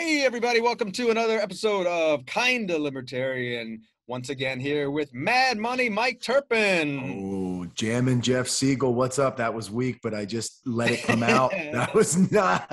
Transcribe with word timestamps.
Hey, 0.00 0.24
everybody, 0.24 0.60
welcome 0.60 0.92
to 0.92 1.10
another 1.10 1.40
episode 1.40 1.84
of 1.88 2.24
Kinda 2.24 2.78
Libertarian. 2.78 3.82
Once 4.06 4.28
again, 4.28 4.60
here 4.60 4.92
with 4.92 5.12
Mad 5.12 5.58
Money 5.58 5.88
Mike 5.88 6.22
Turpin. 6.22 7.00
Oh, 7.66 7.66
jamming 7.74 8.20
Jeff 8.20 8.46
Siegel. 8.46 8.94
What's 8.94 9.18
up? 9.18 9.36
That 9.38 9.52
was 9.52 9.72
weak, 9.72 9.98
but 10.00 10.14
I 10.14 10.24
just 10.24 10.64
let 10.64 10.92
it 10.92 11.02
come 11.02 11.24
out. 11.24 11.50
that 11.72 11.92
was 11.96 12.30
not. 12.30 12.72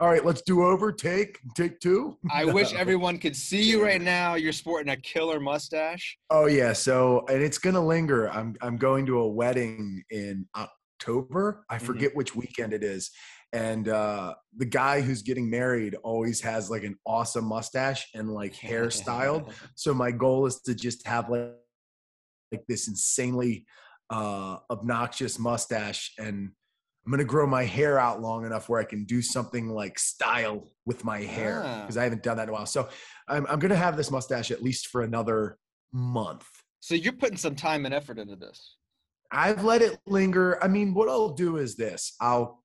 All 0.00 0.08
right, 0.08 0.24
let's 0.24 0.40
do 0.40 0.64
over. 0.64 0.90
Take, 0.92 1.40
take 1.54 1.78
two. 1.78 2.16
I 2.32 2.44
wish 2.52 2.72
everyone 2.72 3.18
could 3.18 3.36
see 3.36 3.62
you 3.62 3.84
right 3.84 4.00
now. 4.00 4.36
You're 4.36 4.52
sporting 4.54 4.92
a 4.94 4.96
killer 4.96 5.40
mustache. 5.40 6.16
Oh 6.30 6.46
yeah, 6.46 6.72
so 6.72 7.26
and 7.28 7.42
it's 7.42 7.58
gonna 7.58 7.84
linger. 7.84 8.30
I'm 8.30 8.56
I'm 8.62 8.78
going 8.78 9.04
to 9.06 9.18
a 9.18 9.28
wedding 9.28 10.02
in 10.08 10.48
October. 10.56 11.66
I 11.68 11.76
Mhm. 11.76 11.82
forget 11.82 12.16
which 12.16 12.34
weekend 12.34 12.72
it 12.72 12.82
is. 12.82 13.10
And 13.52 13.88
uh, 13.88 14.34
the 14.56 14.64
guy 14.64 15.02
who's 15.02 15.22
getting 15.22 15.50
married 15.50 15.94
always 16.02 16.40
has 16.40 16.70
like 16.70 16.84
an 16.84 16.96
awesome 17.06 17.44
mustache 17.44 18.08
and 18.14 18.32
like 18.32 18.54
hairstyled. 18.56 19.52
So 19.74 19.92
my 19.92 20.10
goal 20.10 20.46
is 20.46 20.60
to 20.62 20.74
just 20.74 21.06
have 21.06 21.28
like 21.28 21.52
like 22.50 22.66
this 22.68 22.86
insanely 22.88 23.64
uh, 24.10 24.58
obnoxious 24.70 25.38
mustache, 25.38 26.12
and 26.18 26.50
I'm 27.04 27.10
gonna 27.10 27.24
grow 27.24 27.46
my 27.46 27.64
hair 27.64 27.98
out 27.98 28.20
long 28.20 28.44
enough 28.46 28.68
where 28.68 28.80
I 28.80 28.84
can 28.84 29.04
do 29.04 29.22
something 29.22 29.68
like 29.70 29.98
style 29.98 30.68
with 30.84 31.04
my 31.04 31.20
hair 31.20 31.62
Ah. 31.64 31.80
because 31.80 31.96
I 31.96 32.04
haven't 32.04 32.22
done 32.22 32.36
that 32.36 32.44
in 32.44 32.48
a 32.50 32.52
while. 32.52 32.66
So 32.66 32.88
I'm 33.28 33.46
I'm 33.48 33.58
gonna 33.58 33.74
have 33.76 33.96
this 33.96 34.10
mustache 34.10 34.50
at 34.50 34.62
least 34.62 34.88
for 34.88 35.02
another 35.02 35.58
month. 35.92 36.46
So 36.80 36.94
you're 36.94 37.12
putting 37.14 37.36
some 37.38 37.54
time 37.54 37.86
and 37.86 37.94
effort 37.94 38.18
into 38.18 38.36
this. 38.36 38.76
I've 39.30 39.64
let 39.64 39.80
it 39.80 39.98
linger. 40.06 40.62
I 40.62 40.68
mean, 40.68 40.92
what 40.92 41.08
I'll 41.08 41.30
do 41.34 41.56
is 41.56 41.74
this: 41.76 42.14
I'll 42.20 42.62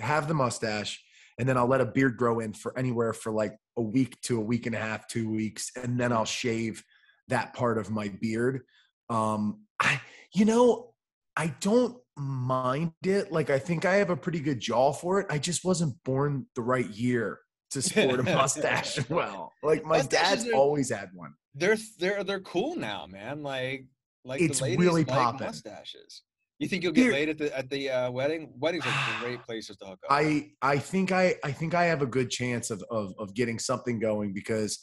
have 0.00 0.28
the 0.28 0.34
mustache, 0.34 1.02
and 1.38 1.48
then 1.48 1.56
I'll 1.56 1.66
let 1.68 1.80
a 1.80 1.86
beard 1.86 2.16
grow 2.16 2.40
in 2.40 2.52
for 2.52 2.76
anywhere 2.78 3.12
for 3.12 3.32
like 3.32 3.56
a 3.76 3.82
week 3.82 4.20
to 4.22 4.38
a 4.38 4.40
week 4.44 4.66
and 4.66 4.74
a 4.74 4.78
half, 4.78 5.08
two 5.08 5.30
weeks, 5.30 5.70
and 5.76 5.98
then 5.98 6.12
I'll 6.12 6.24
shave 6.24 6.82
that 7.28 7.54
part 7.54 7.78
of 7.78 7.90
my 7.90 8.08
beard. 8.20 8.62
Um, 9.10 9.62
I, 9.80 10.00
you 10.34 10.44
know, 10.44 10.94
I 11.36 11.48
don't 11.60 11.96
mind 12.16 12.92
it. 13.04 13.32
Like, 13.32 13.50
I 13.50 13.58
think 13.58 13.84
I 13.84 13.96
have 13.96 14.10
a 14.10 14.16
pretty 14.16 14.40
good 14.40 14.60
jaw 14.60 14.92
for 14.92 15.20
it. 15.20 15.26
I 15.30 15.38
just 15.38 15.64
wasn't 15.64 15.96
born 16.04 16.46
the 16.54 16.62
right 16.62 16.88
year 16.88 17.40
to 17.72 17.82
sport 17.82 18.20
a 18.20 18.22
mustache 18.22 18.98
well. 19.10 19.52
Like, 19.62 19.84
my 19.84 19.96
Mustaches 19.98 20.44
dad's 20.44 20.48
are- 20.48 20.54
always 20.54 20.90
had 20.90 21.10
one. 21.14 21.34
They're 21.56 21.76
they're 21.98 22.24
they're 22.24 22.40
cool 22.40 22.76
now, 22.76 23.06
man. 23.06 23.42
Like 23.42 23.86
like 24.24 24.40
It's 24.40 24.58
the 24.58 24.64
ladies 24.64 24.78
really 24.78 25.04
like 25.04 25.14
poppin'. 25.14 25.46
mustaches. 25.46 26.22
You 26.58 26.68
think 26.68 26.82
you'll 26.82 26.92
get 26.92 27.04
Here- 27.04 27.12
laid 27.12 27.28
at 27.28 27.38
the 27.38 27.56
at 27.56 27.68
the 27.68 27.90
uh, 27.90 28.10
wedding? 28.10 28.52
Weddings 28.58 28.84
are 28.86 29.20
great 29.20 29.42
places 29.46 29.76
to 29.78 29.86
hook 29.86 29.98
up. 30.04 30.10
I 30.10 30.52
I 30.62 30.78
think 30.78 31.12
I 31.12 31.34
I 31.42 31.52
think 31.52 31.74
I 31.74 31.84
have 31.84 32.02
a 32.02 32.06
good 32.06 32.30
chance 32.30 32.70
of 32.70 32.82
of, 32.90 33.12
of 33.18 33.34
getting 33.34 33.58
something 33.58 33.98
going 33.98 34.32
because 34.32 34.78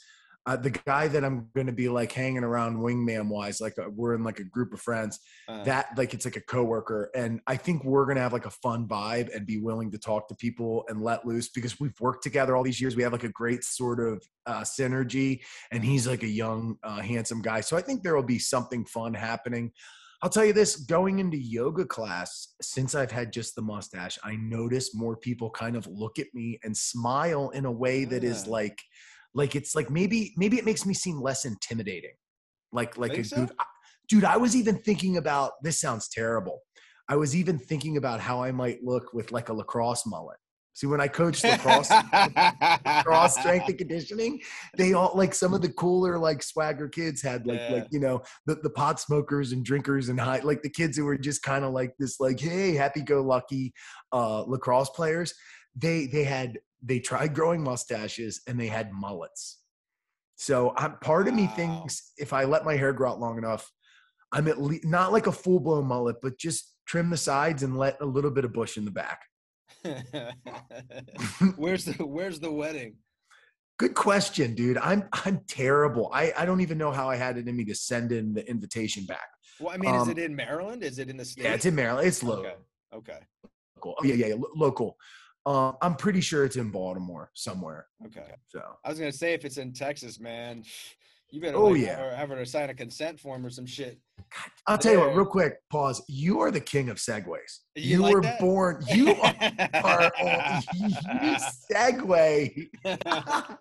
uh, 0.48 0.56
the 0.56 0.72
guy 0.72 1.08
that 1.08 1.24
I'm 1.24 1.50
going 1.54 1.68
to 1.68 1.74
be 1.74 1.88
like 1.88 2.12
hanging 2.12 2.44
around 2.44 2.78
wingman 2.78 3.30
wise, 3.30 3.62
like 3.62 3.78
uh 3.78 3.90
we're 3.96 4.16
in 4.16 4.24
like 4.24 4.40
a 4.40 4.44
group 4.44 4.74
of 4.74 4.82
friends 4.82 5.20
Uh, 5.48 5.64
that 5.64 5.90
like 5.98 6.14
it's 6.14 6.26
like 6.26 6.36
a 6.36 6.42
coworker, 6.42 7.12
and 7.16 7.40
I 7.48 7.56
think 7.58 7.84
we're 7.84 8.06
going 8.06 8.16
to 8.16 8.24
have 8.24 8.34
like 8.34 8.48
a 8.48 8.52
fun 8.52 8.88
vibe 8.88 9.34
and 9.36 9.46
be 9.46 9.60
willing 9.60 9.92
to 9.92 10.00
talk 10.00 10.28
to 10.30 10.36
people 10.36 10.84
and 10.90 11.02
let 11.02 11.26
loose 11.26 11.50
because 11.50 11.80
we've 11.80 12.00
worked 12.00 12.24
together 12.24 12.56
all 12.56 12.64
these 12.64 12.82
years. 12.82 12.96
We 12.96 13.04
have 13.04 13.14
like 13.14 13.24
a 13.24 13.30
great 13.30 13.64
sort 13.64 14.00
of 14.00 14.24
uh, 14.48 14.62
synergy, 14.62 15.42
and 15.72 15.86
he's 15.86 16.08
like 16.08 16.24
a 16.24 16.28
young, 16.28 16.76
uh, 16.84 17.02
handsome 17.02 17.42
guy, 17.42 17.62
so 17.62 17.78
I 17.78 17.82
think 17.82 18.02
there 18.02 18.16
will 18.16 18.24
be 18.24 18.40
something 18.40 18.84
fun 18.86 19.14
happening. 19.14 19.72
I'll 20.24 20.30
tell 20.30 20.46
you 20.46 20.54
this 20.54 20.76
going 20.76 21.18
into 21.20 21.38
yoga 21.38 21.86
class, 21.86 22.54
since 22.62 22.94
I've 22.94 23.12
had 23.12 23.34
just 23.34 23.56
the 23.56 23.62
mustache, 23.64 24.20
I 24.24 24.36
notice 24.36 24.94
more 24.94 25.18
people 25.18 25.50
kind 25.50 25.76
of 25.76 25.88
look 25.88 26.20
at 26.20 26.28
me 26.34 26.60
and 26.64 26.78
smile 26.78 27.50
in 27.50 27.66
a 27.66 27.72
way 27.72 28.06
that 28.06 28.24
is 28.24 28.46
Ah. 28.48 28.52
like, 28.52 28.80
like 29.34 29.56
it's 29.56 29.74
like 29.74 29.90
maybe, 29.90 30.34
maybe 30.38 30.58
it 30.58 30.66
makes 30.66 30.86
me 30.86 30.94
seem 30.94 31.20
less 31.20 31.46
intimidating. 31.46 32.14
Like, 32.72 32.98
like 32.98 33.18
a 33.18 33.24
so? 33.24 33.36
good, 33.38 33.52
dude, 34.10 34.24
I 34.24 34.38
was 34.38 34.56
even 34.56 34.78
thinking 34.78 35.18
about 35.18 35.54
this 35.64 35.80
sounds 35.80 36.08
terrible. 36.08 36.60
I 37.10 37.16
was 37.16 37.36
even 37.36 37.58
thinking 37.58 37.98
about 37.98 38.20
how 38.20 38.44
I 38.44 38.52
might 38.52 38.84
look 38.84 39.14
with 39.14 39.32
like 39.32 39.50
a 39.50 39.54
lacrosse 39.54 40.06
mullet. 40.06 40.38
See, 40.74 40.88
when 40.88 41.02
I 41.02 41.08
coached 41.10 41.44
lacrosse, 41.44 41.90
lacrosse 42.86 43.38
strength 43.38 43.68
and 43.68 43.78
conditioning, 43.78 44.40
they 44.78 44.94
all 44.94 45.12
like 45.16 45.34
some 45.34 45.54
of 45.54 45.62
the 45.62 45.72
cooler 45.72 46.18
like 46.18 46.42
swagger 46.42 46.88
kids 46.88 47.22
had 47.22 47.46
like 47.46 47.60
Yeah. 47.60 47.74
like 47.74 47.88
you 47.92 48.00
know 48.00 48.22
the, 48.46 48.56
the 48.56 48.70
pot 48.70 49.00
smokers 49.00 49.52
and 49.52 49.66
drinkers 49.66 50.10
and 50.10 50.20
high 50.20 50.40
like 50.40 50.62
the 50.62 50.70
kids 50.70 50.98
who 50.98 51.06
were 51.06 51.18
just 51.18 51.44
kind 51.44 51.66
of 51.66 51.74
like 51.74 51.94
this 52.00 52.20
like 52.20 52.40
hey 52.40 52.74
happy 52.74 53.02
go 53.02 53.22
lucky 53.22 53.74
uh 54.14 54.42
lacrosse 54.44 54.90
players. 54.90 55.34
They 55.76 56.08
they 56.08 56.24
had 56.24 56.60
they 56.82 57.00
tried 57.00 57.36
growing 57.36 57.62
mustaches 57.64 58.42
and 58.48 58.60
they 58.60 58.68
had 58.68 58.92
mullets. 58.94 59.60
So 60.36 60.74
I'm 60.78 60.98
part 61.00 61.28
of 61.28 61.34
me 61.36 61.48
thinks 61.48 62.14
if 62.18 62.34
I 62.34 62.46
let 62.46 62.66
my 62.66 62.76
hair 62.76 62.94
grow 62.94 63.12
out 63.12 63.20
long 63.20 63.38
enough 63.38 63.70
I'm 64.32 64.48
at 64.48 64.62
least 64.62 64.86
not 64.86 65.12
like 65.12 65.28
a 65.28 65.32
full 65.32 65.60
blown 65.60 65.86
mullet 65.86 66.16
but 66.22 66.40
just 66.40 66.74
trim 66.88 67.10
the 67.10 67.18
sides 67.18 67.62
and 67.64 67.78
let 67.78 67.98
a 68.02 68.06
little 68.06 68.32
bit 68.32 68.46
of 68.46 68.54
bush 68.54 68.78
in 68.78 68.86
the 68.86 68.92
back 68.92 69.20
where's 71.56 71.86
the 71.86 72.06
Where's 72.06 72.40
the 72.40 72.52
wedding? 72.52 72.96
Good 73.80 73.96
question, 73.96 74.54
dude. 74.54 74.78
I'm 74.78 75.08
I'm 75.26 75.42
terrible. 75.48 76.12
I 76.14 76.34
I 76.38 76.46
don't 76.46 76.62
even 76.62 76.78
know 76.78 76.92
how 76.92 77.10
I 77.10 77.16
had 77.16 77.38
it 77.38 77.48
in 77.48 77.56
me 77.56 77.66
to 77.66 77.76
send 77.76 78.12
in 78.12 78.34
the 78.34 78.48
invitation 78.50 79.06
back. 79.06 79.28
Well, 79.60 79.74
I 79.74 79.78
mean, 79.78 79.94
is 79.96 80.04
Um, 80.04 80.10
it 80.12 80.20
in 80.20 80.36
Maryland? 80.36 80.84
Is 80.84 81.00
it 81.00 81.10
in 81.10 81.18
the 81.18 81.26
state? 81.26 81.44
Yeah, 81.46 81.54
it's 81.54 81.66
in 81.66 81.76
Maryland. 81.76 82.08
It's 82.08 82.22
local. 82.24 82.46
Okay. 82.46 82.56
Okay. 82.94 83.20
Oh, 83.84 83.96
yeah, 84.04 84.14
yeah, 84.14 84.28
yeah, 84.28 84.34
lo- 84.36 84.52
local. 84.56 84.98
Um, 85.48 85.76
I'm 85.82 85.96
pretty 85.96 86.22
sure 86.22 86.46
it's 86.46 86.56
in 86.58 86.70
Baltimore 86.70 87.32
somewhere. 87.34 87.88
Okay. 88.06 88.36
So 88.50 88.62
I 88.86 88.90
was 88.90 89.00
gonna 89.00 89.12
say 89.12 89.34
if 89.34 89.44
it's 89.46 89.58
in 89.58 89.74
Texas, 89.74 90.20
man, 90.20 90.64
you 91.32 91.42
better 91.42 91.58
Oh, 91.58 91.70
like, 91.70 91.82
yeah. 91.82 91.88
have 91.96 92.00
her, 92.00 92.16
have 92.16 92.30
her 92.30 92.36
to 92.38 92.46
sign 92.46 92.70
a 92.70 92.76
consent 92.76 93.20
form 93.20 93.44
or 93.44 93.50
some 93.50 93.66
shit. 93.66 94.00
I'll 94.68 94.78
tell 94.78 94.94
you 94.94 95.00
what, 95.00 95.16
real 95.16 95.26
quick. 95.26 95.56
Pause. 95.70 96.04
You 96.08 96.40
are 96.42 96.52
the 96.52 96.60
king 96.60 96.90
of 96.90 96.98
segues. 96.98 97.60
You 97.76 97.98
You, 97.98 98.02
like 98.02 98.14
were 98.14 98.22
that? 98.22 98.40
born. 98.40 98.84
You 98.90 99.16
are. 99.16 99.36
oh, 100.22 100.60
you 101.22 101.36
segue. 101.72 102.70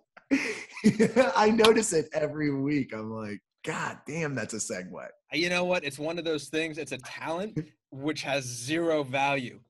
I 1.37 1.50
notice 1.50 1.93
it 1.93 2.09
every 2.12 2.53
week. 2.54 2.93
I'm 2.94 3.10
like, 3.10 3.41
God 3.65 3.98
damn, 4.06 4.34
that's 4.34 4.54
a 4.54 4.59
segue. 4.59 5.06
you 5.32 5.48
know 5.50 5.65
what? 5.65 5.84
It's 5.84 5.98
one 5.98 6.19
of 6.19 6.25
those 6.25 6.48
things. 6.48 6.78
It's 6.78 6.92
a 6.92 6.98
talent 6.98 7.59
which 7.91 8.22
has 8.22 8.44
zero 8.44 9.03
value. 9.03 9.60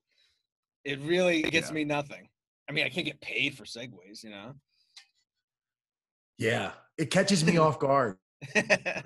It 0.85 0.99
really 1.01 1.41
gets 1.43 1.69
Yeah. 1.69 1.73
me 1.75 1.83
nothing. 1.83 2.27
I 2.69 2.73
mean, 2.73 2.85
I 2.85 2.89
can't 2.89 3.05
get 3.05 3.19
paid 3.21 3.57
for 3.57 3.65
segues, 3.65 4.23
you 4.23 4.29
know. 4.29 4.53
Yeah, 6.37 6.71
it 6.97 7.11
catches 7.11 7.43
me 7.43 7.57
off 7.57 7.79
guard. 7.79 8.17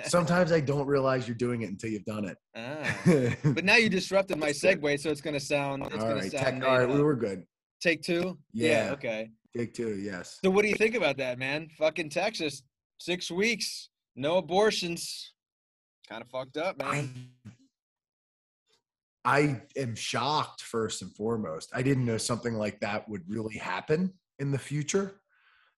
Sometimes 0.06 0.51
I 0.51 0.59
don't 0.59 0.88
realize 0.88 1.28
you're 1.28 1.35
doing 1.35 1.62
it 1.62 1.69
until 1.69 1.90
you've 1.90 2.06
done 2.06 2.25
it. 2.25 2.38
Ah. 2.56 3.35
But 3.44 3.66
now 3.66 3.75
you 3.75 3.90
disrupted 3.90 4.38
my 4.38 4.50
segue, 4.51 5.00
so 5.00 5.09
it's 5.09 5.22
gonna 5.22 5.40
sound. 5.40 5.85
It's 5.88 6.03
all 6.03 6.13
right, 6.13 6.31
sound. 6.31 6.62
tech, 6.62 6.63
all 6.63 6.79
right, 6.79 6.90
we 6.90 7.01
were 7.01 7.16
good. 7.16 7.44
Take 7.81 8.01
two. 8.01 8.38
Yeah. 8.53 8.90
Okay. 8.94 9.29
Take 9.56 9.73
two, 9.73 9.96
yes. 9.96 10.40
So 10.44 10.50
what 10.50 10.63
do 10.63 10.69
you 10.69 10.75
think 10.75 10.96
about 10.96 11.18
that, 11.18 11.40
man? 11.40 11.69
Fucking 11.78 12.09
Texas, 12.09 12.63
six 13.00 13.31
weeks, 13.31 13.90
no 14.16 14.38
abortions. 14.38 15.34
Kind 16.09 16.22
of 16.22 16.29
fucked 16.29 16.57
up, 16.57 16.75
I, 16.81 16.91
man. 16.91 17.29
I 19.23 19.62
am 19.75 19.96
shocked 19.96 20.62
first 20.62 21.02
and 21.02 21.13
foremost. 21.16 21.72
I 21.73 21.81
didn't 21.81 22.06
know 22.06 22.17
something 22.17 22.53
like 22.53 22.79
that 22.81 23.09
would 23.09 23.23
really 23.28 23.57
happen 23.57 24.13
in 24.40 24.52
the 24.52 24.59
future. 24.59 25.19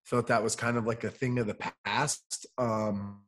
Thought 0.07 0.27
that 0.27 0.43
was 0.43 0.55
kind 0.55 0.77
of 0.77 0.85
like 0.85 1.03
a 1.03 1.09
thing 1.09 1.39
of 1.39 1.47
the 1.47 1.57
past. 1.85 2.45
Um, 2.57 3.23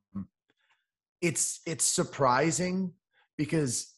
it's 1.22 1.62
it's 1.66 1.86
surprising 1.86 2.94
because 3.38 3.94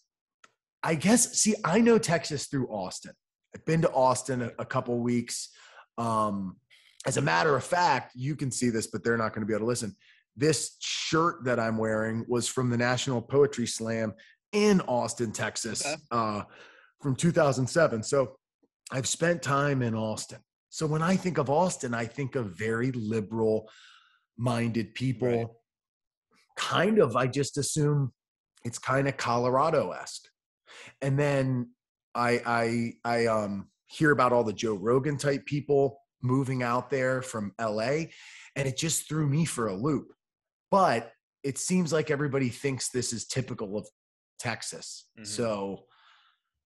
I 0.84 0.96
guess 0.96 1.34
see 1.34 1.56
I 1.64 1.80
know 1.82 1.98
Texas 1.98 2.48
through 2.48 2.68
Austin. 2.68 3.14
I've 3.56 3.66
been 3.66 3.82
to 3.82 3.92
Austin 3.92 4.42
a, 4.44 4.52
a 4.60 4.66
couple 4.66 5.00
weeks. 5.00 5.50
Um, 5.98 6.56
as 7.06 7.18
a 7.18 7.22
matter 7.22 7.56
of 7.56 7.64
fact, 7.64 8.14
you 8.16 8.36
can 8.36 8.52
see 8.52 8.70
this, 8.70 8.88
but 8.88 9.04
they're 9.04 9.18
not 9.18 9.34
going 9.34 9.42
to 9.42 9.46
be 9.48 9.54
able 9.54 9.66
to 9.66 9.70
listen. 9.70 9.96
This 10.38 10.78
shirt 10.80 11.44
that 11.46 11.60
I'm 11.60 11.78
wearing 11.78 12.24
was 12.28 12.48
from 12.48 12.70
the 12.70 12.78
National 12.78 13.22
Poetry 13.22 13.68
Slam 13.68 14.14
in 14.54 14.82
Austin, 14.82 15.32
Texas, 15.32 15.86
Okay. 15.86 15.96
uh, 16.12 16.44
from 17.02 17.16
2007. 17.16 18.04
So 18.04 18.38
I've 18.92 19.08
spent 19.08 19.42
time 19.42 19.82
in 19.82 19.96
Austin. 19.96 20.40
So 20.70 20.86
when 20.88 21.02
I 21.02 21.16
think 21.18 21.38
of 21.38 21.50
Austin, 21.50 21.94
I 21.94 22.06
think 22.06 22.36
of 22.36 22.58
very 22.58 22.92
liberal 22.92 23.70
minded 24.38 24.94
people. 24.96 25.28
Right. 25.28 25.48
Kind 26.56 27.00
of, 27.00 27.16
I 27.16 27.28
just 27.28 27.58
assume 27.58 28.14
it's 28.64 28.80
kind 28.80 29.08
of 29.08 29.18
Colorado 29.18 29.92
esque. 29.92 30.28
And 31.02 31.18
then 31.18 31.72
I, 32.16 32.42
I, 32.46 32.94
I, 33.04 33.26
um, 33.28 33.68
hear 33.88 34.12
about 34.12 34.32
all 34.32 34.44
the 34.44 34.54
Joe 34.54 34.76
Rogan 34.76 35.18
type 35.18 35.46
people 35.46 36.00
moving 36.22 36.64
out 36.64 36.90
there 36.90 37.22
from 37.22 37.54
LA, 37.60 38.06
and 38.56 38.68
it 38.68 38.78
just 38.78 39.08
threw 39.08 39.28
me 39.28 39.44
for 39.44 39.68
a 39.68 39.74
loop. 39.74 40.14
But 40.70 41.12
it 41.44 41.58
seems 41.58 41.92
like 41.92 42.10
everybody 42.10 42.50
thinks 42.50 42.90
this 42.90 43.12
is 43.12 43.26
typical 43.26 43.78
of 43.78 43.88
Texas. 44.40 45.08
Mhm. 45.20 45.28
So 45.28 45.86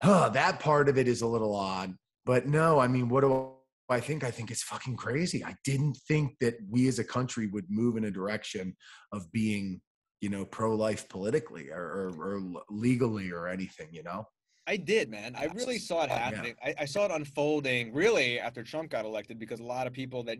huh, 0.04 0.30
that 0.30 0.60
part 0.60 0.88
of 0.90 0.98
it 0.98 1.08
is 1.08 1.22
a 1.22 1.28
little 1.28 1.56
odd. 1.56 1.96
But 2.26 2.48
no, 2.48 2.80
I 2.80 2.88
mean, 2.88 3.10
what 3.10 3.22
do 3.22 3.54
I 3.90 4.00
think 4.00 4.24
I 4.24 4.32
think 4.32 4.52
it's 4.52 4.64
fucking 4.64 4.96
crazy. 4.96 5.44
I 5.44 5.56
didn't 5.64 5.98
think 6.08 6.36
that 6.42 6.56
we 6.70 6.88
as 6.88 7.00
a 7.00 7.04
country 7.04 7.48
would 7.48 7.66
move 7.70 7.98
in 7.98 8.06
a 8.06 8.12
direction 8.12 8.76
of 9.12 9.32
being, 9.32 9.82
you 10.22 10.30
know, 10.30 10.46
pro-life 10.46 11.08
politically 11.08 11.70
or, 11.70 11.84
or, 11.84 12.10
or 12.20 12.42
legally 12.70 13.32
or 13.32 13.48
anything. 13.48 13.90
You 13.92 14.04
know. 14.04 14.28
I 14.68 14.78
did, 14.78 15.10
man. 15.10 15.36
I 15.36 15.46
really 15.54 15.78
saw 15.78 16.04
it 16.04 16.10
happening. 16.10 16.56
Yeah. 16.64 16.74
I, 16.80 16.84
I, 16.84 16.86
saw 16.86 17.06
it 17.06 17.12
unfolding 17.12 17.94
really 17.94 18.40
after 18.40 18.64
Trump 18.64 18.90
got 18.90 19.06
elected 19.06 19.38
because 19.38 19.60
a 19.60 19.64
lot 19.64 19.86
of 19.86 19.94
people 19.94 20.24
that 20.24 20.40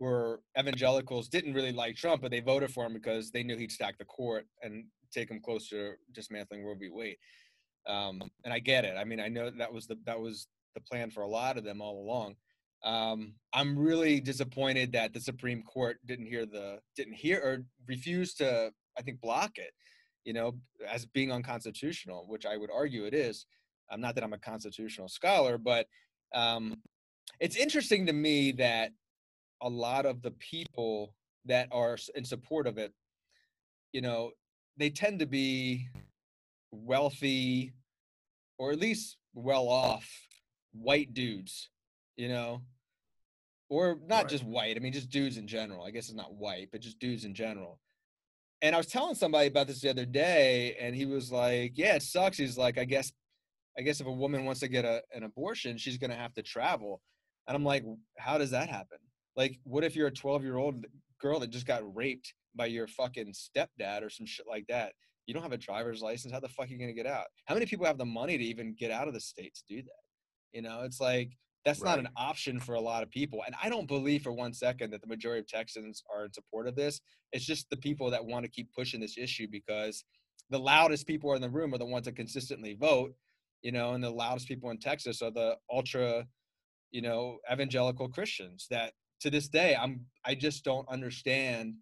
were 0.00 0.40
evangelicals 0.58 1.28
didn't 1.28 1.54
really 1.54 1.70
like 1.70 1.94
Trump, 1.94 2.22
but 2.22 2.32
they 2.32 2.40
voted 2.40 2.72
for 2.72 2.84
him 2.84 2.94
because 2.94 3.30
they 3.30 3.44
knew 3.44 3.56
he'd 3.56 3.70
stack 3.70 3.96
the 3.98 4.04
court 4.06 4.46
and 4.62 4.86
take 5.12 5.30
him 5.30 5.40
close 5.40 5.68
to 5.68 5.92
dismantling 6.12 6.64
Roe 6.64 6.74
v. 6.74 6.88
Wade. 6.90 7.16
Um, 7.86 8.22
and 8.44 8.52
I 8.52 8.58
get 8.58 8.84
it. 8.84 8.96
I 8.96 9.04
mean, 9.04 9.20
I 9.20 9.28
know 9.28 9.50
that 9.50 9.72
was 9.72 9.86
the 9.86 9.96
that 10.04 10.18
was 10.18 10.48
the 10.74 10.80
plan 10.80 11.10
for 11.10 11.22
a 11.22 11.28
lot 11.28 11.56
of 11.56 11.64
them 11.64 11.80
all 11.80 12.02
along. 12.02 12.34
Um, 12.82 13.34
I'm 13.52 13.78
really 13.78 14.20
disappointed 14.20 14.92
that 14.92 15.12
the 15.12 15.20
Supreme 15.20 15.62
Court 15.62 15.98
didn't 16.06 16.26
hear 16.26 16.46
the 16.46 16.78
didn't 16.96 17.14
hear 17.14 17.38
or 17.38 17.64
refused 17.86 18.38
to 18.38 18.72
I 18.98 19.02
think 19.02 19.20
block 19.20 19.58
it, 19.58 19.72
you 20.24 20.32
know, 20.32 20.54
as 20.88 21.06
being 21.06 21.32
unconstitutional, 21.32 22.26
which 22.28 22.46
I 22.46 22.56
would 22.56 22.70
argue 22.74 23.04
it 23.04 23.14
is. 23.14 23.46
Um, 23.90 24.00
not 24.00 24.14
that 24.14 24.24
I'm 24.24 24.32
a 24.32 24.38
constitutional 24.38 25.08
scholar, 25.08 25.58
but 25.58 25.86
um, 26.34 26.76
it's 27.40 27.56
interesting 27.56 28.06
to 28.06 28.12
me 28.12 28.52
that 28.52 28.92
a 29.62 29.68
lot 29.68 30.06
of 30.06 30.22
the 30.22 30.30
people 30.32 31.14
that 31.46 31.68
are 31.72 31.98
in 32.14 32.24
support 32.24 32.66
of 32.66 32.78
it, 32.78 32.92
you 33.92 34.00
know, 34.00 34.30
they 34.76 34.90
tend 34.90 35.18
to 35.18 35.26
be 35.26 35.88
wealthy 36.70 37.72
or 38.58 38.72
at 38.72 38.78
least 38.78 39.16
well 39.34 39.68
off 39.68 40.08
white 40.72 41.12
dudes, 41.14 41.70
you 42.16 42.28
know, 42.28 42.62
or 43.70 43.98
not 44.06 44.22
right. 44.22 44.28
just 44.28 44.44
white. 44.44 44.76
I 44.76 44.80
mean, 44.80 44.92
just 44.92 45.10
dudes 45.10 45.36
in 45.36 45.46
general. 45.46 45.84
I 45.84 45.90
guess 45.90 46.08
it's 46.08 46.16
not 46.16 46.34
white, 46.34 46.68
but 46.72 46.80
just 46.80 46.98
dudes 46.98 47.24
in 47.24 47.34
general. 47.34 47.78
And 48.62 48.74
I 48.74 48.78
was 48.78 48.88
telling 48.88 49.14
somebody 49.14 49.46
about 49.46 49.68
this 49.68 49.80
the 49.80 49.88
other 49.88 50.04
day, 50.04 50.76
and 50.78 50.94
he 50.94 51.06
was 51.06 51.32
like, 51.32 51.78
"Yeah, 51.78 51.94
it 51.94 52.02
sucks." 52.02 52.36
He's 52.36 52.58
like, 52.58 52.76
"I 52.76 52.84
guess, 52.84 53.12
I 53.78 53.82
guess 53.82 54.00
if 54.00 54.06
a 54.06 54.12
woman 54.12 54.44
wants 54.44 54.60
to 54.60 54.68
get 54.68 54.84
a, 54.84 55.02
an 55.14 55.22
abortion, 55.22 55.78
she's 55.78 55.96
gonna 55.96 56.16
have 56.16 56.34
to 56.34 56.42
travel." 56.42 57.00
And 57.46 57.56
I'm 57.56 57.64
like, 57.64 57.84
"How 58.18 58.36
does 58.36 58.50
that 58.50 58.68
happen?" 58.68 58.98
Like, 59.36 59.58
what 59.64 59.84
if 59.84 59.96
you're 59.96 60.08
a 60.08 60.12
12 60.12 60.42
year 60.42 60.56
old 60.56 60.84
girl 61.20 61.40
that 61.40 61.50
just 61.50 61.66
got 61.66 61.94
raped 61.94 62.34
by 62.54 62.66
your 62.66 62.86
fucking 62.88 63.32
stepdad 63.32 64.02
or 64.02 64.10
some 64.10 64.26
shit 64.26 64.46
like 64.46 64.66
that? 64.68 64.92
You 65.26 65.34
don't 65.34 65.42
have 65.44 65.52
a 65.52 65.58
driver's 65.58 66.02
license. 66.02 66.32
How 66.32 66.40
the 66.40 66.48
fuck 66.48 66.66
are 66.66 66.68
you 66.68 66.78
gonna 66.78 66.92
get 66.92 67.06
out? 67.06 67.26
How 67.46 67.54
many 67.54 67.66
people 67.66 67.86
have 67.86 67.98
the 67.98 68.04
money 68.04 68.36
to 68.36 68.44
even 68.44 68.74
get 68.74 68.90
out 68.90 69.08
of 69.08 69.14
the 69.14 69.20
state 69.20 69.54
to 69.54 69.62
do 69.74 69.82
that? 69.82 70.02
You 70.52 70.62
know, 70.62 70.82
it's 70.82 71.00
like 71.00 71.30
that's 71.64 71.80
right. 71.80 71.90
not 71.90 71.98
an 71.98 72.08
option 72.16 72.58
for 72.58 72.74
a 72.74 72.80
lot 72.80 73.02
of 73.02 73.10
people. 73.10 73.42
And 73.46 73.54
I 73.62 73.68
don't 73.68 73.86
believe 73.86 74.22
for 74.22 74.32
one 74.32 74.52
second 74.52 74.90
that 74.92 75.02
the 75.02 75.06
majority 75.06 75.40
of 75.40 75.46
Texans 75.46 76.02
are 76.14 76.24
in 76.24 76.32
support 76.32 76.66
of 76.66 76.74
this. 76.74 77.00
It's 77.32 77.44
just 77.44 77.68
the 77.70 77.76
people 77.76 78.10
that 78.10 78.24
want 78.24 78.44
to 78.44 78.50
keep 78.50 78.72
pushing 78.74 79.00
this 79.00 79.18
issue 79.18 79.46
because 79.50 80.04
the 80.48 80.58
loudest 80.58 81.06
people 81.06 81.34
in 81.34 81.42
the 81.42 81.50
room 81.50 81.74
are 81.74 81.78
the 81.78 81.84
ones 81.84 82.06
that 82.06 82.16
consistently 82.16 82.74
vote, 82.80 83.12
you 83.62 83.72
know, 83.72 83.92
and 83.92 84.02
the 84.02 84.10
loudest 84.10 84.48
people 84.48 84.70
in 84.70 84.78
Texas 84.78 85.20
are 85.22 85.30
the 85.30 85.56
ultra, 85.70 86.24
you 86.90 87.02
know, 87.02 87.38
evangelical 87.52 88.08
Christians 88.08 88.66
that 88.70 88.92
to 89.20 89.30
this 89.30 89.48
day 89.48 89.76
i'm 89.80 90.00
i 90.24 90.34
just 90.34 90.64
don't 90.64 90.88
understand 90.88 91.74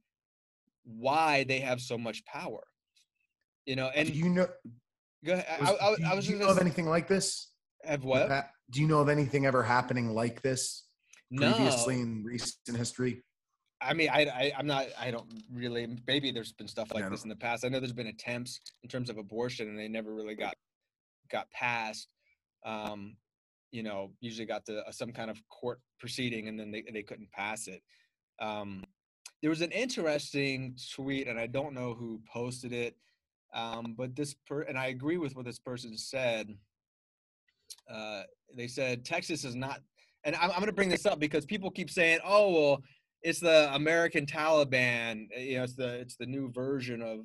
why 0.84 1.44
they 1.44 1.60
have 1.60 1.80
so 1.80 1.96
much 1.96 2.25
power 2.25 2.64
you 3.64 3.76
know 3.76 3.90
and 3.94 4.12
do 4.12 4.19
you 4.19 4.28
know 4.28 4.46
go 5.25 5.34
ahead. 5.34 5.46
I, 5.60 5.72
I, 5.72 5.96
I, 6.10 6.14
was 6.14 6.26
do 6.26 6.32
you 6.32 6.38
know 6.38 6.48
of 6.48 6.58
anything 6.58 6.86
like 6.86 7.08
this 7.08 7.52
have 7.84 8.04
what 8.04 8.50
do 8.70 8.80
you 8.80 8.86
know 8.86 9.00
of 9.00 9.08
anything 9.08 9.46
ever 9.46 9.62
happening 9.62 10.14
like 10.14 10.42
this 10.42 10.84
previously 11.34 11.96
no. 11.96 12.02
in 12.02 12.25
recent 12.25 12.76
history 12.76 13.22
I 13.80 13.94
mean, 13.94 14.08
I, 14.08 14.22
I, 14.25 14.52
am 14.58 14.66
not, 14.66 14.86
I 14.98 15.12
don't 15.12 15.32
really, 15.54 15.86
maybe 16.04 16.32
there's 16.32 16.50
been 16.50 16.66
stuff 16.66 16.92
like 16.92 17.08
this 17.08 17.22
in 17.22 17.28
the 17.28 17.36
past. 17.36 17.64
I 17.64 17.69
know 17.69 17.78
there's 17.78 17.92
been 17.92 18.08
attempts 18.08 18.58
in 18.82 18.88
terms 18.88 19.08
of 19.08 19.19
abortion 19.19 19.69
and 19.69 19.78
they 19.78 19.86
never 19.86 20.12
really 20.12 20.34
got, 20.34 20.54
got 21.30 21.48
passed. 21.52 22.08
Um, 22.66 23.16
you 23.70 23.84
know, 23.84 24.10
usually 24.20 24.46
got 24.46 24.66
to 24.66 24.78
uh, 24.78 24.90
some 24.90 25.12
kind 25.12 25.30
of 25.30 25.40
court 25.48 25.78
proceeding 26.00 26.48
and 26.48 26.58
then 26.58 26.72
they, 26.72 26.82
they 26.92 27.04
couldn't 27.04 27.30
pass 27.30 27.69
it. 27.69 27.80
Um, 28.40 28.82
there 29.42 29.50
was 29.50 29.60
an 29.60 29.70
interesting 29.70 30.76
tweet, 30.94 31.28
and 31.28 31.38
I 31.38 31.46
don't 31.46 31.75
know 31.75 31.94
who 31.94 32.20
posted 32.32 32.72
it, 32.72 32.96
um, 33.54 33.94
but 33.96 34.16
this 34.16 34.34
per 34.34 34.62
and 34.62 34.78
I 34.78 34.86
agree 34.86 35.16
with 35.16 35.36
what 35.36 35.44
this 35.44 35.58
person 35.58 35.96
said. 35.96 36.56
Uh, 37.91 38.23
they 38.56 38.67
said 38.67 39.05
Texas 39.05 39.44
is 39.44 39.55
not, 39.55 39.81
and 40.25 40.35
I'm, 40.37 40.50
I'm 40.50 40.56
going 40.56 40.67
to 40.67 40.73
bring 40.73 40.88
this 40.88 41.06
up 41.06 41.19
because 41.19 41.44
people 41.44 41.70
keep 41.70 41.91
saying, 41.91 42.20
"Oh, 42.25 42.50
well, 42.53 42.82
it's 43.23 43.41
the 43.41 43.73
American 43.75 44.26
Taliban. 44.26 45.26
Eh, 45.35 45.41
you 45.41 45.56
know, 45.59 45.65
it's 45.65 45.75
the 45.75 45.94
it's 46.00 46.17
the 46.17 46.26
new 46.26 46.50
version 46.53 47.03
of 47.03 47.20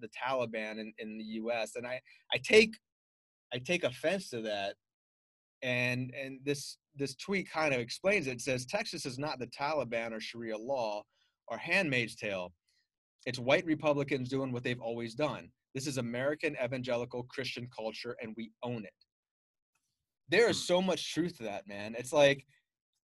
the 0.00 0.08
Taliban 0.08 0.78
in, 0.80 0.92
in 0.98 1.18
the 1.18 1.24
U.S." 1.24 1.76
And 1.76 1.86
I 1.86 2.00
I 2.32 2.38
take 2.38 2.74
I 3.52 3.58
take 3.58 3.84
offense 3.84 4.30
to 4.30 4.42
that 4.42 4.74
and 5.64 6.12
and 6.14 6.38
this 6.44 6.76
this 6.94 7.16
tweet 7.16 7.50
kind 7.50 7.74
of 7.74 7.80
explains 7.80 8.26
it. 8.26 8.32
it 8.32 8.40
says 8.40 8.66
texas 8.66 9.06
is 9.06 9.18
not 9.18 9.38
the 9.38 9.46
taliban 9.48 10.12
or 10.12 10.20
sharia 10.20 10.56
law 10.56 11.02
or 11.48 11.56
handmaid's 11.56 12.14
tale 12.14 12.52
it's 13.26 13.38
white 13.38 13.64
republicans 13.64 14.28
doing 14.28 14.52
what 14.52 14.62
they've 14.62 14.80
always 14.80 15.14
done 15.14 15.48
this 15.74 15.86
is 15.86 15.96
american 15.96 16.54
evangelical 16.62 17.24
christian 17.24 17.66
culture 17.74 18.14
and 18.20 18.34
we 18.36 18.52
own 18.62 18.84
it 18.84 18.92
there 20.28 20.48
is 20.48 20.58
hmm. 20.58 20.66
so 20.66 20.82
much 20.82 21.12
truth 21.12 21.36
to 21.38 21.44
that 21.44 21.66
man 21.66 21.94
it's 21.98 22.12
like 22.12 22.46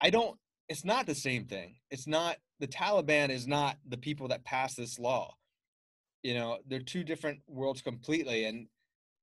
i 0.01 0.09
don't 0.09 0.37
it's 0.67 0.85
not 0.85 1.05
the 1.05 1.15
same 1.15 1.45
thing 1.45 1.75
it's 1.89 2.07
not 2.07 2.37
the 2.59 2.67
taliban 2.67 3.29
is 3.29 3.47
not 3.47 3.77
the 3.87 3.97
people 3.97 4.27
that 4.27 4.43
pass 4.43 4.75
this 4.75 4.99
law 4.99 5.33
you 6.23 6.33
know 6.33 6.57
they're 6.67 6.79
two 6.79 7.03
different 7.03 7.39
worlds 7.47 7.81
completely 7.81 8.45
and 8.45 8.67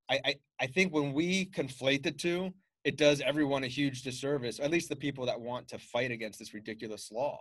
I, 0.09 0.21
I, 0.25 0.35
I 0.61 0.67
think 0.67 0.93
when 0.95 1.13
we 1.13 1.47
conflate 1.47 2.03
the 2.03 2.13
two, 2.13 2.53
it 2.85 2.97
does 2.97 3.21
everyone 3.21 3.65
a 3.65 3.69
huge 3.69 4.03
disservice, 4.03 4.61
at 4.61 4.71
least 4.71 4.89
the 4.89 4.97
people 4.97 5.27
that 5.27 5.41
want 5.41 5.69
to 5.69 5.79
fight 5.79 6.11
against 6.11 6.39
this 6.39 6.55
ridiculous 6.55 7.11
law. 7.11 7.41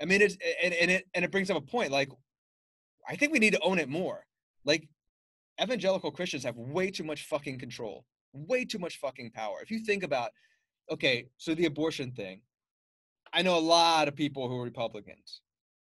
I 0.00 0.04
mean, 0.04 0.20
it's 0.20 0.36
and, 0.62 0.74
and 0.74 0.90
it 0.90 1.06
and 1.14 1.24
it 1.24 1.30
brings 1.30 1.50
up 1.50 1.56
a 1.56 1.60
point. 1.62 1.90
Like, 1.90 2.10
I 3.08 3.16
think 3.16 3.32
we 3.32 3.38
need 3.38 3.54
to 3.54 3.60
own 3.60 3.78
it 3.78 3.88
more. 3.88 4.26
Like, 4.66 4.86
evangelical 5.62 6.10
Christians 6.10 6.44
have 6.44 6.56
way 6.58 6.90
too 6.90 7.04
much 7.04 7.24
fucking 7.24 7.58
control, 7.58 8.04
way 8.36 8.64
too 8.64 8.78
much 8.78 8.98
fucking 8.98 9.30
power. 9.30 9.58
If 9.62 9.70
you 9.70 9.80
think 9.80 10.02
about, 10.02 10.30
okay, 10.90 11.28
so 11.36 11.54
the 11.54 11.66
abortion 11.66 12.12
thing, 12.12 12.40
I 13.32 13.42
know 13.42 13.58
a 13.58 13.60
lot 13.60 14.08
of 14.08 14.14
people 14.14 14.48
who 14.48 14.58
are 14.58 14.64
Republicans, 14.64 15.40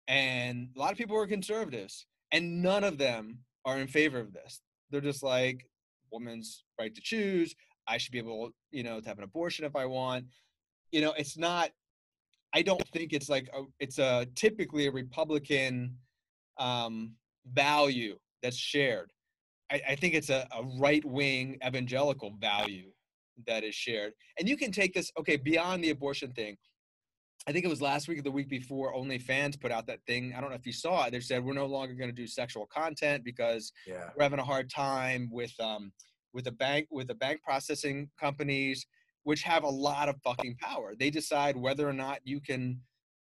and 0.09 0.69
a 0.77 0.79
lot 0.79 0.93
of 0.93 0.99
people 0.99 1.17
who 1.17 1.23
are 1.23 1.27
conservatives, 1.27 2.07
and 2.33 2.63
none 2.63 2.85
of 2.85 2.99
them 2.99 3.39
are 3.65 3.79
in 3.79 3.89
favor 3.89 4.19
of 4.19 4.33
this. 4.33 4.61
They're 4.91 5.01
just 5.01 5.23
like 5.23 5.69
woman's 6.13 6.65
right 6.79 6.95
to 6.95 7.01
choose. 7.01 7.55
I 7.89 7.99
should 7.99 8.13
be 8.13 8.19
able, 8.19 8.51
you 8.71 8.83
know, 8.83 9.01
to 9.01 9.09
have 9.09 9.19
an 9.19 9.25
abortion 9.25 9.65
if 9.65 9.77
I 9.77 9.87
want. 9.87 10.27
You 10.93 11.01
know, 11.01 11.13
it's 11.13 11.37
not. 11.37 11.71
I 12.55 12.63
don't 12.63 12.87
think 12.89 13.13
it's 13.13 13.29
like 13.29 13.49
a, 13.53 13.63
it's 13.81 13.99
a 13.99 14.27
typically 14.35 14.87
a 14.87 14.93
Republican 14.93 15.97
um, 16.59 17.13
value 17.53 18.17
that's 18.43 18.57
shared. 18.57 19.13
I, 19.71 19.81
I 19.91 19.95
think 19.97 20.15
it's 20.15 20.31
a, 20.31 20.47
a 20.53 20.63
right 20.79 21.05
wing 21.05 21.59
evangelical 21.67 22.35
value 22.41 22.91
that 23.47 23.65
is 23.65 23.75
shared. 23.75 24.13
And 24.39 24.49
you 24.49 24.57
can 24.57 24.73
take 24.73 24.95
this 24.95 25.11
okay 25.19 25.37
beyond 25.37 25.85
the 25.85 25.91
abortion 25.91 26.33
thing. 26.33 26.57
I 27.49 27.53
think 27.53 27.65
it 27.65 27.69
was 27.69 27.81
last 27.81 28.09
week 28.09 28.19
or 28.19 28.23
the 28.23 28.31
week 28.31 28.49
before 28.49 28.95
OnlyFans 28.95 29.61
put 29.61 29.71
out 29.71 29.87
that 29.87 30.01
thing. 30.07 30.35
I 30.37 30.41
don't 30.41 30.51
know 30.51 30.57
if 30.57 30.67
you 30.67 30.73
saw 30.73 31.05
it. 31.05 31.13
They 31.13 31.21
said 31.21 31.45
we're 31.45 31.53
no 31.53 31.67
longer 31.67 31.95
going 31.95 32.11
to 32.11 32.15
do 32.15 32.27
sexual 32.27 32.67
content 32.67 33.23
because 33.25 33.73
yeah. 33.87 34.11
we're 34.17 34.25
having 34.25 34.41
a 34.41 34.45
hard 34.45 34.69
time 34.69 35.29
with 35.31 35.53
um, 35.61 35.93
with 36.37 36.45
the 36.45 36.53
bank 36.53 36.87
with 36.91 37.09
the 37.09 37.15
bank 37.15 37.41
processing 37.43 38.11
companies 38.21 38.87
which 39.25 39.43
have 39.43 39.65
a 39.65 39.69
lot 39.69 40.09
of 40.09 40.17
fucking 40.23 40.55
power 40.61 40.95
they 40.97 41.11
decide 41.11 41.57
whether 41.57 41.89
or 41.89 41.93
not 41.93 42.21
you 42.25 42.41
can 42.41 42.79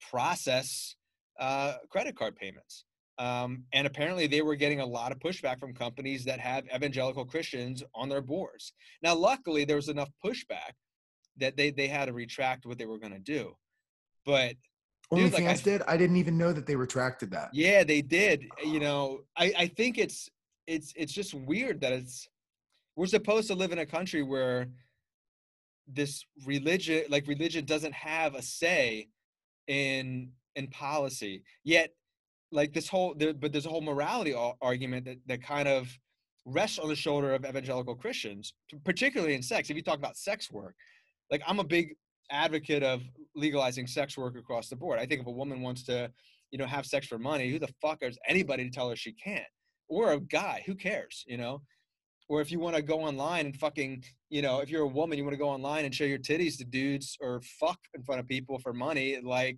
process 0.09 0.95
uh, 1.39 1.73
credit 1.89 2.15
card 2.15 2.35
payments 2.35 2.85
um, 3.19 3.63
and 3.73 3.85
apparently 3.85 4.25
they 4.25 4.41
were 4.41 4.55
getting 4.55 4.79
a 4.79 4.85
lot 4.85 5.11
of 5.11 5.19
pushback 5.19 5.59
from 5.59 5.73
companies 5.73 6.25
that 6.25 6.39
have 6.39 6.65
evangelical 6.73 7.25
christians 7.25 7.83
on 7.93 8.09
their 8.09 8.21
boards 8.21 8.73
now 9.03 9.13
luckily 9.13 9.65
there 9.65 9.75
was 9.75 9.89
enough 9.89 10.09
pushback 10.25 10.73
that 11.37 11.55
they, 11.55 11.69
they 11.69 11.87
had 11.87 12.05
to 12.05 12.13
retract 12.13 12.65
what 12.65 12.77
they 12.77 12.85
were 12.85 12.99
going 12.99 13.13
to 13.13 13.19
do 13.19 13.55
but 14.25 14.55
OnlyFans 15.11 15.33
like, 15.33 15.47
I, 15.47 15.55
did. 15.55 15.81
I 15.87 15.97
didn't 15.97 16.17
even 16.17 16.37
know 16.37 16.53
that 16.53 16.67
they 16.67 16.75
retracted 16.75 17.31
that. 17.31 17.49
Yeah, 17.51 17.83
they 17.83 18.01
did. 18.01 18.45
You 18.63 18.79
know, 18.79 19.21
I, 19.35 19.53
I 19.57 19.67
think 19.67 19.97
it's 19.97 20.29
it's 20.67 20.93
it's 20.95 21.13
just 21.13 21.33
weird 21.33 21.81
that 21.81 21.93
it's 21.93 22.27
we're 22.95 23.07
supposed 23.07 23.47
to 23.47 23.55
live 23.55 23.71
in 23.71 23.79
a 23.79 23.85
country 23.85 24.21
where 24.21 24.67
this 25.87 26.23
religion 26.45 27.03
like 27.09 27.27
religion 27.27 27.65
doesn't 27.65 27.93
have 27.93 28.35
a 28.35 28.41
say 28.41 29.07
in 29.67 30.31
in 30.55 30.67
policy 30.67 31.43
yet 31.63 31.91
like 32.51 32.73
this 32.73 32.87
whole 32.87 33.13
there, 33.15 33.33
but 33.33 33.51
there's 33.51 33.65
a 33.65 33.69
whole 33.69 33.81
morality 33.81 34.33
argument 34.61 35.05
that, 35.05 35.17
that 35.27 35.43
kind 35.43 35.67
of 35.67 35.87
rests 36.45 36.79
on 36.79 36.87
the 36.89 36.95
shoulder 36.95 37.33
of 37.33 37.45
evangelical 37.45 37.93
christians 37.95 38.53
particularly 38.83 39.35
in 39.35 39.43
sex 39.43 39.69
if 39.69 39.75
you 39.75 39.83
talk 39.83 39.97
about 39.97 40.17
sex 40.17 40.49
work 40.49 40.73
like 41.29 41.41
i'm 41.45 41.59
a 41.59 41.63
big 41.63 41.95
advocate 42.31 42.83
of 42.83 43.03
legalizing 43.35 43.87
sex 43.87 44.17
work 44.17 44.37
across 44.37 44.69
the 44.69 44.75
board. 44.75 44.99
I 44.99 45.05
think 45.05 45.21
if 45.21 45.27
a 45.27 45.31
woman 45.31 45.61
wants 45.61 45.83
to, 45.83 46.11
you 46.51 46.57
know, 46.57 46.65
have 46.65 46.85
sex 46.85 47.07
for 47.07 47.17
money, 47.17 47.49
who 47.49 47.59
the 47.59 47.73
fuck 47.81 47.99
is 48.01 48.17
anybody 48.27 48.65
to 48.65 48.69
tell 48.69 48.89
her 48.89 48.95
she 48.95 49.13
can't? 49.13 49.45
Or 49.87 50.13
a 50.13 50.19
guy, 50.19 50.63
who 50.65 50.75
cares, 50.75 51.23
you 51.27 51.37
know? 51.37 51.61
Or 52.27 52.41
if 52.41 52.51
you 52.51 52.59
want 52.59 52.75
to 52.75 52.81
go 52.83 53.01
online 53.01 53.47
and 53.47 53.55
fucking, 53.55 54.03
you 54.29 54.43
know, 54.43 54.59
if 54.59 54.69
you're 54.69 54.83
a 54.83 54.87
woman, 54.87 55.17
you 55.17 55.23
want 55.23 55.33
to 55.33 55.39
go 55.39 55.49
online 55.49 55.85
and 55.85 55.93
show 55.93 56.03
your 56.03 56.19
titties 56.19 56.57
to 56.57 56.65
dudes 56.65 57.17
or 57.19 57.41
fuck 57.59 57.79
in 57.95 58.03
front 58.03 58.19
of 58.19 58.27
people 58.27 58.59
for 58.59 58.71
money, 58.71 59.17
like 59.23 59.57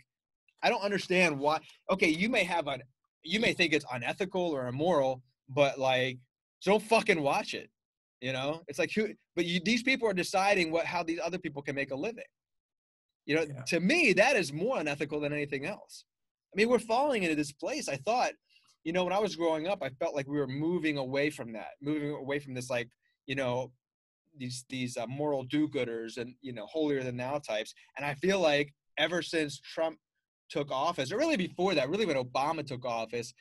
I 0.64 0.70
don't 0.70 0.82
understand 0.82 1.38
why. 1.38 1.60
Okay, 1.90 2.10
you 2.10 2.30
may 2.30 2.44
have 2.44 2.68
an, 2.68 2.82
you 3.24 3.40
may 3.40 3.54
think 3.54 3.74
it's 3.74 3.86
unethical 3.92 4.42
or 4.42 4.68
immoral, 4.68 5.22
but 5.50 5.80
like, 5.80 6.20
don't 6.64 6.84
fucking 6.84 7.22
watch 7.22 7.54
it. 7.54 7.70
You 8.22 8.34
know, 8.34 8.62
it's 8.68 8.78
like 8.78 8.92
who, 8.94 9.10
but 9.36 9.46
you, 9.46 9.60
these 9.64 9.82
people 9.82 10.08
are 10.08 10.14
deciding 10.14 10.72
what 10.72 10.86
how 10.86 11.02
these 11.02 11.20
other 11.24 11.40
people 11.40 11.64
can 11.64 11.76
make 11.76 11.92
a 11.92 11.96
living. 11.96 12.24
You 13.26 13.36
know, 13.36 13.42
yeah. 13.42 13.64
to 13.68 13.80
me, 13.80 14.14
that 14.14 14.36
is 14.36 14.54
more 14.54 14.80
unethical 14.80 15.20
than 15.20 15.34
anything 15.34 15.66
else. 15.66 16.06
I 16.54 16.58
mean, 16.58 16.70
we're 16.70 16.80
falling 16.80 17.24
into 17.24 17.36
this 17.36 17.52
place. 17.52 17.88
I 17.88 17.96
thought, 17.96 18.32
you 18.84 18.94
know, 18.94 19.04
when 19.04 19.14
I 19.14 19.20
was 19.20 19.36
growing 19.36 19.68
up, 19.68 19.82
I 19.82 19.90
felt 19.90 20.16
like 20.16 20.28
we 20.28 20.38
were 20.38 20.48
moving 20.48 20.98
away 20.98 21.30
from 21.30 21.54
that, 21.54 21.72
moving 21.82 22.12
away 22.12 22.40
from 22.40 22.54
this, 22.54 22.70
like, 22.70 22.90
you 23.26 23.36
know, 23.36 23.72
these 24.38 24.66
these 24.70 24.98
uh, 24.98 25.08
moral 25.08 25.44
do-gooders 25.44 26.18
and 26.18 26.36
you 26.42 26.54
know 26.54 26.66
holier 26.66 27.04
than 27.04 27.18
thou 27.18 27.40
types. 27.40 27.74
And 27.98 28.06
I 28.06 28.14
feel 28.16 28.40
like 28.40 28.74
ever 28.98 29.22
since 29.22 29.60
Trump 29.60 29.98
took 30.52 30.72
office, 30.72 31.12
or 31.12 31.18
really 31.18 31.38
before 31.38 31.74
that, 31.76 31.90
really 31.90 32.06
when 32.06 32.18
Obama 32.18 32.66
took 32.66 32.86
office, 32.86 33.34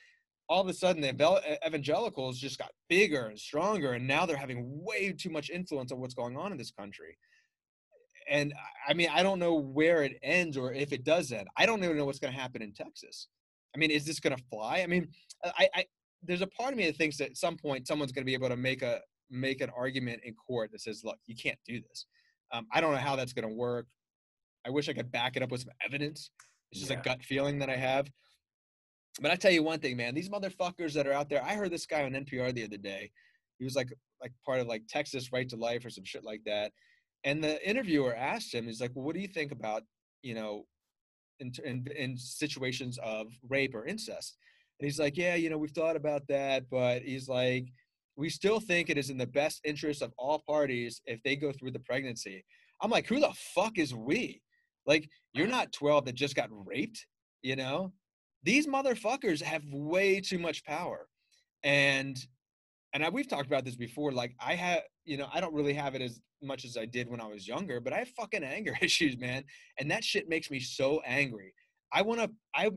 all 0.49 0.61
of 0.61 0.67
a 0.67 0.73
sudden 0.73 1.01
the 1.01 1.57
evangelicals 1.65 2.39
just 2.39 2.57
got 2.57 2.71
bigger 2.89 3.27
and 3.27 3.37
stronger, 3.39 3.93
and 3.93 4.07
now 4.07 4.25
they're 4.25 4.37
having 4.37 4.83
way 4.83 5.11
too 5.11 5.29
much 5.29 5.49
influence 5.49 5.91
on 5.91 5.99
what's 5.99 6.13
going 6.13 6.35
on 6.35 6.51
in 6.51 6.57
this 6.57 6.71
country 6.71 7.17
and 8.29 8.53
I 8.87 8.93
mean, 8.93 9.09
I 9.11 9.23
don't 9.23 9.39
know 9.39 9.55
where 9.55 10.03
it 10.03 10.17
ends 10.23 10.57
or 10.57 10.73
if 10.73 10.93
it 10.93 11.03
does 11.03 11.31
end. 11.31 11.47
I 11.57 11.65
don't 11.65 11.83
even 11.83 11.97
know 11.97 12.05
what's 12.05 12.19
going 12.19 12.33
to 12.33 12.39
happen 12.39 12.61
in 12.61 12.73
Texas. 12.73 13.27
I 13.75 13.77
mean, 13.77 13.91
is 13.91 14.05
this 14.05 14.19
going 14.19 14.35
to 14.35 14.43
fly? 14.49 14.81
I 14.81 14.87
mean, 14.87 15.07
I, 15.43 15.67
I 15.75 15.85
there's 16.23 16.41
a 16.41 16.47
part 16.47 16.71
of 16.71 16.77
me 16.77 16.85
that 16.85 16.97
thinks 16.97 17.17
that 17.17 17.31
at 17.31 17.37
some 17.37 17.57
point 17.57 17.87
someone's 17.87 18.11
going 18.11 18.23
to 18.23 18.25
be 18.25 18.33
able 18.33 18.49
to 18.49 18.57
make 18.57 18.81
a 18.81 19.01
make 19.29 19.61
an 19.61 19.69
argument 19.75 20.21
in 20.23 20.33
court 20.35 20.71
that 20.71 20.81
says, 20.81 21.03
"Look, 21.03 21.17
you 21.25 21.35
can't 21.35 21.57
do 21.65 21.81
this." 21.81 22.05
Um, 22.51 22.67
I 22.71 22.81
don't 22.81 22.91
know 22.91 22.99
how 22.99 23.15
that's 23.15 23.33
going 23.33 23.47
to 23.47 23.53
work. 23.53 23.87
I 24.65 24.69
wish 24.69 24.89
I 24.89 24.93
could 24.93 25.11
back 25.11 25.35
it 25.35 25.43
up 25.43 25.51
with 25.51 25.61
some 25.61 25.71
evidence. 25.85 26.31
It's 26.71 26.79
just 26.79 26.91
yeah. 26.91 26.99
a 26.99 27.03
gut 27.03 27.23
feeling 27.23 27.59
that 27.59 27.69
I 27.69 27.75
have. 27.75 28.09
But 29.21 29.31
I 29.31 29.35
tell 29.35 29.51
you 29.51 29.63
one 29.63 29.79
thing, 29.79 29.97
man, 29.97 30.15
these 30.15 30.29
motherfuckers 30.29 30.93
that 30.93 31.05
are 31.05 31.13
out 31.13 31.29
there. 31.29 31.43
I 31.43 31.55
heard 31.55 31.71
this 31.71 31.85
guy 31.85 32.03
on 32.03 32.11
NPR 32.11 32.53
the 32.53 32.63
other 32.63 32.77
day. 32.77 33.11
He 33.59 33.65
was 33.65 33.75
like 33.75 33.93
like 34.21 34.31
part 34.45 34.59
of 34.59 34.67
like 34.67 34.83
Texas 34.87 35.31
Right 35.33 35.49
to 35.49 35.55
Life 35.55 35.83
or 35.85 35.89
some 35.89 36.05
shit 36.05 36.23
like 36.23 36.41
that 36.45 36.71
and 37.23 37.43
the 37.43 37.67
interviewer 37.67 38.15
asked 38.15 38.53
him, 38.53 38.65
he's 38.65 38.81
like, 38.81 38.91
well, 38.95 39.05
what 39.05 39.15
do 39.15 39.21
you 39.21 39.27
think 39.27 39.51
about, 39.51 39.83
you 40.23 40.33
know, 40.33 40.65
in, 41.39 41.51
in, 41.63 41.87
in 41.95 42.17
situations 42.17 42.97
of 43.03 43.27
rape 43.47 43.75
or 43.75 43.85
incest? 43.85 44.37
And 44.79 44.85
he's 44.85 44.99
like, 44.99 45.17
yeah, 45.17 45.35
you 45.35 45.49
know, 45.49 45.57
we've 45.57 45.71
thought 45.71 45.95
about 45.95 46.27
that, 46.27 46.69
but 46.69 47.03
he's 47.03 47.29
like, 47.29 47.67
we 48.15 48.29
still 48.29 48.59
think 48.59 48.89
it 48.89 48.97
is 48.97 49.09
in 49.09 49.17
the 49.17 49.27
best 49.27 49.61
interest 49.63 50.01
of 50.01 50.11
all 50.17 50.41
parties 50.47 51.01
if 51.05 51.21
they 51.23 51.35
go 51.35 51.51
through 51.51 51.71
the 51.71 51.79
pregnancy. 51.79 52.43
I'm 52.81 52.91
like, 52.91 53.07
who 53.07 53.19
the 53.19 53.33
fuck 53.53 53.77
is 53.77 53.93
we? 53.93 54.41
Like, 54.85 55.09
you're 55.33 55.47
uh-huh. 55.47 55.57
not 55.57 55.71
12 55.71 56.05
that 56.05 56.15
just 56.15 56.35
got 56.35 56.49
raped, 56.51 57.05
you 57.41 57.55
know? 57.55 57.93
These 58.43 58.67
motherfuckers 58.67 59.41
have 59.41 59.63
way 59.71 60.19
too 60.19 60.39
much 60.39 60.63
power. 60.65 61.07
And 61.63 62.17
and 62.93 63.05
I, 63.05 63.09
we've 63.09 63.27
talked 63.27 63.47
about 63.47 63.65
this 63.65 63.75
before. 63.75 64.11
Like 64.11 64.35
I 64.39 64.55
have, 64.55 64.81
you 65.05 65.17
know, 65.17 65.27
I 65.33 65.39
don't 65.39 65.53
really 65.53 65.73
have 65.73 65.95
it 65.95 66.01
as 66.01 66.19
much 66.41 66.65
as 66.65 66.77
I 66.77 66.85
did 66.85 67.09
when 67.09 67.21
I 67.21 67.27
was 67.27 67.47
younger, 67.47 67.79
but 67.79 67.93
I 67.93 67.99
have 67.99 68.09
fucking 68.09 68.43
anger 68.43 68.73
issues, 68.81 69.17
man. 69.17 69.43
And 69.79 69.89
that 69.91 70.03
shit 70.03 70.27
makes 70.27 70.51
me 70.51 70.59
so 70.59 71.01
angry. 71.05 71.53
I 71.93 72.01
want 72.01 72.21
to, 72.21 72.29
I, 72.55 72.71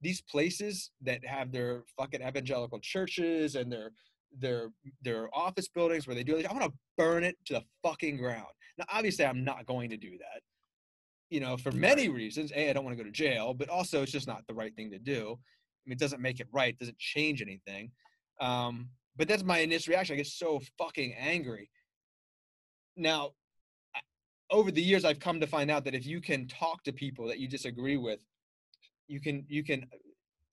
these 0.00 0.20
places 0.20 0.90
that 1.02 1.24
have 1.24 1.52
their 1.52 1.84
fucking 1.98 2.22
evangelical 2.22 2.78
churches 2.80 3.54
and 3.56 3.72
their, 3.72 3.90
their, 4.38 4.68
their 5.02 5.28
office 5.34 5.68
buildings 5.68 6.06
where 6.06 6.14
they 6.14 6.24
do 6.24 6.36
this, 6.36 6.46
I 6.46 6.52
want 6.52 6.64
to 6.64 6.78
burn 6.98 7.24
it 7.24 7.36
to 7.46 7.54
the 7.54 7.62
fucking 7.82 8.18
ground. 8.18 8.46
Now, 8.78 8.84
obviously, 8.92 9.24
I'm 9.24 9.44
not 9.44 9.66
going 9.66 9.90
to 9.90 9.96
do 9.96 10.18
that, 10.18 10.42
you 11.30 11.40
know, 11.40 11.56
for 11.56 11.72
many 11.72 12.08
reasons. 12.08 12.52
A, 12.54 12.70
I 12.70 12.72
don't 12.72 12.84
want 12.84 12.96
to 12.96 13.02
go 13.02 13.08
to 13.08 13.14
jail, 13.14 13.54
but 13.54 13.68
also 13.68 14.02
it's 14.02 14.12
just 14.12 14.26
not 14.26 14.46
the 14.46 14.54
right 14.54 14.74
thing 14.74 14.90
to 14.90 14.98
do. 14.98 15.32
I 15.32 15.82
mean, 15.88 15.92
it 15.92 15.98
doesn't 15.98 16.22
make 16.22 16.40
it 16.40 16.48
right, 16.52 16.74
it 16.74 16.78
doesn't 16.78 16.98
change 16.98 17.42
anything. 17.42 17.90
Um, 18.40 18.88
but 19.16 19.28
that's 19.28 19.42
my 19.42 19.58
initial 19.58 19.92
reaction. 19.92 20.14
I 20.14 20.18
get 20.18 20.26
so 20.26 20.60
fucking 20.78 21.14
angry. 21.18 21.70
Now, 22.96 23.32
over 24.50 24.70
the 24.70 24.82
years, 24.82 25.04
I've 25.04 25.20
come 25.20 25.40
to 25.40 25.46
find 25.46 25.70
out 25.70 25.84
that 25.84 25.94
if 25.94 26.06
you 26.06 26.20
can 26.20 26.46
talk 26.46 26.82
to 26.84 26.92
people 26.92 27.26
that 27.28 27.38
you 27.38 27.48
disagree 27.48 27.96
with, 27.96 28.20
you 29.08 29.20
can 29.20 29.44
you 29.48 29.64
can 29.64 29.86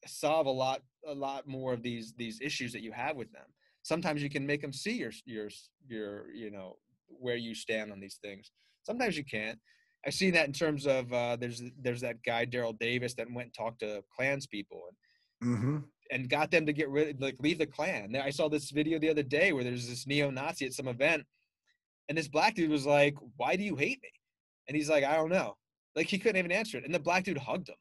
solve 0.06 0.46
a 0.46 0.52
lot 0.52 0.82
a 1.08 1.14
lot 1.14 1.48
more 1.48 1.74
of 1.74 1.84
these 1.84 2.14
these 2.18 2.40
issues 2.42 2.74
that 2.74 2.82
you 2.82 2.92
have 2.92 3.16
with 3.16 3.32
them. 3.32 3.46
Sometimes 3.84 4.24
you 4.24 4.30
can 4.30 4.46
make 4.46 4.62
them 4.62 4.74
see 4.74 4.94
your 4.94 5.12
your 5.26 5.50
your 5.88 6.32
you 6.34 6.52
know 6.52 6.78
where 7.08 7.36
you 7.36 7.54
stand 7.54 7.92
on 7.92 8.00
these 8.00 8.20
things. 8.22 8.52
Sometimes 8.84 9.18
you 9.18 9.24
can't. 9.24 9.60
I've 10.06 10.14
seen 10.14 10.34
that 10.34 10.48
in 10.48 10.54
terms 10.54 10.86
of 10.86 11.12
uh, 11.14 11.38
there's 11.38 11.62
there's 11.82 12.02
that 12.02 12.24
guy 12.24 12.46
Daryl 12.46 12.78
Davis 12.78 13.14
that 13.16 13.32
went 13.32 13.48
and 13.48 13.54
talked 13.54 13.80
to 13.80 14.04
Klans 14.16 14.48
people 14.48 14.84
and 15.42 15.58
mm-hmm 15.58 15.78
and 16.14 16.30
got 16.30 16.52
them 16.52 16.66
to 16.66 16.74
get 16.74 16.90
rid 16.90 17.20
like 17.22 17.36
leave 17.40 17.58
the 17.58 17.66
Klan. 17.66 18.16
I 18.16 18.30
saw 18.30 18.48
this 18.48 18.70
video 18.70 19.00
the 19.00 19.10
other 19.10 19.24
day 19.24 19.52
where 19.52 19.64
there's 19.64 19.90
this 19.90 20.06
neo-Nazi 20.06 20.66
at 20.66 20.74
some 20.74 20.88
event, 20.88 21.24
and 22.08 22.18
this 22.18 22.28
black 22.28 22.56
dude 22.56 22.70
was 22.70 22.86
like, 22.86 23.16
"Why 23.38 23.56
do 23.56 23.64
you 23.64 23.76
hate 23.76 24.00
me?" 24.02 24.10
And 24.68 24.78
he's 24.78 24.90
like, 24.90 25.04
"I 25.04 25.16
don't 25.16 25.30
know." 25.30 25.58
Like 25.96 26.08
he 26.08 26.20
couldn't 26.20 26.38
even 26.38 26.52
answer 26.52 26.78
it, 26.78 26.86
and 26.86 26.94
the 26.94 27.00
black 27.00 27.24
dude 27.24 27.38
hugged 27.38 27.70
him. 27.70 27.76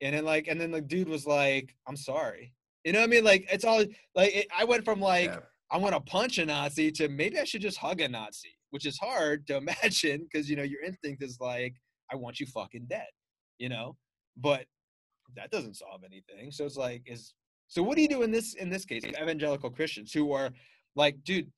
And 0.00 0.14
then 0.14 0.24
like, 0.24 0.48
and 0.48 0.60
then 0.60 0.70
the 0.70 0.80
dude 0.80 1.08
was 1.08 1.26
like, 1.26 1.74
"I'm 1.86 1.96
sorry." 1.96 2.52
You 2.84 2.92
know 2.92 3.00
what 3.00 3.06
I 3.06 3.10
mean? 3.10 3.24
Like 3.24 3.46
it's 3.50 3.64
all 3.64 3.84
like 4.14 4.34
it, 4.34 4.48
I 4.56 4.64
went 4.64 4.84
from 4.84 5.00
like 5.00 5.30
yeah. 5.30 5.40
I 5.70 5.78
want 5.78 5.94
to 5.94 6.00
punch 6.00 6.38
a 6.38 6.46
Nazi 6.46 6.90
to 6.92 7.08
maybe 7.08 7.38
I 7.38 7.44
should 7.44 7.62
just 7.62 7.78
hug 7.78 8.00
a 8.00 8.08
Nazi, 8.08 8.57
which 8.70 8.86
is 8.86 8.98
hard 8.98 9.46
to 9.46 9.56
imagine 9.62 10.26
because 10.30 10.48
you 10.48 10.56
know 10.56 10.62
your 10.62 10.82
instinct 10.82 11.22
is 11.22 11.38
like 11.40 11.74
I 12.12 12.16
want 12.16 12.40
you 12.40 12.46
fucking 12.46 12.86
dead, 12.88 13.08
you 13.58 13.68
know. 13.68 13.96
But 14.36 14.66
that 15.36 15.50
doesn't 15.50 15.76
solve 15.76 16.02
anything. 16.04 16.50
So 16.50 16.64
it's 16.64 16.76
like, 16.76 17.02
is 17.06 17.34
so 17.66 17.82
what 17.82 17.96
do 17.96 18.02
you 18.02 18.08
do 18.08 18.22
in 18.22 18.30
this 18.30 18.54
in 18.54 18.70
this 18.70 18.84
case? 18.84 19.04
Evangelical 19.04 19.70
Christians 19.70 20.12
who 20.12 20.32
are 20.32 20.50
like, 20.96 21.22
dude, 21.24 21.50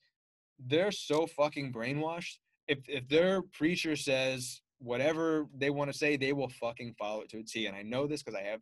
they're 0.66 0.92
so 0.92 1.26
fucking 1.26 1.72
brainwashed. 1.72 2.38
If 2.68 2.78
if 2.88 3.08
their 3.08 3.42
preacher 3.42 3.96
says 3.96 4.60
whatever 4.78 5.46
they 5.56 5.70
want 5.70 5.92
to 5.92 5.96
say, 5.96 6.16
they 6.16 6.32
will 6.32 6.48
fucking 6.48 6.94
follow 6.98 7.20
it 7.20 7.28
to 7.30 7.38
a 7.38 7.42
T. 7.42 7.66
And 7.66 7.76
I 7.76 7.82
know 7.82 8.06
this 8.06 8.22
because 8.22 8.38
I 8.38 8.44
have 8.44 8.60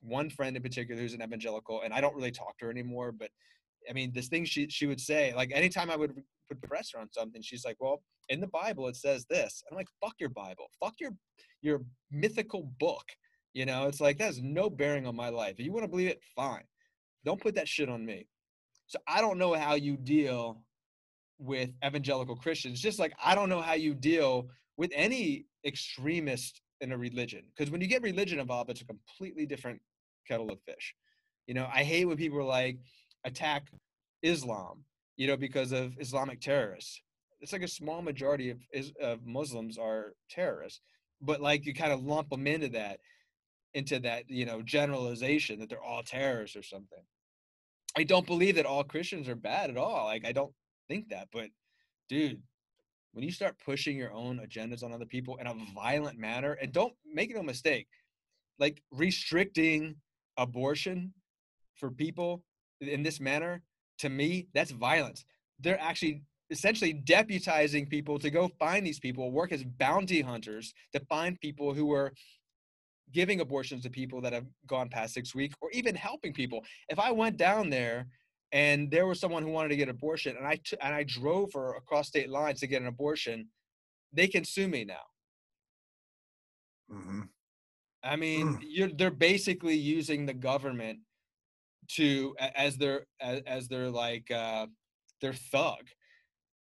one 0.00 0.30
friend 0.30 0.56
in 0.56 0.62
particular 0.62 1.00
who's 1.00 1.14
an 1.14 1.22
evangelical, 1.22 1.82
and 1.82 1.92
I 1.92 2.00
don't 2.00 2.16
really 2.16 2.30
talk 2.30 2.58
to 2.58 2.66
her 2.66 2.70
anymore. 2.70 3.12
But 3.12 3.30
I 3.88 3.92
mean, 3.92 4.12
this 4.12 4.28
thing 4.28 4.44
she 4.44 4.68
she 4.68 4.86
would 4.86 5.00
say, 5.00 5.32
like 5.34 5.52
anytime 5.54 5.90
I 5.90 5.96
would 5.96 6.14
put 6.48 6.62
pressure 6.62 6.98
on 6.98 7.10
something, 7.12 7.42
she's 7.42 7.64
like, 7.64 7.76
"Well, 7.80 8.02
in 8.28 8.40
the 8.40 8.46
Bible 8.48 8.88
it 8.88 8.96
says 8.96 9.26
this." 9.28 9.62
And 9.66 9.74
I'm 9.74 9.78
like, 9.78 9.88
"Fuck 10.00 10.14
your 10.20 10.30
Bible. 10.30 10.66
Fuck 10.80 10.94
your 11.00 11.12
your 11.62 11.82
mythical 12.10 12.72
book." 12.78 13.04
You 13.54 13.66
know, 13.66 13.86
it's 13.86 14.00
like 14.00 14.18
that 14.18 14.26
has 14.26 14.42
no 14.42 14.70
bearing 14.70 15.06
on 15.06 15.16
my 15.16 15.30
life. 15.30 15.56
If 15.58 15.64
you 15.64 15.72
want 15.72 15.84
to 15.84 15.88
believe 15.88 16.08
it, 16.08 16.20
fine. 16.36 16.64
Don't 17.24 17.40
put 17.40 17.54
that 17.56 17.68
shit 17.68 17.88
on 17.88 18.04
me. 18.04 18.26
So 18.86 18.98
I 19.06 19.20
don't 19.20 19.38
know 19.38 19.54
how 19.54 19.74
you 19.74 19.96
deal 19.96 20.62
with 21.38 21.70
evangelical 21.84 22.36
Christians, 22.36 22.80
just 22.80 22.98
like 22.98 23.12
I 23.22 23.34
don't 23.34 23.48
know 23.48 23.60
how 23.60 23.74
you 23.74 23.94
deal 23.94 24.48
with 24.76 24.90
any 24.94 25.46
extremist 25.64 26.60
in 26.80 26.92
a 26.92 26.98
religion. 26.98 27.42
Because 27.56 27.70
when 27.70 27.80
you 27.80 27.86
get 27.86 28.02
religion 28.02 28.38
involved, 28.38 28.70
it's 28.70 28.80
a 28.80 28.86
completely 28.86 29.46
different 29.46 29.80
kettle 30.26 30.50
of 30.50 30.60
fish. 30.62 30.94
You 31.46 31.54
know, 31.54 31.68
I 31.72 31.82
hate 31.82 32.04
when 32.04 32.16
people 32.16 32.38
are 32.38 32.44
like 32.44 32.78
attack 33.24 33.68
Islam, 34.22 34.84
you 35.18 35.26
know, 35.26 35.36
because 35.36 35.72
of 35.72 35.98
Islamic 36.00 36.40
terrorists. 36.40 37.02
It's 37.40 37.52
like 37.52 37.62
a 37.62 37.68
small 37.68 38.00
majority 38.00 38.50
of, 38.50 38.58
of 39.00 39.26
Muslims 39.26 39.76
are 39.76 40.14
terrorists, 40.30 40.80
but 41.20 41.40
like 41.40 41.66
you 41.66 41.74
kind 41.74 41.92
of 41.92 42.02
lump 42.02 42.30
them 42.30 42.46
into 42.46 42.68
that 42.70 43.00
into 43.74 43.98
that 43.98 44.28
you 44.28 44.46
know 44.46 44.62
generalization 44.62 45.60
that 45.60 45.68
they're 45.68 45.82
all 45.82 46.02
terrorists 46.02 46.56
or 46.56 46.62
something 46.62 47.02
i 47.96 48.02
don't 48.02 48.26
believe 48.26 48.54
that 48.54 48.66
all 48.66 48.82
christians 48.82 49.28
are 49.28 49.34
bad 49.34 49.68
at 49.68 49.76
all 49.76 50.06
like 50.06 50.26
i 50.26 50.32
don't 50.32 50.52
think 50.88 51.08
that 51.10 51.28
but 51.32 51.48
dude 52.08 52.40
when 53.12 53.24
you 53.24 53.30
start 53.30 53.56
pushing 53.64 53.96
your 53.96 54.12
own 54.12 54.40
agendas 54.40 54.82
on 54.82 54.92
other 54.92 55.04
people 55.04 55.36
in 55.36 55.46
a 55.46 55.54
violent 55.74 56.18
manner 56.18 56.52
and 56.62 56.72
don't 56.72 56.94
make 57.12 57.34
no 57.34 57.42
mistake 57.42 57.86
like 58.58 58.82
restricting 58.90 59.94
abortion 60.38 61.12
for 61.74 61.90
people 61.90 62.42
in 62.80 63.02
this 63.02 63.20
manner 63.20 63.62
to 63.98 64.08
me 64.08 64.48
that's 64.54 64.70
violence 64.70 65.24
they're 65.60 65.80
actually 65.80 66.22
essentially 66.50 67.02
deputizing 67.04 67.88
people 67.88 68.18
to 68.18 68.30
go 68.30 68.50
find 68.58 68.86
these 68.86 68.98
people 68.98 69.30
work 69.30 69.52
as 69.52 69.64
bounty 69.64 70.20
hunters 70.20 70.72
to 70.92 71.00
find 71.08 71.38
people 71.40 71.74
who 71.74 71.92
are 71.92 72.12
giving 73.12 73.40
abortions 73.40 73.82
to 73.82 73.90
people 73.90 74.20
that 74.20 74.32
have 74.32 74.46
gone 74.66 74.88
past 74.88 75.14
six 75.14 75.34
weeks 75.34 75.54
or 75.60 75.70
even 75.72 75.94
helping 75.94 76.32
people. 76.32 76.64
If 76.88 76.98
I 76.98 77.10
went 77.10 77.36
down 77.36 77.70
there 77.70 78.06
and 78.52 78.90
there 78.90 79.06
was 79.06 79.20
someone 79.20 79.42
who 79.42 79.50
wanted 79.50 79.70
to 79.70 79.76
get 79.76 79.84
an 79.84 79.94
abortion 79.94 80.36
and 80.36 80.46
I 80.46 80.56
t- 80.56 80.76
and 80.80 80.94
I 80.94 81.04
drove 81.04 81.52
her 81.54 81.74
across 81.74 82.08
state 82.08 82.30
lines 82.30 82.60
to 82.60 82.66
get 82.66 82.82
an 82.82 82.88
abortion, 82.88 83.48
they 84.12 84.26
can 84.26 84.44
sue 84.44 84.68
me 84.68 84.84
now. 84.84 84.94
Mm-hmm. 86.92 87.20
I 88.02 88.16
mean, 88.16 88.54
mm. 88.54 88.60
you're 88.62 88.88
they're 88.88 89.10
basically 89.10 89.74
using 89.74 90.24
the 90.24 90.34
government 90.34 91.00
to 91.96 92.34
as 92.54 92.76
their 92.76 93.06
as, 93.20 93.40
as 93.46 93.68
their 93.68 93.90
like 93.90 94.30
uh 94.30 94.66
their 95.20 95.32
thug. 95.32 95.80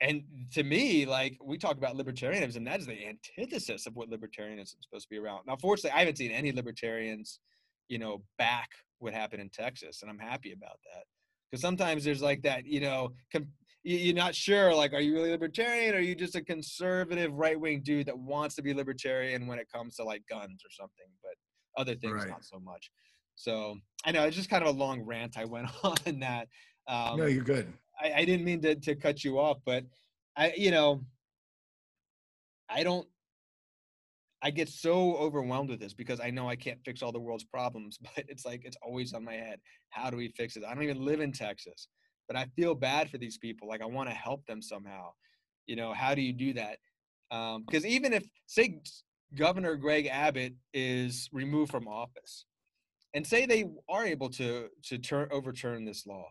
And 0.01 0.23
to 0.53 0.63
me, 0.63 1.05
like 1.05 1.37
we 1.43 1.59
talk 1.59 1.77
about 1.77 1.95
libertarianism, 1.95 2.65
that 2.65 2.79
is 2.79 2.87
the 2.87 2.97
antithesis 3.07 3.85
of 3.85 3.95
what 3.95 4.09
libertarianism 4.09 4.63
is 4.63 4.77
supposed 4.81 5.07
to 5.07 5.09
be 5.11 5.19
around. 5.19 5.41
Now, 5.45 5.57
fortunately, 5.61 5.91
I 5.91 5.99
haven't 5.99 6.17
seen 6.17 6.31
any 6.31 6.51
libertarians, 6.51 7.39
you 7.87 7.99
know, 7.99 8.23
back 8.39 8.69
what 8.97 9.13
happened 9.13 9.41
in 9.41 9.49
Texas, 9.49 10.01
and 10.01 10.09
I'm 10.09 10.17
happy 10.17 10.53
about 10.53 10.79
that. 10.91 11.03
Because 11.51 11.61
sometimes 11.61 12.03
there's 12.03 12.21
like 12.21 12.41
that, 12.43 12.65
you 12.65 12.79
know, 12.79 13.09
com- 13.31 13.49
you're 13.83 14.15
not 14.15 14.35
sure 14.35 14.73
like 14.75 14.93
are 14.93 15.01
you 15.01 15.13
really 15.13 15.31
libertarian 15.31 15.95
or 15.95 15.97
are 15.97 16.01
you 16.01 16.13
just 16.13 16.35
a 16.35 16.43
conservative 16.43 17.33
right-wing 17.33 17.81
dude 17.83 18.05
that 18.05 18.17
wants 18.17 18.55
to 18.55 18.61
be 18.61 18.73
libertarian 18.73 19.47
when 19.47 19.57
it 19.57 19.67
comes 19.73 19.95
to 19.95 20.03
like 20.03 20.21
guns 20.29 20.61
or 20.63 20.69
something 20.69 21.07
but 21.23 21.81
other 21.81 21.95
things 21.95 22.13
right. 22.13 22.29
not 22.29 22.43
so 22.43 22.59
much 22.59 22.91
so 23.35 23.77
i 24.05 24.11
know 24.11 24.23
it's 24.23 24.35
just 24.35 24.49
kind 24.49 24.63
of 24.63 24.75
a 24.75 24.77
long 24.77 25.01
rant 25.01 25.37
i 25.37 25.45
went 25.45 25.67
on 25.83 26.19
that 26.19 26.47
um, 26.87 27.17
no 27.17 27.25
you're 27.25 27.43
good 27.43 27.71
I, 28.01 28.13
I 28.13 28.25
didn't 28.25 28.45
mean 28.45 28.61
to, 28.61 28.75
to 28.75 28.95
cut 28.95 29.23
you 29.23 29.39
off 29.39 29.57
but 29.65 29.83
i 30.35 30.53
you 30.55 30.71
know 30.71 31.03
i 32.69 32.83
don't 32.83 33.07
I 34.43 34.49
get 34.49 34.69
so 34.69 35.17
overwhelmed 35.17 35.69
with 35.69 35.79
this 35.79 35.93
because 35.93 36.19
I 36.19 36.31
know 36.31 36.49
I 36.49 36.55
can't 36.55 36.79
fix 36.83 37.03
all 37.03 37.11
the 37.11 37.19
world's 37.19 37.43
problems, 37.43 37.99
but 38.15 38.25
it's 38.27 38.43
like 38.43 38.65
it's 38.65 38.75
always 38.81 39.13
on 39.13 39.23
my 39.23 39.35
head. 39.35 39.59
How 39.91 40.09
do 40.09 40.17
we 40.17 40.29
fix 40.29 40.55
it? 40.55 40.63
I 40.67 40.73
don't 40.73 40.81
even 40.81 41.05
live 41.05 41.19
in 41.19 41.31
Texas 41.31 41.89
but 42.31 42.39
I 42.39 42.45
feel 42.55 42.73
bad 42.73 43.09
for 43.09 43.17
these 43.17 43.37
people. 43.37 43.67
Like 43.67 43.81
I 43.81 43.85
want 43.85 44.07
to 44.07 44.15
help 44.15 44.45
them 44.45 44.61
somehow. 44.61 45.11
You 45.67 45.75
know, 45.75 45.93
how 45.93 46.15
do 46.15 46.21
you 46.21 46.31
do 46.31 46.53
that? 46.53 46.77
Because 47.29 47.83
um, 47.83 47.89
even 47.89 48.13
if, 48.13 48.23
say, 48.47 48.79
Governor 49.35 49.75
Greg 49.75 50.07
Abbott 50.09 50.53
is 50.73 51.29
removed 51.33 51.71
from 51.71 51.89
office, 51.89 52.45
and 53.13 53.25
say 53.25 53.45
they 53.45 53.65
are 53.89 54.05
able 54.05 54.29
to 54.29 54.69
to 54.85 54.97
turn 54.97 55.27
overturn 55.31 55.85
this 55.85 56.05
law, 56.05 56.25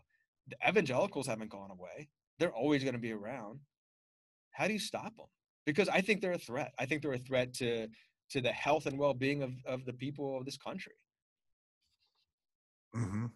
the 0.47 0.55
evangelicals 0.67 1.27
haven't 1.27 1.51
gone 1.51 1.71
away. 1.71 2.09
They're 2.39 2.53
always 2.53 2.83
going 2.83 2.95
to 2.95 2.99
be 2.99 3.11
around. 3.11 3.59
How 4.51 4.67
do 4.67 4.73
you 4.73 4.79
stop 4.79 5.15
them? 5.15 5.27
Because 5.65 5.89
I 5.89 6.01
think 6.01 6.21
they're 6.21 6.33
a 6.33 6.37
threat. 6.37 6.73
I 6.79 6.85
think 6.85 7.01
they're 7.01 7.13
a 7.13 7.19
threat 7.19 7.53
to 7.55 7.87
to 8.31 8.41
the 8.41 8.51
health 8.51 8.85
and 8.85 8.97
well 8.97 9.13
being 9.13 9.43
of 9.43 9.51
of 9.65 9.85
the 9.85 9.93
people 9.93 10.37
of 10.37 10.45
this 10.45 10.57
country. 10.57 10.93
Mm-hmm. 12.95 13.27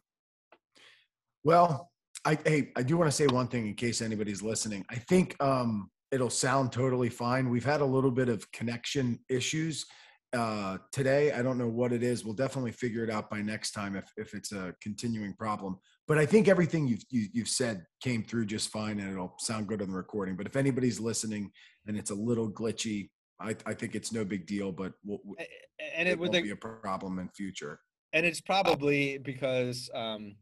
Well, 1.43 1.91
I 2.25 2.37
hey, 2.45 2.71
I 2.75 2.83
do 2.83 2.97
want 2.97 3.09
to 3.09 3.15
say 3.15 3.27
one 3.27 3.47
thing 3.47 3.67
in 3.67 3.75
case 3.75 4.01
anybody's 4.01 4.41
listening. 4.41 4.83
I 4.89 4.95
think 4.95 5.35
um, 5.39 5.89
it'll 6.11 6.29
sound 6.29 6.71
totally 6.71 7.09
fine. 7.09 7.49
We've 7.49 7.65
had 7.65 7.81
a 7.81 7.85
little 7.85 8.11
bit 8.11 8.29
of 8.29 8.51
connection 8.51 9.19
issues 9.29 9.85
uh, 10.33 10.77
today. 10.91 11.31
I 11.31 11.41
don't 11.41 11.57
know 11.57 11.67
what 11.67 11.93
it 11.93 12.03
is. 12.03 12.25
We'll 12.25 12.33
definitely 12.33 12.71
figure 12.71 13.03
it 13.03 13.09
out 13.09 13.29
by 13.29 13.41
next 13.41 13.71
time 13.71 13.95
if 13.95 14.11
if 14.17 14.33
it's 14.33 14.51
a 14.51 14.73
continuing 14.81 15.33
problem. 15.33 15.77
But 16.07 16.17
I 16.17 16.25
think 16.25 16.47
everything 16.47 16.87
you've 16.87 17.03
you, 17.09 17.21
have 17.21 17.29
you 17.33 17.41
have 17.41 17.49
said 17.49 17.85
came 18.01 18.23
through 18.23 18.45
just 18.45 18.69
fine, 18.69 18.99
and 18.99 19.11
it'll 19.11 19.35
sound 19.39 19.67
good 19.67 19.81
on 19.81 19.89
the 19.89 19.97
recording. 19.97 20.35
But 20.35 20.45
if 20.45 20.55
anybody's 20.55 20.99
listening 20.99 21.51
and 21.87 21.97
it's 21.97 22.11
a 22.11 22.15
little 22.15 22.51
glitchy, 22.51 23.09
I, 23.39 23.55
I 23.65 23.73
think 23.73 23.95
it's 23.95 24.11
no 24.11 24.23
big 24.23 24.45
deal. 24.45 24.71
But 24.71 24.93
we'll, 25.03 25.19
and 25.95 26.07
it, 26.07 26.13
it 26.13 26.19
won't 26.19 26.31
be 26.31 26.51
a 26.51 26.55
problem 26.55 27.19
in 27.19 27.29
future. 27.29 27.79
And 28.13 28.25
it's 28.25 28.41
probably 28.41 29.17
because 29.17 29.89
um, 29.93 30.35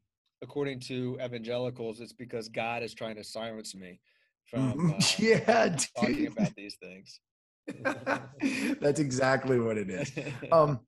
according 0.43 0.79
to 0.81 1.17
evangelicals, 1.23 2.01
it's 2.01 2.13
because 2.13 2.49
God 2.49 2.83
is 2.83 2.93
trying 2.93 3.15
to 3.15 3.23
silence 3.23 3.73
me 3.73 3.99
from 4.45 4.73
mm-hmm. 4.73 4.91
uh, 4.91 4.99
yeah, 5.17 5.75
talking 5.97 6.27
about 6.27 6.53
these 6.55 6.75
things. 6.81 7.19
That's 8.81 8.99
exactly 8.99 9.59
what 9.59 9.77
it 9.77 9.89
is. 9.89 10.11
Um, 10.51 10.79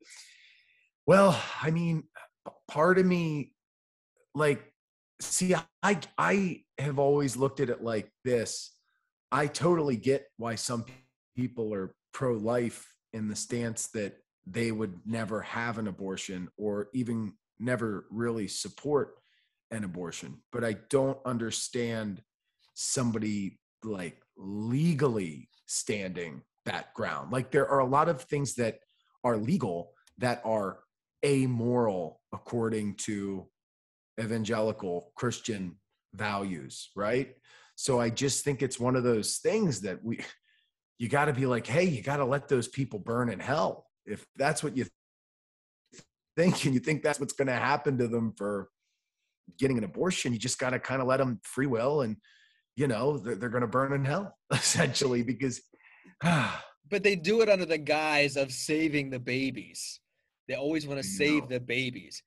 well, 1.08 1.40
I 1.62 1.72
mean, 1.72 2.04
part 2.68 2.98
of 2.98 3.06
me, 3.06 3.54
like, 4.34 4.64
see, 5.20 5.56
I 5.84 6.00
I 6.18 6.64
have 6.78 7.00
always 7.00 7.38
looked 7.38 7.60
at 7.60 7.70
it 7.70 7.84
like 7.84 8.12
this. 8.24 8.72
I 9.32 9.48
totally 9.48 9.98
get 9.98 10.28
why 10.38 10.56
some 10.56 10.86
people 11.36 11.74
are 11.74 11.94
pro-life 12.14 12.88
in 13.14 13.28
the 13.28 13.36
stance 13.36 13.88
that 13.88 14.18
they 14.48 14.72
would 14.72 15.00
never 15.06 15.42
have 15.42 15.78
an 15.78 15.88
abortion 15.88 16.50
or 16.58 16.90
even 16.94 17.34
never 17.60 18.06
really 18.12 18.48
support 18.48 19.16
an 19.72 19.84
abortion, 19.84 20.42
but 20.52 20.64
I 20.64 20.78
don't 20.90 21.18
understand 21.26 22.22
somebody 22.74 23.60
like 23.84 24.22
legally 24.38 25.50
standing 25.66 26.42
that 26.66 26.94
ground. 26.94 27.32
Like 27.32 27.52
there 27.52 27.68
are 27.68 27.80
a 27.80 27.86
lot 27.86 28.10
of 28.10 28.22
things 28.22 28.56
that 28.56 28.80
are 29.24 29.38
legal 29.38 29.92
that 30.18 30.42
are 30.46 30.80
amoral 31.26 32.22
according 32.34 32.96
to 32.96 33.48
evangelical 34.20 35.12
Christian 35.16 35.78
values, 36.14 36.90
right? 36.96 37.36
So 37.76 38.00
I 38.00 38.10
just 38.10 38.44
think 38.44 38.62
it's 38.62 38.80
one 38.80 38.96
of 38.96 39.04
those 39.04 39.38
things 39.38 39.82
that 39.82 40.04
we 40.04 40.20
you 40.98 41.10
got 41.10 41.26
to 41.26 41.34
be 41.34 41.46
like, 41.46 41.68
"Hey, 41.68 41.84
you 41.84 42.02
got 42.02 42.18
to 42.18 42.26
let 42.26 42.48
those 42.48 42.70
people 42.70 43.00
burn 43.00 43.30
in 43.30 43.40
hell." 43.40 43.88
If 44.06 44.26
that's 44.38 44.64
what 44.64 44.78
you 44.78 44.86
think 46.38 46.64
and 46.66 46.74
you 46.74 46.80
think 46.80 47.04
that's 47.04 47.20
what's 47.20 47.34
going 47.34 47.48
to 47.48 47.54
happen 47.54 47.98
to 47.98 48.08
them 48.08 48.34
for 48.38 48.70
getting 49.60 49.78
an 49.78 49.84
abortion, 49.84 50.32
you 50.32 50.40
just 50.40 50.60
got 50.60 50.70
to 50.70 50.80
kind 50.80 51.02
of 51.02 51.08
let 51.08 51.18
them 51.18 51.40
free 51.44 51.66
will 51.66 52.02
and, 52.02 52.18
you 52.76 52.88
know, 52.88 53.18
they're, 53.18 53.36
they're 53.36 53.50
going 53.50 53.62
to 53.62 53.68
burn 53.68 53.94
in 53.94 54.06
hell 54.06 54.38
essentially 54.54 55.24
because. 55.24 55.62
but 56.24 57.04
they 57.04 57.16
do 57.16 57.42
it 57.42 57.50
under 57.50 57.66
the 57.66 57.78
guise 57.78 58.38
of 58.38 58.52
saving 58.52 59.10
the 59.10 59.20
babies. 59.20 60.00
They 60.48 60.56
always 60.56 60.86
want 60.88 61.02
to 61.02 61.08
save 61.08 61.48
the 61.48 61.60
babies. 61.60 62.22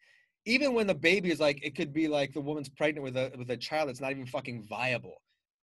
Even 0.44 0.74
when 0.74 0.86
the 0.86 0.94
baby 0.94 1.30
is 1.30 1.40
like, 1.40 1.62
it 1.62 1.76
could 1.76 1.92
be 1.92 2.08
like 2.08 2.32
the 2.32 2.40
woman's 2.40 2.68
pregnant 2.68 3.04
with 3.04 3.16
a 3.16 3.32
with 3.36 3.50
a 3.50 3.56
child 3.56 3.88
that's 3.88 4.00
not 4.00 4.10
even 4.10 4.26
fucking 4.26 4.66
viable. 4.68 5.22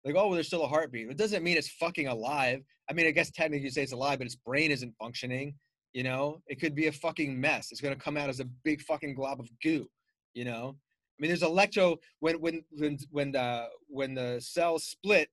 Like, 0.05 0.17
oh, 0.17 0.27
well, 0.27 0.33
there's 0.33 0.49
still 0.49 0.65
a 0.65 0.69
heartbeat. 0.69 1.09
It 1.09 1.17
doesn't 1.17 1.43
mean 1.43 1.57
it's 1.57 1.71
fucking 1.71 2.09
alive. 2.09 2.63
I 2.91 2.93
mean, 2.93 3.07
I 3.07 3.11
guess 3.11 3.31
technically 3.31 3.65
you 3.65 3.71
say 3.71 3.83
it's 3.83 3.93
alive, 3.93 4.19
but 4.19 4.27
its 4.27 4.37
brain 4.37 4.71
isn't 4.71 4.95
functioning. 5.01 5.55
You 5.95 6.03
know, 6.03 6.43
it 6.47 6.61
could 6.61 6.75
be 6.75 6.89
a 6.89 6.93
fucking 6.93 7.41
mess. 7.41 7.71
It's 7.71 7.81
gonna 7.81 7.97
come 7.97 8.17
out 8.17 8.29
as 8.29 8.41
a 8.41 8.45
big 8.65 8.83
fucking 8.83 9.15
glob 9.15 9.41
of 9.41 9.49
goo. 9.63 9.89
You 10.35 10.45
know, 10.45 10.77
I 11.19 11.23
mean, 11.23 11.29
there's 11.29 11.43
electro 11.43 11.97
when 12.21 12.41
when 12.41 12.65
when 12.73 12.99
when 13.11 13.33
the 13.33 13.69
when 13.89 14.15
the 14.15 14.41
cells 14.41 14.85
split, 14.85 15.29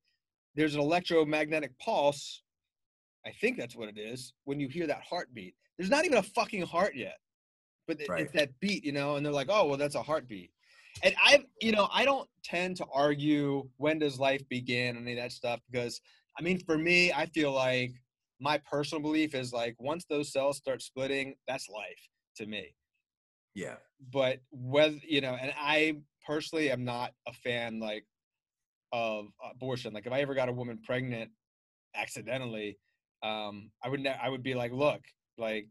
there's 0.55 0.75
an 0.75 0.81
electromagnetic 0.81 1.77
pulse. 1.79 2.43
I 3.25 3.31
think 3.31 3.57
that's 3.57 3.75
what 3.75 3.89
it 3.89 3.97
is. 3.97 4.33
When 4.45 4.59
you 4.59 4.67
hear 4.67 4.87
that 4.87 5.01
heartbeat, 5.07 5.55
there's 5.77 5.89
not 5.89 6.05
even 6.05 6.17
a 6.17 6.23
fucking 6.23 6.63
heart 6.63 6.95
yet, 6.95 7.17
but 7.87 7.97
right. 8.09 8.21
it's 8.21 8.33
that 8.33 8.49
beat, 8.59 8.83
you 8.83 8.91
know. 8.91 9.15
And 9.15 9.25
they're 9.25 9.33
like, 9.33 9.49
oh, 9.49 9.67
well, 9.67 9.77
that's 9.77 9.95
a 9.95 10.01
heartbeat. 10.01 10.51
And 11.03 11.15
I, 11.23 11.45
you 11.61 11.71
know, 11.71 11.87
I 11.93 12.03
don't 12.03 12.27
tend 12.43 12.77
to 12.77 12.85
argue 12.93 13.67
when 13.77 13.99
does 13.99 14.19
life 14.19 14.41
begin, 14.49 14.97
any 14.97 15.13
of 15.13 15.17
that 15.19 15.31
stuff, 15.31 15.59
because 15.71 16.01
I 16.37 16.41
mean, 16.41 16.59
for 16.59 16.77
me, 16.77 17.11
I 17.11 17.25
feel 17.27 17.51
like 17.51 17.93
my 18.39 18.57
personal 18.59 19.01
belief 19.01 19.35
is 19.35 19.53
like 19.53 19.75
once 19.79 20.05
those 20.09 20.31
cells 20.31 20.57
start 20.57 20.81
splitting, 20.81 21.35
that's 21.47 21.69
life 21.69 22.09
to 22.37 22.45
me. 22.45 22.75
Yeah. 23.53 23.75
But 24.11 24.39
whether 24.51 24.97
you 25.07 25.21
know, 25.21 25.37
and 25.39 25.53
I 25.57 25.97
personally 26.25 26.71
am 26.71 26.83
not 26.83 27.11
a 27.27 27.33
fan 27.33 27.79
like 27.79 28.05
of 28.91 29.27
abortion. 29.51 29.93
Like 29.93 30.05
if 30.05 30.11
I 30.11 30.21
ever 30.21 30.33
got 30.33 30.49
a 30.49 30.53
woman 30.53 30.79
pregnant 30.83 31.31
accidentally, 31.95 32.77
um, 33.23 33.71
I 33.83 33.89
would 33.89 33.99
ne- 34.01 34.17
I 34.21 34.29
would 34.29 34.43
be 34.43 34.55
like, 34.55 34.71
look, 34.71 35.01
like 35.37 35.67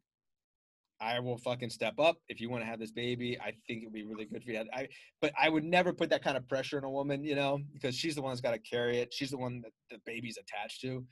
I 1.00 1.18
will 1.18 1.38
fucking 1.38 1.70
step 1.70 1.98
up 1.98 2.16
if 2.28 2.40
you 2.40 2.50
want 2.50 2.62
to 2.62 2.66
have 2.66 2.78
this 2.78 2.92
baby. 2.92 3.38
I 3.40 3.52
think 3.66 3.82
it 3.82 3.86
would 3.86 3.94
be 3.94 4.04
really 4.04 4.26
good 4.26 4.44
for 4.44 4.50
you. 4.50 4.64
I, 4.72 4.88
but 5.22 5.32
I 5.40 5.48
would 5.48 5.64
never 5.64 5.92
put 5.92 6.10
that 6.10 6.22
kind 6.22 6.36
of 6.36 6.46
pressure 6.46 6.76
on 6.76 6.84
a 6.84 6.90
woman, 6.90 7.24
you 7.24 7.34
know, 7.34 7.58
because 7.72 7.94
she's 7.94 8.14
the 8.14 8.22
one 8.22 8.32
that's 8.32 8.42
got 8.42 8.52
to 8.52 8.58
carry 8.58 8.98
it. 8.98 9.12
She's 9.12 9.30
the 9.30 9.38
one 9.38 9.62
that 9.62 9.72
the 9.90 9.98
baby's 10.04 10.36
attached 10.36 10.82
to. 10.82 11.04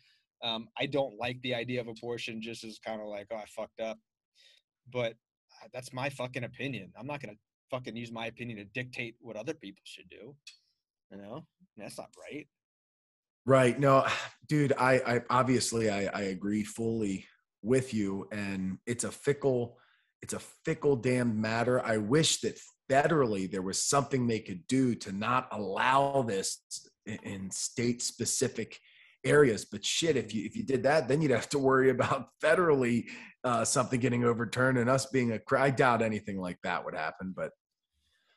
Um, 0.43 0.69
I 0.79 0.87
don't 0.87 1.19
like 1.19 1.41
the 1.41 1.55
idea 1.55 1.81
of 1.81 1.89
abortion 1.89 2.43
just 2.43 2.65
as 2.65 2.79
kind 2.79 3.01
of 3.01 3.09
like, 3.09 3.29
oh, 3.33 3.37
I 3.37 3.45
fucked 3.57 3.81
up. 3.81 3.99
But 4.93 5.15
that's 5.73 5.93
my 5.93 6.11
fucking 6.11 6.45
opinion. 6.45 6.93
I'm 6.99 7.07
not 7.07 7.21
gonna 7.21 7.39
fucking 7.71 7.97
use 7.97 8.13
my 8.13 8.27
opinion 8.27 8.59
to 8.59 8.65
dictate 8.67 9.17
what 9.21 9.37
other 9.37 9.55
people 9.55 9.83
should 9.85 10.09
do. 10.11 10.35
You 11.11 11.19
know, 11.19 11.47
that's 11.77 11.99
not 11.99 12.11
right. 12.31 12.47
Right. 13.49 13.81
No, 13.81 14.07
dude. 14.49 14.75
I, 14.79 15.01
I 15.07 15.23
obviously 15.31 15.91
I, 15.91 16.05
I 16.13 16.23
agree 16.25 16.65
fully 16.65 17.27
with 17.63 17.95
you, 17.95 18.29
and 18.31 18.79
it's 18.87 19.05
a 19.05 19.11
fickle, 19.11 19.79
it's 20.23 20.35
a 20.35 20.39
fickle 20.39 20.97
damn 20.97 21.41
matter. 21.41 21.85
I 21.85 21.97
wish 21.97 22.41
that 22.43 22.61
federally 22.91 23.51
there 23.51 23.63
was 23.63 23.83
something 23.83 24.27
they 24.27 24.41
could 24.41 24.67
do 24.67 24.95
to 24.97 25.13
not 25.13 25.49
allow 25.51 26.23
this 26.23 26.59
in 27.07 27.51
state 27.51 28.03
specific 28.03 28.79
areas. 29.25 29.65
But 29.65 29.83
shit, 29.83 30.17
if 30.17 30.35
you 30.35 30.45
if 30.45 30.55
you 30.55 30.63
did 30.63 30.83
that, 30.83 31.09
then 31.09 31.23
you'd 31.23 31.31
have 31.31 31.49
to 31.51 31.59
worry 31.59 31.89
about 31.89 32.29
federally 32.45 33.05
uh, 33.45 33.65
something 33.65 33.99
getting 33.99 34.25
overturned 34.25 34.77
and 34.77 34.91
us 34.91 35.07
being 35.07 35.33
a. 35.33 35.41
I 35.57 35.71
doubt 35.71 36.03
anything 36.03 36.39
like 36.39 36.59
that 36.65 36.85
would 36.85 36.95
happen. 36.95 37.33
But 37.35 37.53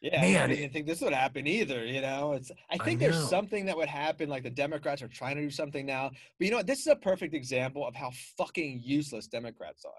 yeah, 0.01 0.19
man, 0.19 0.49
I 0.49 0.55
didn't 0.55 0.73
think 0.73 0.87
this 0.87 0.99
would 1.01 1.13
happen 1.13 1.45
either. 1.45 1.85
You 1.85 2.01
know, 2.01 2.33
it's. 2.33 2.51
I 2.71 2.77
think 2.77 3.01
I 3.01 3.05
there's 3.05 3.29
something 3.29 3.65
that 3.65 3.77
would 3.77 3.87
happen. 3.87 4.29
Like 4.29 4.43
the 4.43 4.49
Democrats 4.49 5.01
are 5.03 5.07
trying 5.07 5.35
to 5.35 5.43
do 5.43 5.51
something 5.51 5.85
now, 5.85 6.09
but 6.09 6.45
you 6.45 6.49
know 6.49 6.57
what? 6.57 6.67
This 6.67 6.79
is 6.79 6.87
a 6.87 6.95
perfect 6.95 7.35
example 7.35 7.87
of 7.87 7.95
how 7.95 8.11
fucking 8.37 8.81
useless 8.83 9.27
Democrats 9.27 9.85
are. 9.85 9.91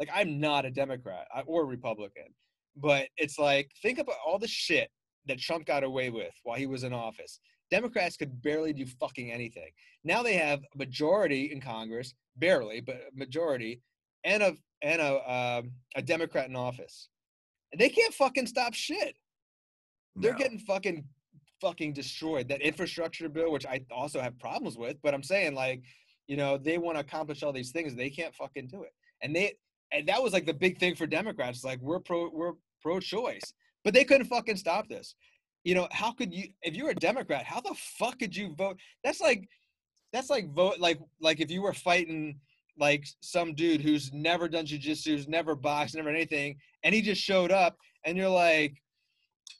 Like 0.00 0.08
I'm 0.12 0.40
not 0.40 0.64
a 0.64 0.70
Democrat 0.70 1.26
or 1.46 1.66
Republican, 1.66 2.34
but 2.76 3.08
it's 3.18 3.38
like 3.38 3.70
think 3.82 3.98
about 3.98 4.16
all 4.26 4.38
the 4.38 4.48
shit 4.48 4.90
that 5.26 5.38
Trump 5.38 5.66
got 5.66 5.84
away 5.84 6.08
with 6.08 6.32
while 6.44 6.56
he 6.56 6.66
was 6.66 6.82
in 6.82 6.94
office. 6.94 7.38
Democrats 7.70 8.16
could 8.16 8.42
barely 8.42 8.72
do 8.72 8.86
fucking 8.86 9.30
anything. 9.30 9.70
Now 10.02 10.22
they 10.22 10.34
have 10.34 10.60
a 10.60 10.78
majority 10.78 11.52
in 11.52 11.60
Congress, 11.60 12.14
barely, 12.36 12.80
but 12.80 12.96
a 12.96 13.18
majority, 13.18 13.80
and 14.24 14.42
a 14.42 14.54
and 14.82 15.00
a 15.00 15.32
um, 15.32 15.72
a 15.94 16.02
Democrat 16.02 16.48
in 16.48 16.56
office. 16.56 17.08
And 17.72 17.80
they 17.80 17.88
can't 17.88 18.14
fucking 18.14 18.46
stop 18.46 18.74
shit. 18.74 19.16
They're 20.16 20.32
no. 20.32 20.38
getting 20.38 20.58
fucking 20.58 21.04
fucking 21.60 21.92
destroyed. 21.92 22.48
That 22.48 22.60
infrastructure 22.60 23.28
bill, 23.28 23.52
which 23.52 23.66
I 23.66 23.84
also 23.90 24.20
have 24.20 24.38
problems 24.38 24.76
with, 24.76 24.96
but 25.02 25.14
I'm 25.14 25.22
saying 25.22 25.54
like, 25.54 25.82
you 26.26 26.36
know, 26.36 26.58
they 26.58 26.78
want 26.78 26.96
to 26.96 27.00
accomplish 27.00 27.42
all 27.42 27.52
these 27.52 27.70
things, 27.70 27.94
they 27.94 28.10
can't 28.10 28.34
fucking 28.34 28.68
do 28.68 28.82
it. 28.82 28.92
And 29.22 29.34
they 29.34 29.54
and 29.92 30.08
that 30.08 30.22
was 30.22 30.32
like 30.32 30.46
the 30.46 30.54
big 30.54 30.78
thing 30.78 30.94
for 30.94 31.06
Democrats. 31.06 31.64
Like 31.64 31.80
we're 31.80 32.00
pro 32.00 32.28
we're 32.32 32.52
pro 32.80 33.00
choice, 33.00 33.54
but 33.84 33.94
they 33.94 34.04
couldn't 34.04 34.26
fucking 34.26 34.56
stop 34.56 34.88
this. 34.88 35.14
You 35.64 35.74
know, 35.74 35.88
how 35.92 36.12
could 36.12 36.34
you 36.34 36.48
if 36.62 36.74
you're 36.74 36.90
a 36.90 36.94
Democrat, 36.94 37.44
how 37.44 37.60
the 37.60 37.74
fuck 37.98 38.18
could 38.18 38.34
you 38.34 38.54
vote? 38.56 38.78
That's 39.04 39.20
like 39.20 39.48
that's 40.12 40.30
like 40.30 40.52
vote 40.52 40.78
like 40.78 40.98
like 41.20 41.40
if 41.40 41.50
you 41.50 41.62
were 41.62 41.72
fighting 41.72 42.40
like 42.78 43.06
some 43.20 43.54
dude 43.54 43.80
who's 43.80 44.12
never 44.12 44.48
done 44.48 44.66
jujitsu, 44.66 45.08
who's 45.08 45.28
never 45.28 45.54
boxed, 45.54 45.94
never 45.94 46.08
anything, 46.08 46.56
and 46.82 46.94
he 46.94 47.02
just 47.02 47.20
showed 47.20 47.52
up, 47.52 47.76
and 48.04 48.16
you're 48.16 48.28
like, 48.28 48.74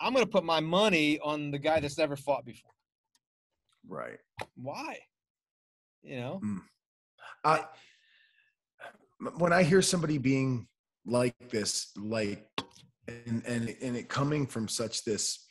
I'm 0.01 0.13
gonna 0.13 0.27
put 0.27 0.45
my 0.45 0.61
money 0.61 1.19
on 1.21 1.51
the 1.51 1.59
guy 1.59 1.81
that's 1.81 1.99
never 1.99 2.17
fought 2.17 2.45
before. 2.45 2.73
Right. 3.89 4.19
Why? 4.57 4.99
You 6.03 6.17
know. 6.17 6.41
Mm. 6.45 6.61
I 7.45 7.65
when 9.39 9.53
I 9.53 9.63
hear 9.63 9.83
somebody 9.83 10.19
being 10.19 10.67
like 11.07 11.35
this, 11.51 11.93
like, 11.97 12.47
and 13.09 13.43
and 13.47 13.77
and 13.81 13.97
it 13.97 14.09
coming 14.09 14.47
from 14.47 14.69
such 14.69 15.05
this 15.05 15.47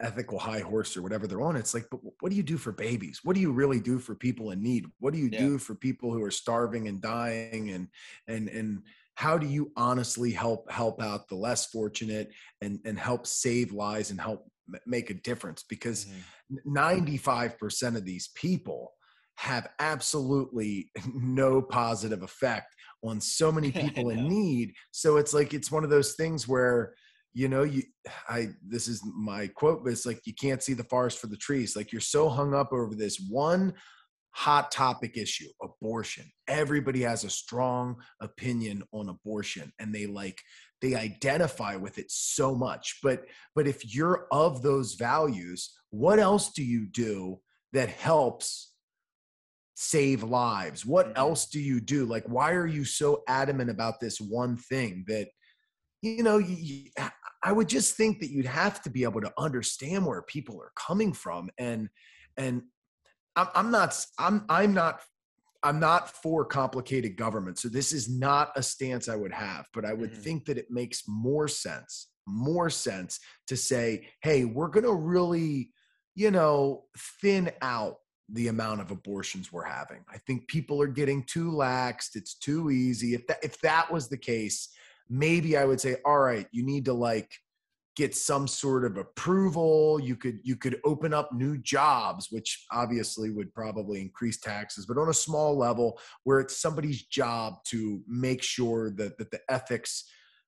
ethical 0.00 0.38
high 0.38 0.60
horse 0.60 0.96
or 0.96 1.02
whatever 1.02 1.26
they're 1.28 1.42
on 1.42 1.54
it's 1.54 1.74
like 1.74 1.86
but 1.88 2.00
what 2.20 2.30
do 2.30 2.34
you 2.34 2.42
do 2.42 2.56
for 2.56 2.72
babies 2.72 3.20
what 3.22 3.34
do 3.34 3.40
you 3.40 3.52
really 3.52 3.78
do 3.78 3.98
for 3.98 4.16
people 4.16 4.50
in 4.50 4.60
need 4.60 4.84
what 4.98 5.12
do 5.12 5.18
you 5.18 5.28
yeah. 5.32 5.38
do 5.38 5.58
for 5.58 5.76
people 5.76 6.12
who 6.12 6.22
are 6.22 6.30
starving 6.30 6.88
and 6.88 7.00
dying 7.00 7.70
and 7.70 7.86
and 8.26 8.48
and 8.48 8.82
how 9.14 9.38
do 9.38 9.46
you 9.46 9.70
honestly 9.76 10.32
help 10.32 10.70
help 10.70 11.02
out 11.02 11.28
the 11.28 11.34
less 11.34 11.66
fortunate 11.66 12.30
and 12.60 12.78
and 12.84 12.98
help 12.98 13.26
save 13.26 13.72
lives 13.72 14.10
and 14.10 14.20
help 14.20 14.50
make 14.86 15.10
a 15.10 15.14
difference? 15.14 15.64
Because 15.68 16.06
mm-hmm. 16.06 16.76
95% 16.76 17.96
of 17.96 18.04
these 18.04 18.30
people 18.34 18.92
have 19.36 19.68
absolutely 19.78 20.90
no 21.14 21.62
positive 21.62 22.22
effect 22.22 22.74
on 23.04 23.20
so 23.20 23.50
many 23.50 23.70
people 23.82 24.10
in 24.10 24.28
need. 24.28 24.72
So 24.90 25.16
it's 25.16 25.34
like 25.34 25.54
it's 25.54 25.70
one 25.70 25.84
of 25.84 25.90
those 25.90 26.14
things 26.14 26.48
where 26.48 26.94
you 27.34 27.48
know 27.48 27.62
you 27.62 27.82
i 28.28 28.48
this 28.66 28.88
is 28.88 29.02
my 29.16 29.46
quote 29.46 29.82
but 29.82 29.92
it's 29.92 30.04
like 30.04 30.20
you 30.26 30.34
can't 30.34 30.62
see 30.62 30.74
the 30.74 30.84
forest 30.84 31.18
for 31.18 31.26
the 31.26 31.36
trees. 31.36 31.76
Like 31.76 31.92
you're 31.92 32.00
so 32.00 32.28
hung 32.28 32.54
up 32.54 32.72
over 32.72 32.94
this 32.94 33.18
one 33.28 33.74
hot 34.34 34.70
topic 34.70 35.16
issue 35.16 35.48
abortion. 35.62 36.24
Everybody 36.48 37.02
has 37.02 37.24
a 37.24 37.30
strong 37.30 37.96
opinion 38.20 38.82
on 38.92 39.08
abortion 39.08 39.72
and 39.78 39.94
they 39.94 40.06
like 40.06 40.40
they 40.80 40.94
identify 40.94 41.76
with 41.76 41.98
it 41.98 42.10
so 42.10 42.54
much. 42.54 42.98
But 43.02 43.24
but 43.54 43.66
if 43.66 43.94
you're 43.94 44.26
of 44.32 44.62
those 44.62 44.94
values 44.94 45.72
what 45.90 46.18
else 46.18 46.52
do 46.52 46.64
you 46.64 46.86
do 46.86 47.38
that 47.74 47.90
helps 47.90 48.72
save 49.74 50.22
lives? 50.22 50.86
What 50.86 51.08
mm-hmm. 51.08 51.18
else 51.18 51.46
do 51.46 51.60
you 51.60 51.80
do? 51.80 52.06
Like 52.06 52.24
why 52.26 52.52
are 52.52 52.66
you 52.66 52.84
so 52.84 53.22
adamant 53.28 53.70
about 53.70 54.00
this 54.00 54.18
one 54.18 54.56
thing 54.56 55.04
that 55.08 55.28
you 56.00 56.22
know 56.22 56.38
you, 56.38 56.90
I 57.42 57.52
would 57.52 57.68
just 57.68 57.96
think 57.96 58.20
that 58.20 58.30
you'd 58.30 58.46
have 58.46 58.82
to 58.82 58.90
be 58.90 59.02
able 59.04 59.20
to 59.20 59.32
understand 59.38 60.06
where 60.06 60.22
people 60.22 60.60
are 60.60 60.72
coming 60.76 61.12
from, 61.12 61.50
and 61.58 61.88
and 62.36 62.62
I'm, 63.36 63.48
I'm 63.54 63.70
not 63.70 64.04
I'm 64.18 64.44
I'm 64.48 64.74
not 64.74 65.00
I'm 65.62 65.78
not 65.78 66.10
for 66.10 66.44
complicated 66.44 67.16
government, 67.16 67.58
so 67.58 67.68
this 67.68 67.92
is 67.92 68.08
not 68.08 68.52
a 68.56 68.62
stance 68.62 69.08
I 69.08 69.16
would 69.16 69.32
have. 69.32 69.66
But 69.72 69.84
I 69.84 69.92
would 69.92 70.12
mm-hmm. 70.12 70.22
think 70.22 70.44
that 70.46 70.58
it 70.58 70.70
makes 70.70 71.04
more 71.06 71.48
sense, 71.48 72.08
more 72.26 72.68
sense 72.68 73.20
to 73.46 73.56
say, 73.56 74.08
hey, 74.22 74.44
we're 74.44 74.68
going 74.68 74.86
to 74.86 74.94
really, 74.94 75.70
you 76.14 76.30
know, 76.30 76.84
thin 77.20 77.52
out 77.62 77.96
the 78.28 78.48
amount 78.48 78.80
of 78.80 78.90
abortions 78.90 79.52
we're 79.52 79.64
having. 79.64 80.04
I 80.12 80.18
think 80.18 80.48
people 80.48 80.80
are 80.80 80.88
getting 80.88 81.22
too 81.24 81.50
laxed. 81.52 82.16
It's 82.16 82.34
too 82.34 82.70
easy. 82.70 83.14
If 83.14 83.26
that 83.28 83.38
if 83.42 83.60
that 83.60 83.92
was 83.92 84.08
the 84.08 84.18
case, 84.18 84.68
maybe 85.08 85.56
I 85.56 85.64
would 85.64 85.80
say, 85.80 85.96
all 86.04 86.18
right, 86.18 86.46
you 86.50 86.64
need 86.64 86.86
to 86.86 86.92
like 86.92 87.30
get 87.96 88.14
some 88.14 88.48
sort 88.48 88.84
of 88.84 88.96
approval 88.96 90.00
you 90.00 90.16
could 90.16 90.38
you 90.42 90.56
could 90.56 90.80
open 90.84 91.12
up 91.12 91.32
new 91.32 91.58
jobs 91.58 92.28
which 92.30 92.64
obviously 92.72 93.30
would 93.30 93.52
probably 93.52 94.00
increase 94.00 94.38
taxes 94.40 94.86
but 94.86 94.98
on 94.98 95.08
a 95.08 95.14
small 95.14 95.56
level 95.56 95.98
where 96.24 96.40
it's 96.40 96.56
somebody's 96.56 97.02
job 97.04 97.54
to 97.64 98.02
make 98.08 98.42
sure 98.42 98.90
that, 98.90 99.18
that 99.18 99.30
the 99.30 99.40
ethics 99.50 100.04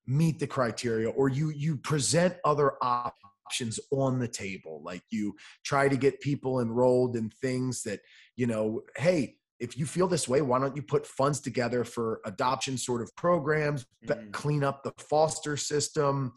meet 0.07 0.39
the 0.39 0.47
criteria 0.47 1.09
or 1.09 1.29
you 1.29 1.49
you 1.49 1.77
present 1.77 2.35
other 2.45 2.73
options 2.81 3.79
on 3.91 4.19
the 4.19 4.27
table 4.27 4.81
like 4.83 5.03
you 5.11 5.33
try 5.63 5.87
to 5.87 5.97
get 5.97 6.19
people 6.21 6.61
enrolled 6.61 7.15
in 7.15 7.29
things 7.29 7.83
that 7.83 7.99
you 8.35 8.47
know 8.47 8.81
hey 8.97 9.35
if 9.59 9.77
you 9.77 9.85
feel 9.85 10.07
this 10.07 10.27
way, 10.27 10.41
why 10.41 10.59
don't 10.59 10.75
you 10.75 10.81
put 10.81 11.07
funds 11.07 11.39
together 11.39 11.83
for 11.83 12.19
adoption 12.25 12.77
sort 12.77 13.01
of 13.01 13.15
programs, 13.15 13.85
mm. 14.05 14.31
clean 14.33 14.63
up 14.63 14.83
the 14.83 14.91
foster 14.97 15.55
system, 15.55 16.33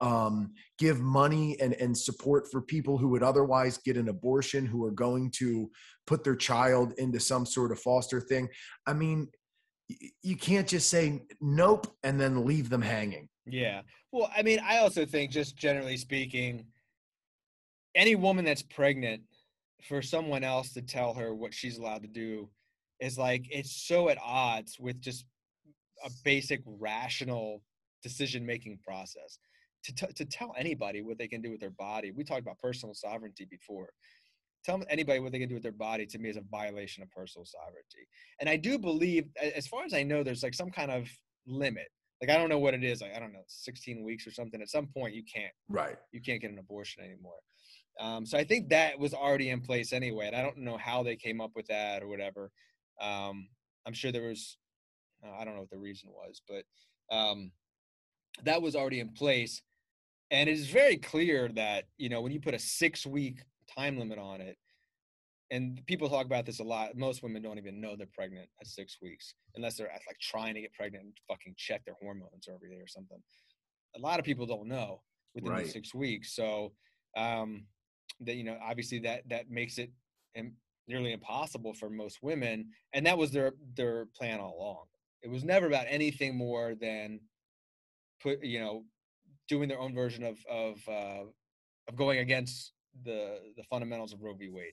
um, 0.00 0.52
give 0.78 1.00
money 1.00 1.58
and, 1.60 1.74
and 1.74 1.96
support 1.96 2.50
for 2.50 2.62
people 2.62 2.96
who 2.96 3.08
would 3.08 3.22
otherwise 3.22 3.78
get 3.78 3.96
an 3.96 4.08
abortion, 4.08 4.64
who 4.64 4.84
are 4.84 4.90
going 4.90 5.30
to 5.32 5.70
put 6.06 6.24
their 6.24 6.36
child 6.36 6.94
into 6.98 7.20
some 7.20 7.44
sort 7.44 7.72
of 7.72 7.78
foster 7.78 8.20
thing. 8.20 8.48
I 8.86 8.94
mean, 8.94 9.28
you 10.22 10.36
can't 10.36 10.68
just 10.68 10.88
say 10.88 11.22
nope 11.40 11.86
and 12.02 12.20
then 12.20 12.46
leave 12.46 12.70
them 12.70 12.82
hanging. 12.82 13.28
Yeah. 13.46 13.82
Well, 14.12 14.30
I 14.36 14.42
mean, 14.42 14.60
I 14.64 14.78
also 14.78 15.04
think, 15.04 15.30
just 15.30 15.56
generally 15.56 15.96
speaking, 15.96 16.66
any 17.94 18.14
woman 18.14 18.44
that's 18.44 18.62
pregnant 18.62 19.22
for 19.82 20.02
someone 20.02 20.44
else 20.44 20.72
to 20.74 20.82
tell 20.82 21.14
her 21.14 21.34
what 21.34 21.54
she's 21.54 21.78
allowed 21.78 22.02
to 22.02 22.08
do 22.08 22.48
is 23.00 23.18
like 23.18 23.46
it's 23.50 23.86
so 23.86 24.08
at 24.08 24.18
odds 24.22 24.78
with 24.78 25.00
just 25.00 25.24
a 26.04 26.10
basic 26.24 26.60
rational 26.66 27.62
decision 28.02 28.44
making 28.44 28.78
process 28.84 29.38
to, 29.84 29.94
t- 29.94 30.12
to 30.14 30.24
tell 30.24 30.54
anybody 30.58 31.02
what 31.02 31.18
they 31.18 31.28
can 31.28 31.40
do 31.40 31.50
with 31.50 31.60
their 31.60 31.70
body 31.70 32.10
we 32.10 32.24
talked 32.24 32.42
about 32.42 32.58
personal 32.58 32.94
sovereignty 32.94 33.46
before. 33.50 33.88
Tell 34.64 34.82
anybody 34.90 35.20
what 35.20 35.32
they 35.32 35.38
can 35.38 35.48
do 35.48 35.54
with 35.54 35.62
their 35.62 35.72
body 35.72 36.04
to 36.06 36.18
me 36.18 36.28
is 36.28 36.36
a 36.36 36.42
violation 36.50 37.02
of 37.02 37.10
personal 37.10 37.46
sovereignty. 37.46 38.06
And 38.40 38.48
i 38.48 38.56
do 38.56 38.78
believe 38.78 39.24
as 39.54 39.66
far 39.66 39.84
as 39.84 39.94
i 39.94 40.02
know 40.02 40.22
there's 40.22 40.42
like 40.42 40.54
some 40.54 40.70
kind 40.70 40.90
of 40.90 41.08
limit. 41.46 41.88
Like 42.20 42.30
i 42.30 42.36
don't 42.36 42.48
know 42.48 42.58
what 42.58 42.74
it 42.74 42.84
is 42.84 43.00
like, 43.00 43.14
i 43.14 43.20
don't 43.20 43.32
know 43.32 43.44
16 43.46 44.04
weeks 44.04 44.26
or 44.26 44.32
something. 44.32 44.60
At 44.60 44.68
some 44.68 44.86
point 44.86 45.14
you 45.14 45.22
can't 45.32 45.52
right. 45.68 45.96
you 46.12 46.20
can't 46.20 46.40
get 46.40 46.50
an 46.50 46.58
abortion 46.58 47.04
anymore. 47.04 47.40
Um, 47.98 48.24
so 48.24 48.38
I 48.38 48.44
think 48.44 48.70
that 48.70 48.98
was 48.98 49.12
already 49.12 49.50
in 49.50 49.60
place 49.60 49.92
anyway, 49.92 50.26
and 50.26 50.36
I 50.36 50.42
don't 50.42 50.58
know 50.58 50.78
how 50.78 51.02
they 51.02 51.16
came 51.16 51.40
up 51.40 51.50
with 51.54 51.66
that 51.66 52.02
or 52.02 52.08
whatever. 52.08 52.50
Um, 53.00 53.48
I'm 53.86 53.92
sure 53.92 54.12
there 54.12 54.28
was, 54.28 54.56
uh, 55.24 55.32
I 55.38 55.44
don't 55.44 55.54
know 55.54 55.60
what 55.60 55.70
the 55.70 55.78
reason 55.78 56.10
was, 56.10 56.40
but 56.48 56.64
um, 57.14 57.52
that 58.44 58.62
was 58.62 58.74
already 58.74 59.00
in 59.00 59.10
place, 59.10 59.62
and 60.30 60.48
it 60.48 60.52
is 60.52 60.68
very 60.68 60.96
clear 60.96 61.48
that 61.54 61.84
you 61.98 62.08
know 62.08 62.20
when 62.20 62.32
you 62.32 62.40
put 62.40 62.54
a 62.54 62.58
six 62.58 63.06
week 63.06 63.42
time 63.74 63.98
limit 63.98 64.18
on 64.18 64.40
it, 64.40 64.56
and 65.50 65.80
people 65.86 66.08
talk 66.08 66.26
about 66.26 66.46
this 66.46 66.60
a 66.60 66.64
lot. 66.64 66.96
Most 66.96 67.22
women 67.22 67.42
don't 67.42 67.58
even 67.58 67.80
know 67.80 67.96
they're 67.96 68.06
pregnant 68.12 68.48
at 68.60 68.66
six 68.66 68.98
weeks 69.02 69.34
unless 69.54 69.76
they're 69.76 69.88
like 69.88 70.18
trying 70.20 70.54
to 70.54 70.60
get 70.60 70.72
pregnant 70.72 71.04
and 71.04 71.12
fucking 71.28 71.54
check 71.56 71.84
their 71.84 71.96
hormones 72.00 72.48
every 72.48 72.70
day 72.70 72.80
or 72.80 72.88
something. 72.88 73.18
A 73.96 74.00
lot 74.00 74.18
of 74.18 74.24
people 74.24 74.46
don't 74.46 74.68
know 74.68 75.02
within 75.34 75.50
right. 75.50 75.64
the 75.64 75.70
six 75.70 75.94
weeks, 75.94 76.34
so 76.34 76.72
um, 77.16 77.64
that 78.20 78.36
you 78.36 78.44
know 78.44 78.56
obviously 78.62 78.98
that 79.00 79.22
that 79.28 79.50
makes 79.50 79.78
it 79.78 79.90
nearly 80.86 81.12
impossible 81.12 81.72
for 81.74 81.88
most 81.88 82.18
women 82.22 82.68
and 82.92 83.06
that 83.06 83.16
was 83.16 83.30
their 83.30 83.52
their 83.76 84.06
plan 84.16 84.40
all 84.40 84.56
along 84.58 84.84
it 85.22 85.30
was 85.30 85.44
never 85.44 85.66
about 85.66 85.86
anything 85.88 86.36
more 86.36 86.74
than 86.80 87.20
put 88.22 88.42
you 88.44 88.58
know 88.60 88.84
doing 89.50 89.68
their 89.68 89.80
own 89.80 89.92
version 89.92 90.24
of 90.24 90.38
of 90.48 90.78
uh, 90.88 91.24
of 91.88 91.96
going 91.96 92.20
against 92.20 92.72
the 93.04 93.38
the 93.56 93.64
fundamentals 93.64 94.12
of 94.14 94.22
Roe 94.22 94.34
v. 94.34 94.48
Wade. 94.48 94.72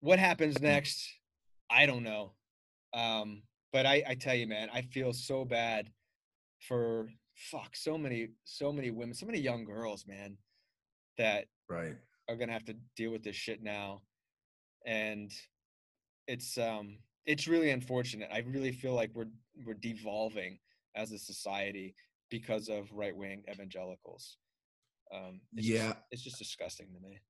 What 0.00 0.18
happens 0.18 0.62
next? 0.62 1.06
I 1.68 1.84
don't 1.84 2.04
know. 2.04 2.32
Um, 2.94 3.42
but 3.72 3.84
I, 3.84 4.02
I 4.08 4.14
tell 4.14 4.34
you, 4.34 4.46
man, 4.46 4.70
I 4.72 4.82
feel 4.82 5.12
so 5.12 5.44
bad 5.44 5.90
for 6.60 7.08
fuck 7.34 7.76
so 7.76 7.98
many 7.98 8.28
so 8.44 8.72
many 8.72 8.90
women, 8.90 9.14
so 9.14 9.26
many 9.26 9.40
young 9.40 9.64
girls, 9.64 10.06
man, 10.06 10.38
that 11.18 11.46
right 11.68 11.94
are 12.28 12.36
gonna 12.36 12.52
have 12.52 12.64
to 12.66 12.76
deal 12.96 13.10
with 13.10 13.24
this 13.24 13.36
shit 13.36 13.62
now, 13.62 14.02
and 14.86 15.32
it's 16.28 16.56
um 16.56 16.98
it's 17.26 17.48
really 17.48 17.70
unfortunate. 17.70 18.28
I 18.32 18.38
really 18.38 18.72
feel 18.72 18.94
like 18.94 19.10
we're 19.14 19.32
we're 19.66 19.74
devolving 19.74 20.58
as 20.94 21.12
a 21.12 21.18
society 21.18 21.94
because 22.30 22.68
of 22.68 22.90
right 22.92 23.16
wing 23.16 23.42
evangelicals. 23.50 24.36
Um, 25.14 25.40
it's 25.54 25.66
yeah, 25.66 25.86
just, 25.86 25.98
it's 26.10 26.22
just 26.22 26.38
disgusting 26.38 26.88
to 26.94 27.00
me. 27.00 27.20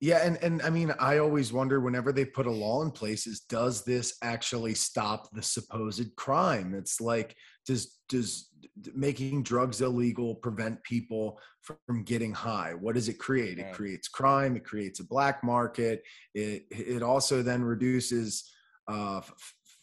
Yeah, 0.00 0.18
and 0.24 0.36
and 0.42 0.62
I 0.62 0.70
mean, 0.70 0.92
I 1.00 1.18
always 1.18 1.52
wonder 1.52 1.80
whenever 1.80 2.12
they 2.12 2.24
put 2.24 2.46
a 2.46 2.50
law 2.50 2.82
in 2.82 2.90
place, 2.92 3.26
is 3.26 3.40
does 3.40 3.84
this 3.84 4.16
actually 4.22 4.74
stop 4.74 5.28
the 5.32 5.42
supposed 5.42 6.14
crime? 6.14 6.74
It's 6.74 7.00
like 7.00 7.34
does 7.66 7.98
does 8.08 8.50
making 8.94 9.42
drugs 9.42 9.80
illegal 9.80 10.36
prevent 10.36 10.82
people 10.84 11.40
from 11.62 12.04
getting 12.04 12.32
high? 12.32 12.74
What 12.74 12.94
does 12.94 13.08
it 13.08 13.18
create? 13.18 13.58
It 13.58 13.72
creates 13.72 14.06
crime. 14.06 14.56
It 14.56 14.64
creates 14.64 15.00
a 15.00 15.06
black 15.06 15.42
market. 15.42 16.02
It 16.32 16.66
it 16.70 17.02
also 17.02 17.42
then 17.42 17.64
reduces 17.64 18.48
uh, 18.86 19.20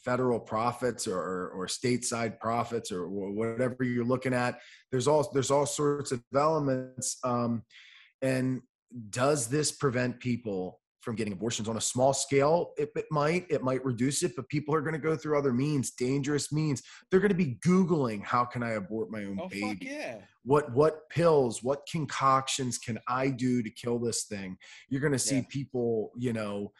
federal 0.05 0.39
profits 0.39 1.07
or, 1.07 1.49
or 1.49 1.65
stateside 1.65 2.39
profits 2.39 2.91
or 2.91 3.09
whatever 3.09 3.83
you're 3.83 4.05
looking 4.05 4.33
at. 4.33 4.59
There's 4.91 5.07
all 5.07 5.29
there's 5.33 5.51
all 5.51 5.65
sorts 5.65 6.11
of 6.11 6.23
elements. 6.33 7.17
Um, 7.23 7.63
and 8.21 8.61
does 9.09 9.47
this 9.47 9.71
prevent 9.71 10.19
people 10.19 10.79
from 11.01 11.15
getting 11.15 11.33
abortions 11.33 11.69
on 11.69 11.77
a 11.77 11.81
small 11.81 12.13
scale 12.13 12.71
it, 12.77 12.89
it, 12.95 13.05
might 13.11 13.45
it 13.49 13.61
might 13.61 13.83
reduce 13.85 14.23
it 14.23 14.35
but 14.35 14.49
people 14.49 14.73
are 14.73 14.81
going 14.81 14.93
to 14.93 14.99
go 14.99 15.15
through 15.15 15.37
other 15.37 15.53
means 15.53 15.91
dangerous 15.91 16.51
means 16.51 16.81
they're 17.11 17.19
going 17.19 17.29
to 17.29 17.35
be 17.35 17.59
googling 17.63 18.23
how 18.23 18.43
can 18.43 18.63
i 18.63 18.71
abort 18.71 19.11
my 19.11 19.23
own 19.23 19.37
oh, 19.39 19.47
baby 19.47 19.77
yeah. 19.81 20.15
what 20.43 20.71
what 20.73 21.07
pills 21.09 21.61
what 21.61 21.87
concoctions 21.91 22.79
can 22.79 22.97
i 23.07 23.29
do 23.29 23.61
to 23.61 23.69
kill 23.69 23.99
this 23.99 24.23
thing 24.23 24.57
you're 24.89 25.01
going 25.01 25.13
to 25.13 25.19
see 25.19 25.37
yeah. 25.37 25.43
people 25.47 26.11
you 26.17 26.33
know 26.33 26.71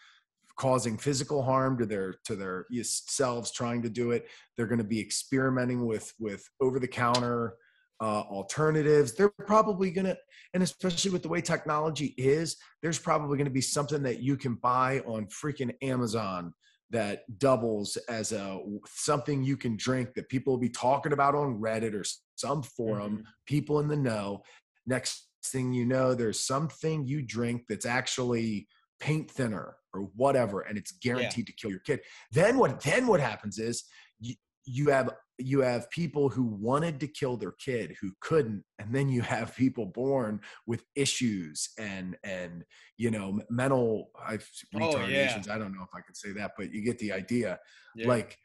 causing 0.58 0.98
physical 0.98 1.44
harm 1.44 1.78
to 1.78 1.86
their 1.86 2.16
to 2.26 2.36
their 2.36 2.66
selves 2.84 3.52
trying 3.52 3.82
to 3.82 3.90
do 3.90 4.12
it 4.12 4.28
they're 4.56 4.68
going 4.68 4.78
to 4.78 4.84
be 4.84 5.00
experimenting 5.00 5.86
with 5.86 6.14
with 6.20 6.48
over 6.62 6.80
the 6.80 6.88
counter 6.88 7.56
uh, 8.02 8.22
alternatives. 8.30 9.14
They're 9.14 9.30
probably 9.30 9.92
going 9.92 10.06
to, 10.06 10.18
and 10.54 10.64
especially 10.64 11.12
with 11.12 11.24
the 11.24 11.30
way 11.30 11.42
technology 11.42 12.14
is, 12.18 12.58
there's 12.82 13.00
probably 13.00 13.38
going 13.38 13.46
to 13.46 13.52
be 13.52 13.62
something 13.62 14.04
that 14.04 14.20
you 14.20 14.38
can 14.38 14.56
buy 14.56 15.00
on 15.06 15.28
freaking 15.28 15.74
Amazon 15.82 16.54
that 16.92 17.24
doubles 17.40 17.98
as 18.10 18.32
a 18.32 18.60
something 18.86 19.44
you 19.44 19.58
can 19.58 19.76
drink 19.76 20.14
that 20.14 20.30
people 20.30 20.54
will 20.54 20.60
be 20.60 20.70
talking 20.70 21.14
about 21.14 21.36
on 21.36 21.60
Reddit 21.60 22.00
or 22.00 22.04
some 22.36 22.62
forum. 22.62 23.12
Mm-hmm. 23.12 23.24
People 23.48 23.80
in 23.80 23.88
the 23.88 23.96
know. 23.96 24.44
Next 24.86 25.28
thing 25.46 25.74
you 25.74 25.86
know, 25.86 26.14
there's 26.14 26.40
something 26.40 27.06
you 27.06 27.22
drink 27.22 27.64
that's 27.68 27.86
actually 27.86 28.68
paint 29.00 29.32
thinner 29.32 29.76
or 29.96 30.10
whatever, 30.16 30.62
and 30.62 30.78
it's 30.78 30.92
guaranteed 30.92 31.48
yeah. 31.48 31.52
to 31.52 31.54
kill 31.54 31.72
your 31.72 31.80
kid. 31.82 32.02
Then 32.32 32.58
what? 32.58 32.82
Then 32.82 33.08
what 33.08 33.20
happens 33.20 33.58
is 33.60 33.84
you, 34.20 34.36
you 34.66 34.90
have 34.90 35.12
you 35.38 35.60
have 35.62 35.90
people 35.90 36.30
who 36.30 36.44
wanted 36.44 37.00
to 37.00 37.08
kill 37.08 37.38
their 37.38 37.52
kid 37.52 37.96
who 38.00 38.12
couldn't 38.22 38.64
and 38.80 38.94
then 38.94 39.10
you 39.10 39.22
have 39.22 39.56
people 39.56 39.86
born 39.86 40.40
with 40.66 40.84
issues 40.96 41.70
and 41.78 42.16
and 42.24 42.64
you 42.98 43.12
know 43.12 43.40
mental 43.50 44.12
I've, 44.26 44.50
retardations 44.74 44.96
oh, 44.96 45.44
yeah. 45.48 45.56
i 45.56 45.58
don't 45.58 45.74
know 45.74 45.84
if 45.84 45.94
i 45.94 46.02
can 46.02 46.16
say 46.16 46.32
that 46.34 46.52
but 46.58 46.72
you 46.72 46.82
get 46.82 47.00
the 47.00 47.12
idea 47.12 47.60
yeah. 47.96 48.08
like 48.08 48.38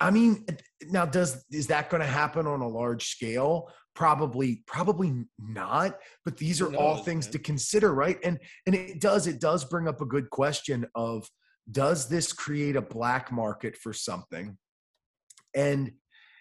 i 0.00 0.10
mean 0.10 0.44
now 0.90 1.06
does 1.06 1.44
is 1.50 1.68
that 1.68 1.90
going 1.90 2.02
to 2.02 2.06
happen 2.06 2.46
on 2.46 2.60
a 2.60 2.68
large 2.68 3.08
scale 3.08 3.70
probably 3.96 4.62
probably 4.66 5.24
not 5.38 5.98
but 6.24 6.36
these 6.36 6.62
are 6.62 6.70
knows, 6.70 6.80
all 6.80 6.96
things 6.98 7.26
man. 7.26 7.32
to 7.32 7.38
consider 7.40 7.92
right 7.92 8.18
and 8.22 8.38
and 8.66 8.74
it 8.76 9.00
does 9.00 9.26
it 9.26 9.40
does 9.40 9.64
bring 9.64 9.88
up 9.88 10.00
a 10.00 10.06
good 10.06 10.30
question 10.30 10.86
of 10.94 11.28
does 11.70 12.08
this 12.08 12.32
create 12.32 12.76
a 12.76 12.82
black 12.82 13.32
market 13.32 13.76
for 13.76 13.92
something 13.92 14.56
and 15.56 15.90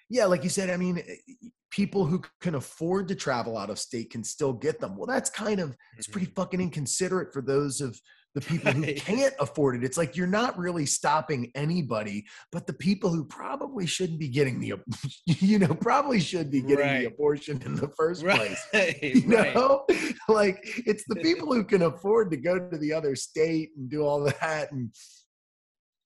yeah, 0.10 0.26
like 0.26 0.44
you 0.44 0.50
said, 0.50 0.70
I 0.70 0.78
mean, 0.78 1.00
eh, 1.00 1.48
people 1.72 2.06
who 2.06 2.22
can 2.42 2.56
afford 2.56 3.08
to 3.08 3.16
travel 3.16 3.58
out 3.58 3.70
of 3.70 3.80
state 3.80 4.12
can 4.12 4.24
still 4.24 4.54
get 4.54 4.80
them. 4.80 4.96
Well, 4.96 5.08
that's 5.08 5.30
kind 5.30 5.60
of 5.60 5.76
it's 5.98 6.08
pretty 6.08 6.28
mm-hmm. 6.28 6.42
fucking 6.42 6.62
inconsiderate 6.62 7.34
for 7.34 7.42
those 7.42 7.82
of 7.82 8.00
the 8.36 8.42
people 8.42 8.72
who 8.74 8.94
can't 8.94 9.34
afford 9.40 9.78
it. 9.78 9.84
It's 9.84 9.98
like 9.98 10.18
you're 10.18 10.28
not 10.28 10.60
really 10.60 10.86
stopping 10.86 11.52
anybody, 11.56 12.26
but 12.52 12.68
the 12.68 12.74
people 12.74 13.10
who 13.10 13.24
probably 13.24 13.88
shouldn't 13.88 14.20
be 14.20 14.28
getting 14.28 14.60
the, 14.60 14.74
you 15.26 15.58
know, 15.58 15.74
probably 15.74 16.20
should 16.20 16.52
be 16.52 16.62
getting 16.62 16.86
right. 16.86 17.00
the 17.00 17.06
abortion 17.06 17.62
in 17.66 17.76
the 17.76 17.88
first 17.98 18.24
right. 18.24 18.56
place. 18.72 18.96
You 19.02 19.26
know, 19.28 19.86
like 20.30 20.60
it's 20.86 21.06
the 21.08 21.16
people 21.16 21.54
who 21.54 21.64
can 21.64 21.84
afford 21.84 22.30
to 22.32 22.38
go 22.38 22.60
to 22.60 22.78
the 22.78 22.92
other 22.92 23.16
state 23.16 23.70
and 23.78 23.90
do 23.90 24.04
all 24.04 24.24
that 24.42 24.72
and 24.72 24.94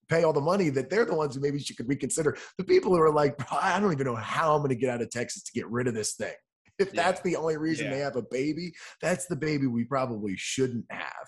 pay 0.07 0.23
all 0.23 0.33
the 0.33 0.41
money 0.41 0.69
that 0.69 0.89
they're 0.89 1.05
the 1.05 1.15
ones 1.15 1.35
who 1.35 1.41
maybe 1.41 1.59
she 1.59 1.75
could 1.75 1.87
reconsider. 1.87 2.37
The 2.57 2.63
people 2.63 2.95
who 2.95 3.01
are 3.01 3.11
like, 3.11 3.35
I 3.51 3.79
don't 3.79 3.91
even 3.91 4.05
know 4.05 4.15
how 4.15 4.53
I'm 4.53 4.59
going 4.59 4.69
to 4.69 4.75
get 4.75 4.89
out 4.89 5.01
of 5.01 5.09
Texas 5.09 5.43
to 5.43 5.51
get 5.51 5.69
rid 5.69 5.87
of 5.87 5.95
this 5.95 6.13
thing. 6.13 6.33
If 6.77 6.93
yeah. 6.93 7.03
that's 7.03 7.21
the 7.21 7.35
only 7.35 7.57
reason 7.57 7.87
yeah. 7.87 7.93
they 7.93 7.99
have 7.99 8.15
a 8.15 8.23
baby, 8.23 8.73
that's 9.01 9.25
the 9.25 9.35
baby 9.35 9.67
we 9.67 9.83
probably 9.83 10.35
shouldn't 10.37 10.85
have. 10.89 11.27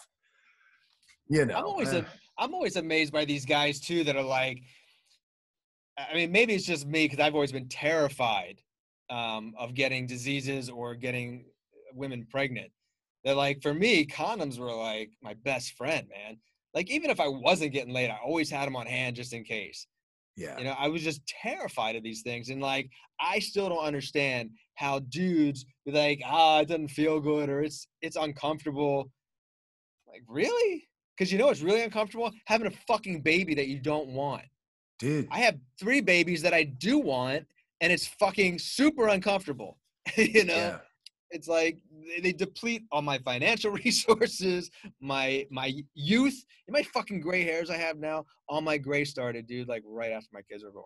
You 1.32 1.46
know, 1.46 1.56
I'm 1.56 1.66
always 1.66 1.94
uh, 1.94 2.00
a, 2.00 2.06
I'm 2.38 2.54
always 2.54 2.76
amazed 2.76 3.14
by 3.14 3.26
these 3.26 3.46
guys 3.46 3.80
too 3.80 4.04
that 4.04 4.16
are 4.16 4.24
like, 4.24 4.62
I 5.98 6.14
mean, 6.14 6.32
maybe 6.32 6.54
it's 6.54 6.66
just 6.66 6.86
me 6.86 7.06
because 7.06 7.20
I've 7.20 7.36
always 7.36 7.52
been 7.52 7.70
terrified 7.70 8.62
um, 9.10 9.54
of 9.58 9.74
getting 9.74 10.06
diseases 10.06 10.70
or 10.70 10.96
getting 10.96 11.46
women 11.94 12.28
pregnant. 12.30 12.72
They're 13.24 13.36
like, 13.36 13.62
for 13.62 13.74
me, 13.74 14.06
condoms 14.06 14.60
were 14.60 14.74
like 14.74 15.12
my 15.22 15.34
best 15.34 15.78
friend, 15.78 16.08
man 16.10 16.38
like 16.74 16.90
even 16.90 17.10
if 17.10 17.20
I 17.20 17.28
wasn't 17.28 17.74
getting 17.74 17.94
laid, 17.94 18.10
I 18.10 18.20
always 18.24 18.50
had 18.50 18.66
them 18.66 18.76
on 18.76 18.86
hand 18.86 19.16
just 19.16 19.34
in 19.34 19.44
case. 19.44 19.88
Yeah. 20.38 20.58
You 20.58 20.64
know, 20.64 20.76
I 20.78 20.88
was 20.88 21.04
just 21.04 21.26
terrified 21.28 21.96
of 21.96 22.04
these 22.04 22.22
things. 22.22 22.50
And 22.50 22.62
like 22.62 22.90
I 23.20 23.40
still 23.40 23.70
don't 23.70 23.84
understand 23.84 24.52
how 24.76 25.00
dudes 25.00 25.66
be 25.86 25.92
like, 25.92 26.22
ah, 26.26 26.62
it 26.62 26.70
doesn't 26.70 26.90
feel 26.90 27.20
good 27.20 27.50
or 27.50 27.62
it's 27.62 27.88
it's 28.02 28.16
uncomfortable. 28.16 29.12
Like, 30.08 30.24
really? 30.28 30.88
Because 31.18 31.32
you 31.32 31.38
know 31.38 31.50
it's 31.50 31.62
really 31.62 31.84
uncomfortable? 31.84 32.32
Having 32.46 32.68
a 32.68 32.72
fucking 32.88 33.22
baby 33.22 33.54
that 33.56 33.68
you 33.68 33.80
don't 33.80 34.10
want. 34.10 34.44
Dude. 35.00 35.28
I 35.32 35.40
have 35.40 35.58
three 35.80 36.02
babies 36.02 36.42
that 36.44 36.54
I 36.54 36.64
do 36.64 37.00
want, 37.00 37.46
and 37.82 37.92
it's 37.92 38.08
fucking 38.08 38.60
super 38.60 39.08
uncomfortable. 39.08 39.78
you 40.18 40.46
know? 40.46 40.56
Yeah 40.56 40.78
it's 41.32 41.48
like 41.48 41.80
they 42.22 42.34
deplete 42.34 42.84
all 42.92 43.02
my 43.02 43.18
financial 43.20 43.72
resources, 43.86 44.70
my 45.00 45.48
my 45.50 45.74
youth, 45.94 46.46
and 46.68 46.74
my 46.74 46.84
fucking 46.84 47.22
gray 47.22 47.44
hairs 47.44 47.70
I 47.70 47.78
have 47.78 47.98
now. 47.98 48.26
All 48.48 48.62
my 48.62 48.78
gray 48.78 49.06
started, 49.06 49.48
dude, 49.48 49.68
like 49.68 49.84
right 49.86 50.12
after 50.12 50.30
my 50.34 50.42
kids 50.42 50.64
were 50.64 50.72
born. 50.72 50.86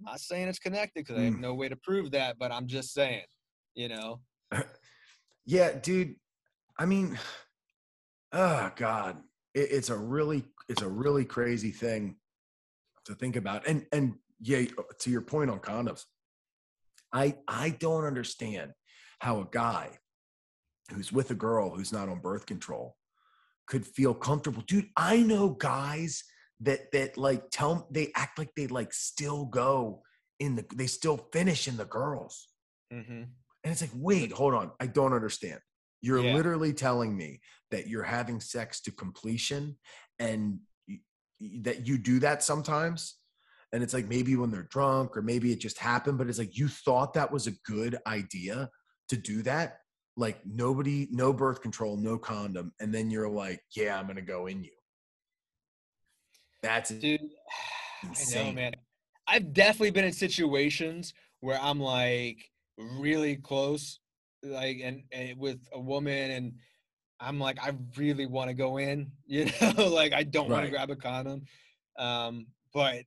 I'm 0.00 0.12
not 0.12 0.20
saying 0.20 0.48
it's 0.48 0.58
connected 0.58 1.06
because 1.06 1.16
mm. 1.16 1.20
I 1.20 1.24
have 1.24 1.34
hmm. 1.34 1.40
no 1.40 1.54
way 1.54 1.68
to 1.68 1.76
prove 1.76 2.10
that, 2.12 2.38
but 2.38 2.52
I'm 2.52 2.66
just 2.66 2.92
saying, 2.92 3.24
you 3.74 3.88
know. 3.88 4.20
yeah, 5.46 5.72
dude. 5.72 6.14
I 6.78 6.86
mean, 6.86 7.18
oh 8.32 8.70
god, 8.76 9.18
it, 9.54 9.68
it's 9.70 9.90
a 9.90 9.96
really 9.96 10.44
it's 10.68 10.82
a 10.82 10.88
really 10.88 11.24
crazy 11.24 11.70
thing 11.70 12.16
to 13.04 13.14
think 13.14 13.36
about, 13.36 13.66
and 13.66 13.86
and 13.92 14.14
yeah, 14.40 14.62
to 15.00 15.10
your 15.10 15.22
point 15.22 15.50
on 15.50 15.58
condoms, 15.60 16.04
I 17.12 17.36
I 17.46 17.70
don't 17.70 18.04
understand 18.04 18.72
how 19.20 19.40
a 19.40 19.48
guy 19.50 19.98
who's 20.90 21.12
with 21.12 21.30
a 21.30 21.34
girl 21.34 21.70
who's 21.70 21.92
not 21.92 22.08
on 22.08 22.20
birth 22.20 22.46
control 22.46 22.96
could 23.66 23.86
feel 23.86 24.14
comfortable. 24.14 24.62
Dude, 24.66 24.88
I 24.96 25.18
know 25.18 25.50
guys 25.50 26.24
that 26.60 26.90
that 26.92 27.16
like 27.16 27.50
tell 27.50 27.86
they 27.90 28.10
act 28.16 28.38
like 28.38 28.50
they 28.56 28.66
like 28.66 28.92
still 28.92 29.46
go 29.46 30.02
in 30.40 30.56
the 30.56 30.64
they 30.74 30.86
still 30.86 31.28
finish 31.32 31.68
in 31.68 31.76
the 31.76 31.84
girls. 31.84 32.48
Mm-hmm. 32.92 33.22
And 33.64 33.72
it's 33.72 33.80
like, 33.80 33.90
wait, 33.94 34.32
hold 34.32 34.54
on. 34.54 34.70
I 34.80 34.86
don't 34.86 35.12
understand. 35.12 35.60
You're 36.00 36.22
yeah. 36.22 36.34
literally 36.34 36.72
telling 36.72 37.16
me 37.16 37.40
that 37.70 37.88
you're 37.88 38.02
having 38.02 38.40
sex 38.40 38.80
to 38.82 38.92
completion 38.92 39.76
and 40.18 40.58
that 41.60 41.86
you 41.86 41.98
do 41.98 42.18
that 42.20 42.42
sometimes. 42.42 43.16
And 43.72 43.82
it's 43.82 43.92
like 43.92 44.08
maybe 44.08 44.34
when 44.36 44.50
they're 44.50 44.68
drunk 44.70 45.16
or 45.16 45.22
maybe 45.22 45.52
it 45.52 45.60
just 45.60 45.78
happened, 45.78 46.18
but 46.18 46.28
it's 46.28 46.38
like 46.38 46.56
you 46.56 46.68
thought 46.68 47.14
that 47.14 47.30
was 47.30 47.46
a 47.46 47.52
good 47.66 47.98
idea 48.06 48.70
to 49.08 49.16
do 49.16 49.42
that 49.42 49.78
like 50.18 50.40
nobody 50.44 51.06
no 51.10 51.32
birth 51.32 51.62
control 51.62 51.96
no 51.96 52.18
condom 52.18 52.72
and 52.80 52.92
then 52.92 53.08
you're 53.08 53.28
like 53.28 53.60
yeah 53.74 53.98
i'm 53.98 54.06
gonna 54.06 54.20
go 54.20 54.46
in 54.46 54.62
you 54.62 54.70
that's 56.62 56.90
dude 56.90 57.20
insane. 58.02 58.38
i 58.46 58.48
know 58.48 58.52
man 58.52 58.72
i've 59.28 59.52
definitely 59.54 59.92
been 59.92 60.04
in 60.04 60.12
situations 60.12 61.14
where 61.40 61.58
i'm 61.62 61.80
like 61.80 62.50
really 62.76 63.36
close 63.36 64.00
like 64.42 64.78
and, 64.82 65.02
and 65.12 65.38
with 65.38 65.58
a 65.72 65.80
woman 65.80 66.30
and 66.30 66.52
i'm 67.20 67.38
like 67.40 67.58
i 67.62 67.72
really 67.96 68.26
want 68.26 68.48
to 68.48 68.54
go 68.54 68.78
in 68.78 69.10
you 69.26 69.46
know 69.60 69.88
like 69.88 70.12
i 70.12 70.22
don't 70.22 70.48
right. 70.48 70.56
want 70.56 70.64
to 70.64 70.70
grab 70.70 70.90
a 70.90 70.96
condom 70.96 71.42
um 71.98 72.46
but 72.72 73.04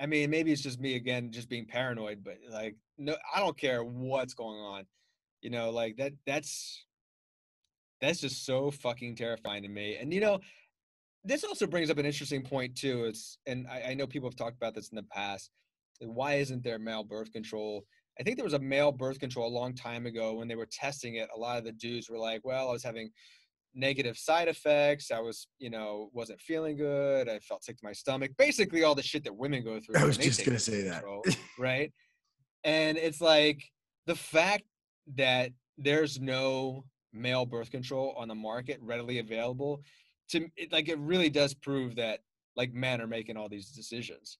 I 0.00 0.06
mean, 0.06 0.30
maybe 0.30 0.52
it's 0.52 0.62
just 0.62 0.80
me 0.80 0.94
again, 0.94 1.32
just 1.32 1.48
being 1.48 1.66
paranoid, 1.66 2.22
but 2.22 2.38
like, 2.50 2.76
no, 2.98 3.16
I 3.34 3.40
don't 3.40 3.58
care 3.58 3.82
what's 3.82 4.34
going 4.34 4.58
on. 4.58 4.84
You 5.40 5.50
know, 5.50 5.70
like 5.70 5.96
that, 5.96 6.12
that's, 6.26 6.84
that's 8.00 8.20
just 8.20 8.46
so 8.46 8.70
fucking 8.70 9.16
terrifying 9.16 9.62
to 9.64 9.68
me. 9.68 9.96
And, 9.96 10.12
you 10.12 10.20
know, 10.20 10.38
this 11.24 11.42
also 11.42 11.66
brings 11.66 11.90
up 11.90 11.98
an 11.98 12.06
interesting 12.06 12.42
point 12.42 12.76
too. 12.76 13.04
It's, 13.04 13.38
and 13.46 13.66
I, 13.66 13.90
I 13.90 13.94
know 13.94 14.06
people 14.06 14.28
have 14.28 14.36
talked 14.36 14.56
about 14.56 14.74
this 14.74 14.88
in 14.88 14.96
the 14.96 15.02
past. 15.02 15.50
why 16.00 16.34
isn't 16.34 16.62
there 16.62 16.78
male 16.78 17.04
birth 17.04 17.32
control? 17.32 17.84
I 18.18 18.22
think 18.22 18.36
there 18.36 18.44
was 18.44 18.54
a 18.54 18.58
male 18.58 18.92
birth 18.92 19.20
control 19.20 19.48
a 19.48 19.56
long 19.56 19.74
time 19.74 20.06
ago 20.06 20.34
when 20.34 20.48
they 20.48 20.56
were 20.56 20.66
testing 20.70 21.16
it. 21.16 21.28
A 21.34 21.38
lot 21.38 21.58
of 21.58 21.64
the 21.64 21.72
dudes 21.72 22.10
were 22.10 22.18
like, 22.18 22.40
"Well, 22.44 22.68
I 22.68 22.72
was 22.72 22.82
having 22.82 23.10
negative 23.74 24.18
side 24.18 24.48
effects. 24.48 25.10
I 25.10 25.20
was, 25.20 25.46
you 25.58 25.70
know, 25.70 26.10
wasn't 26.12 26.40
feeling 26.40 26.76
good. 26.76 27.28
I 27.28 27.38
felt 27.38 27.64
sick 27.64 27.76
to 27.78 27.84
my 27.84 27.92
stomach. 27.92 28.32
Basically, 28.36 28.82
all 28.82 28.94
the 28.94 29.02
shit 29.02 29.24
that 29.24 29.36
women 29.36 29.62
go 29.62 29.80
through. 29.80 30.00
I 30.00 30.04
was 30.04 30.18
just 30.18 30.44
gonna 30.44 30.58
say 30.58 30.84
control, 30.84 31.22
that, 31.24 31.36
right? 31.58 31.92
And 32.64 32.98
it's 32.98 33.20
like 33.20 33.62
the 34.06 34.16
fact 34.16 34.64
that 35.16 35.52
there's 35.76 36.20
no 36.20 36.84
male 37.12 37.46
birth 37.46 37.70
control 37.70 38.14
on 38.18 38.28
the 38.28 38.34
market 38.34 38.78
readily 38.82 39.18
available 39.18 39.82
to 40.30 40.48
it, 40.56 40.72
like 40.72 40.88
it 40.88 40.98
really 40.98 41.30
does 41.30 41.54
prove 41.54 41.96
that 41.96 42.20
like 42.56 42.72
men 42.72 43.00
are 43.00 43.06
making 43.06 43.36
all 43.36 43.48
these 43.48 43.70
decisions 43.70 44.38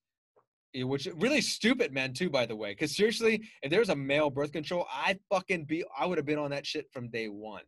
Eh, 0.74 0.82
which 0.82 1.08
really 1.16 1.40
stupid 1.40 1.92
men 1.94 2.12
too 2.12 2.28
by 2.28 2.44
the 2.44 2.54
way 2.54 2.72
because 2.72 2.94
seriously 2.94 3.42
if 3.62 3.70
there 3.70 3.80
was 3.80 3.88
a 3.88 3.96
male 3.96 4.28
birth 4.28 4.52
control 4.52 4.86
i 4.92 5.18
fucking 5.30 5.64
be 5.64 5.82
i 5.98 6.04
would 6.04 6.18
have 6.18 6.26
been 6.26 6.38
on 6.38 6.50
that 6.50 6.66
shit 6.66 6.86
from 6.92 7.08
day 7.08 7.28
one. 7.28 7.62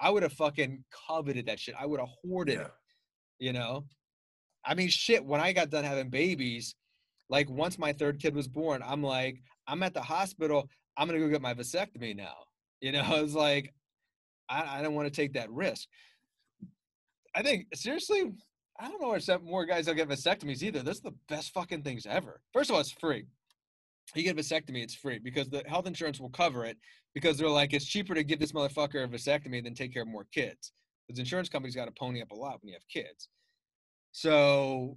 I 0.00 0.10
would 0.10 0.22
have 0.22 0.32
fucking 0.34 0.84
coveted 1.08 1.46
that 1.46 1.58
shit. 1.58 1.74
I 1.78 1.84
would 1.84 1.98
have 1.98 2.08
hoarded 2.22 2.54
yeah. 2.54 2.66
it 2.66 2.70
you 3.38 3.52
know? 3.52 3.84
I 4.64 4.74
mean 4.74 4.88
shit 4.88 5.24
when 5.24 5.40
i 5.40 5.52
got 5.52 5.70
done 5.70 5.84
having 5.84 6.08
babies 6.08 6.74
like 7.28 7.50
once 7.50 7.78
my 7.78 7.92
third 7.92 8.18
kid 8.18 8.34
was 8.34 8.48
born 8.48 8.82
i'm 8.84 9.02
like 9.02 9.42
i'm 9.66 9.82
at 9.82 9.92
the 9.92 10.00
hospital 10.00 10.68
i'm 10.96 11.06
gonna 11.06 11.18
go 11.18 11.28
get 11.28 11.42
my 11.42 11.54
vasectomy 11.54 12.16
now. 12.16 12.34
You 12.80 12.92
know 12.92 13.00
I 13.00 13.20
was 13.20 13.34
like 13.34 13.74
i, 14.48 14.78
I 14.78 14.82
don't 14.82 14.94
want 14.94 15.06
to 15.06 15.14
take 15.14 15.34
that 15.34 15.50
risk. 15.50 15.86
I 17.34 17.42
think 17.42 17.66
seriously 17.74 18.32
I 18.78 18.88
don't 18.88 19.00
know 19.00 19.14
if 19.14 19.42
more 19.42 19.64
guys 19.66 19.86
will 19.86 19.94
get 19.94 20.08
vasectomies 20.08 20.62
either. 20.62 20.82
That's 20.82 21.00
the 21.00 21.14
best 21.28 21.52
fucking 21.52 21.82
things 21.82 22.06
ever. 22.06 22.40
First 22.52 22.70
of 22.70 22.74
all, 22.74 22.80
it's 22.80 22.92
free. 22.92 23.26
You 24.14 24.22
get 24.22 24.38
a 24.38 24.40
vasectomy, 24.40 24.82
it's 24.82 24.94
free 24.94 25.18
because 25.18 25.48
the 25.50 25.62
health 25.66 25.86
insurance 25.86 26.20
will 26.20 26.30
cover 26.30 26.64
it 26.64 26.78
because 27.14 27.36
they're 27.36 27.48
like, 27.48 27.74
it's 27.74 27.84
cheaper 27.84 28.14
to 28.14 28.24
give 28.24 28.38
this 28.38 28.52
motherfucker 28.52 29.04
a 29.04 29.08
vasectomy 29.08 29.62
than 29.62 29.74
take 29.74 29.92
care 29.92 30.02
of 30.02 30.08
more 30.08 30.26
kids. 30.32 30.72
Because 31.06 31.18
insurance 31.18 31.48
companies 31.48 31.74
got 31.74 31.86
to 31.86 31.92
pony 31.92 32.22
up 32.22 32.30
a 32.30 32.34
lot 32.34 32.62
when 32.62 32.68
you 32.68 32.74
have 32.74 32.88
kids. 32.88 33.28
So 34.12 34.96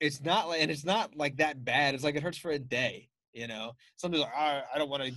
it's 0.00 0.20
not 0.20 0.48
like, 0.48 0.60
and 0.60 0.70
it's 0.70 0.84
not 0.84 1.16
like 1.16 1.36
that 1.38 1.64
bad. 1.64 1.94
It's 1.94 2.04
like 2.04 2.16
it 2.16 2.22
hurts 2.22 2.38
for 2.38 2.50
a 2.50 2.58
day, 2.58 3.08
you 3.32 3.46
know? 3.46 3.72
Somebody's 3.96 4.24
like, 4.24 4.34
oh, 4.36 4.60
I 4.74 4.78
don't 4.78 4.90
want 4.90 5.04
to 5.04 5.12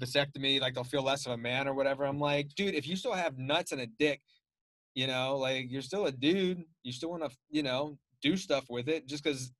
vasectomy, 0.00 0.60
like 0.60 0.74
they'll 0.74 0.84
feel 0.84 1.02
less 1.02 1.26
of 1.26 1.32
a 1.32 1.36
man 1.36 1.68
or 1.68 1.74
whatever. 1.74 2.04
I'm 2.04 2.18
like, 2.18 2.54
dude, 2.54 2.74
if 2.74 2.86
you 2.86 2.96
still 2.96 3.12
have 3.12 3.38
nuts 3.38 3.72
and 3.72 3.80
a 3.80 3.86
dick, 3.86 4.22
you 4.98 5.06
know, 5.06 5.36
like 5.36 5.70
you're 5.70 5.80
still 5.80 6.06
a 6.06 6.10
dude. 6.10 6.64
You 6.82 6.90
still 6.90 7.10
want 7.10 7.22
to, 7.22 7.30
you 7.50 7.62
know, 7.62 7.96
do 8.20 8.36
stuff 8.36 8.64
with 8.68 8.88
it. 8.88 9.06
Just 9.06 9.22
because, 9.22 9.52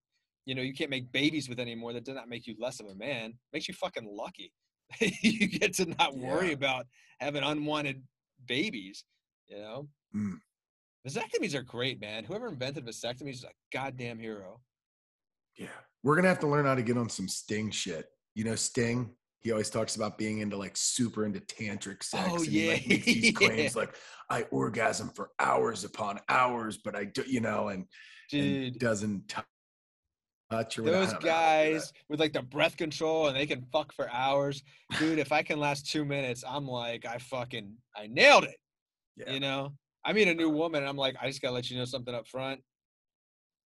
you 0.47 0.57
know, 0.57 0.63
you 0.63 0.75
can't 0.75 0.91
make 0.91 1.13
babies 1.13 1.49
with 1.49 1.61
anymore, 1.61 1.93
that 1.93 2.05
does 2.05 2.17
not 2.17 2.29
make 2.29 2.49
you 2.49 2.57
less 2.59 2.81
of 2.81 2.87
a 2.87 2.95
man. 2.97 3.35
Makes 3.53 3.69
you 3.69 3.75
fucking 3.75 4.09
lucky. 4.11 4.53
you 5.01 5.47
get 5.47 5.75
to 5.75 5.87
not 5.97 6.17
worry 6.17 6.49
yeah. 6.49 6.55
about 6.55 6.87
having 7.21 7.45
unwanted 7.45 8.03
babies. 8.49 9.05
You 9.47 9.59
know, 9.59 9.89
mm. 10.13 10.39
vasectomies 11.07 11.55
are 11.55 11.63
great, 11.63 12.01
man. 12.01 12.25
Whoever 12.25 12.49
invented 12.49 12.85
vasectomies 12.85 13.35
is 13.35 13.45
a 13.45 13.53
goddamn 13.73 14.19
hero. 14.19 14.61
Yeah, 15.57 15.69
we're 16.03 16.17
gonna 16.17 16.27
have 16.27 16.41
to 16.41 16.49
learn 16.49 16.65
how 16.65 16.75
to 16.75 16.83
get 16.83 16.99
on 16.99 17.09
some 17.09 17.29
Sting 17.29 17.71
shit. 17.71 18.07
You 18.35 18.43
know, 18.43 18.57
Sting 18.57 19.15
he 19.41 19.53
always 19.53 19.71
talks 19.71 19.97
about 19.97 20.19
being 20.19 20.41
into 20.41 20.57
like 20.57 20.77
super 20.77 21.25
into 21.25 21.41
tantric 21.41 22.03
sex. 22.03 22.29
Oh 22.29 22.37
and 22.37 22.47
yeah, 22.47 22.75
he, 22.75 22.95
like, 22.95 23.05
these 23.05 23.33
claims 23.37 23.77
like 23.77 23.95
I 24.29 24.43
orgasm 24.51 25.11
for 25.11 25.31
hours 25.39 25.85
upon 25.85 26.21
hours, 26.29 26.79
but 26.79 26.97
I 26.97 27.05
do, 27.05 27.23
you 27.27 27.41
know, 27.41 27.69
and, 27.69 27.87
Dude. 28.31 28.73
and 28.73 28.79
doesn't 28.79 29.29
touch 30.51 30.79
or 30.79 30.83
those 30.83 31.13
guys 31.15 31.93
with 32.09 32.21
like 32.21 32.33
the 32.33 32.43
breath 32.43 32.77
control 32.77 33.29
and 33.29 33.37
they 33.37 33.47
can 33.47 33.65
fuck 33.73 33.93
for 33.93 34.11
hours, 34.11 34.63
dude. 34.99 35.19
if 35.19 35.31
I 35.31 35.43
can 35.43 35.61
last 35.61 35.91
two 35.91 36.05
minutes, 36.05 36.43
I'm 36.47 36.67
like 36.67 37.07
I 37.07 37.19
fucking 37.19 37.75
I 37.97 38.09
nailed 38.09 38.45
it. 38.45 38.57
Yeah. 39.17 39.33
You 39.33 39.41
know, 39.41 39.73
I 40.05 40.13
meet 40.13 40.29
a 40.29 40.35
new 40.35 40.51
woman 40.51 40.83
and 40.83 40.89
I'm 40.89 40.97
like 40.97 41.17
I 41.21 41.29
just 41.29 41.43
gotta 41.43 41.55
let 41.55 41.71
you 41.71 41.79
know 41.79 41.85
something 41.85 42.15
up 42.15 42.27
front. 42.27 42.61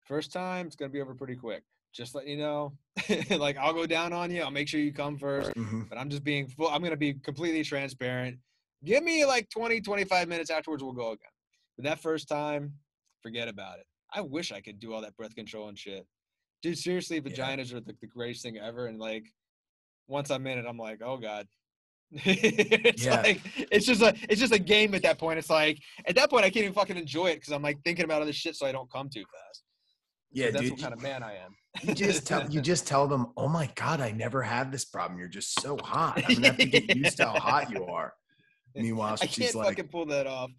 First 0.06 0.34
time, 0.34 0.68
it's 0.68 0.76
gonna 0.76 0.90
be 0.90 1.02
over 1.02 1.16
pretty 1.16 1.36
quick 1.36 1.64
just 1.94 2.16
let 2.16 2.28
you 2.28 2.38
know. 2.38 2.74
like 3.38 3.58
I'll 3.58 3.74
go 3.74 3.86
down 3.86 4.14
on 4.14 4.32
you. 4.32 4.42
I'll 4.42 4.52
make 4.52 4.68
sure 4.68 4.80
you 4.80 4.92
come 4.92 5.18
1st 5.18 5.54
mm-hmm. 5.54 5.82
But 5.90 5.98
I'm 5.98 6.10
just 6.10 6.24
being 6.24 6.48
full. 6.48 6.70
I'm 6.70 6.84
gonna 6.84 6.98
be 6.98 7.14
completely 7.14 7.64
transparent. 7.64 8.38
Give 8.84 9.04
me 9.04 9.26
like 9.26 9.50
20, 9.50 9.80
25 9.82 10.28
minutes 10.28 10.50
afterwards. 10.50 10.84
We'll 10.84 10.94
go 10.94 11.12
again. 11.12 11.30
But 11.78 11.86
that 11.86 12.02
first 12.02 12.28
time, 12.28 12.74
forget 13.22 13.48
about 13.48 13.80
it. 13.80 13.86
I 14.14 14.22
wish 14.22 14.52
I 14.52 14.62
could 14.62 14.80
do 14.80 14.94
all 14.94 15.02
that 15.02 15.16
breath 15.16 15.36
control 15.36 15.70
and 15.70 15.78
shit. 15.78 16.06
Dude, 16.62 16.78
seriously, 16.78 17.20
vaginas 17.22 17.72
yeah. 17.72 17.78
are 17.78 17.82
the, 17.82 17.96
the 18.02 18.08
greatest 18.08 18.44
thing 18.44 18.58
ever. 18.58 18.88
And 18.88 19.00
like, 19.00 19.26
once 20.08 20.30
I'm 20.30 20.46
in 20.48 20.60
it, 20.60 20.66
I'm 20.68 20.78
like, 20.78 21.02
oh 21.04 21.18
god. 21.18 21.48
it's 22.26 23.06
yeah. 23.06 23.22
like 23.22 23.42
it's 23.72 23.88
just 23.88 24.04
a 24.04 24.14
it's 24.30 24.40
just 24.40 24.54
a 24.54 24.60
game 24.60 24.94
at 24.94 25.02
that 25.02 25.18
point. 25.18 25.40
It's 25.40 25.50
like 25.50 25.80
at 26.06 26.16
that 26.16 26.30
point 26.30 26.46
I 26.46 26.52
can't 26.52 26.64
even 26.64 26.74
fucking 26.74 26.98
enjoy 26.98 27.28
it 27.28 27.36
because 27.36 27.52
I'm 27.52 27.64
like 27.64 27.80
thinking 27.84 28.06
about 28.06 28.22
other 28.22 28.34
shit 28.34 28.56
so 28.56 28.68
I 28.68 28.72
don't 28.72 28.92
come 28.92 29.10
too 29.10 29.22
fast. 29.24 29.64
Yeah, 30.32 30.52
that's 30.52 30.62
dude, 30.62 30.72
what 30.74 30.82
kind 30.82 30.94
of 30.94 31.02
man 31.02 31.24
I 31.24 31.38
am. 31.38 31.56
You 31.82 31.94
just 31.94 32.28
tell 32.28 32.50
you 32.50 32.62
just 32.74 32.88
tell 32.88 33.08
them, 33.08 33.28
oh 33.38 33.48
my 33.48 33.70
god, 33.76 34.02
I 34.02 34.12
never 34.12 34.42
had 34.42 34.72
this 34.72 34.86
problem. 34.86 35.20
You're 35.20 35.28
just 35.28 35.60
so 35.62 35.78
hot. 35.78 36.24
I'm 36.28 36.36
gonna 36.36 36.48
have 36.48 36.58
to 36.58 36.66
get 36.66 36.96
used 36.96 37.18
to 37.18 37.26
how 37.26 37.40
hot 37.40 37.72
you 37.72 37.86
are. 37.86 38.14
Meanwhile, 38.76 39.18
I 39.22 39.26
she's 39.28 39.54
like 39.54 39.68
I 39.68 39.74
can't 39.74 39.78
like 39.78 39.78
fucking 39.78 39.90
pull 39.92 40.06
that 40.08 40.28
off. 40.28 40.50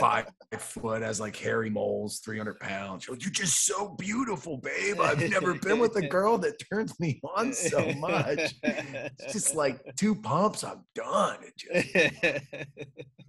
five 0.00 0.26
foot, 0.58 1.02
has 1.02 1.20
like 1.20 1.36
hairy 1.36 1.70
moles, 1.70 2.18
300 2.24 2.58
pounds. 2.58 3.06
You're 3.06 3.16
just 3.16 3.64
so 3.64 3.94
beautiful, 3.96 4.56
babe. 4.56 5.00
I've 5.00 5.30
never 5.30 5.54
been 5.54 5.78
with 5.78 5.94
a 5.96 6.06
girl 6.06 6.36
that 6.38 6.60
turns 6.72 6.98
me 6.98 7.20
on 7.36 7.52
so 7.52 7.92
much. 7.92 8.54
It's 8.62 9.32
just 9.32 9.54
like 9.54 9.80
two 9.96 10.16
pumps, 10.16 10.64
I'm 10.64 10.84
done. 10.94 11.38
Just, 11.56 11.86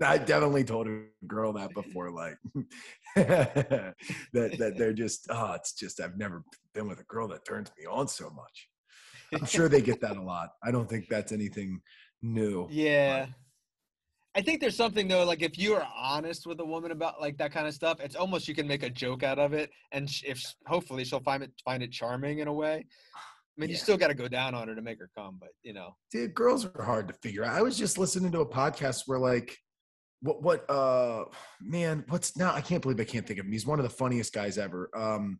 I 0.02 0.18
definitely 0.18 0.64
told 0.64 0.88
a 0.88 1.04
girl 1.28 1.54
that 1.54 1.74
before, 1.74 2.10
like 2.10 2.38
that 3.16 3.96
that 4.34 4.74
they're 4.76 4.94
just 4.94 5.28
oh, 5.30 5.54
it's 5.54 5.74
just 5.74 6.02
I've 6.02 6.18
never 6.18 6.44
been 6.76 6.88
with 6.88 7.00
a 7.00 7.06
girl 7.06 7.28
that 7.30 7.46
turns 7.46 7.72
me 7.80 7.86
on 7.86 8.08
so 8.08 8.30
much. 8.30 8.70
I'm 9.34 9.46
sure 9.46 9.68
they 9.68 9.82
get 9.82 10.02
that 10.02 10.18
a 10.18 10.22
lot. 10.22 10.50
I 10.64 10.70
don't 10.70 10.88
think 10.88 11.08
that's 11.10 11.32
anything 11.32 11.82
new. 12.22 12.68
Yeah. 12.70 13.26
But 13.26 13.36
I 14.36 14.42
think 14.42 14.60
there's 14.60 14.76
something 14.76 15.08
though, 15.08 15.24
like 15.24 15.42
if 15.42 15.58
you 15.58 15.76
are 15.76 15.88
honest 15.98 16.46
with 16.46 16.60
a 16.60 16.66
woman 16.66 16.92
about 16.92 17.22
like 17.22 17.38
that 17.38 17.54
kind 17.54 17.68
of 17.68 17.74
stuff, 17.74 18.02
it's 18.02 18.18
almost 18.18 18.50
you 18.50 18.54
can 18.54 18.68
make 18.68 18.84
a 18.84 18.90
joke 18.90 19.24
out 19.24 19.40
of 19.40 19.54
it, 19.54 19.72
and 19.94 20.10
if 20.26 20.44
hopefully 20.68 21.06
she'll 21.06 21.22
find 21.22 21.42
it 21.42 21.52
find 21.64 21.82
it 21.82 21.92
charming 21.92 22.40
in 22.40 22.50
a 22.50 22.54
way. 22.54 22.86
I 23.58 23.62
mean, 23.62 23.70
yeah. 23.70 23.74
you 23.74 23.78
still 23.78 23.96
got 23.96 24.10
to 24.10 24.14
go 24.14 24.28
down 24.28 24.54
on 24.54 24.68
her 24.68 24.76
to 24.76 24.82
make 24.82 25.00
her 25.00 25.10
come, 25.18 25.38
but 25.40 25.52
you 25.64 25.72
know, 25.72 25.96
dude, 26.12 26.34
girls 26.34 26.66
are 26.66 26.84
hard 26.84 27.08
to 27.08 27.14
figure 27.14 27.46
out. 27.46 27.56
I 27.56 27.62
was 27.62 27.78
just 27.78 27.98
listening 27.98 28.34
to 28.34 28.42
a 28.42 28.46
podcast 28.46 29.04
where 29.06 29.20
like, 29.20 29.58
what 30.22 30.44
what 30.44 30.70
uh 30.70 31.24
man, 31.62 32.04
what's 32.10 32.36
now? 32.36 32.54
I 32.54 32.60
can't 32.60 32.82
believe 32.82 33.00
I 33.00 33.06
can't 33.06 33.26
think 33.26 33.40
of 33.40 33.46
him. 33.46 33.54
He's 33.54 33.66
one 33.66 33.80
of 33.80 33.84
the 33.84 33.90
funniest 33.90 34.34
guys 34.34 34.58
ever. 34.58 34.90
Um, 34.94 35.40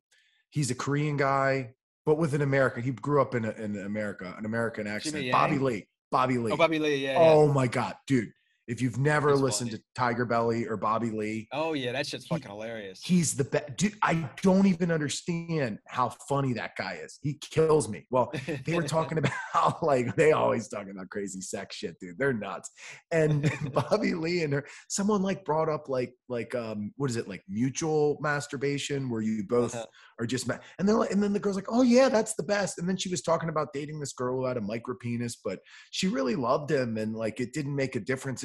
he's 0.56 0.72
a 0.72 0.76
Korean 0.76 1.18
guy, 1.18 1.76
but 2.06 2.18
with 2.18 2.34
an 2.34 2.42
American. 2.42 2.82
He 2.82 2.92
grew 2.92 3.22
up 3.22 3.36
in 3.36 3.46
a, 3.46 3.52
in 3.52 3.78
America, 3.78 4.34
an 4.38 4.46
American 4.46 4.88
accent. 4.88 5.32
Bobby 5.32 5.58
oh, 5.58 5.64
Lee. 5.64 5.88
Bobby 6.12 6.38
Lee. 6.38 6.52
Oh, 6.54 6.58
Bobby 6.58 6.80
Lee. 6.80 7.04
Yeah. 7.04 7.18
Oh 7.20 7.48
yeah. 7.48 7.54
my 7.54 7.68
god, 7.68 7.96
dude 8.08 8.32
if 8.68 8.82
you've 8.82 8.98
never 8.98 9.32
He's 9.32 9.42
listened 9.42 9.72
funny. 9.72 10.16
to 10.16 10.24
TigerBelly 10.26 10.70
or 10.70 10.78
Bobby 10.78 11.12
Lee, 11.12 11.48
oh 11.52 11.74
yeah, 11.74 11.92
that 11.92 12.08
shit's 12.08 12.26
fucking 12.26 12.50
hilarious. 12.50 13.02
He's 13.04 13.36
the 13.36 13.44
best. 13.44 13.78
Dude, 13.78 13.94
I 14.02 14.30
don't 14.42 14.66
even 14.66 14.92
understand 14.92 15.80
how 15.88 16.10
funny 16.28 16.54
that 16.54 16.72
guy 16.78 17.00
is. 17.04 17.20
He 17.22 17.36
kills 17.36 17.88
me. 17.88 18.06
Well, 18.10 18.34
they 18.66 18.76
were 18.76 18.84
talking 18.88 19.18
about 19.18 19.82
like 19.84 20.16
they 20.16 20.32
always 20.32 20.68
talking 20.68 20.92
about 20.92 21.10
crazy 21.10 21.42
sex 21.42 21.76
shit, 21.76 22.00
dude. 22.00 22.18
They're 22.18 22.34
nuts. 22.34 22.72
And 23.12 23.52
Bobby 23.74 24.14
Lee 24.14 24.44
and 24.44 24.54
her, 24.54 24.66
someone 24.90 25.22
like 25.22 25.46
brought 25.46 25.70
up 25.70 25.88
like 25.88 26.14
like 26.28 26.56
um 26.56 26.92
what 26.98 27.10
is 27.10 27.18
it 27.18 27.28
like 27.28 27.44
mutual 27.48 28.18
masturbation 28.20 29.10
where 29.10 29.22
you 29.22 29.44
both 29.48 29.76
uh-huh. 29.76 29.86
are 30.20 30.26
just 30.26 30.48
ma- 30.48 30.58
and 30.80 30.90
then 30.90 30.96
and 31.12 31.22
then 31.22 31.34
the 31.34 31.40
girl's 31.40 31.56
like, 31.56 31.70
oh 31.70 31.84
yeah, 31.84 32.10
that's 32.10 32.34
the 32.36 32.44
best. 32.44 32.80
And 32.80 32.90
then 32.90 32.98
she 32.98 33.10
was 33.10 33.22
talking 33.22 33.50
about 33.50 33.74
dating 33.74 34.00
this 34.00 34.14
girl 34.14 34.38
who 34.38 34.46
had 34.46 34.58
a 34.58 34.62
micro 34.62 34.96
penis, 35.00 35.38
but 35.44 35.60
she 35.92 36.08
really 36.08 36.36
loved 36.36 36.72
him 36.72 36.98
and 36.98 37.16
like 37.16 37.40
it 37.40 37.54
didn't 37.54 37.76
make 37.76 37.96
a 37.96 38.00
difference. 38.00 38.44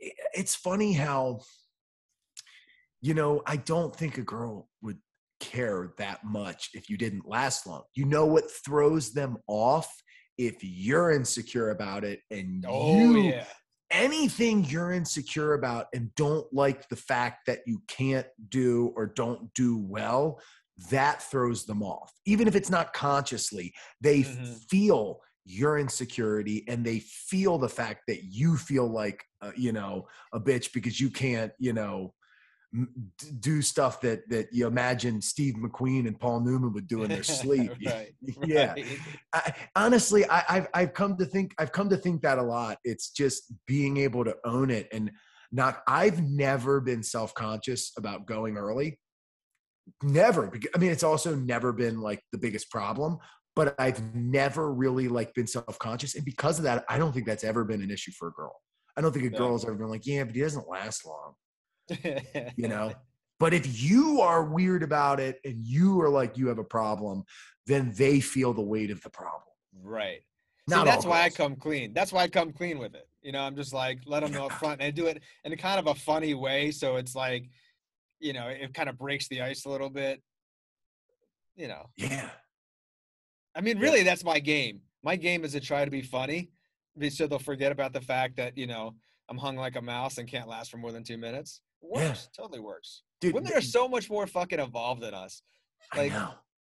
And 0.00 0.12
it's 0.34 0.54
funny 0.54 0.92
how 0.92 1.40
you 3.00 3.14
know 3.14 3.42
i 3.46 3.56
don't 3.56 3.94
think 3.94 4.18
a 4.18 4.22
girl 4.22 4.68
would 4.82 4.98
care 5.40 5.92
that 5.98 6.24
much 6.24 6.70
if 6.74 6.90
you 6.90 6.96
didn't 6.96 7.28
last 7.28 7.66
long 7.66 7.82
you 7.94 8.04
know 8.04 8.26
what 8.26 8.50
throws 8.64 9.12
them 9.12 9.36
off 9.46 10.02
if 10.36 10.56
you're 10.62 11.12
insecure 11.12 11.70
about 11.70 12.04
it 12.04 12.20
and 12.30 12.64
oh, 12.66 12.96
you 12.96 13.22
yeah. 13.22 13.44
anything 13.90 14.64
you're 14.64 14.92
insecure 14.92 15.54
about 15.54 15.86
and 15.94 16.14
don't 16.16 16.46
like 16.52 16.88
the 16.88 16.96
fact 16.96 17.46
that 17.46 17.60
you 17.66 17.80
can't 17.88 18.26
do 18.48 18.92
or 18.96 19.06
don't 19.06 19.52
do 19.54 19.78
well 19.78 20.40
that 20.90 21.22
throws 21.22 21.64
them 21.66 21.82
off 21.82 22.12
even 22.26 22.48
if 22.48 22.54
it's 22.56 22.70
not 22.70 22.92
consciously 22.92 23.72
they 24.00 24.20
mm-hmm. 24.20 24.54
feel 24.68 25.20
your 25.48 25.78
insecurity 25.78 26.64
and 26.68 26.84
they 26.84 27.00
feel 27.00 27.58
the 27.58 27.68
fact 27.68 28.02
that 28.06 28.22
you 28.24 28.56
feel 28.56 28.86
like 28.86 29.24
uh, 29.40 29.50
you 29.56 29.72
know 29.72 30.06
a 30.32 30.40
bitch 30.40 30.72
because 30.72 31.00
you 31.00 31.10
can't 31.10 31.52
you 31.58 31.72
know 31.72 32.12
do 33.40 33.62
stuff 33.62 34.00
that 34.02 34.28
that 34.28 34.48
you 34.52 34.66
imagine 34.66 35.22
Steve 35.22 35.54
McQueen 35.54 36.06
and 36.06 36.20
Paul 36.20 36.40
Newman 36.40 36.72
would 36.74 36.86
do 36.86 37.02
in 37.02 37.08
their 37.08 37.22
sleep. 37.22 37.72
right, 37.86 38.12
yeah. 38.44 38.72
Right. 38.72 38.86
I, 39.32 39.54
honestly, 39.74 40.28
I, 40.28 40.42
have 40.46 40.68
I've 40.74 40.94
come 40.94 41.16
to 41.16 41.24
think 41.24 41.54
I've 41.58 41.72
come 41.72 41.88
to 41.88 41.96
think 41.96 42.22
that 42.22 42.38
a 42.38 42.42
lot. 42.42 42.78
It's 42.84 43.10
just 43.10 43.52
being 43.66 43.96
able 43.96 44.24
to 44.24 44.36
own 44.44 44.70
it 44.70 44.88
and 44.92 45.10
not. 45.50 45.82
I've 45.88 46.22
never 46.22 46.80
been 46.80 47.02
self 47.02 47.32
conscious 47.32 47.92
about 47.96 48.26
going 48.26 48.58
early. 48.58 48.98
Never. 50.02 50.52
I 50.74 50.78
mean, 50.78 50.90
it's 50.90 51.02
also 51.02 51.34
never 51.34 51.72
been 51.72 52.02
like 52.02 52.20
the 52.32 52.38
biggest 52.38 52.70
problem, 52.70 53.16
but 53.58 53.74
I've 53.78 54.14
never 54.14 54.72
really 54.72 55.08
like 55.08 55.34
been 55.34 55.46
self 55.46 55.78
conscious, 55.78 56.14
and 56.14 56.24
because 56.24 56.58
of 56.58 56.64
that, 56.64 56.84
I 56.88 56.96
don't 56.96 57.12
think 57.12 57.26
that's 57.26 57.44
ever 57.44 57.64
been 57.64 57.82
an 57.82 57.90
issue 57.90 58.12
for 58.12 58.28
a 58.28 58.32
girl. 58.32 58.54
I 58.96 59.00
don't 59.00 59.12
think 59.12 59.26
a 59.26 59.36
girl's 59.36 59.64
ever 59.64 59.74
been 59.74 59.88
like, 59.88 60.06
yeah, 60.06 60.24
but 60.24 60.34
he 60.34 60.40
doesn't 60.40 60.68
last 60.68 61.06
long 61.06 61.34
you 62.56 62.68
know 62.68 62.92
but 63.40 63.54
if 63.54 63.80
you 63.80 64.20
are 64.20 64.44
weird 64.44 64.82
about 64.82 65.20
it 65.20 65.38
and 65.44 65.56
you 65.64 66.00
are 66.00 66.08
like 66.08 66.36
you 66.36 66.48
have 66.48 66.58
a 66.58 66.64
problem 66.64 67.24
then 67.66 67.92
they 67.96 68.20
feel 68.20 68.52
the 68.52 68.62
weight 68.62 68.90
of 68.90 69.00
the 69.02 69.10
problem 69.10 69.42
right 69.82 70.20
See, 70.68 70.84
that's 70.84 71.06
why 71.06 71.22
I 71.22 71.30
come 71.30 71.56
clean. 71.56 71.94
That's 71.94 72.12
why 72.12 72.24
I 72.24 72.28
come 72.28 72.52
clean 72.52 72.78
with 72.78 72.94
it. 72.94 73.08
You 73.22 73.32
know, 73.32 73.40
I'm 73.40 73.56
just 73.56 73.72
like, 73.72 74.00
let 74.04 74.20
them 74.20 74.32
know 74.32 74.44
up 74.50 74.52
front. 74.52 74.82
And 74.82 74.88
I 74.88 74.90
do 74.90 75.06
it 75.06 75.22
in 75.44 75.52
a 75.54 75.56
kind 75.56 75.78
of 75.78 75.86
a 75.86 75.98
funny 75.98 76.34
way. 76.34 76.72
So 76.72 76.96
it's 76.96 77.14
like, 77.14 77.48
you 78.20 78.34
know, 78.34 78.48
it 78.48 78.74
kind 78.74 78.90
of 78.90 78.98
breaks 78.98 79.28
the 79.28 79.40
ice 79.40 79.64
a 79.64 79.70
little 79.70 79.88
bit. 79.88 80.20
You 81.56 81.68
know. 81.68 81.88
Yeah. 81.96 82.28
I 83.58 83.60
mean, 83.60 83.78
really, 83.78 84.04
that's 84.04 84.24
my 84.24 84.38
game. 84.38 84.80
My 85.02 85.16
game 85.16 85.44
is 85.44 85.52
to 85.52 85.60
try 85.60 85.84
to 85.84 85.90
be 85.90 86.00
funny 86.00 86.50
so 87.08 87.26
they'll 87.26 87.38
forget 87.38 87.72
about 87.72 87.92
the 87.92 88.00
fact 88.00 88.36
that, 88.36 88.56
you 88.56 88.66
know, 88.66 88.94
I'm 89.28 89.38
hung 89.38 89.56
like 89.56 89.76
a 89.76 89.82
mouse 89.82 90.18
and 90.18 90.28
can't 90.28 90.48
last 90.48 90.70
for 90.70 90.78
more 90.78 90.92
than 90.92 91.04
two 91.04 91.18
minutes. 91.18 91.60
Works. 91.80 92.28
Yeah. 92.32 92.42
Totally 92.42 92.60
works. 92.60 93.02
Dude, 93.20 93.34
Women 93.34 93.52
are 93.52 93.60
so 93.60 93.88
much 93.88 94.10
more 94.10 94.26
fucking 94.26 94.58
evolved 94.58 95.02
than 95.02 95.14
us. 95.14 95.42
Like, 95.96 96.12
know. 96.12 96.30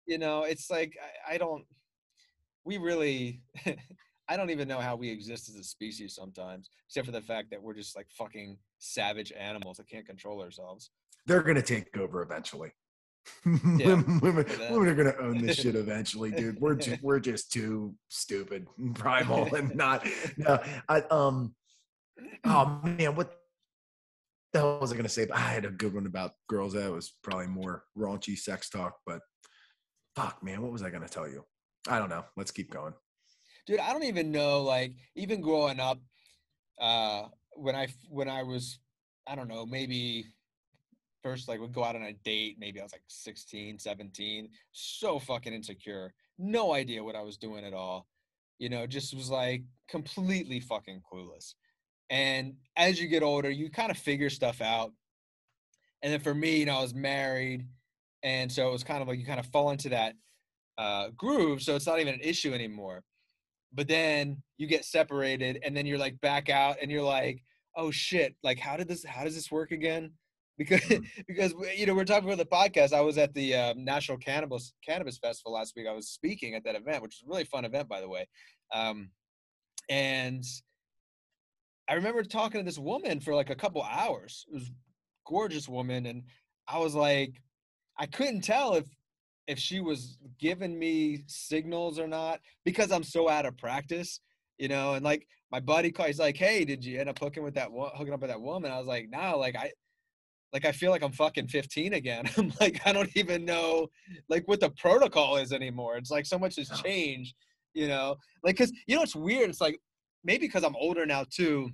you 0.08 0.18
know, 0.18 0.44
it's 0.44 0.70
like 0.70 0.98
I, 1.28 1.36
I 1.36 1.38
don't. 1.38 1.64
We 2.64 2.78
really. 2.78 3.42
I 4.28 4.38
don't 4.38 4.50
even 4.50 4.68
know 4.68 4.80
how 4.80 4.96
we 4.96 5.10
exist 5.10 5.50
as 5.50 5.56
a 5.56 5.64
species 5.64 6.16
sometimes, 6.16 6.72
except 6.88 7.06
for 7.06 7.12
the 7.12 7.22
fact 7.22 7.52
that 7.52 7.62
we're 7.62 7.76
just 7.76 7.96
like 7.96 8.08
fucking 8.10 8.58
savage 8.80 9.32
animals 9.32 9.78
that 9.78 9.88
can't 9.88 10.06
control 10.06 10.42
ourselves. 10.42 10.90
They're 11.28 11.44
gonna 11.44 11.62
take 11.62 11.96
over 11.96 12.24
eventually. 12.24 12.72
Yeah, 13.46 13.88
women, 13.88 14.20
women, 14.20 14.46
women, 14.70 14.88
are 14.88 14.96
gonna 14.96 15.16
own 15.20 15.46
this 15.46 15.58
shit 15.58 15.76
eventually, 15.76 16.32
dude. 16.32 16.60
We're 16.60 16.76
just 16.76 17.02
we're 17.02 17.20
just 17.20 17.52
too 17.52 17.96
stupid, 18.10 18.68
primal, 18.96 19.54
and 19.54 19.76
not. 19.76 20.08
No, 20.38 20.60
I 20.90 21.02
um. 21.12 21.56
Oh 22.44 22.80
man, 22.84 23.16
what 23.16 23.36
the 24.56 24.60
hell 24.60 24.80
was 24.80 24.92
I 24.92 24.96
going 24.96 25.04
to 25.04 25.10
say? 25.10 25.28
I 25.34 25.40
had 25.40 25.66
a 25.66 25.70
good 25.70 25.94
one 25.94 26.06
about 26.06 26.32
girls. 26.48 26.74
That 26.74 26.90
was 26.90 27.14
probably 27.22 27.48
more 27.48 27.84
raunchy 27.98 28.38
sex 28.38 28.70
talk, 28.70 28.96
but 29.06 29.20
fuck, 30.16 30.42
man, 30.42 30.62
what 30.62 30.72
was 30.72 30.82
I 30.82 30.90
going 30.90 31.04
to 31.04 31.10
tell 31.10 31.28
you? 31.28 31.44
I 31.90 32.00
don't 32.00 32.10
know. 32.10 32.24
Let's 32.38 32.52
keep 32.52 32.72
going. 32.72 32.94
Dude, 33.68 33.82
I 33.82 33.92
don't 33.92 34.06
even 34.06 34.32
know. 34.32 34.62
Like, 34.62 34.94
even 35.16 35.42
growing 35.42 35.82
up, 35.82 36.00
uh, 36.80 37.24
when 37.52 37.76
I 37.76 37.88
when 38.08 38.30
I 38.30 38.44
was, 38.44 38.80
I 39.28 39.36
don't 39.36 39.50
know, 39.50 39.66
maybe 39.66 40.28
first 41.26 41.48
like 41.48 41.60
would 41.60 41.74
go 41.74 41.84
out 41.84 41.96
on 41.96 42.04
a 42.04 42.14
date. 42.24 42.58
Maybe 42.60 42.80
I 42.80 42.84
was 42.84 42.92
like 42.92 43.02
16, 43.08 43.80
17. 43.80 44.48
So 44.72 45.18
fucking 45.18 45.54
insecure. 45.54 46.14
No 46.38 46.72
idea 46.72 47.04
what 47.04 47.16
I 47.16 47.24
was 47.24 47.38
doing 47.38 47.66
at 47.66 47.74
all. 47.74 48.06
You 48.60 48.70
know, 48.70 48.86
just 48.86 49.16
was 49.16 49.32
like 49.32 49.64
completely 49.90 50.60
fucking 50.60 51.02
clueless. 51.12 51.56
And 52.12 52.54
as 52.78 53.02
you 53.02 53.08
get 53.08 53.24
older, 53.24 53.50
you 53.50 53.72
kind 53.72 53.90
of 53.90 53.98
figure 53.98 54.30
stuff 54.30 54.62
out. 54.62 54.92
And 56.04 56.14
then 56.14 56.20
for 56.20 56.36
me, 56.36 56.60
you 56.60 56.68
know, 56.68 56.78
I 56.78 56.84
was 56.84 56.94
married. 56.94 57.66
And 58.22 58.52
so 58.52 58.70
it 58.70 58.72
was 58.72 58.84
kind 58.84 59.02
of 59.02 59.08
like 59.08 59.18
you 59.18 59.26
kind 59.26 59.40
of 59.40 59.48
fall 59.48 59.72
into 59.72 59.90
that 59.90 60.14
uh, 60.78 61.10
groove. 61.18 61.64
So 61.64 61.76
it's 61.76 61.88
not 61.88 62.00
even 62.00 62.14
an 62.14 62.22
issue 62.22 62.54
anymore. 62.54 63.04
But 63.74 63.88
then 63.88 64.44
you 64.58 64.68
get 64.68 64.86
separated 64.86 65.60
and 65.66 65.76
then 65.76 65.88
you're 65.88 65.98
like 65.98 66.22
back 66.22 66.50
out 66.50 66.78
and 66.84 66.92
you're 66.92 67.02
like, 67.02 67.42
oh 67.76 67.90
shit, 67.90 68.36
like 68.44 68.60
how 68.60 68.78
did 68.78 68.88
this, 68.88 69.04
how 69.04 69.24
does 69.24 69.34
this 69.34 69.52
work 69.52 69.72
again? 69.72 70.12
Because, 70.58 70.82
mm-hmm. 70.82 71.04
because 71.28 71.54
you 71.76 71.86
know, 71.86 71.94
we're 71.94 72.06
talking 72.06 72.32
about 72.32 72.38
the 72.38 72.46
podcast. 72.46 72.94
I 72.94 73.02
was 73.02 73.18
at 73.18 73.34
the 73.34 73.56
uh, 73.56 73.74
National 73.78 74.18
Cannabis 74.18 74.74
Cannabis 74.86 75.18
Festival 75.18 75.54
last 75.54 75.74
week. 75.76 75.88
I 75.88 75.94
was 75.94 76.10
speaking 76.10 76.56
at 76.56 76.64
that 76.64 76.76
event, 76.76 77.04
which 77.04 77.20
was 77.22 77.28
a 77.28 77.30
really 77.30 77.46
fun 77.46 77.66
event, 77.66 77.88
by 77.88 78.02
the 78.02 78.10
way. 78.10 78.28
Um, 78.74 79.10
and 79.90 80.44
I 81.88 81.94
remember 81.94 82.24
talking 82.24 82.60
to 82.60 82.66
this 82.66 82.80
woman 82.80 83.20
for 83.20 83.36
like 83.36 83.50
a 83.50 83.56
couple 83.56 83.84
hours. 83.84 84.46
It 84.50 84.54
was 84.54 84.72
gorgeous 85.28 85.68
woman, 85.68 86.06
and 86.06 86.24
I 86.68 86.80
was 86.80 86.96
like, 86.96 87.42
I 87.98 88.06
couldn't 88.06 88.42
tell 88.42 88.74
if 88.74 88.86
if 89.48 89.60
she 89.60 89.80
was 89.80 90.18
giving 90.40 90.78
me 90.78 91.24
signals 91.28 92.00
or 92.00 92.08
not 92.08 92.40
because 92.64 92.92
I'm 92.92 93.04
so 93.04 93.30
out 93.30 93.46
of 93.46 93.58
practice, 93.58 94.20
you 94.58 94.68
know. 94.68 94.94
And 94.94 95.06
like 95.06 95.28
my 95.52 95.60
buddy 95.60 95.92
called, 95.92 96.08
he's 96.08 96.20
like, 96.20 96.38
"Hey, 96.38 96.66
did 96.66 96.84
you 96.84 97.00
end 97.00 97.10
up 97.10 97.20
hooking 97.20 97.44
with 97.44 97.56
that 97.56 97.70
hooking 97.96 98.14
up 98.14 98.22
with 98.22 98.30
that 98.30 98.42
woman?" 98.42 98.72
I 98.72 98.78
was 98.78 98.88
like, 98.88 99.10
"No, 99.10 99.38
like 99.38 99.56
I." 99.56 99.72
Like 100.56 100.64
I 100.64 100.72
feel 100.72 100.90
like 100.90 101.04
I'm 101.04 101.12
fucking 101.12 101.50
15 101.50 101.96
again. 101.96 102.24
I'm 102.38 102.54
like 102.62 102.80
I 102.86 102.94
don't 102.94 103.10
even 103.18 103.44
know 103.44 103.90
like 104.30 104.48
what 104.48 104.62
the 104.62 104.70
protocol 104.70 105.36
is 105.36 105.52
anymore. 105.52 105.98
It's 105.98 106.10
like 106.10 106.26
so 106.26 106.40
much 106.40 106.56
has 106.56 106.70
changed, 106.82 107.36
you 107.74 107.90
know. 107.90 108.16
Like 108.42 108.56
cuz 108.56 108.72
you 108.88 108.96
know 108.96 109.02
it's 109.02 109.18
weird. 109.18 109.50
It's 109.50 109.60
like 109.60 109.78
maybe 110.24 110.48
because 110.48 110.64
I'm 110.64 110.78
older 110.78 111.06
now 111.06 111.26
too, 111.30 111.72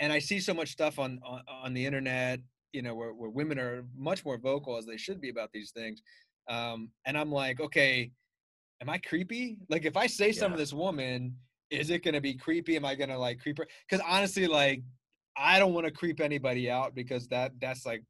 and 0.00 0.12
I 0.12 0.18
see 0.18 0.40
so 0.40 0.52
much 0.52 0.70
stuff 0.70 0.98
on 0.98 1.20
on, 1.24 1.42
on 1.48 1.74
the 1.74 1.86
internet, 1.86 2.40
you 2.72 2.82
know, 2.82 2.96
where, 2.96 3.14
where 3.14 3.30
women 3.30 3.56
are 3.60 3.84
much 3.96 4.24
more 4.24 4.36
vocal 4.36 4.76
as 4.76 4.84
they 4.84 4.96
should 4.96 5.20
be 5.20 5.28
about 5.28 5.52
these 5.52 5.70
things, 5.70 6.02
um, 6.48 6.90
and 7.06 7.16
I'm 7.16 7.30
like, 7.30 7.60
okay, 7.60 8.10
am 8.82 8.90
I 8.90 8.98
creepy? 8.98 9.58
Like, 9.68 9.84
if 9.84 9.96
I 9.96 10.08
say 10.08 10.30
yeah. 10.30 10.40
something 10.40 10.56
to 10.56 10.62
this 10.64 10.72
woman, 10.72 11.36
is 11.70 11.90
it 11.90 12.02
gonna 12.02 12.20
be 12.20 12.34
creepy? 12.34 12.74
Am 12.74 12.84
I 12.84 12.96
gonna 12.96 13.16
like 13.16 13.38
creep 13.38 13.58
her? 13.58 13.68
Because 13.88 14.04
honestly, 14.04 14.48
like, 14.48 14.82
I 15.38 15.58
don't 15.58 15.72
want 15.72 15.86
to 15.86 15.92
creep 15.92 16.20
anybody 16.20 16.70
out 16.70 16.94
because 16.94 17.28
that 17.28 17.52
that's 17.60 17.86
like 17.86 18.02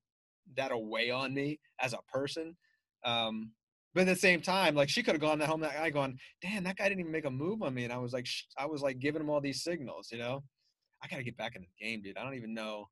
that'll 0.57 0.89
weigh 0.89 1.11
on 1.11 1.35
me 1.35 1.61
as 1.81 1.93
a 1.93 1.99
person. 2.13 2.57
Um, 3.05 3.53
but 3.95 4.03
at 4.03 4.07
the 4.07 4.17
same 4.17 4.41
time, 4.41 4.75
like 4.75 4.89
she 4.89 5.03
could 5.03 5.15
have 5.15 5.21
gone 5.21 5.39
that 5.39 5.49
home 5.49 5.61
that 5.61 5.75
guy 5.75 5.91
going, 5.91 6.19
damn, 6.43 6.65
that 6.65 6.77
guy 6.77 6.89
didn't 6.89 7.01
even 7.01 7.13
make 7.13 7.25
a 7.25 7.31
move 7.31 7.63
on 7.63 7.75
me, 7.75 7.85
and 7.85 7.93
I 7.93 7.99
was 7.99 8.13
like, 8.13 8.27
sh- 8.27 8.45
I 8.57 8.67
was 8.67 8.83
like 8.83 8.99
giving 8.99 9.21
him 9.21 9.31
all 9.31 9.41
these 9.41 9.63
signals, 9.63 10.09
you 10.11 10.19
know. 10.19 10.43
I 11.03 11.09
gotta 11.09 11.23
get 11.23 11.37
back 11.37 11.57
in 11.57 11.63
the 11.63 11.85
game, 11.85 12.03
dude. 12.03 12.17
I 12.17 12.25
don't 12.25 12.35
even 12.35 12.55
know. 12.55 12.89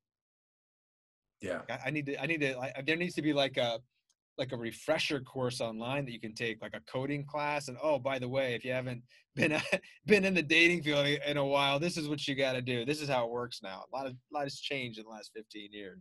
Yeah, 1.41 1.63
I, 1.69 1.79
I 1.87 1.91
need 1.91 2.07
to. 2.07 2.23
I 2.23 2.27
need 2.27 2.41
to. 2.41 2.59
I, 2.59 2.83
there 2.87 2.97
needs 2.97 3.15
to 3.17 3.23
be 3.23 3.33
like 3.33 3.57
a 3.57 3.79
like 4.39 4.53
a 4.53 4.57
refresher 4.57 5.21
course 5.21 5.61
online 5.61 6.05
that 6.05 6.13
you 6.13 6.21
can 6.21 6.35
take, 6.35 6.61
like 6.61 6.75
a 6.75 6.81
coding 6.91 7.25
class. 7.25 7.69
And 7.69 7.77
oh, 7.83 7.99
by 7.99 8.19
the 8.19 8.29
way, 8.29 8.55
if 8.55 8.65
you 8.65 8.73
haven't 8.73 9.03
been 9.37 9.61
been 10.07 10.25
in 10.25 10.35
the 10.35 10.43
dating 10.43 10.83
field 10.83 11.07
in 11.07 11.37
a 11.37 11.45
while, 11.45 11.79
this 11.79 11.97
is 11.97 12.09
what 12.09 12.27
you 12.27 12.35
got 12.35 12.53
to 12.53 12.63
do. 12.63 12.85
This 12.85 13.01
is 13.01 13.09
how 13.09 13.25
it 13.25 13.31
works 13.31 13.61
now. 13.63 13.85
A 13.93 13.97
lot 13.97 14.07
of 14.07 14.13
a 14.13 14.35
lot 14.35 14.45
has 14.45 14.61
changed 14.61 14.99
in 14.99 15.05
the 15.05 15.11
last 15.11 15.31
fifteen 15.35 15.73
years. 15.73 16.01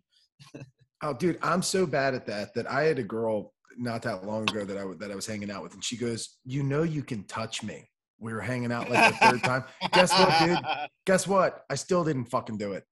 oh, 1.03 1.13
dude, 1.13 1.39
I'm 1.41 1.61
so 1.61 1.85
bad 1.85 2.13
at 2.13 2.25
that 2.27 2.53
that 2.55 2.69
I 2.69 2.83
had 2.83 2.99
a 2.99 3.03
girl 3.03 3.53
not 3.77 4.01
that 4.03 4.25
long 4.25 4.43
ago 4.43 4.63
that 4.63 4.77
I 4.77 4.85
that 4.99 5.11
I 5.11 5.15
was 5.15 5.27
hanging 5.27 5.51
out 5.51 5.63
with, 5.63 5.73
and 5.73 5.83
she 5.83 5.97
goes, 5.97 6.37
"You 6.45 6.63
know, 6.63 6.83
you 6.83 7.03
can 7.03 7.23
touch 7.25 7.63
me." 7.63 7.89
We 8.19 8.33
were 8.33 8.41
hanging 8.41 8.71
out 8.71 8.89
like 8.89 9.13
the 9.13 9.25
third 9.27 9.43
time. 9.43 9.63
Guess 9.91 10.11
what, 10.11 10.39
dude? 10.39 10.57
Guess 11.05 11.27
what? 11.27 11.65
I 11.69 11.75
still 11.75 12.03
didn't 12.03 12.25
fucking 12.25 12.57
do 12.57 12.73
it. 12.73 12.83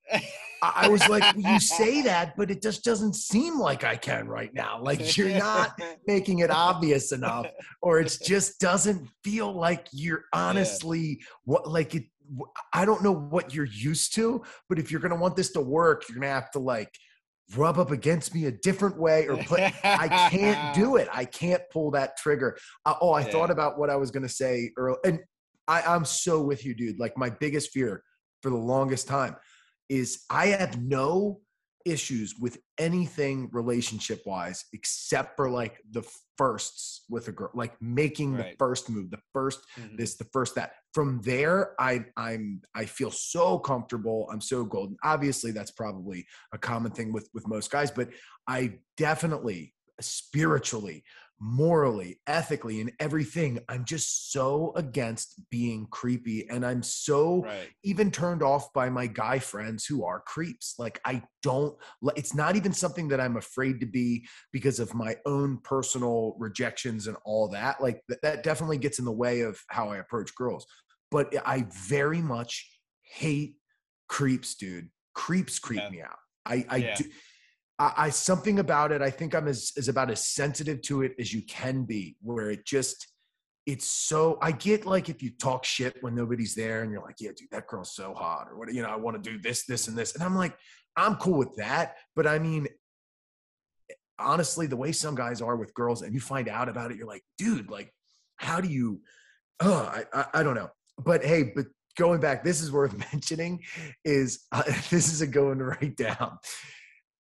I, 0.61 0.87
was 0.87 1.07
like, 1.07 1.23
you 1.35 1.59
say 1.59 2.01
that, 2.03 2.35
but 2.37 2.51
it 2.51 2.61
just 2.61 2.83
doesn't 2.83 3.15
seem 3.15 3.57
like 3.57 3.83
I 3.83 3.95
can 3.95 4.27
right 4.27 4.53
now. 4.53 4.79
Like 4.81 5.17
you're 5.17 5.37
not 5.37 5.79
making 6.07 6.39
it 6.39 6.51
obvious 6.51 7.11
enough, 7.11 7.47
or 7.81 7.99
it 7.99 8.17
just 8.23 8.59
doesn't 8.59 9.07
feel 9.23 9.51
like 9.51 9.87
you're 9.91 10.25
honestly 10.33 11.21
what 11.45 11.69
like 11.69 11.95
it. 11.95 12.03
I 12.73 12.85
don't 12.85 13.03
know 13.03 13.13
what 13.13 13.53
you're 13.53 13.65
used 13.65 14.15
to, 14.15 14.43
but 14.69 14.79
if 14.79 14.91
you're 14.91 15.01
gonna 15.01 15.15
want 15.15 15.35
this 15.35 15.51
to 15.53 15.61
work, 15.61 16.03
you're 16.07 16.19
gonna 16.19 16.31
have 16.31 16.51
to 16.51 16.59
like 16.59 16.93
rub 17.55 17.77
up 17.77 17.91
against 17.91 18.33
me 18.33 18.45
a 18.45 18.51
different 18.51 18.97
way 18.97 19.27
or 19.27 19.37
put 19.43 19.59
i 19.83 20.29
can't 20.31 20.75
do 20.75 20.95
it. 20.95 21.07
I 21.11 21.25
can't 21.25 21.61
pull 21.71 21.91
that 21.91 22.17
trigger. 22.17 22.57
Uh, 22.85 22.95
oh 23.01 23.11
i 23.11 23.21
yeah. 23.21 23.31
thought 23.31 23.51
about 23.51 23.77
what 23.77 23.89
i 23.89 23.95
was 23.95 24.11
going 24.11 24.23
to 24.23 24.29
say 24.29 24.71
earlier 24.77 24.97
and 25.05 25.19
I, 25.67 25.81
i'm 25.81 26.05
so 26.05 26.41
with 26.41 26.65
you 26.65 26.73
dude. 26.73 26.99
Like 26.99 27.17
my 27.17 27.29
biggest 27.29 27.71
fear 27.71 28.03
for 28.41 28.49
the 28.49 28.57
longest 28.57 29.07
time 29.07 29.35
is 29.89 30.23
i 30.29 30.47
have 30.47 30.81
no 30.81 31.39
issues 31.85 32.35
with 32.39 32.57
anything 32.77 33.49
relationship 33.51 34.21
wise 34.25 34.65
except 34.73 35.35
for 35.35 35.49
like 35.49 35.79
the 35.91 36.03
firsts 36.37 37.03
with 37.09 37.27
a 37.27 37.31
girl 37.31 37.51
like 37.53 37.73
making 37.81 38.33
right. 38.33 38.51
the 38.51 38.55
first 38.57 38.89
move 38.89 39.09
the 39.11 39.19
1st 39.35 39.57
mm-hmm. 39.79 39.95
this 39.97 40.15
the 40.15 40.25
first 40.31 40.55
that 40.55 40.73
from 40.93 41.21
there 41.23 41.73
i 41.79 42.03
i'm 42.17 42.61
i 42.75 42.85
feel 42.85 43.11
so 43.11 43.59
comfortable 43.59 44.27
i'm 44.31 44.41
so 44.41 44.63
golden 44.63 44.95
obviously 45.03 45.51
that's 45.51 45.71
probably 45.71 46.25
a 46.53 46.57
common 46.57 46.91
thing 46.91 47.11
with 47.11 47.29
with 47.33 47.47
most 47.47 47.69
guys 47.69 47.91
but 47.91 48.09
i 48.47 48.73
definitely 48.97 49.73
spiritually 49.99 51.03
morally, 51.43 52.21
ethically, 52.25 52.79
and 52.79 52.91
everything, 53.01 53.59
I'm 53.67 53.83
just 53.83 54.31
so 54.31 54.71
against 54.77 55.41
being 55.49 55.87
creepy. 55.87 56.49
And 56.49 56.65
I'm 56.65 56.81
so 56.81 57.41
Right. 57.43 57.69
even 57.83 58.11
turned 58.11 58.41
off 58.41 58.71
by 58.71 58.89
my 58.89 59.07
guy 59.07 59.39
friends 59.39 59.85
who 59.85 60.05
are 60.05 60.21
creeps. 60.21 60.75
Like, 60.79 61.01
I 61.03 61.21
don't, 61.41 61.77
it's 62.15 62.33
not 62.33 62.55
even 62.55 62.71
something 62.71 63.09
that 63.09 63.19
I'm 63.19 63.35
afraid 63.35 63.81
to 63.81 63.85
be 63.85 64.25
because 64.53 64.79
of 64.79 64.93
my 64.93 65.17
own 65.25 65.59
personal 65.63 66.35
rejections 66.39 67.07
and 67.07 67.17
all 67.25 67.49
that. 67.49 67.81
Like, 67.81 68.01
th- 68.07 68.21
that 68.23 68.43
definitely 68.43 68.77
gets 68.77 68.99
in 68.99 69.05
the 69.05 69.11
way 69.11 69.41
of 69.41 69.59
how 69.67 69.89
I 69.89 69.97
approach 69.97 70.33
girls. 70.35 70.65
But 71.11 71.35
I 71.45 71.67
very 71.89 72.21
much 72.21 72.69
hate 73.03 73.57
creeps, 74.07 74.55
dude. 74.55 74.89
Creeps 75.13 75.59
creep 75.59 75.81
Yeah. 75.81 75.89
me 75.89 76.01
out. 76.01 76.17
I, 76.45 76.65
I 76.69 76.77
Yeah. 76.77 76.95
do. 76.95 77.03
I, 77.83 78.05
I 78.05 78.09
something 78.09 78.59
about 78.59 78.91
it. 78.91 79.01
I 79.01 79.09
think 79.09 79.35
I'm 79.35 79.47
as 79.47 79.73
is 79.75 79.89
about 79.89 80.09
as 80.09 80.25
sensitive 80.25 80.81
to 80.83 81.01
it 81.01 81.13
as 81.19 81.33
you 81.33 81.41
can 81.43 81.83
be. 81.83 82.15
Where 82.21 82.49
it 82.49 82.65
just, 82.65 83.07
it's 83.65 83.85
so. 83.85 84.37
I 84.41 84.51
get 84.51 84.85
like 84.85 85.09
if 85.09 85.21
you 85.21 85.31
talk 85.31 85.65
shit 85.65 85.97
when 86.01 86.15
nobody's 86.15 86.55
there, 86.55 86.83
and 86.83 86.91
you're 86.91 87.01
like, 87.01 87.17
"Yeah, 87.19 87.31
dude, 87.35 87.49
that 87.51 87.67
girl's 87.67 87.93
so 87.93 88.13
hot," 88.13 88.47
or 88.49 88.57
what, 88.57 88.73
you 88.73 88.81
know, 88.81 88.89
I 88.89 88.95
want 88.95 89.21
to 89.21 89.29
do 89.31 89.37
this, 89.37 89.65
this, 89.65 89.87
and 89.87 89.97
this, 89.97 90.15
and 90.15 90.23
I'm 90.23 90.35
like, 90.35 90.55
I'm 90.95 91.15
cool 91.15 91.37
with 91.37 91.55
that. 91.57 91.97
But 92.15 92.25
I 92.25 92.39
mean, 92.39 92.67
honestly, 94.17 94.67
the 94.67 94.77
way 94.77 94.91
some 94.91 95.15
guys 95.15 95.41
are 95.41 95.55
with 95.55 95.73
girls, 95.73 96.01
and 96.01 96.13
you 96.13 96.21
find 96.21 96.47
out 96.47 96.69
about 96.69 96.91
it, 96.91 96.97
you're 96.97 97.07
like, 97.07 97.23
dude, 97.37 97.69
like, 97.69 97.91
how 98.37 98.61
do 98.61 98.69
you? 98.69 99.01
Oh, 99.59 99.91
I, 99.93 100.05
I, 100.13 100.25
I 100.35 100.43
don't 100.43 100.55
know. 100.55 100.69
But 100.97 101.23
hey, 101.25 101.51
but 101.55 101.65
going 101.97 102.21
back, 102.21 102.43
this 102.43 102.61
is 102.61 102.71
worth 102.71 102.97
mentioning. 103.13 103.61
Is 104.05 104.45
uh, 104.53 104.63
this 104.89 105.11
is 105.11 105.21
a 105.21 105.27
going 105.27 105.59
write 105.59 105.97
down? 105.97 106.37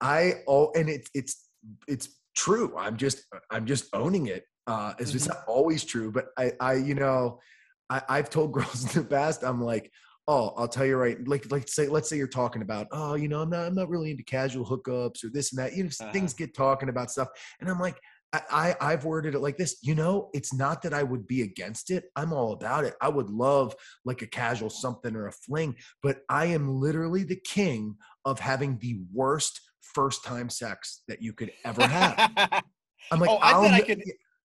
I 0.03 0.35
oh, 0.49 0.73
and 0.75 0.89
it's 0.91 1.09
it's 1.15 1.49
it's 1.87 2.09
true. 2.37 2.77
I'm 2.77 2.97
just 2.97 3.25
I'm 3.51 3.65
just 3.67 3.87
owning 3.95 4.27
it. 4.27 4.45
Uh, 4.67 4.95
it's 4.99 5.15
it's 5.15 5.29
not 5.29 5.45
always 5.47 5.85
true, 5.85 6.13
but 6.13 6.27
I 6.37 6.53
I 6.61 6.75
you 6.75 6.95
know 6.95 7.41
I 7.89 8.03
I've 8.09 8.29
told 8.31 8.53
girls 8.59 8.85
in 8.95 9.03
the 9.03 9.09
past. 9.09 9.43
I'm 9.45 9.63
like. 9.63 9.91
Oh, 10.29 10.55
I'll 10.57 10.69
tell 10.69 10.87
you 10.87 10.97
right. 10.97 11.19
Like, 11.27 11.51
like 11.51 11.67
say, 11.69 11.89
let's 11.89 12.09
say 12.09 12.17
you're 12.17 12.29
talking 12.29 12.63
about, 12.63 12.87
oh, 12.93 13.15
you 13.15 13.27
know, 13.27 13.43
I'm 13.43 13.51
not, 13.51 13.67
I'm 13.67 13.75
not 13.75 13.89
really 13.89 14.13
into 14.13 14.23
casual 14.23 14.65
hookups 14.65 15.25
or 15.25 15.31
this 15.33 15.53
and 15.53 15.59
that. 15.59 15.75
You 15.75 15.83
know, 15.83 15.91
Uh-huh. 16.01 16.13
things 16.13 16.33
get 16.33 16.55
talking 16.55 16.89
about 16.89 17.11
stuff, 17.11 17.27
and 17.61 17.69
I'm 17.69 17.81
like, 17.81 17.99
I, 18.33 18.41
I 18.81 18.93
I've 18.93 19.05
worded 19.05 19.35
it 19.35 19.41
like 19.41 19.57
this. 19.57 19.79
You 19.83 19.97
know, 19.97 20.31
it's 20.33 20.55
not 20.55 20.83
that 20.83 20.95
I 20.95 21.03
would 21.03 21.27
be 21.27 21.43
against 21.43 21.91
it. 21.91 22.05
I'm 22.15 22.33
all 22.33 22.53
about 22.53 22.85
it. 22.85 22.95
I 23.01 23.09
would 23.09 23.31
love 23.31 23.75
like 24.05 24.23
a 24.23 24.29
casual 24.29 24.71
something 24.71 25.17
or 25.17 25.27
a 25.27 25.33
fling, 25.33 25.75
but 26.05 26.21
I 26.29 26.47
am 26.47 26.73
literally 26.81 27.25
the 27.25 27.41
king 27.45 27.97
of 28.25 28.39
having 28.39 28.79
the 28.79 29.01
worst 29.13 29.61
first 29.83 30.25
time 30.25 30.49
sex 30.49 31.03
that 31.09 31.21
you 31.23 31.33
could 31.33 31.53
ever 31.65 31.87
have. 31.87 32.31
I'm 33.11 33.21
like, 33.21 33.31
oh, 33.31 33.37
I 33.37 33.53
I'll 33.53 33.63
bet 33.63 33.75
I 33.75 33.81
could. 33.83 34.03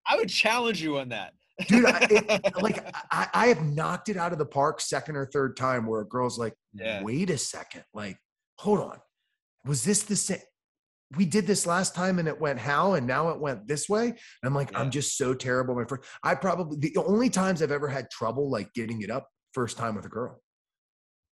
I 0.10 0.16
would 0.18 0.30
challenge 0.30 0.82
you 0.82 0.98
on 1.00 1.10
that, 1.10 1.34
dude. 1.68 1.86
I, 1.86 2.08
it, 2.10 2.56
like 2.62 2.84
I, 3.12 3.28
I 3.34 3.48
have 3.48 3.62
knocked 3.64 4.10
it 4.10 4.18
out 4.18 4.32
of 4.32 4.38
the 4.40 4.46
park 4.46 4.82
second 4.82 5.16
or 5.16 5.26
third 5.26 5.58
time 5.58 5.86
where 5.86 6.02
a 6.02 6.08
girl's 6.08 6.38
like, 6.40 6.54
Yeah. 6.74 7.04
wait 7.04 7.30
a 7.30 7.38
second, 7.38 7.84
like, 7.94 8.18
hold 8.58 8.80
on, 8.80 9.00
was 9.66 9.84
this 9.84 10.04
the 10.04 10.16
same? 10.16 10.40
We 11.16 11.26
did 11.26 11.48
this 11.48 11.66
last 11.66 11.96
time 11.96 12.20
and 12.20 12.28
it 12.28 12.40
went 12.40 12.60
how, 12.60 12.94
and 12.94 13.06
now 13.08 13.30
it 13.30 13.40
went 13.40 13.66
this 13.68 13.88
way. 13.88 14.08
And 14.08 14.18
I'm 14.44 14.54
like, 14.56 14.72
Yeah. 14.72 14.80
I'm 14.80 14.92
just 14.92 15.18
so 15.18 15.34
terrible. 15.34 15.76
My 15.76 15.86
first, 15.86 16.04
I 16.24 16.36
probably 16.36 16.78
the 16.80 16.98
only 16.98 17.30
times 17.30 17.62
I've 17.62 17.72
ever 17.72 17.88
had 17.88 18.10
trouble 18.10 18.50
like 18.50 18.74
getting 18.74 19.02
it 19.02 19.10
up 19.12 19.28
first 19.54 19.78
time 19.78 19.96
with 19.96 20.06
a 20.06 20.10
girl. 20.10 20.42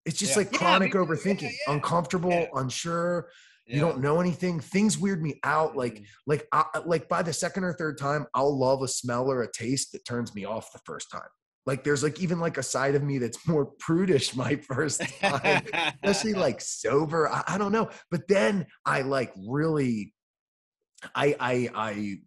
It's 0.05 0.17
just 0.19 0.33
Yeah. 0.33 0.39
like 0.39 0.51
chronic 0.53 0.93
overthinking, 0.93 1.41
Yeah, 1.43 1.49
yeah. 2.33 2.49
Yeah. 3.67 3.75
You 3.75 3.81
don't 3.81 3.99
know 3.99 4.19
anything. 4.21 4.59
Things 4.59 4.97
weird 4.97 5.21
me 5.23 5.39
out. 5.43 5.75
Like 5.75 5.95
Mhm. 5.95 6.05
like 6.27 6.47
I, 6.51 6.65
like 6.85 7.09
by 7.09 7.23
the 7.23 7.33
second 7.33 7.63
or 7.63 7.73
third 7.73 7.97
time 7.97 8.25
i'll 8.35 8.57
love 8.57 8.81
a 8.83 8.87
smell 8.87 9.29
or 9.31 9.41
a 9.41 9.51
taste 9.51 9.91
that 9.93 10.05
turns 10.05 10.33
me 10.35 10.45
off 10.45 10.71
the 10.71 10.79
first 10.85 11.09
time 11.11 11.29
like 11.65 11.83
there's 11.83 12.03
like 12.03 12.19
even 12.21 12.39
like 12.39 12.57
a 12.59 12.63
side 12.63 12.93
of 12.95 13.01
me 13.03 13.17
that's 13.17 13.47
more 13.47 13.65
prudish 13.79 14.35
my 14.35 14.55
first 14.55 15.01
time 15.19 15.63
especially 16.03 16.33
like 16.47 16.61
sober 16.61 17.27
I, 17.27 17.43
I 17.47 17.57
don't 17.57 17.71
know 17.71 17.89
but 18.11 18.27
then 18.27 18.67
i 18.85 19.01
like 19.01 19.33
really 19.47 20.13
i 21.15 21.35
i 21.39 21.69
i 21.75 22.17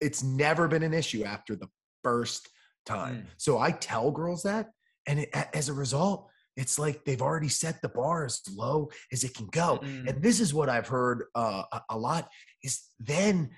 it's 0.00 0.22
never 0.22 0.68
been 0.68 0.82
an 0.82 0.94
issue 0.94 1.24
after 1.24 1.54
the 1.56 1.68
first 2.02 2.48
time 2.86 3.16
Mm. 3.16 3.24
so 3.36 3.58
i 3.58 3.70
tell 3.72 4.10
girls 4.10 4.42
that 4.44 4.70
and 5.06 5.20
it, 5.20 5.30
as 5.52 5.68
a 5.68 5.74
result 5.74 6.30
it's 6.58 6.78
like 6.78 7.04
they've 7.04 7.22
already 7.22 7.48
set 7.48 7.80
the 7.80 7.88
bar 7.88 8.26
as 8.26 8.42
low 8.54 8.90
as 9.12 9.24
it 9.24 9.32
can 9.34 9.46
go. 9.46 9.78
Mm. 9.78 10.08
and 10.08 10.22
this 10.22 10.40
is 10.40 10.52
what 10.52 10.68
i've 10.68 10.88
heard 10.88 11.24
uh, 11.34 11.62
a, 11.72 11.80
a 11.90 11.98
lot 11.98 12.28
is 12.62 12.82
then 12.98 13.50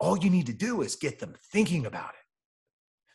all 0.00 0.18
you 0.18 0.30
need 0.30 0.46
to 0.46 0.52
do 0.52 0.82
is 0.82 0.96
get 0.96 1.18
them 1.18 1.34
thinking 1.52 1.84
about 1.86 2.10
it. 2.10 2.26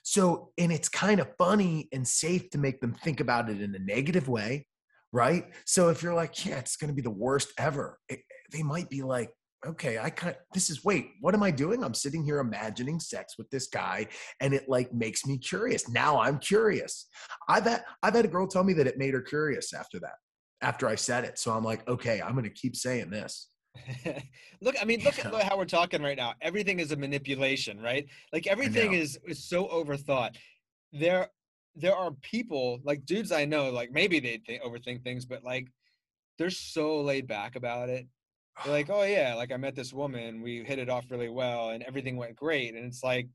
So 0.03 0.51
and 0.57 0.71
it's 0.71 0.87
kind 0.87 1.19
of 1.19 1.27
funny 1.37 1.89
and 1.91 2.07
safe 2.07 2.49
to 2.51 2.57
make 2.59 2.79
them 2.79 2.93
think 2.93 3.19
about 3.19 3.49
it 3.49 3.61
in 3.61 3.75
a 3.75 3.79
negative 3.79 4.27
way 4.27 4.65
right? 5.11 5.45
So 5.65 5.89
if 5.89 6.03
you're 6.03 6.13
like 6.13 6.45
yeah 6.45 6.57
it's 6.57 6.77
going 6.77 6.89
to 6.89 6.95
be 6.95 7.01
the 7.01 7.09
worst 7.09 7.51
ever 7.57 7.99
it, 8.09 8.21
they 8.51 8.63
might 8.63 8.89
be 8.89 9.01
like 9.01 9.31
okay 9.65 9.97
i 9.97 10.09
kind 10.09 10.35
of, 10.35 10.41
this 10.53 10.69
is 10.69 10.83
wait 10.83 11.11
what 11.21 11.33
am 11.33 11.43
i 11.43 11.51
doing 11.51 11.83
i'm 11.83 11.93
sitting 11.93 12.23
here 12.23 12.39
imagining 12.39 12.99
sex 12.99 13.37
with 13.37 13.49
this 13.49 13.67
guy 13.67 14.07
and 14.39 14.53
it 14.53 14.69
like 14.69 14.93
makes 14.93 15.25
me 15.25 15.37
curious 15.37 15.89
now 15.89 16.19
i'm 16.19 16.37
curious 16.39 17.07
i've 17.49 17.63
had 17.63 17.83
i've 18.03 18.13
had 18.15 18.25
a 18.25 18.27
girl 18.27 18.47
tell 18.47 18.63
me 18.63 18.73
that 18.73 18.87
it 18.87 18.97
made 18.97 19.13
her 19.13 19.21
curious 19.21 19.73
after 19.73 19.99
that 19.99 20.15
after 20.61 20.87
i 20.87 20.95
said 20.95 21.23
it 21.23 21.37
so 21.37 21.51
i'm 21.51 21.63
like 21.63 21.87
okay 21.87 22.21
i'm 22.21 22.33
going 22.33 22.43
to 22.43 22.49
keep 22.49 22.75
saying 22.75 23.09
this 23.09 23.49
look, 24.61 24.75
I 24.81 24.85
mean, 24.85 25.01
look 25.03 25.19
at 25.19 25.25
Yeah. 25.25 25.31
look 25.31 25.41
how 25.41 25.57
we're 25.57 25.65
talking 25.65 26.01
right 26.01 26.15
now. 26.15 26.33
Everything 26.41 26.79
is 26.79 26.93
a 26.93 26.95
manipulation, 26.95 27.77
right? 27.81 28.07
Like 28.31 28.47
everything 28.47 28.93
is 28.93 29.19
is 29.27 29.43
so 29.43 29.67
overthought. 29.67 30.37
There, 30.93 31.27
there 31.75 31.93
are 31.95 32.11
people 32.21 32.79
like 32.83 33.05
dudes 33.05 33.33
I 33.33 33.43
know, 33.43 33.69
like 33.71 33.91
maybe 33.91 34.21
they 34.21 34.37
th- 34.37 34.61
overthink 34.61 35.03
things, 35.03 35.25
but 35.25 35.43
like 35.43 35.67
they're 36.37 36.49
so 36.49 37.01
laid 37.01 37.27
back 37.27 37.55
about 37.55 37.89
it. 37.89 38.07
They're 38.63 38.73
like, 38.73 38.89
oh 38.89 39.03
yeah, 39.03 39.35
like 39.35 39.51
I 39.51 39.57
met 39.57 39.75
this 39.75 39.93
woman, 39.93 40.41
we 40.41 40.63
hit 40.63 40.79
it 40.79 40.89
off 40.89 41.05
really 41.11 41.29
well, 41.29 41.69
and 41.71 41.83
everything 41.83 42.15
went 42.17 42.35
great. 42.35 42.73
And 42.73 42.85
it's 42.85 43.03
like, 43.03 43.27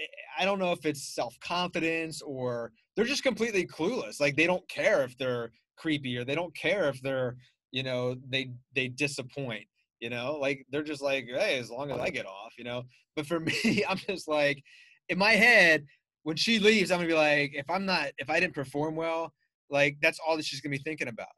I- 0.00 0.42
I 0.42 0.44
don't 0.44 0.58
know 0.58 0.72
if 0.72 0.86
it's 0.86 1.14
self 1.14 1.38
confidence 1.40 2.22
or 2.22 2.72
they're 2.96 3.04
just 3.04 3.22
completely 3.22 3.66
clueless. 3.66 4.20
Like 4.20 4.36
they 4.36 4.46
don't 4.46 4.66
care 4.68 5.02
if 5.04 5.16
they're 5.18 5.50
creepy 5.76 6.16
or 6.16 6.24
they 6.24 6.34
don't 6.34 6.54
care 6.56 6.88
if 6.88 7.00
they're, 7.02 7.36
you 7.72 7.82
know, 7.82 8.16
they 8.28 8.52
they 8.74 8.88
disappoint. 8.88 9.66
You 10.00 10.10
know, 10.10 10.36
like 10.40 10.64
they're 10.70 10.84
just 10.84 11.02
like, 11.02 11.26
hey, 11.26 11.58
as 11.58 11.70
long 11.70 11.90
as 11.90 11.98
I 11.98 12.10
get 12.10 12.24
off, 12.26 12.54
you 12.56 12.64
know. 12.64 12.84
But 13.16 13.26
for 13.26 13.40
me, 13.48 13.84
I'm 13.88 13.96
just 13.98 14.28
like, 14.28 14.62
in 15.08 15.18
my 15.18 15.32
head, 15.32 15.84
when 16.22 16.36
she 16.36 16.58
leaves, 16.60 16.90
I'm 16.90 16.98
gonna 16.98 17.08
be 17.08 17.14
like, 17.14 17.52
if 17.54 17.68
I'm 17.68 17.84
not, 17.84 18.10
if 18.18 18.30
I 18.30 18.38
didn't 18.40 18.54
perform 18.54 18.94
well, 18.96 19.32
like 19.70 19.98
that's 20.00 20.20
all 20.24 20.36
that 20.36 20.44
she's 20.44 20.60
gonna 20.60 20.76
be 20.76 20.82
thinking 20.82 21.08
about, 21.08 21.28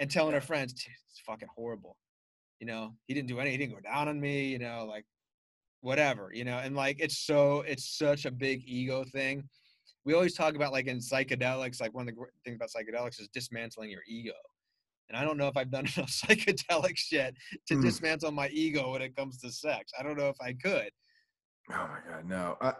and 0.00 0.10
telling 0.10 0.34
her 0.34 0.40
friends, 0.40 0.72
it's 0.72 1.20
fucking 1.24 1.48
horrible. 1.54 1.96
You 2.60 2.66
know, 2.66 2.94
he 3.06 3.14
didn't 3.14 3.28
do 3.28 3.38
anything, 3.40 3.60
he 3.60 3.66
didn't 3.66 3.82
go 3.82 3.88
down 3.88 4.08
on 4.08 4.20
me. 4.20 4.46
You 4.46 4.58
know, 4.58 4.86
like 4.88 5.04
whatever. 5.80 6.30
You 6.32 6.44
know, 6.44 6.58
and 6.58 6.74
like 6.74 6.96
it's 7.00 7.18
so 7.18 7.60
it's 7.62 7.98
such 7.98 8.24
a 8.24 8.30
big 8.30 8.62
ego 8.66 9.04
thing. 9.04 9.48
We 10.04 10.14
always 10.14 10.34
talk 10.34 10.54
about 10.54 10.72
like 10.72 10.86
in 10.86 10.98
psychedelics, 10.98 11.80
like 11.80 11.94
one 11.94 12.08
of 12.08 12.14
the 12.14 12.20
things 12.44 12.56
about 12.56 12.70
psychedelics 12.70 13.20
is 13.20 13.28
dismantling 13.32 13.90
your 13.90 14.02
ego. 14.06 14.32
And 15.08 15.18
I 15.18 15.24
don't 15.24 15.36
know 15.36 15.48
if 15.48 15.56
I've 15.56 15.70
done 15.70 15.86
enough 15.96 16.10
psychedelics 16.10 17.10
yet 17.10 17.34
to 17.66 17.74
Mm. 17.74 17.82
dismantle 17.82 18.30
my 18.32 18.48
ego 18.48 18.92
when 18.92 19.02
it 19.02 19.16
comes 19.16 19.38
to 19.38 19.50
sex. 19.50 19.92
I 19.98 20.02
don't 20.02 20.16
know 20.16 20.28
if 20.28 20.36
I 20.40 20.52
could. 20.52 20.90
Oh 21.70 21.88
my 21.88 21.98
God, 22.08 22.26
no. 22.26 22.56
I, 22.60 22.72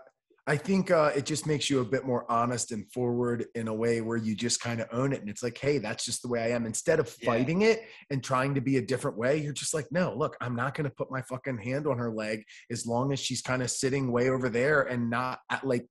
I 0.46 0.58
think 0.58 0.90
uh, 0.90 1.10
it 1.16 1.24
just 1.24 1.46
makes 1.46 1.70
you 1.70 1.80
a 1.80 1.84
bit 1.86 2.04
more 2.04 2.30
honest 2.30 2.70
and 2.70 2.86
forward 2.92 3.46
in 3.54 3.66
a 3.66 3.72
way 3.74 4.02
where 4.02 4.18
you 4.18 4.34
just 4.34 4.60
kind 4.60 4.78
of 4.78 4.88
own 4.92 5.14
it. 5.14 5.20
And 5.22 5.30
it's 5.30 5.42
like, 5.42 5.56
hey, 5.56 5.78
that's 5.78 6.04
just 6.04 6.20
the 6.20 6.28
way 6.28 6.42
I 6.42 6.48
am. 6.50 6.66
Instead 6.66 7.00
of 7.00 7.14
Yeah. 7.20 7.30
fighting 7.30 7.62
it 7.62 7.84
and 8.10 8.22
trying 8.22 8.54
to 8.54 8.60
be 8.60 8.76
a 8.76 8.82
different 8.82 9.16
way, 9.16 9.38
you're 9.38 9.54
just 9.54 9.72
like, 9.72 9.86
no, 9.90 10.14
look, 10.14 10.36
I'm 10.42 10.54
not 10.54 10.74
going 10.74 10.84
to 10.84 10.94
put 10.94 11.10
my 11.10 11.22
fucking 11.22 11.56
hand 11.58 11.86
on 11.86 11.96
her 11.96 12.12
leg 12.12 12.44
as 12.70 12.86
long 12.86 13.10
as 13.10 13.20
she's 13.20 13.40
kind 13.40 13.62
of 13.62 13.70
sitting 13.70 14.12
way 14.12 14.28
over 14.28 14.50
there 14.50 14.82
and 14.82 15.08
not 15.08 15.38
at, 15.50 15.66
like, 15.66 15.86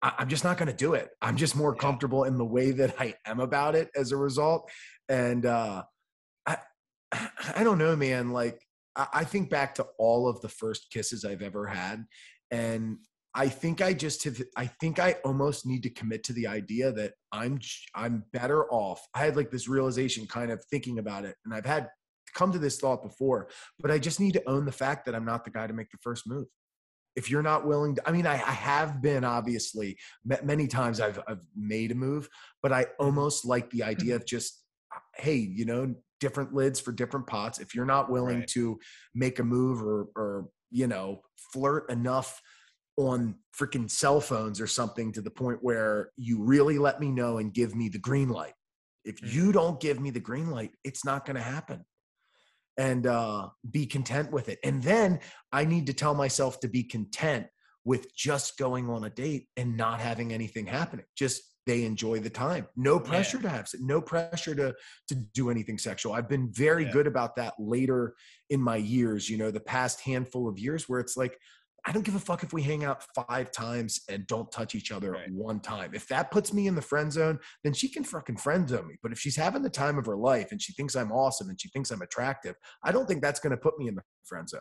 I, 0.00 0.12
I'm 0.18 0.28
just 0.28 0.44
not 0.44 0.56
going 0.56 0.68
to 0.68 0.76
do 0.76 0.94
it. 0.94 1.08
I'm 1.20 1.36
just 1.36 1.56
more 1.56 1.74
Yeah. 1.74 1.80
comfortable 1.80 2.22
in 2.24 2.38
the 2.38 2.44
way 2.44 2.70
that 2.70 2.94
I 3.00 3.14
am 3.26 3.40
about 3.40 3.74
it 3.74 3.90
as 3.96 4.12
a 4.12 4.16
result. 4.16 4.70
And 5.08 5.44
uh, 5.44 5.82
I, 6.46 6.58
I 7.56 7.64
don't 7.64 7.78
know, 7.78 7.96
man. 7.96 8.30
Like, 8.30 8.60
I, 8.94 9.08
I 9.12 9.24
think 9.24 9.50
back 9.50 9.74
to 9.76 9.86
all 9.98 10.28
of 10.28 10.40
the 10.42 10.48
first 10.48 10.90
kisses 10.92 11.24
I've 11.24 11.42
ever 11.42 11.66
had. 11.66 12.04
And 12.52 12.98
I 13.36 13.50
think 13.50 13.82
I 13.82 13.92
just 13.92 14.24
have, 14.24 14.40
I 14.56 14.66
think 14.66 14.98
I 14.98 15.16
almost 15.22 15.66
need 15.66 15.82
to 15.82 15.90
commit 15.90 16.24
to 16.24 16.32
the 16.32 16.46
idea 16.46 16.90
that 16.92 17.12
I'm, 17.32 17.60
I'm 17.94 18.24
better 18.32 18.64
off. 18.72 19.06
I 19.14 19.18
had 19.26 19.36
like 19.36 19.50
this 19.50 19.68
realization 19.68 20.26
kind 20.26 20.50
of 20.50 20.64
thinking 20.70 20.98
about 20.98 21.26
it. 21.26 21.36
And 21.44 21.52
I've 21.52 21.66
had 21.66 21.88
come 22.34 22.50
to 22.52 22.58
this 22.58 22.78
thought 22.78 23.02
before, 23.02 23.48
but 23.78 23.90
I 23.90 23.98
just 23.98 24.20
need 24.20 24.32
to 24.32 24.48
own 24.48 24.64
the 24.64 24.72
fact 24.72 25.04
that 25.04 25.14
I'm 25.14 25.26
not 25.26 25.44
the 25.44 25.50
guy 25.50 25.66
to 25.66 25.74
make 25.74 25.90
the 25.90 25.98
first 26.00 26.26
move. 26.26 26.46
If 27.14 27.30
you're 27.30 27.42
not 27.42 27.66
willing 27.66 27.96
to, 27.96 28.08
I 28.08 28.12
mean, 28.12 28.26
I, 28.26 28.34
I 28.34 28.52
have 28.52 29.02
been 29.02 29.22
obviously 29.22 29.98
many 30.42 30.66
times 30.66 31.00
I've, 31.00 31.20
I've 31.28 31.44
made 31.54 31.92
a 31.92 31.94
move, 31.94 32.30
but 32.62 32.72
I 32.72 32.86
almost 32.98 33.44
like 33.44 33.68
the 33.68 33.82
idea 33.82 34.14
mm-hmm. 34.14 34.22
of 34.22 34.26
just, 34.26 34.62
uh, 34.94 34.98
hey, 35.14 35.36
you 35.36 35.66
know, 35.66 35.94
different 36.20 36.54
lids 36.54 36.80
for 36.80 36.92
different 36.92 37.26
pots. 37.26 37.58
If 37.58 37.74
you're 37.74 37.84
not 37.84 38.10
willing 38.10 38.38
Right. 38.38 38.48
to 38.48 38.78
make 39.14 39.38
a 39.38 39.44
move 39.44 39.82
or, 39.82 40.08
or, 40.16 40.48
you 40.70 40.86
know, 40.86 41.20
flirt 41.52 41.90
enough 41.90 42.40
on 42.96 43.36
freaking 43.58 43.90
cell 43.90 44.20
phones 44.20 44.60
or 44.60 44.66
something 44.66 45.12
to 45.12 45.20
the 45.20 45.30
point 45.30 45.58
where 45.62 46.10
you 46.16 46.42
really 46.42 46.78
let 46.78 47.00
me 47.00 47.10
know 47.10 47.38
and 47.38 47.52
give 47.52 47.74
me 47.74 47.88
the 47.88 47.98
green 47.98 48.28
light. 48.28 48.54
If 49.04 49.34
you 49.34 49.52
don't 49.52 49.78
give 49.80 50.00
me 50.00 50.10
the 50.10 50.20
green 50.20 50.50
light, 50.50 50.72
it's 50.82 51.04
not 51.04 51.24
going 51.26 51.36
to 51.36 51.42
happen. 51.42 51.84
And 52.78 53.06
uh, 53.06 53.48
be 53.70 53.86
content 53.86 54.32
with 54.32 54.48
it. 54.48 54.58
And 54.64 54.82
then 54.82 55.20
I 55.52 55.64
need 55.64 55.86
to 55.86 55.94
tell 55.94 56.14
myself 56.14 56.60
to 56.60 56.68
be 56.68 56.82
content 56.82 57.46
with 57.84 58.14
just 58.14 58.58
going 58.58 58.90
on 58.90 59.04
a 59.04 59.10
date 59.10 59.46
and 59.56 59.76
not 59.76 60.00
having 60.00 60.32
anything 60.32 60.66
happening. 60.66 61.06
Just 61.16 61.42
they 61.66 61.84
enjoy 61.84 62.20
the 62.20 62.30
time. 62.30 62.66
No 62.76 63.00
pressure 63.00 63.40
to 63.42 63.48
have, 63.48 63.68
no 63.80 64.00
pressure 64.00 64.54
to 64.54 64.74
to 65.08 65.14
do 65.14 65.50
anything 65.50 65.78
sexual. 65.78 66.12
I've 66.12 66.28
been 66.28 66.52
very 66.52 66.84
Yeah. 66.84 66.92
good 66.92 67.06
about 67.06 67.36
that 67.36 67.54
later 67.58 68.14
in 68.50 68.60
my 68.60 68.76
years. 68.76 69.28
You 69.28 69.38
know, 69.38 69.50
the 69.50 69.60
past 69.60 70.00
handful 70.00 70.48
of 70.48 70.58
years 70.58 70.88
where 70.88 71.00
it's 71.00 71.16
like 71.16 71.38
I 71.86 71.92
don't 71.92 72.04
give 72.04 72.16
a 72.16 72.20
fuck 72.20 72.42
if 72.42 72.52
we 72.52 72.62
hang 72.62 72.84
out 72.84 73.04
five 73.14 73.52
times 73.52 74.00
and 74.08 74.26
don't 74.26 74.50
touch 74.50 74.74
each 74.74 74.90
other 74.90 75.12
Right. 75.12 75.30
one 75.32 75.60
time. 75.60 75.94
If 75.94 76.08
that 76.08 76.32
puts 76.32 76.52
me 76.52 76.66
in 76.66 76.74
the 76.74 76.82
friend 76.82 77.12
zone, 77.12 77.38
then 77.62 77.72
she 77.72 77.88
can 77.88 78.02
fucking 78.02 78.38
friend 78.38 78.68
zone 78.68 78.88
me. 78.88 78.96
But 79.02 79.12
if 79.12 79.20
she's 79.20 79.36
having 79.36 79.62
the 79.62 79.70
time 79.70 79.96
of 79.96 80.06
her 80.06 80.16
life 80.16 80.50
and 80.50 80.60
she 80.60 80.72
thinks 80.72 80.96
I'm 80.96 81.12
awesome 81.12 81.48
and 81.48 81.60
she 81.60 81.68
thinks 81.68 81.92
I'm 81.92 82.02
attractive, 82.02 82.56
I 82.82 82.90
don't 82.90 83.06
think 83.06 83.22
that's 83.22 83.38
going 83.38 83.52
to 83.52 83.56
put 83.56 83.78
me 83.78 83.86
in 83.86 83.94
the 83.94 84.02
friend 84.24 84.48
zone. 84.48 84.60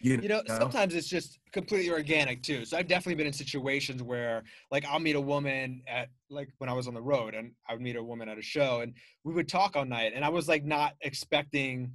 You, 0.00 0.18
You 0.20 0.28
know, 0.28 0.42
sometimes 0.46 0.94
it's 0.94 1.08
just 1.08 1.38
completely 1.52 1.90
organic 1.90 2.42
too. 2.42 2.64
So 2.64 2.76
I've 2.76 2.86
definitely 2.86 3.14
been 3.14 3.26
in 3.26 3.32
situations 3.32 4.02
where, 4.02 4.42
like, 4.70 4.84
I'll 4.84 4.98
meet 4.98 5.16
a 5.16 5.20
woman 5.20 5.82
at, 5.86 6.08
like, 6.28 6.50
when 6.58 6.68
I 6.68 6.74
was 6.74 6.86
on 6.86 6.92
the 6.92 7.00
road, 7.00 7.34
and 7.34 7.52
I 7.68 7.72
would 7.72 7.82
meet 7.82 7.96
a 7.96 8.02
woman 8.04 8.28
at 8.28 8.38
a 8.38 8.42
show, 8.42 8.80
and 8.80 8.94
we 9.24 9.32
would 9.32 9.48
talk 9.48 9.74
all 9.74 9.86
night, 9.86 10.12
and 10.14 10.22
I 10.22 10.28
was 10.28 10.48
like 10.48 10.64
not 10.64 10.94
expecting 11.00 11.92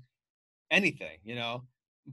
anything, 0.72 1.20
you 1.24 1.36
know, 1.36 1.68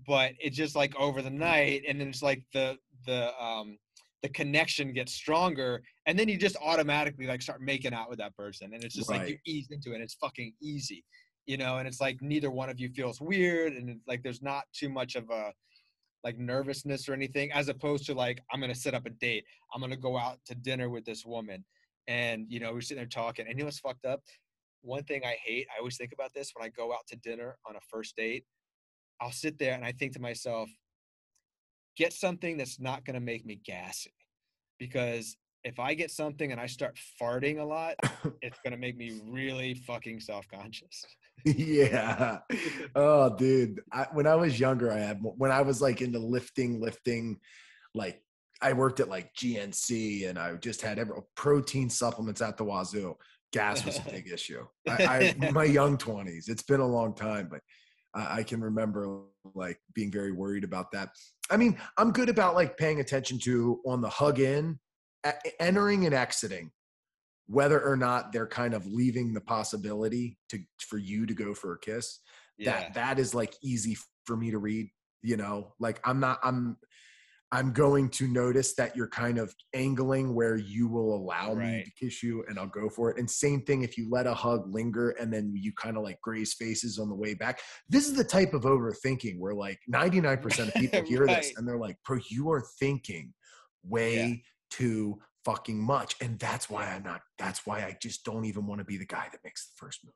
but 0.06 0.32
it's 0.38 0.56
just 0.56 0.76
like 0.76 0.94
over 0.96 1.22
the 1.22 1.30
night, 1.30 1.82
and 1.88 2.00
then 2.00 2.08
it's 2.08 2.22
like 2.22 2.42
the 2.52 2.78
the 3.06 3.34
um 3.42 3.78
the 4.22 4.28
connection 4.28 4.92
gets 4.92 5.12
stronger, 5.14 5.82
and 6.06 6.18
then 6.18 6.28
you 6.28 6.36
just 6.36 6.56
automatically 6.62 7.26
like 7.26 7.42
start 7.42 7.60
making 7.60 7.94
out 7.94 8.08
with 8.10 8.18
that 8.18 8.36
person, 8.36 8.72
and 8.74 8.82
it's 8.84 8.94
just 8.94 9.08
like 9.08 9.20
you 9.28 9.34
Right. 9.34 9.40
ease 9.46 9.68
into 9.70 9.92
it. 9.92 9.94
And 9.94 10.02
it's 10.02 10.14
fucking 10.14 10.54
easy, 10.60 11.04
you 11.46 11.56
know, 11.56 11.78
and 11.78 11.86
it's 11.88 12.00
like 12.00 12.20
neither 12.20 12.50
one 12.50 12.68
of 12.68 12.80
you 12.80 12.90
feels 12.90 13.20
weird, 13.20 13.74
and 13.74 13.88
it's 13.90 14.06
like 14.06 14.22
there's 14.22 14.42
not 14.42 14.64
too 14.72 14.88
much 14.88 15.14
of 15.16 15.30
a 15.30 15.52
like 16.24 16.38
nervousness 16.38 17.08
or 17.08 17.14
anything 17.14 17.52
as 17.52 17.68
opposed 17.68 18.04
to 18.04 18.14
like 18.14 18.40
i'm 18.52 18.60
gonna 18.60 18.74
set 18.74 18.94
up 18.94 19.06
a 19.06 19.10
date 19.10 19.44
i'm 19.72 19.80
gonna 19.80 19.96
go 19.96 20.18
out 20.18 20.38
to 20.44 20.54
dinner 20.54 20.88
with 20.90 21.04
this 21.04 21.24
woman 21.24 21.64
and 22.08 22.46
you 22.48 22.58
know 22.58 22.72
we're 22.72 22.80
sitting 22.80 22.96
there 22.96 23.06
talking 23.06 23.46
and 23.46 23.56
you 23.56 23.62
know 23.62 23.66
what's 23.66 23.78
fucked 23.78 24.04
up 24.04 24.20
one 24.82 25.04
thing 25.04 25.22
i 25.24 25.36
hate 25.44 25.66
i 25.74 25.78
always 25.78 25.96
think 25.96 26.12
about 26.12 26.34
this 26.34 26.50
when 26.54 26.66
i 26.66 26.68
go 26.70 26.92
out 26.92 27.06
to 27.06 27.16
dinner 27.16 27.56
on 27.68 27.76
a 27.76 27.80
first 27.88 28.16
date 28.16 28.44
i'll 29.20 29.32
sit 29.32 29.58
there 29.58 29.74
and 29.74 29.84
i 29.84 29.92
think 29.92 30.12
to 30.12 30.20
myself 30.20 30.68
get 31.96 32.12
something 32.12 32.56
that's 32.56 32.78
not 32.78 33.04
gonna 33.04 33.20
make 33.20 33.44
me 33.44 33.60
gassy 33.64 34.12
because 34.78 35.36
if 35.64 35.78
i 35.78 35.94
get 35.94 36.10
something 36.10 36.52
and 36.52 36.60
i 36.60 36.66
start 36.66 36.98
farting 37.20 37.60
a 37.60 37.64
lot 37.64 37.94
it's 38.42 38.58
gonna 38.64 38.76
make 38.76 38.96
me 38.96 39.20
really 39.26 39.74
fucking 39.74 40.20
self-conscious 40.20 41.04
yeah. 41.44 42.38
Oh, 42.94 43.34
dude. 43.36 43.80
I, 43.92 44.06
when 44.12 44.26
I 44.26 44.34
was 44.34 44.58
younger, 44.58 44.92
I 44.92 44.98
had 44.98 45.18
when 45.22 45.50
I 45.50 45.62
was 45.62 45.80
like 45.80 46.00
into 46.02 46.18
lifting, 46.18 46.80
lifting, 46.80 47.38
like 47.94 48.22
I 48.60 48.72
worked 48.72 49.00
at 49.00 49.08
like 49.08 49.32
GNC 49.34 50.28
and 50.28 50.38
I 50.38 50.54
just 50.56 50.82
had 50.82 50.98
every 50.98 51.16
protein 51.36 51.90
supplements 51.90 52.42
at 52.42 52.56
the 52.56 52.64
wazoo. 52.64 53.16
Gas 53.52 53.84
was 53.84 53.98
a 53.98 54.02
big 54.10 54.30
issue. 54.30 54.64
I, 54.88 55.34
I 55.40 55.50
my 55.50 55.64
young 55.64 55.96
twenties. 55.96 56.48
It's 56.48 56.62
been 56.62 56.80
a 56.80 56.86
long 56.86 57.14
time, 57.14 57.48
but 57.50 57.60
I, 58.18 58.42
can 58.42 58.60
remember 58.60 59.22
like 59.54 59.78
being 59.94 60.10
very 60.10 60.32
worried 60.32 60.64
about 60.64 60.90
that. 60.92 61.10
I 61.50 61.56
mean, 61.56 61.78
I'm 61.96 62.12
good 62.12 62.28
about 62.28 62.54
like 62.54 62.76
paying 62.76 63.00
attention 63.00 63.38
to 63.40 63.80
on 63.86 64.00
the 64.00 64.08
hug 64.08 64.40
in, 64.40 64.78
entering 65.60 66.06
and 66.06 66.14
exiting 66.14 66.70
whether 67.46 67.80
or 67.80 67.96
not 67.96 68.32
they're 68.32 68.46
kind 68.46 68.74
of 68.74 68.86
leaving 68.86 69.32
the 69.32 69.40
possibility 69.40 70.38
to 70.50 70.58
for 70.80 70.98
you 70.98 71.26
to 71.26 71.34
go 71.34 71.54
for 71.54 71.74
a 71.74 71.78
kiss. 71.78 72.20
Yeah. 72.58 72.72
that 72.72 72.94
that 72.94 73.18
is 73.18 73.34
like 73.34 73.54
easy 73.62 73.96
for 74.24 74.36
me 74.36 74.50
to 74.50 74.58
read 74.58 74.90
you 75.22 75.36
know? 75.36 75.72
Like 75.78 76.00
i'm 76.04 76.20
not 76.20 76.38
i'm 76.42 76.76
i'm 77.52 77.72
going 77.72 78.08
to 78.08 78.28
notice 78.28 78.74
that 78.74 78.94
you're 78.96 79.08
kind 79.08 79.38
of 79.38 79.54
angling 79.74 80.34
where 80.34 80.56
you 80.56 80.88
will 80.88 81.14
allow 81.14 81.54
me 81.54 81.84
to 81.84 82.04
kiss 82.04 82.22
you 82.22 82.44
and 82.48 82.58
i'll 82.58 82.66
go 82.66 82.88
for 82.88 83.10
it. 83.10 83.18
And 83.18 83.30
same 83.30 83.62
thing 83.62 83.82
if 83.82 83.96
you 83.96 84.08
let 84.10 84.26
a 84.26 84.34
hug 84.34 84.72
linger 84.72 85.10
and 85.10 85.32
then 85.32 85.52
you 85.54 85.72
kind 85.72 85.96
of 85.96 86.02
like 86.02 86.20
graze 86.20 86.54
faces 86.54 86.98
on 86.98 87.08
the 87.08 87.14
way 87.14 87.34
back 87.34 87.60
this 87.88 88.06
is 88.06 88.14
the 88.14 88.24
type 88.24 88.54
of 88.54 88.62
overthinking 88.62 89.38
where 89.38 89.54
like 89.54 89.78
99% 89.92 90.68
of 90.68 90.74
people 90.80 91.02
hear 91.02 91.26
this 91.26 91.52
and 91.56 91.66
they're 91.66 91.78
like 91.78 91.96
bro 92.06 92.18
you 92.30 92.50
are 92.50 92.62
thinking 92.78 93.32
way 93.84 94.42
too 94.70 95.18
fucking 95.44 95.80
much. 95.80 96.16
And 96.20 96.38
that's 96.38 96.68
why 96.68 96.86
i'm 96.86 97.02
not 97.02 97.22
that's 97.38 97.66
why 97.66 97.78
i 97.80 97.96
just 98.02 98.24
don't 98.24 98.44
even 98.44 98.66
want 98.66 98.80
to 98.80 98.84
be 98.84 98.98
the 98.98 99.06
guy 99.06 99.26
that 99.32 99.40
makes 99.44 99.68
the 99.68 99.74
first 99.76 100.04
move. 100.04 100.14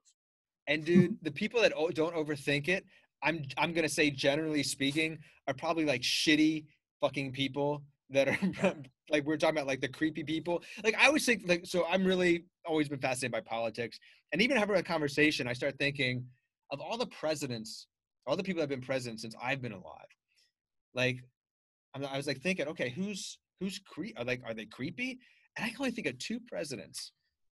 And 0.69 0.85
dude, 0.85 1.17
the 1.23 1.31
people 1.31 1.61
that 1.63 1.73
don't 1.95 2.15
overthink 2.15 2.69
it, 2.69 2.85
I'm 3.23 3.45
I'm 3.57 3.73
gonna 3.73 3.89
say 3.89 4.11
generally 4.11 4.63
speaking, 4.63 5.19
are 5.49 5.55
probably 5.55 5.85
like 5.85 6.03
shitty 6.03 6.67
fucking 7.03 7.33
people 7.33 7.83
that 8.11 8.29
are 8.29 8.75
like 9.11 9.25
we're 9.25 9.37
talking 9.37 9.57
about 9.57 9.67
like 9.67 9.81
the 9.81 9.89
creepy 9.89 10.23
people. 10.25 10.63
Like 10.83 10.97
I 10.99 11.07
always 11.07 11.27
think 11.27 11.43
like 11.47 11.67
so 11.67 11.85
I'm 11.91 12.05
really 12.05 12.47
always 12.65 12.89
been 12.89 13.01
fascinated 13.01 13.33
by 13.33 13.41
politics. 13.41 13.99
And 14.33 14.41
even 14.41 14.57
having 14.57 14.77
a 14.77 14.83
conversation, 14.83 15.47
I 15.47 15.53
start 15.53 15.77
thinking 15.79 16.25
of 16.71 16.81
all 16.81 16.97
the 16.97 17.07
presidents, 17.07 17.89
all 18.27 18.37
the 18.37 18.43
people 18.43 18.61
that 18.61 18.71
have 18.71 18.81
been 18.81 18.87
president 18.87 19.21
since 19.21 19.35
I've 19.43 19.61
been 19.61 19.73
alive. 19.73 20.07
Like 20.95 21.23
I 21.95 22.17
was 22.17 22.27
like 22.27 22.41
thinking, 22.41 22.69
okay, 22.69 22.89
who's 22.89 23.39
who's 23.61 23.79
cre- 23.81 24.17
are 24.17 24.25
like 24.25 24.41
are 24.47 24.55
they 24.55 24.67
creepy? 24.67 25.19
And 25.57 25.67
I 25.67 25.69
can 25.69 25.77
only 25.81 25.91
think 25.91 26.07
of 26.07 26.19
two 26.19 26.41
presidents 26.49 27.13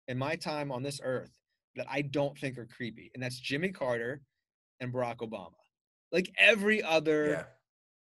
in 0.09 0.19
my 0.19 0.35
time 0.35 0.73
on 0.73 0.83
this 0.83 1.01
earth 1.05 1.31
that 1.77 1.87
I 1.91 2.03
don't 2.03 2.37
think 2.39 2.59
are 2.59 2.67
creepy, 2.67 3.11
and 3.15 3.23
that's 3.23 3.39
Jimmy 3.39 3.71
Carter 3.71 4.23
and 4.81 4.93
Barack 4.93 5.19
Obama. 5.19 5.51
Like 6.13 6.31
every 6.39 6.83
other, 6.83 7.29
yeah 7.29 7.45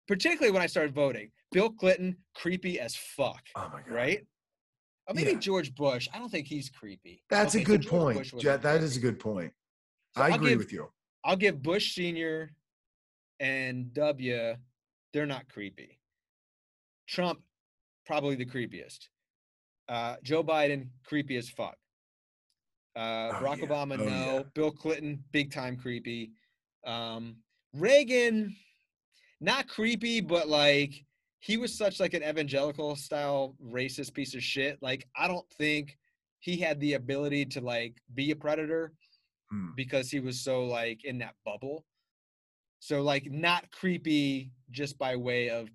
particularly 0.08 0.52
when 0.52 0.62
I 0.62 0.66
started 0.66 0.94
voting, 0.94 1.30
Bill 1.52 1.70
Clinton, 1.70 2.16
creepy 2.34 2.78
as 2.80 2.94
fuck, 2.96 3.42
oh 3.56 3.70
my 3.72 3.80
god 3.82 3.90
right? 3.90 4.26
Or 5.08 5.14
maybe 5.14 5.32
Yeah. 5.32 5.38
George 5.38 5.74
Bush. 5.74 6.08
I 6.12 6.18
don't 6.18 6.30
think 6.30 6.48
he's 6.48 6.68
creepy. 6.68 7.22
That's 7.30 7.54
Okay, 7.54 7.62
a 7.62 7.64
good 7.66 7.82
George 7.82 7.90
point. 7.90 8.18
Bush 8.18 8.32
Ja- 8.32 8.36
wasn't 8.50 8.62
that 8.64 8.82
is 8.82 8.96
a 8.96 9.00
good 9.00 9.20
point. 9.20 9.52
So 10.16 10.22
I 10.22 10.28
I'll 10.30 10.34
agree 10.34 10.48
give- 10.50 10.58
with 10.58 10.72
you. 10.72 10.92
I'll 11.24 11.36
give 11.36 11.62
Bush 11.62 11.94
Senior 11.94 12.50
and 13.38 13.92
W. 13.94 14.56
They're 15.12 15.26
not 15.26 15.48
creepy. 15.48 16.00
Trump, 17.06 17.40
probably 18.04 18.34
the 18.34 18.46
creepiest. 18.46 19.08
Uh, 19.88 20.16
Joe 20.24 20.42
Biden, 20.42 20.88
creepy 21.04 21.36
as 21.36 21.48
fuck. 21.50 21.76
Uh, 22.96 22.98
Oh, 22.98 23.32
Barack 23.40 23.58
yeah. 23.58 23.66
Obama, 23.66 23.92
Oh, 24.00 24.04
no. 24.04 24.36
yeah. 24.38 24.42
Bill 24.54 24.72
Clinton, 24.72 25.22
big 25.30 25.52
time 25.52 25.76
creepy. 25.76 26.32
Um, 26.84 27.36
Reagan, 27.72 28.56
not 29.40 29.68
creepy, 29.68 30.20
but 30.20 30.48
like 30.48 31.04
he 31.40 31.56
was 31.56 31.76
such 31.76 32.00
like 32.00 32.14
an 32.14 32.22
evangelical 32.22 32.96
style 32.96 33.54
racist 33.64 34.14
piece 34.14 34.34
of 34.34 34.42
shit. 34.42 34.78
Like 34.80 35.06
I 35.16 35.28
don't 35.28 35.48
think 35.58 35.96
he 36.40 36.56
had 36.56 36.80
the 36.80 36.94
ability 36.94 37.44
to 37.46 37.60
like 37.60 37.96
be 38.14 38.30
a 38.30 38.36
predator 38.36 38.92
Hmm. 39.50 39.68
because 39.76 40.10
he 40.10 40.18
was 40.18 40.40
so 40.42 40.64
like 40.64 41.04
in 41.04 41.18
that 41.18 41.34
bubble. 41.44 41.84
So 42.80 43.02
like 43.02 43.30
not 43.30 43.70
creepy 43.70 44.50
just 44.72 44.98
by 44.98 45.14
way 45.14 45.50
of 45.50 45.68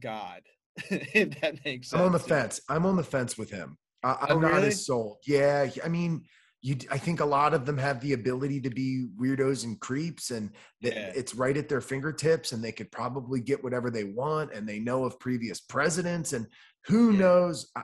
God, 0.00 0.42
if 0.90 1.40
that 1.40 1.64
makes 1.64 1.90
sense. 1.90 2.00
I'm 2.00 2.06
on 2.06 2.12
the 2.12 2.18
fence. 2.18 2.60
I'm 2.68 2.86
on 2.86 2.96
the 2.96 3.04
fence 3.04 3.38
with 3.38 3.50
him. 3.50 3.78
I, 4.02 4.16
I'm 4.22 4.38
Oh, 4.38 4.40
not 4.40 4.52
really? 4.54 4.68
as 4.68 4.84
sold. 4.84 5.18
Yeah, 5.26 5.68
I 5.84 5.88
mean, 5.88 6.24
you. 6.60 6.76
I 6.90 6.98
think 6.98 7.20
a 7.20 7.24
lot 7.24 7.54
of 7.54 7.66
them 7.66 7.78
have 7.78 8.00
the 8.00 8.12
ability 8.12 8.60
to 8.62 8.70
be 8.70 9.06
weirdos 9.20 9.64
and 9.64 9.78
creeps, 9.80 10.30
and 10.30 10.50
Yeah. 10.80 11.12
it's 11.14 11.34
right 11.34 11.56
at 11.56 11.68
their 11.68 11.80
fingertips, 11.80 12.52
and 12.52 12.62
they 12.62 12.72
could 12.72 12.90
probably 12.90 13.40
get 13.40 13.62
whatever 13.62 13.90
they 13.90 14.04
want, 14.04 14.52
and 14.52 14.68
they 14.68 14.78
know 14.78 15.04
of 15.04 15.18
previous 15.20 15.60
presidents, 15.60 16.32
and 16.32 16.46
who 16.86 17.12
Yeah. 17.12 17.18
knows. 17.18 17.70
I, 17.76 17.82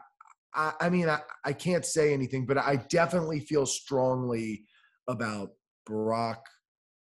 I, 0.55 0.73
I 0.83 0.89
mean, 0.91 1.09
I, 1.09 1.21
I 1.45 1.53
can't 1.53 1.85
say 1.85 2.13
anything, 2.13 2.47
but 2.47 2.59
I 2.59 2.77
definitely 2.89 3.41
feel 3.41 3.67
strongly 3.67 4.67
about 5.09 5.51
Barack, 5.89 6.39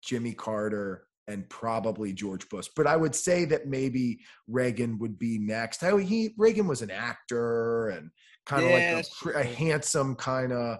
Jimmy 0.03 0.33
Carter, 0.33 1.07
and 1.27 1.47
probably 1.49 2.11
George 2.13 2.49
Bush. 2.49 2.67
But 2.75 2.85
I 2.85 2.97
would 2.97 3.15
say 3.15 3.45
that 3.45 3.67
maybe 3.67 4.19
Reagan 4.47 4.99
would 4.99 5.17
be 5.17 5.37
next. 5.39 5.79
How 5.79 5.95
he 5.97 6.33
Reagan 6.37 6.67
was 6.67 6.81
an 6.81 6.91
actor 6.91 7.89
and 7.89 8.11
kind 8.45 8.65
of 8.65 8.71
Yeah, 8.71 8.95
like 8.95 9.35
a, 9.35 9.39
a 9.39 9.43
handsome 9.43 10.15
kind 10.15 10.51
of 10.51 10.79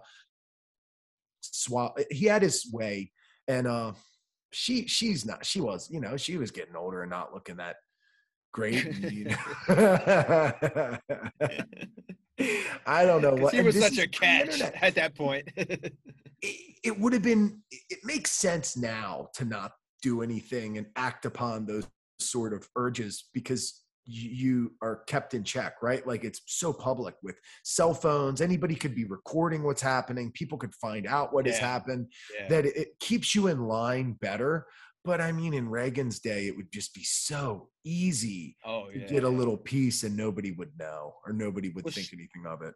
swap. 1.51 1.97
He 2.11 2.25
had 2.25 2.41
his 2.41 2.69
way, 2.71 3.11
and 3.47 3.67
uh, 3.67 3.93
she 4.51 4.87
she's 4.87 5.25
not. 5.25 5.45
She 5.45 5.61
was, 5.61 5.89
you 5.91 5.99
know, 5.99 6.17
she 6.17 6.37
was 6.37 6.51
getting 6.51 6.75
older 6.75 7.01
and 7.01 7.09
not 7.11 7.33
looking 7.33 7.57
that 7.57 7.77
great. 8.53 8.85
you 9.11 9.25
know. 9.25 9.37
I 12.85 13.05
don't 13.05 13.21
know 13.21 13.35
what 13.39 13.53
he 13.53 13.61
was 13.61 13.79
such 13.79 13.97
a 13.97 14.07
catch 14.07 14.61
at 14.61 14.95
that 14.95 15.15
point. 15.15 15.47
it, 15.57 15.91
it 16.83 16.99
would 16.99 17.13
have 17.13 17.21
been 17.23 17.61
it- 17.71 17.81
it 17.89 17.99
makes 18.03 18.31
sense 18.31 18.75
now 18.75 19.29
to 19.35 19.45
not 19.45 19.71
do 20.01 20.21
anything 20.21 20.77
and 20.77 20.87
act 20.95 21.25
upon 21.25 21.65
those 21.65 21.87
sort 22.19 22.53
of 22.53 22.67
urges 22.75 23.29
because 23.33 23.82
you 24.05 24.73
are 24.81 25.03
kept 25.07 25.33
in 25.33 25.43
check, 25.43 25.75
right? 25.81 26.05
Like 26.05 26.23
it's 26.23 26.41
so 26.45 26.73
public 26.73 27.15
with 27.23 27.39
cell 27.63 27.93
phones. 27.93 28.41
Anybody 28.41 28.75
could 28.75 28.95
be 28.95 29.05
recording 29.05 29.63
what's 29.63 29.81
happening. 29.81 30.31
People 30.31 30.57
could 30.57 30.75
find 30.75 31.07
out 31.07 31.33
what 31.33 31.45
yeah. 31.45 31.53
has 31.53 31.61
happened. 31.61 32.07
Yeah. 32.37 32.47
That 32.49 32.65
it 32.65 32.99
keeps 32.99 33.33
you 33.33 33.47
in 33.47 33.61
line 33.61 34.13
better. 34.13 34.65
But 35.05 35.19
I 35.19 35.31
mean, 35.31 35.53
in 35.53 35.67
Reagan's 35.67 36.19
day, 36.19 36.47
it 36.47 36.55
would 36.55 36.71
just 36.71 36.93
be 36.93 37.03
so 37.03 37.69
easy 37.83 38.55
oh, 38.65 38.85
yeah, 38.93 39.05
to 39.05 39.13
get 39.13 39.23
a 39.23 39.29
little 39.29 39.57
piece 39.57 40.03
and 40.03 40.15
nobody 40.15 40.51
would 40.51 40.71
know 40.79 41.15
or 41.25 41.33
nobody 41.33 41.69
would 41.69 41.83
well, 41.83 41.91
think 41.91 42.09
anything 42.13 42.45
of 42.47 42.61
it. 42.61 42.73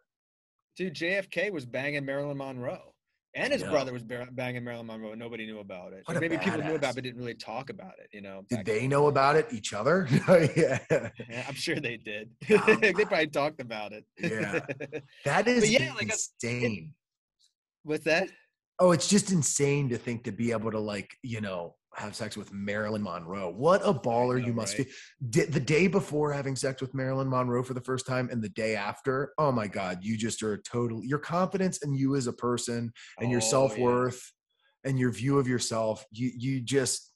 Dude, 0.76 0.94
JFK 0.94 1.50
was 1.50 1.64
banging 1.64 2.04
Marilyn 2.04 2.36
Monroe 2.36 2.94
and 3.34 3.52
his 3.52 3.62
brother 3.62 3.92
was 3.92 4.02
banging 4.02 4.64
Marilyn 4.64 4.86
Monroe. 4.86 5.10
and 5.10 5.18
Nobody 5.20 5.46
knew 5.46 5.60
about 5.60 5.92
it. 5.92 6.02
Maybe 6.08 6.36
badass. 6.36 6.44
people 6.44 6.62
knew 6.64 6.74
about 6.74 6.90
it, 6.90 6.94
but 6.96 7.04
didn't 7.04 7.18
really 7.18 7.34
talk 7.34 7.70
about 7.70 7.92
it. 7.98 8.08
You 8.12 8.22
know, 8.22 8.44
did 8.48 8.64
they 8.64 8.88
know 8.88 9.06
about 9.06 9.36
it 9.36 9.46
each 9.52 9.72
other? 9.72 10.08
Oh, 10.28 10.46
yeah. 10.56 10.78
yeah. 10.90 11.44
I'm 11.48 11.54
sure 11.54 11.76
they 11.76 11.96
did. 11.96 12.28
they 12.48 12.92
probably 12.92 13.28
talked 13.28 13.60
about 13.60 13.92
it. 13.92 14.04
yeah, 14.18 14.60
that 15.24 15.48
is 15.48 15.70
yeah, 15.70 15.94
like 15.94 16.10
uh, 16.10 16.16
insane. 16.42 16.92
A, 16.92 17.88
what's 17.88 18.04
that? 18.04 18.28
Oh, 18.78 18.90
it's 18.92 19.08
just 19.08 19.32
insane 19.32 19.88
to 19.88 19.96
think 19.96 20.24
to 20.24 20.32
be 20.32 20.52
able 20.52 20.70
to 20.70 20.78
like 20.78 21.10
you 21.22 21.40
know 21.40 21.76
have 21.98 22.14
sex 22.14 22.36
with 22.36 22.52
Marilyn 22.52 23.02
Monroe. 23.02 23.50
What 23.50 23.80
a 23.84 23.92
baller 23.92 24.40
know, 24.40 24.46
you 24.46 24.52
must 24.52 24.78
right? 24.78 24.88
be. 25.20 25.44
The 25.44 25.60
day 25.60 25.86
before 25.86 26.32
having 26.32 26.56
sex 26.56 26.80
with 26.80 26.94
Marilyn 26.94 27.28
Monroe 27.28 27.62
for 27.62 27.74
the 27.74 27.80
first 27.80 28.06
time 28.06 28.28
and 28.30 28.42
the 28.42 28.48
day 28.50 28.76
after, 28.76 29.32
oh 29.38 29.52
my 29.52 29.66
God, 29.66 29.98
you 30.02 30.16
just 30.16 30.42
are 30.42 30.58
totally 30.58 31.06
your 31.06 31.18
confidence 31.18 31.82
and 31.82 31.96
you 31.96 32.16
as 32.16 32.26
a 32.26 32.32
person 32.32 32.92
and 33.20 33.30
your 33.30 33.40
oh, 33.40 33.44
self-worth 33.44 34.32
yeah. 34.84 34.90
and 34.90 34.98
your 34.98 35.10
view 35.10 35.38
of 35.38 35.48
yourself, 35.48 36.04
you 36.10 36.30
you 36.36 36.60
just 36.60 37.12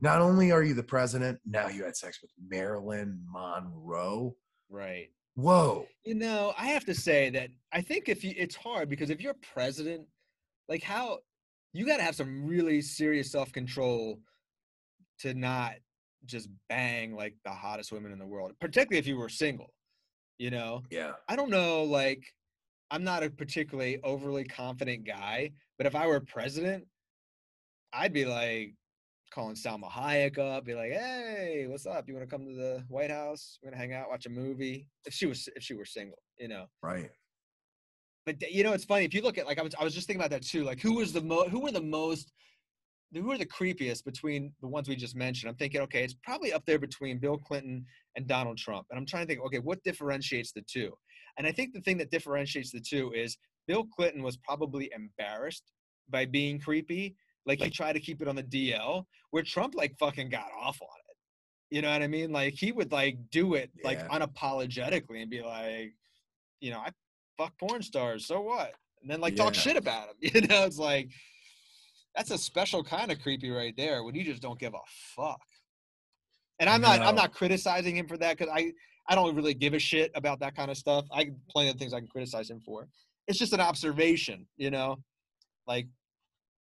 not 0.00 0.20
only 0.20 0.52
are 0.52 0.62
you 0.62 0.74
the 0.74 0.82
president, 0.82 1.38
now 1.46 1.68
you 1.68 1.84
had 1.84 1.96
sex 1.96 2.18
with 2.20 2.30
Marilyn 2.48 3.18
Monroe. 3.30 4.36
Right. 4.68 5.08
Whoa. 5.34 5.86
You 6.04 6.14
know, 6.14 6.54
I 6.58 6.68
have 6.68 6.84
to 6.86 6.94
say 6.94 7.30
that 7.30 7.50
I 7.72 7.80
think 7.80 8.08
if 8.08 8.24
you 8.24 8.34
it's 8.36 8.56
hard 8.56 8.88
because 8.88 9.10
if 9.10 9.20
you're 9.20 9.36
president, 9.54 10.06
like 10.68 10.82
how 10.82 11.18
you 11.76 11.86
got 11.86 11.98
to 11.98 12.02
have 12.02 12.16
some 12.16 12.46
really 12.46 12.80
serious 12.80 13.30
self 13.30 13.52
control 13.52 14.18
to 15.20 15.34
not 15.34 15.74
just 16.24 16.48
bang 16.68 17.14
like 17.14 17.34
the 17.44 17.50
hottest 17.50 17.92
women 17.92 18.12
in 18.12 18.18
the 18.18 18.26
world, 18.26 18.52
particularly 18.60 18.98
if 18.98 19.06
you 19.06 19.16
were 19.16 19.28
single. 19.28 19.72
You 20.38 20.50
know? 20.50 20.82
Yeah. 20.90 21.12
I 21.28 21.36
don't 21.36 21.50
know. 21.50 21.84
Like, 21.84 22.22
I'm 22.90 23.04
not 23.04 23.22
a 23.22 23.30
particularly 23.30 23.98
overly 24.02 24.44
confident 24.44 25.06
guy, 25.06 25.52
but 25.78 25.86
if 25.86 25.94
I 25.94 26.06
were 26.06 26.20
president, 26.20 26.84
I'd 27.92 28.12
be 28.12 28.24
like 28.24 28.74
calling 29.32 29.54
Salma 29.54 29.90
Hayek 29.90 30.38
up, 30.38 30.64
be 30.64 30.74
like, 30.74 30.92
"Hey, 30.92 31.66
what's 31.68 31.86
up? 31.86 32.06
You 32.06 32.14
want 32.14 32.28
to 32.28 32.34
come 32.34 32.46
to 32.46 32.54
the 32.54 32.84
White 32.88 33.10
House? 33.10 33.58
We're 33.62 33.70
gonna 33.70 33.80
hang 33.80 33.92
out, 33.92 34.08
watch 34.08 34.26
a 34.26 34.30
movie." 34.30 34.88
If 35.04 35.14
she 35.14 35.26
was, 35.26 35.48
if 35.56 35.62
she 35.62 35.74
were 35.74 35.84
single, 35.84 36.18
you 36.38 36.48
know. 36.48 36.66
Right 36.82 37.10
but 38.26 38.42
you 38.50 38.64
know 38.64 38.72
it's 38.72 38.84
funny 38.84 39.04
if 39.04 39.14
you 39.14 39.22
look 39.22 39.38
at 39.38 39.46
like 39.46 39.58
I 39.58 39.62
was 39.62 39.74
I 39.78 39.84
was 39.84 39.94
just 39.94 40.08
thinking 40.08 40.20
about 40.20 40.30
that 40.30 40.42
too. 40.42 40.64
Like 40.64 40.80
who 40.80 40.96
was 40.96 41.12
the 41.12 41.22
mo 41.22 41.48
who 41.48 41.60
were 41.60 41.70
the 41.70 41.80
most 41.80 42.32
who 43.14 43.22
were 43.22 43.38
the 43.38 43.46
creepiest 43.46 44.04
between 44.04 44.52
the 44.60 44.66
ones 44.66 44.88
we 44.88 44.96
just 44.96 45.14
mentioned? 45.16 45.48
I'm 45.48 45.56
thinking, 45.56 45.80
okay, 45.82 46.02
it's 46.02 46.16
probably 46.24 46.52
up 46.52 46.64
there 46.66 46.78
between 46.78 47.18
Bill 47.18 47.38
Clinton 47.38 47.86
and 48.16 48.26
Donald 48.26 48.58
Trump. 48.58 48.86
And 48.90 48.98
I'm 48.98 49.06
trying 49.06 49.22
to 49.22 49.32
think, 49.32 49.46
okay, 49.46 49.60
what 49.60 49.82
differentiates 49.84 50.52
the 50.52 50.62
two? 50.62 50.92
And 51.38 51.46
I 51.46 51.52
think 51.52 51.72
the 51.72 51.80
thing 51.80 51.98
that 51.98 52.10
differentiates 52.10 52.72
the 52.72 52.80
two 52.80 53.12
is 53.12 53.38
Bill 53.68 53.84
Clinton 53.84 54.22
was 54.22 54.36
probably 54.38 54.90
embarrassed 54.94 55.70
by 56.08 56.24
being 56.24 56.58
creepy. 56.58 57.14
Like 57.46 57.60
he 57.60 57.70
tried 57.70 57.92
to 57.92 58.00
keep 58.00 58.20
it 58.20 58.28
on 58.28 58.34
the 58.34 58.42
DL, 58.42 59.04
where 59.30 59.44
Trump 59.44 59.74
like 59.76 59.96
fucking 59.98 60.30
got 60.30 60.48
off 60.60 60.78
on 60.82 60.88
it. 61.08 61.16
You 61.70 61.82
know 61.82 61.90
what 61.92 62.02
I 62.02 62.08
mean? 62.08 62.32
Like 62.32 62.54
he 62.54 62.72
would 62.72 62.90
like 62.90 63.18
do 63.30 63.54
it 63.54 63.70
like 63.84 63.98
yeah. 63.98 64.18
unapologetically 64.18 65.22
and 65.22 65.30
be 65.30 65.42
like, 65.42 65.94
you 66.60 66.70
know, 66.70 66.78
I 66.78 66.90
fuck 67.36 67.58
porn 67.58 67.82
stars. 67.82 68.26
So 68.26 68.40
what? 68.40 68.72
And 69.02 69.10
then 69.10 69.20
like 69.20 69.36
yeah. 69.36 69.44
talk 69.44 69.54
shit 69.54 69.76
about 69.76 70.08
them. 70.08 70.16
You 70.34 70.40
know, 70.42 70.64
it's 70.64 70.78
like 70.78 71.10
that's 72.14 72.30
a 72.30 72.38
special 72.38 72.82
kind 72.82 73.12
of 73.12 73.20
creepy 73.20 73.50
right 73.50 73.74
there 73.76 74.02
when 74.02 74.14
you 74.14 74.24
just 74.24 74.42
don't 74.42 74.58
give 74.58 74.74
a 74.74 74.80
fuck. 75.14 75.40
And 76.58 76.70
I'm 76.70 76.80
not 76.80 77.00
I'm 77.00 77.14
not 77.14 77.32
criticizing 77.32 77.96
him 77.96 78.08
for 78.08 78.16
that 78.18 78.38
because 78.38 78.52
I 78.52 78.72
I 79.08 79.14
don't 79.14 79.34
really 79.36 79.54
give 79.54 79.74
a 79.74 79.78
shit 79.78 80.10
about 80.14 80.40
that 80.40 80.56
kind 80.56 80.70
of 80.70 80.76
stuff. 80.76 81.04
I 81.12 81.30
plenty 81.50 81.70
of 81.70 81.76
things 81.76 81.92
I 81.92 82.00
can 82.00 82.08
criticize 82.08 82.50
him 82.50 82.60
for. 82.64 82.88
It's 83.28 83.38
just 83.38 83.52
an 83.52 83.60
observation, 83.60 84.46
you 84.56 84.70
know, 84.70 84.96
like 85.66 85.86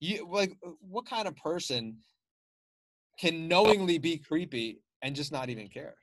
you 0.00 0.28
like 0.30 0.56
uh, 0.66 0.70
what 0.80 1.06
kind 1.06 1.28
of 1.28 1.36
person 1.36 1.98
can 3.18 3.48
knowingly 3.48 3.98
be 3.98 4.18
creepy 4.18 4.80
and 5.02 5.14
just 5.14 5.32
not 5.32 5.48
even 5.48 5.68
care. 5.68 5.94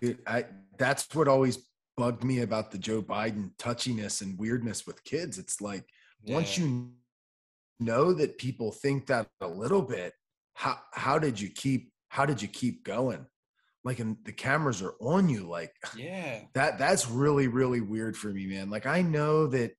Dude, 0.00 0.18
I 0.26 0.46
that's 0.78 1.14
what 1.14 1.28
always 1.28 1.58
bugged 1.96 2.24
me 2.24 2.40
about 2.40 2.70
the 2.70 2.78
Joe 2.78 3.02
Biden 3.02 3.50
touchiness 3.58 4.22
and 4.22 4.38
weirdness 4.38 4.86
with 4.86 5.04
kids. 5.04 5.38
It's 5.38 5.60
like 5.60 5.84
yeah. 6.22 6.34
once 6.34 6.58
you 6.58 6.92
know 7.80 8.12
that 8.14 8.38
people 8.38 8.72
think 8.72 9.06
that 9.06 9.28
a 9.40 9.48
little 9.48 9.82
bit, 9.82 10.12
how 10.54 10.78
how 10.92 11.18
did 11.18 11.40
you 11.40 11.48
keep 11.48 11.92
how 12.08 12.26
did 12.26 12.40
you 12.40 12.48
keep 12.48 12.84
going? 12.84 13.26
Like 13.84 13.98
and 13.98 14.16
the 14.24 14.32
cameras 14.32 14.82
are 14.82 14.94
on 15.00 15.28
you, 15.28 15.48
like 15.48 15.72
yeah. 15.96 16.40
That 16.54 16.78
that's 16.78 17.08
really, 17.08 17.48
really 17.48 17.80
weird 17.80 18.16
for 18.16 18.28
me, 18.28 18.46
man. 18.46 18.70
Like 18.70 18.86
I 18.86 19.02
know 19.02 19.46
that 19.48 19.72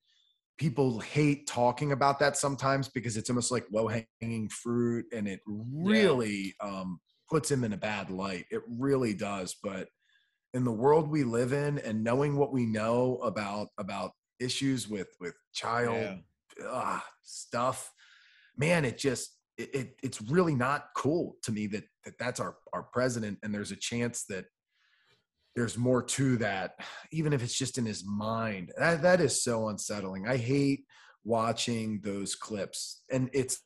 people 0.57 0.99
hate 0.99 1.47
talking 1.47 1.91
about 1.91 2.19
that 2.19 2.37
sometimes 2.37 2.87
because 2.87 3.17
it's 3.17 3.29
almost 3.29 3.51
like 3.51 3.65
low 3.73 3.89
hanging 4.21 4.47
fruit 4.49 5.05
and 5.13 5.27
it 5.27 5.41
really 5.45 6.55
yeah. 6.61 6.69
um 6.69 6.99
puts 7.29 7.49
him 7.49 7.63
in 7.63 7.73
a 7.73 7.77
bad 7.77 8.09
light. 8.09 8.45
It 8.51 8.61
really 8.67 9.13
does. 9.13 9.55
But 9.61 9.87
in 10.55 10.63
the 10.63 10.71
world 10.71 11.09
we 11.09 11.23
live 11.25 11.51
in 11.51 11.79
and 11.79 12.01
knowing 12.01 12.37
what 12.37 12.53
we 12.53 12.65
know 12.65 13.19
about 13.21 13.67
about 13.77 14.11
issues 14.39 14.87
with 14.87 15.09
with 15.19 15.33
child 15.53 16.17
yeah. 16.57 16.65
uh, 16.65 16.99
stuff 17.23 17.91
man 18.57 18.85
it 18.85 18.97
just 18.97 19.37
it, 19.57 19.75
it, 19.75 19.95
it's 20.01 20.21
really 20.21 20.55
not 20.55 20.87
cool 20.95 21.35
to 21.43 21.51
me 21.51 21.67
that, 21.67 21.83
that 22.05 22.17
that's 22.17 22.39
our 22.39 22.55
our 22.73 22.83
president 22.83 23.37
and 23.43 23.53
there's 23.53 23.71
a 23.71 23.75
chance 23.75 24.23
that 24.29 24.45
there's 25.57 25.77
more 25.77 26.01
to 26.01 26.37
that 26.37 26.75
even 27.11 27.33
if 27.33 27.43
it's 27.43 27.57
just 27.57 27.77
in 27.77 27.85
his 27.85 28.05
mind 28.05 28.71
that, 28.77 29.01
that 29.01 29.19
is 29.19 29.43
so 29.43 29.67
unsettling 29.67 30.25
i 30.25 30.37
hate 30.37 30.85
watching 31.25 31.99
those 32.01 32.33
clips 32.33 33.03
and 33.11 33.29
it's 33.33 33.59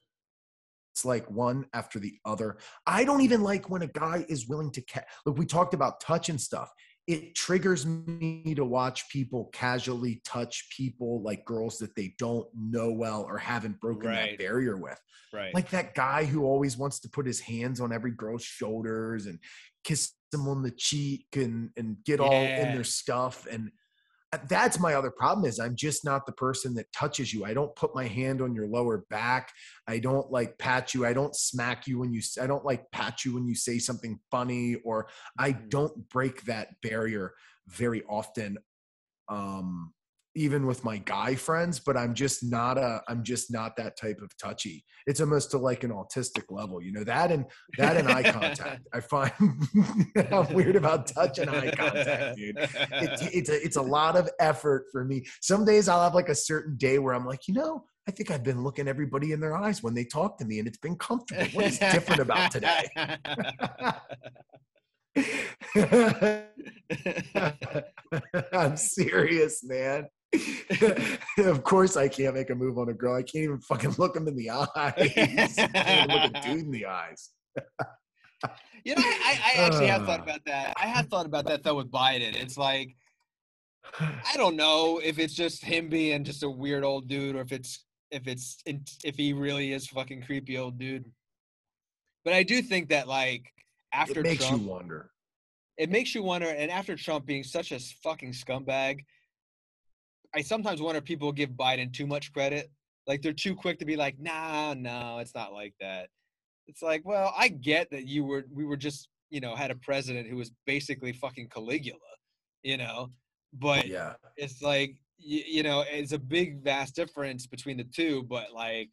it's 1.00 1.06
like 1.06 1.32
one 1.32 1.66
after 1.74 1.98
the 1.98 2.20
other. 2.26 2.58
I 2.86 3.06
don't 3.06 3.22
even 3.22 3.42
like 3.42 3.70
when 3.70 3.84
a 3.84 3.88
guy 3.88 4.26
is 4.28 4.50
willing 4.50 4.70
to 4.72 4.82
ca- 4.82 5.06
look. 5.26 5.38
We 5.38 5.46
talked 5.46 5.74
about 5.74 6.02
touch 6.02 6.28
and 6.28 6.40
stuff. 6.40 6.70
It 7.08 7.36
triggers 7.36 7.86
me 7.86 8.54
to 8.54 8.66
watch 8.66 9.10
people 9.10 9.50
casually 9.54 10.22
touch 10.26 10.68
people 10.76 11.24
like 11.24 11.46
girls 11.46 11.78
that 11.78 11.96
they 11.96 12.16
don't 12.20 12.48
know 12.54 12.92
well 12.92 13.24
or 13.24 13.38
haven't 13.38 13.80
broken 13.80 14.10
right. 14.10 14.32
that 14.32 14.40
barrier 14.40 14.76
with. 14.76 15.00
Right. 15.32 15.54
Like 15.54 15.70
that 15.70 15.96
guy 15.96 16.26
who 16.26 16.44
always 16.44 16.78
wants 16.78 17.00
to 17.00 17.10
put 17.10 17.26
his 17.26 17.40
hands 17.40 17.80
on 17.80 17.94
every 17.94 18.12
girl's 18.12 18.44
shoulders 18.44 19.26
and 19.26 19.40
kiss 19.86 20.12
them 20.34 20.50
on 20.50 20.64
the 20.64 20.72
cheek 20.72 21.28
and 21.36 21.70
and 21.78 21.96
get 22.06 22.20
yeah. 22.20 22.26
all 22.26 22.34
in 22.34 22.76
their 22.76 22.84
stuff 22.84 23.48
and 23.50 23.72
that's 24.48 24.80
my 24.80 24.94
other 24.94 25.10
problem 25.10 25.46
is 25.48 25.60
i'm 25.60 25.76
just 25.76 26.06
not 26.06 26.26
the 26.26 26.32
person 26.32 26.74
that 26.76 26.92
touches 26.94 27.34
you. 27.34 27.46
I 27.46 27.54
don't 27.54 27.76
put 27.76 27.96
my 27.96 28.06
hand 28.06 28.42
on 28.42 28.54
your 28.54 28.68
lower 28.68 29.06
back. 29.10 29.52
I 29.88 30.00
don't 30.00 30.32
like 30.32 30.58
pat 30.58 30.94
you. 30.94 31.06
I 31.06 31.14
don't 31.14 31.36
smack 31.36 31.88
you 31.88 32.00
when 32.00 32.14
you 32.14 32.22
i 32.42 32.48
don't 32.48 32.66
like 32.66 32.90
pat 32.92 33.26
you 33.26 33.34
when 33.34 33.48
you 33.48 33.56
say 33.56 33.80
something 33.80 34.20
funny 34.32 34.76
or 34.84 35.08
i 35.38 35.52
mm-hmm. 35.52 35.70
don't 35.70 36.10
break 36.10 36.44
that 36.44 36.70
barrier 36.82 37.34
very 37.68 38.04
often. 38.04 38.58
Um 39.28 39.94
even 40.40 40.66
with 40.66 40.86
my 40.86 40.98
guy 41.00 41.36
friends, 41.36 41.82
but 41.82 41.98
I'm 41.98 42.14
just 42.14 42.44
not 42.44 42.78
a 42.78 43.02
I'm 43.10 43.24
just 43.24 43.52
not 43.52 43.76
that 43.76 43.98
type 43.98 44.22
of 44.22 44.36
touchy. 44.38 44.86
It's 45.06 45.20
almost 45.20 45.52
to 45.52 45.58
like 45.58 45.84
an 45.84 45.92
autistic 45.92 46.46
level, 46.50 46.82
you 46.82 46.94
know, 46.94 47.04
that 47.04 47.30
and 47.30 47.46
that 47.78 47.98
and 47.98 48.08
eye 48.08 48.32
contact. 48.32 48.88
I 48.94 49.02
find 49.02 49.34
I'm 50.32 50.54
weird 50.54 50.78
about 50.78 51.08
touch 51.08 51.40
and 51.40 51.50
eye 51.50 51.72
contact, 51.72 52.38
dude. 52.38 52.58
It, 52.58 52.70
it's 53.34 53.50
a 53.50 53.62
it's 53.64 53.76
a 53.76 53.82
lot 53.82 54.16
of 54.16 54.30
effort 54.40 54.86
for 54.94 55.04
me. 55.04 55.26
Some 55.42 55.66
days 55.66 55.90
I'll 55.90 56.04
have 56.04 56.16
like 56.16 56.30
a 56.30 56.36
certain 56.36 56.78
day 56.78 57.00
where 57.00 57.14
I'm 57.14 57.26
like, 57.26 57.50
you 57.50 57.54
know, 57.54 57.84
I 58.08 58.12
think 58.12 58.32
I've 58.32 58.44
been 58.44 58.64
looking 58.64 58.88
everybody 58.88 59.34
in 59.34 59.42
their 59.42 59.58
eyes 59.58 59.84
when 59.84 59.94
they 59.94 60.06
talk 60.06 60.38
to 60.38 60.46
me 60.46 60.60
and 60.60 60.70
it's 60.70 60.78
been 60.78 60.96
comfortable. 60.96 61.48
What 61.52 61.66
is 61.66 61.80
different 61.80 62.22
about 62.22 62.52
today? 62.52 62.88
I'm 68.54 68.78
serious, 68.78 69.64
man. 69.66 70.08
of 71.40 71.64
course, 71.64 71.98
I 71.98 72.08
can't 72.08 72.36
make 72.36 72.50
a 72.50 72.56
move 72.56 72.78
on 72.78 72.90
a 72.90 72.94
girl. 72.94 73.16
I 73.16 73.24
can't 73.24 73.44
even 73.44 73.60
fucking 73.60 73.96
look 73.98 74.14
them 74.14 74.28
in 74.28 74.36
the 74.36 74.50
eyes. 74.52 74.68
I 74.96 75.08
can't 75.08 76.10
look 76.12 76.32
a 76.36 76.48
dude 76.48 76.66
in 76.66 76.72
the 76.72 76.86
eyes. 76.86 77.30
you 78.86 78.96
know, 78.96 79.02
I, 79.04 79.40
I 79.56 79.62
actually 79.62 79.88
have 79.88 80.06
thought 80.06 80.20
about 80.24 80.46
that. 80.46 80.74
I 80.78 80.86
have 80.86 81.08
thought 81.08 81.26
about 81.26 81.46
that 81.46 81.64
though 81.64 81.76
with 81.76 81.92
Biden. 81.92 82.36
It's 82.36 82.58
like 82.58 82.96
I 84.00 84.36
don't 84.36 84.56
know 84.56 85.00
if 85.04 85.20
it's 85.20 85.34
just 85.34 85.64
him 85.64 85.90
being 85.90 86.24
just 86.24 86.44
a 86.44 86.50
weird 86.50 86.84
old 86.84 87.08
dude, 87.08 87.36
or 87.36 87.42
if 87.42 87.52
it's 87.52 87.86
if 88.12 88.28
it's 88.28 88.62
if 89.04 89.16
he 89.16 89.34
really 89.34 89.74
is 89.74 89.88
fucking 89.88 90.24
creepy 90.24 90.58
old 90.58 90.78
dude. 90.78 91.06
But 92.24 92.34
I 92.34 92.44
do 92.44 92.62
think 92.62 92.90
that 92.90 93.08
like 93.08 93.52
after 93.94 94.20
it 94.20 94.24
makes 94.24 94.46
Trump, 94.48 94.62
you 94.62 94.70
wonder. 94.70 95.10
it 95.78 95.90
makes 95.90 96.14
you 96.14 96.22
wonder. 96.22 96.48
And 96.48 96.70
after 96.70 96.96
Trump 96.96 97.26
being 97.26 97.44
such 97.44 97.72
a 97.72 97.80
fucking 97.80 98.34
scumbag, 98.34 99.06
I 100.36 100.42
sometimes 100.42 100.82
wonder 100.82 101.00
if 101.00 101.06
people 101.06 101.32
give 101.32 101.52
Biden 101.52 101.92
too 101.92 102.06
much 102.06 102.32
credit. 102.34 102.72
Like 103.08 103.22
they're 103.22 103.34
too 103.34 103.56
quick 103.56 103.80
to 103.80 103.86
be 103.86 103.96
like, 103.96 104.20
nah, 104.20 104.76
no, 104.76 105.18
it's 105.20 105.34
not 105.34 105.54
like 105.54 105.74
that. 105.80 106.10
It's 106.68 106.84
like, 106.84 107.02
well, 107.04 107.34
I 107.36 107.48
get 107.48 107.90
that 107.92 108.06
you 108.06 108.24
were, 108.24 108.46
we 108.54 108.66
were 108.66 108.78
just, 108.78 109.08
you 109.32 109.42
know, 109.42 109.56
had 109.56 109.72
a 109.72 109.76
president 109.76 110.28
who 110.28 110.36
was 110.36 110.52
basically 110.68 111.14
fucking 111.14 111.50
Caligula, 111.50 112.00
you 112.62 112.78
know, 112.78 113.10
but 113.54 113.88
yeah, 113.88 114.14
it's 114.38 114.62
like, 114.62 114.96
you, 115.18 115.42
you 115.48 115.64
know, 115.64 115.84
it's 115.90 116.12
a 116.12 116.20
big, 116.20 116.64
vast 116.64 116.96
difference 116.96 117.48
between 117.48 117.78
the 117.78 117.84
two, 117.84 118.24
but 118.30 118.54
like, 118.54 118.90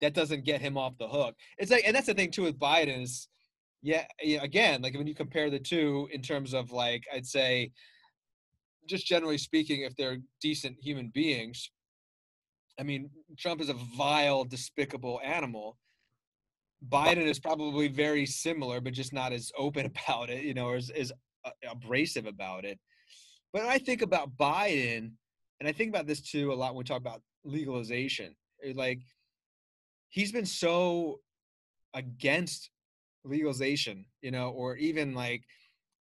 that 0.00 0.14
doesn't 0.14 0.44
get 0.44 0.60
him 0.60 0.76
off 0.76 0.98
the 0.98 1.08
hook. 1.08 1.36
It's 1.56 1.70
like, 1.70 1.84
and 1.86 1.94
that's 1.94 2.08
the 2.08 2.14
thing 2.14 2.32
too 2.32 2.42
with 2.42 2.58
Biden 2.58 3.02
is, 3.02 3.28
yeah, 3.82 4.04
yeah, 4.20 4.42
again, 4.42 4.82
like 4.82 4.94
when 4.96 5.06
you 5.06 5.14
compare 5.14 5.50
the 5.50 5.58
two 5.58 6.08
in 6.12 6.20
terms 6.20 6.54
of 6.54 6.72
like, 6.72 7.04
I'd 7.14 7.26
say, 7.26 7.70
just 8.88 9.06
generally 9.06 9.38
speaking, 9.38 9.82
if 9.82 9.94
they're 9.96 10.18
decent 10.40 10.76
human 10.80 11.10
beings, 11.12 11.70
I 12.78 12.82
mean, 12.82 13.10
Trump 13.38 13.60
is 13.60 13.68
a 13.68 13.76
vile, 13.96 14.44
despicable 14.44 15.20
animal. 15.24 15.78
Biden 16.88 17.26
is 17.26 17.38
probably 17.38 17.88
very 17.88 18.26
similar, 18.26 18.80
but 18.80 18.92
just 18.92 19.12
not 19.12 19.32
as 19.32 19.50
open 19.56 19.86
about 20.08 20.30
it, 20.30 20.44
you 20.44 20.54
know, 20.54 20.66
or 20.66 20.76
as, 20.76 20.90
as 20.90 21.12
uh, 21.44 21.50
abrasive 21.70 22.26
about 22.26 22.64
it. 22.64 22.78
But 23.52 23.62
I 23.62 23.78
think 23.78 24.02
about 24.02 24.36
Biden, 24.36 25.12
and 25.60 25.68
I 25.68 25.72
think 25.72 25.90
about 25.90 26.06
this 26.06 26.20
too 26.20 26.52
a 26.52 26.54
lot 26.54 26.74
when 26.74 26.78
we 26.78 26.84
talk 26.84 27.00
about 27.00 27.22
legalization. 27.44 28.34
Like, 28.74 29.00
he's 30.08 30.32
been 30.32 30.46
so 30.46 31.20
against 31.94 32.70
legalization, 33.24 34.04
you 34.20 34.30
know, 34.30 34.50
or 34.50 34.76
even 34.76 35.14
like 35.14 35.44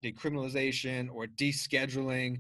decriminalization 0.04 1.10
or 1.14 1.28
descheduling 1.28 2.40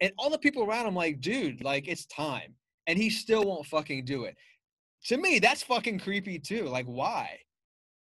and 0.00 0.12
all 0.18 0.30
the 0.30 0.38
people 0.38 0.62
around 0.62 0.86
him 0.86 0.94
like, 0.94 1.20
dude, 1.20 1.62
like 1.62 1.88
it's 1.88 2.06
time. 2.06 2.54
And 2.86 2.98
he 2.98 3.10
still 3.10 3.44
won't 3.44 3.66
fucking 3.66 4.04
do 4.04 4.24
it. 4.24 4.36
To 5.06 5.16
me, 5.16 5.38
that's 5.38 5.62
fucking 5.62 6.00
creepy 6.00 6.38
too. 6.38 6.64
Like, 6.64 6.86
why? 6.86 7.38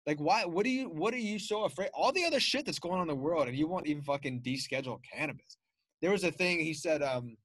Like, 0.05 0.19
why? 0.19 0.45
What 0.45 0.65
are 0.65 0.69
you? 0.69 0.89
What 0.89 1.13
are 1.13 1.19
you 1.19 1.39
so 1.39 1.63
afraid? 1.63 1.89
All 1.93 2.11
the 2.11 2.25
other 2.25 2.39
shit 2.39 2.65
that's 2.65 2.79
going 2.79 2.95
on 2.95 3.03
in 3.03 3.07
the 3.07 3.15
world, 3.15 3.47
and 3.47 3.57
you 3.57 3.67
won't 3.67 3.87
even 3.87 4.03
fucking 4.03 4.41
deschedule 4.41 4.99
cannabis. 5.11 5.57
There 6.01 6.11
was 6.11 6.23
a 6.23 6.31
thing 6.31 6.59
he 6.59 6.73
said 6.73 7.01
um, 7.01 7.37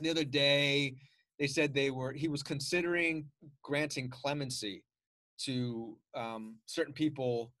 the 0.00 0.10
other 0.10 0.24
day. 0.24 0.96
They 1.38 1.46
said 1.46 1.74
they 1.74 1.90
were. 1.90 2.12
He 2.12 2.28
was 2.28 2.42
considering 2.42 3.26
granting 3.62 4.08
clemency 4.08 4.82
to 5.44 5.96
um, 6.14 6.56
certain 6.66 6.94
people 6.94 7.52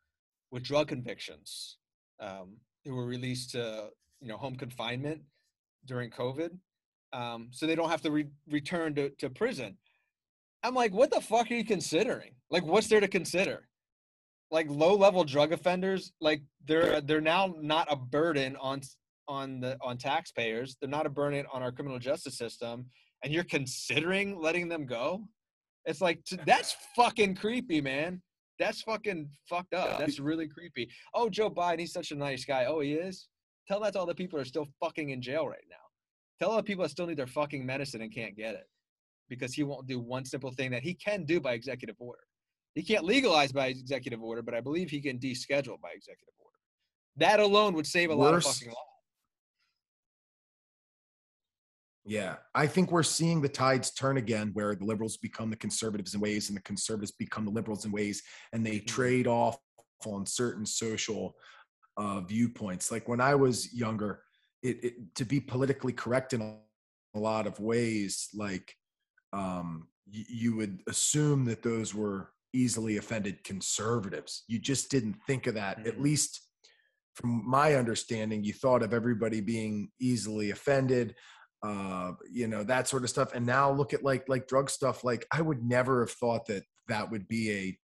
with 0.50 0.62
drug 0.62 0.88
convictions 0.88 1.76
um, 2.20 2.56
who 2.84 2.94
were 2.94 3.06
released 3.06 3.50
to 3.50 3.90
you 4.20 4.28
know 4.28 4.36
home 4.36 4.56
confinement 4.56 5.20
during 5.86 6.10
COVID, 6.10 6.50
um, 7.12 7.48
so 7.50 7.66
they 7.66 7.74
don't 7.74 7.90
have 7.90 8.02
to 8.02 8.10
re- 8.10 8.30
return 8.48 8.94
to, 8.94 9.10
to 9.18 9.30
prison. 9.30 9.76
I'm 10.62 10.74
like, 10.74 10.92
what 10.92 11.10
the 11.10 11.20
fuck 11.20 11.50
are 11.50 11.54
you 11.54 11.64
considering? 11.64 12.32
Like, 12.50 12.64
what's 12.64 12.88
there 12.88 13.00
to 13.00 13.08
consider? 13.08 13.68
Like 14.50 14.66
low 14.68 14.96
level 14.96 15.24
drug 15.24 15.52
offenders, 15.52 16.12
like 16.20 16.42
they're 16.66 17.00
they're 17.00 17.20
now 17.20 17.54
not 17.60 17.86
a 17.88 17.94
burden 17.94 18.56
on 18.60 18.80
on 19.28 19.60
the 19.60 19.78
on 19.80 19.96
taxpayers. 19.96 20.76
They're 20.80 20.90
not 20.90 21.06
a 21.06 21.10
burden 21.10 21.46
on 21.52 21.62
our 21.62 21.70
criminal 21.70 22.00
justice 22.00 22.36
system, 22.36 22.86
and 23.22 23.32
you're 23.32 23.44
considering 23.44 24.40
letting 24.40 24.68
them 24.68 24.86
go. 24.86 25.22
It's 25.84 26.00
like 26.00 26.20
that's 26.44 26.76
fucking 26.96 27.36
creepy, 27.36 27.80
man. 27.80 28.20
That's 28.58 28.82
fucking 28.82 29.30
fucked 29.48 29.72
up. 29.72 29.98
That's 29.98 30.18
really 30.18 30.46
creepy. 30.46 30.90
Oh, 31.14 31.30
Joe 31.30 31.48
Biden, 31.48 31.78
he's 31.78 31.92
such 31.92 32.10
a 32.10 32.16
nice 32.16 32.44
guy. 32.44 32.66
Oh, 32.66 32.80
he 32.80 32.94
is. 32.94 33.28
Tell 33.70 33.78
that 33.82 33.92
to 33.92 34.00
all 34.00 34.06
the 34.06 34.16
people 34.16 34.36
who 34.36 34.42
are 34.42 34.46
still 34.46 34.66
fucking 34.80 35.10
in 35.10 35.22
jail 35.22 35.46
right 35.46 35.62
now. 35.70 35.76
Tell 36.40 36.50
all 36.50 36.56
the 36.56 36.62
people 36.64 36.82
that 36.82 36.88
still 36.88 37.06
need 37.06 37.16
their 37.16 37.28
fucking 37.28 37.64
medicine 37.64 38.02
and 38.02 38.12
can't 38.12 38.36
get 38.36 38.56
it 38.56 38.66
because 39.28 39.54
he 39.54 39.62
won't 39.62 39.86
do 39.86 40.00
one 40.00 40.24
simple 40.24 40.50
thing 40.50 40.72
that 40.72 40.82
he 40.82 40.92
can 40.92 41.24
do 41.24 41.40
by 41.40 41.52
executive 41.52 41.94
order. 42.00 42.18
He 42.74 42.82
can't 42.82 43.04
legalize 43.04 43.52
by 43.52 43.68
executive 43.68 44.24
order, 44.24 44.42
but 44.42 44.54
I 44.54 44.60
believe 44.60 44.90
he 44.90 45.00
can 45.00 45.20
deschedule 45.20 45.80
by 45.80 45.90
executive 45.94 46.34
order. 46.40 46.56
That 47.18 47.38
alone 47.38 47.74
would 47.74 47.86
save 47.86 48.10
a 48.10 48.16
Worse, 48.16 48.24
lot 48.24 48.34
of 48.34 48.42
fucking 48.42 48.68
lives. 48.70 48.78
Yeah, 52.06 52.36
I 52.56 52.66
think 52.66 52.90
we're 52.90 53.04
seeing 53.04 53.40
the 53.40 53.48
tides 53.48 53.92
turn 53.92 54.16
again, 54.16 54.50
where 54.52 54.74
the 54.74 54.84
liberals 54.84 55.16
become 55.16 55.48
the 55.48 55.56
conservatives 55.56 56.14
in 56.14 56.20
ways, 56.20 56.48
and 56.48 56.56
the 56.56 56.62
conservatives 56.62 57.12
become 57.12 57.44
the 57.44 57.52
liberals 57.52 57.84
in 57.84 57.92
ways, 57.92 58.20
and 58.52 58.66
they 58.66 58.78
mm-hmm. 58.78 58.86
trade 58.86 59.28
off 59.28 59.58
on 60.06 60.26
certain 60.26 60.66
social 60.66 61.36
uh, 62.00 62.20
viewpoints. 62.20 62.90
Like 62.90 63.08
when 63.08 63.20
I 63.20 63.34
was 63.34 63.72
younger, 63.74 64.22
it, 64.62 64.84
it, 64.84 65.14
to 65.16 65.24
be 65.24 65.38
politically 65.38 65.92
correct 65.92 66.32
in 66.32 66.40
a 66.40 67.18
lot 67.18 67.46
of 67.46 67.60
ways, 67.60 68.28
like 68.34 68.74
um, 69.34 69.88
y- 70.10 70.24
you 70.28 70.56
would 70.56 70.80
assume 70.88 71.44
that 71.44 71.62
those 71.62 71.94
were 71.94 72.30
easily 72.54 72.96
offended 72.96 73.44
conservatives. 73.44 74.44
You 74.48 74.58
just 74.58 74.90
didn't 74.90 75.16
think 75.26 75.46
of 75.46 75.54
that. 75.54 75.78
Mm-hmm. 75.78 75.88
At 75.88 76.00
least 76.00 76.40
from 77.14 77.48
my 77.48 77.74
understanding, 77.74 78.44
you 78.44 78.54
thought 78.54 78.82
of 78.82 78.94
everybody 78.94 79.42
being 79.42 79.90
easily 80.00 80.50
offended 80.50 81.14
uh 81.62 82.12
you 82.32 82.48
know 82.48 82.64
that 82.64 82.88
sort 82.88 83.02
of 83.02 83.10
stuff 83.10 83.34
and 83.34 83.44
now 83.44 83.70
look 83.70 83.92
at 83.92 84.02
like 84.02 84.26
like 84.30 84.48
drug 84.48 84.70
stuff 84.70 85.04
like 85.04 85.26
i 85.30 85.42
would 85.42 85.62
never 85.62 86.00
have 86.00 86.10
thought 86.12 86.46
that 86.46 86.62
that 86.88 87.10
would 87.10 87.28
be 87.28 87.50
a 87.50 87.78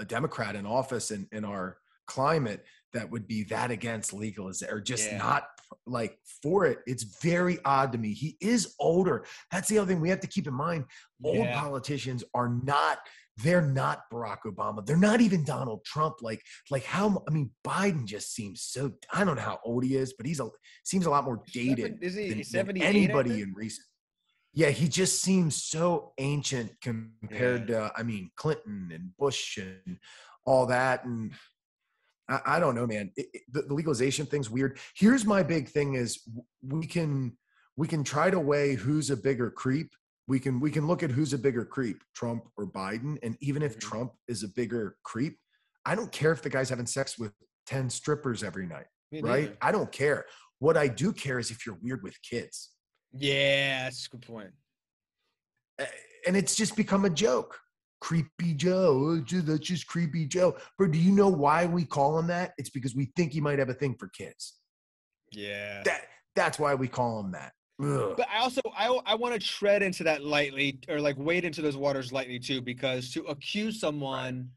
a 0.00 0.04
democrat 0.06 0.56
in 0.56 0.64
office 0.64 1.10
in 1.10 1.28
in 1.30 1.44
our 1.44 1.76
climate 2.06 2.64
that 2.92 3.10
would 3.10 3.26
be 3.26 3.44
that 3.44 3.70
against 3.70 4.12
legalization 4.12 4.74
or 4.74 4.80
just 4.80 5.10
yeah. 5.10 5.18
not 5.18 5.44
like 5.86 6.18
for 6.42 6.66
it. 6.66 6.78
It's 6.86 7.18
very 7.22 7.58
odd 7.64 7.92
to 7.92 7.98
me. 7.98 8.12
He 8.12 8.36
is 8.40 8.74
older. 8.80 9.24
That's 9.50 9.68
the 9.68 9.78
other 9.78 9.88
thing 9.88 10.00
we 10.00 10.10
have 10.10 10.20
to 10.20 10.26
keep 10.26 10.46
in 10.46 10.54
mind. 10.54 10.84
Old 11.22 11.36
yeah. 11.36 11.60
politicians 11.60 12.24
are 12.34 12.48
not 12.48 12.98
they're 13.42 13.62
not 13.62 14.02
Barack 14.12 14.38
Obama. 14.46 14.84
They're 14.84 14.96
not 14.96 15.20
even 15.20 15.44
Donald 15.44 15.84
Trump. 15.84 16.16
Like, 16.22 16.42
like 16.70 16.84
how? 16.84 17.22
I 17.28 17.30
mean, 17.30 17.50
Biden 17.64 18.04
just 18.04 18.34
seems 18.34 18.62
so. 18.62 18.92
I 19.12 19.24
don't 19.24 19.36
know 19.36 19.42
how 19.42 19.60
old 19.64 19.84
he 19.84 19.96
is, 19.96 20.14
but 20.14 20.26
he's 20.26 20.40
a 20.40 20.48
seems 20.84 21.06
a 21.06 21.10
lot 21.10 21.24
more 21.24 21.42
dated 21.52 21.98
is 22.02 22.16
he, 22.16 22.30
than, 22.30 22.66
than 22.66 22.82
anybody 22.82 23.42
in 23.42 23.52
recent. 23.54 23.86
Yeah, 24.54 24.70
he 24.70 24.88
just 24.88 25.22
seems 25.22 25.62
so 25.62 26.12
ancient 26.18 26.72
compared 26.82 27.68
yeah. 27.68 27.76
to. 27.76 27.92
I 27.96 28.02
mean, 28.02 28.30
Clinton 28.36 28.90
and 28.92 29.16
Bush 29.16 29.56
and 29.58 29.98
all 30.44 30.66
that, 30.66 31.04
and 31.04 31.32
I, 32.28 32.40
I 32.46 32.60
don't 32.60 32.74
know, 32.74 32.86
man. 32.86 33.10
It, 33.16 33.26
it, 33.32 33.42
the, 33.50 33.62
the 33.62 33.74
legalization 33.74 34.26
thing's 34.26 34.50
weird. 34.50 34.78
Here's 34.94 35.24
my 35.24 35.42
big 35.42 35.68
thing: 35.68 35.94
is 35.94 36.20
we 36.62 36.86
can 36.86 37.36
we 37.76 37.86
can 37.86 38.04
try 38.04 38.30
to 38.30 38.40
weigh 38.40 38.74
who's 38.74 39.10
a 39.10 39.16
bigger 39.16 39.50
creep. 39.50 39.92
We 40.26 40.38
can 40.38 40.60
we 40.60 40.70
can 40.70 40.86
look 40.86 41.02
at 41.02 41.10
who's 41.10 41.32
a 41.32 41.38
bigger 41.38 41.64
creep, 41.64 42.02
Trump 42.14 42.44
or 42.56 42.66
Biden. 42.66 43.18
And 43.22 43.36
even 43.40 43.62
if 43.62 43.78
mm-hmm. 43.78 43.88
Trump 43.88 44.12
is 44.26 44.42
a 44.42 44.48
bigger 44.48 44.96
creep, 45.04 45.38
I 45.86 45.94
don't 45.94 46.12
care 46.12 46.32
if 46.32 46.42
the 46.42 46.50
guy's 46.50 46.68
having 46.68 46.86
sex 46.86 47.18
with 47.18 47.32
ten 47.66 47.88
strippers 47.88 48.42
every 48.42 48.66
night, 48.66 48.86
Me 49.10 49.20
right? 49.22 49.42
Neither. 49.44 49.56
I 49.62 49.72
don't 49.72 49.92
care. 49.92 50.26
What 50.58 50.76
I 50.76 50.88
do 50.88 51.12
care 51.12 51.38
is 51.38 51.50
if 51.50 51.64
you're 51.64 51.78
weird 51.80 52.02
with 52.02 52.20
kids. 52.22 52.70
Yeah, 53.12 53.84
that's 53.84 54.06
a 54.06 54.10
good 54.10 54.22
point. 54.22 54.50
And 56.26 56.36
it's 56.36 56.56
just 56.56 56.76
become 56.76 57.04
a 57.04 57.10
joke 57.10 57.58
creepy 58.00 58.54
Joe. 58.54 59.18
Oh, 59.18 59.40
that's 59.40 59.66
just 59.66 59.86
creepy 59.86 60.26
Joe. 60.26 60.56
But 60.78 60.90
do 60.90 60.98
you 60.98 61.12
know 61.12 61.28
why 61.28 61.66
we 61.66 61.84
call 61.84 62.18
him 62.18 62.26
that? 62.28 62.52
It's 62.58 62.70
because 62.70 62.94
we 62.94 63.12
think 63.16 63.32
he 63.32 63.40
might 63.40 63.58
have 63.58 63.68
a 63.68 63.74
thing 63.74 63.94
for 63.94 64.08
kids. 64.08 64.54
Yeah. 65.32 65.82
That 65.84 66.02
that's 66.34 66.58
why 66.58 66.74
we 66.74 66.88
call 66.88 67.20
him 67.20 67.32
that. 67.32 67.52
Ugh. 67.82 68.14
But 68.16 68.28
I 68.32 68.40
also 68.40 68.60
I 68.76 68.98
I 69.06 69.14
want 69.14 69.34
to 69.34 69.40
tread 69.40 69.82
into 69.82 70.04
that 70.04 70.24
lightly 70.24 70.80
or 70.88 71.00
like 71.00 71.16
wade 71.18 71.44
into 71.44 71.62
those 71.62 71.76
waters 71.76 72.12
lightly 72.12 72.38
too 72.38 72.60
because 72.60 73.12
to 73.12 73.22
accuse 73.24 73.80
someone 73.80 74.50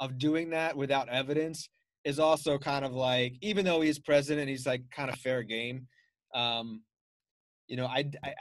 of 0.00 0.18
doing 0.18 0.50
that 0.50 0.76
without 0.76 1.08
evidence 1.08 1.68
is 2.04 2.20
also 2.20 2.56
kind 2.56 2.84
of 2.84 2.92
like 2.92 3.34
even 3.40 3.64
though 3.64 3.80
he's 3.80 3.98
president 3.98 4.48
he's 4.48 4.66
like 4.66 4.82
kind 4.90 5.10
of 5.10 5.18
fair 5.18 5.42
game. 5.42 5.86
Um 6.34 6.82
you 7.66 7.76
know, 7.76 7.86
I, 7.86 8.10
I, 8.24 8.28
I 8.28 8.34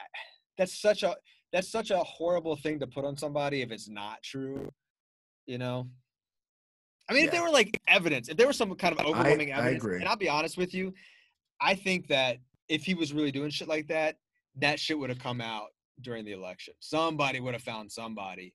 that's 0.58 0.80
such 0.80 1.04
a 1.04 1.16
that's 1.58 1.72
such 1.72 1.90
a 1.90 1.98
horrible 1.98 2.56
thing 2.56 2.80
to 2.80 2.86
put 2.86 3.04
on 3.04 3.18
somebody 3.18 3.64
if 3.64 3.72
it's 3.72 3.90
not 3.90 4.22
true. 4.22 4.72
You 5.48 5.58
know. 5.58 5.88
I 7.10 7.14
mean, 7.14 7.24
yeah. 7.24 7.26
if 7.28 7.32
there 7.32 7.42
were 7.42 7.50
like 7.50 7.82
evidence, 7.88 8.30
if 8.30 8.38
there 8.38 8.46
was 8.46 8.58
some 8.58 8.76
kind 8.76 8.94
of 8.94 9.04
overwhelming 9.04 9.52
I, 9.52 9.58
evidence, 9.58 9.84
I 9.84 9.96
and 9.96 10.08
I'll 10.08 10.18
be 10.18 10.30
honest 10.30 10.56
with 10.56 10.72
you, 10.76 10.94
I 11.60 11.74
think 11.74 12.10
that 12.10 12.38
if 12.70 12.84
he 12.84 12.94
was 12.94 13.12
really 13.12 13.32
doing 13.32 13.50
shit 13.50 13.68
like 13.68 13.88
that, 13.88 14.18
that 14.58 14.80
shit 14.80 15.00
would 15.00 15.10
have 15.10 15.18
come 15.18 15.42
out 15.42 15.70
during 16.02 16.26
the 16.26 16.34
election. 16.34 16.76
Somebody 16.80 17.40
would 17.40 17.56
have 17.56 17.64
found 17.64 17.92
somebody 17.92 18.54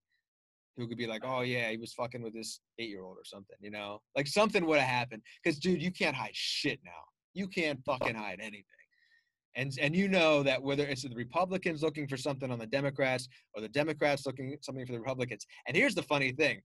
who 0.76 0.86
could 0.86 0.98
be 0.98 1.08
like, 1.08 1.22
"Oh 1.24 1.40
yeah, 1.40 1.70
he 1.70 1.78
was 1.78 1.92
fucking 1.94 2.22
with 2.22 2.34
this 2.34 2.60
eight-year-old 2.78 3.16
or 3.16 3.24
something," 3.24 3.56
you 3.60 3.72
know? 3.72 4.00
Like 4.14 4.28
something 4.28 4.64
would 4.66 4.78
have 4.78 4.88
happened. 4.88 5.22
Because 5.42 5.58
dude, 5.58 5.82
you 5.82 5.90
can't 5.90 6.14
hide 6.14 6.34
shit 6.36 6.78
now. 6.84 7.02
You 7.34 7.48
can't 7.48 7.80
fucking 7.84 8.14
hide 8.14 8.38
anything 8.40 8.81
and 9.54 9.72
and 9.80 9.94
you 9.94 10.08
know 10.08 10.42
that 10.42 10.62
whether 10.62 10.84
it's 10.84 11.02
the 11.02 11.14
Republicans 11.14 11.82
looking 11.82 12.08
for 12.08 12.16
something 12.16 12.50
on 12.50 12.58
the 12.58 12.66
Democrats 12.66 13.28
or 13.54 13.62
the 13.62 13.68
Democrats 13.68 14.26
looking 14.26 14.56
something 14.60 14.86
for 14.86 14.92
the 14.92 15.00
Republicans. 15.00 15.46
And 15.66 15.76
here's 15.76 15.94
the 15.94 16.02
funny 16.02 16.32
thing: 16.32 16.60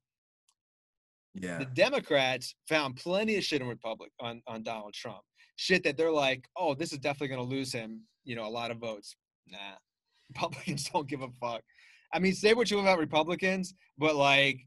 Yeah. 1.34 1.60
The 1.60 1.66
Democrats 1.66 2.56
found 2.68 2.96
plenty 2.96 3.38
of 3.38 3.44
shit 3.44 3.62
in 3.62 3.68
Republic 3.68 4.12
on, 4.20 4.42
on 4.48 4.64
Donald 4.64 4.94
Trump. 4.94 5.22
Shit 5.56 5.84
that 5.84 5.98
they're 5.98 6.12
like, 6.12 6.48
oh, 6.56 6.76
this 6.76 6.94
is 6.94 7.00
definitely 7.00 7.36
gonna 7.36 7.50
lose 7.50 7.74
him, 7.74 8.02
you 8.24 8.36
know, 8.36 8.48
a 8.48 8.50
lot 8.50 8.72
of 8.72 8.78
votes. 8.78 9.16
Nah. 9.48 9.58
Republicans 10.30 10.90
don't 10.90 11.08
give 11.08 11.22
a 11.22 11.30
fuck. 11.40 11.62
I 12.14 12.20
mean, 12.20 12.34
say 12.34 12.54
what 12.54 12.70
you 12.70 12.78
want 12.78 12.88
about 12.88 13.00
Republicans, 13.00 13.74
but 13.98 14.16
like 14.16 14.60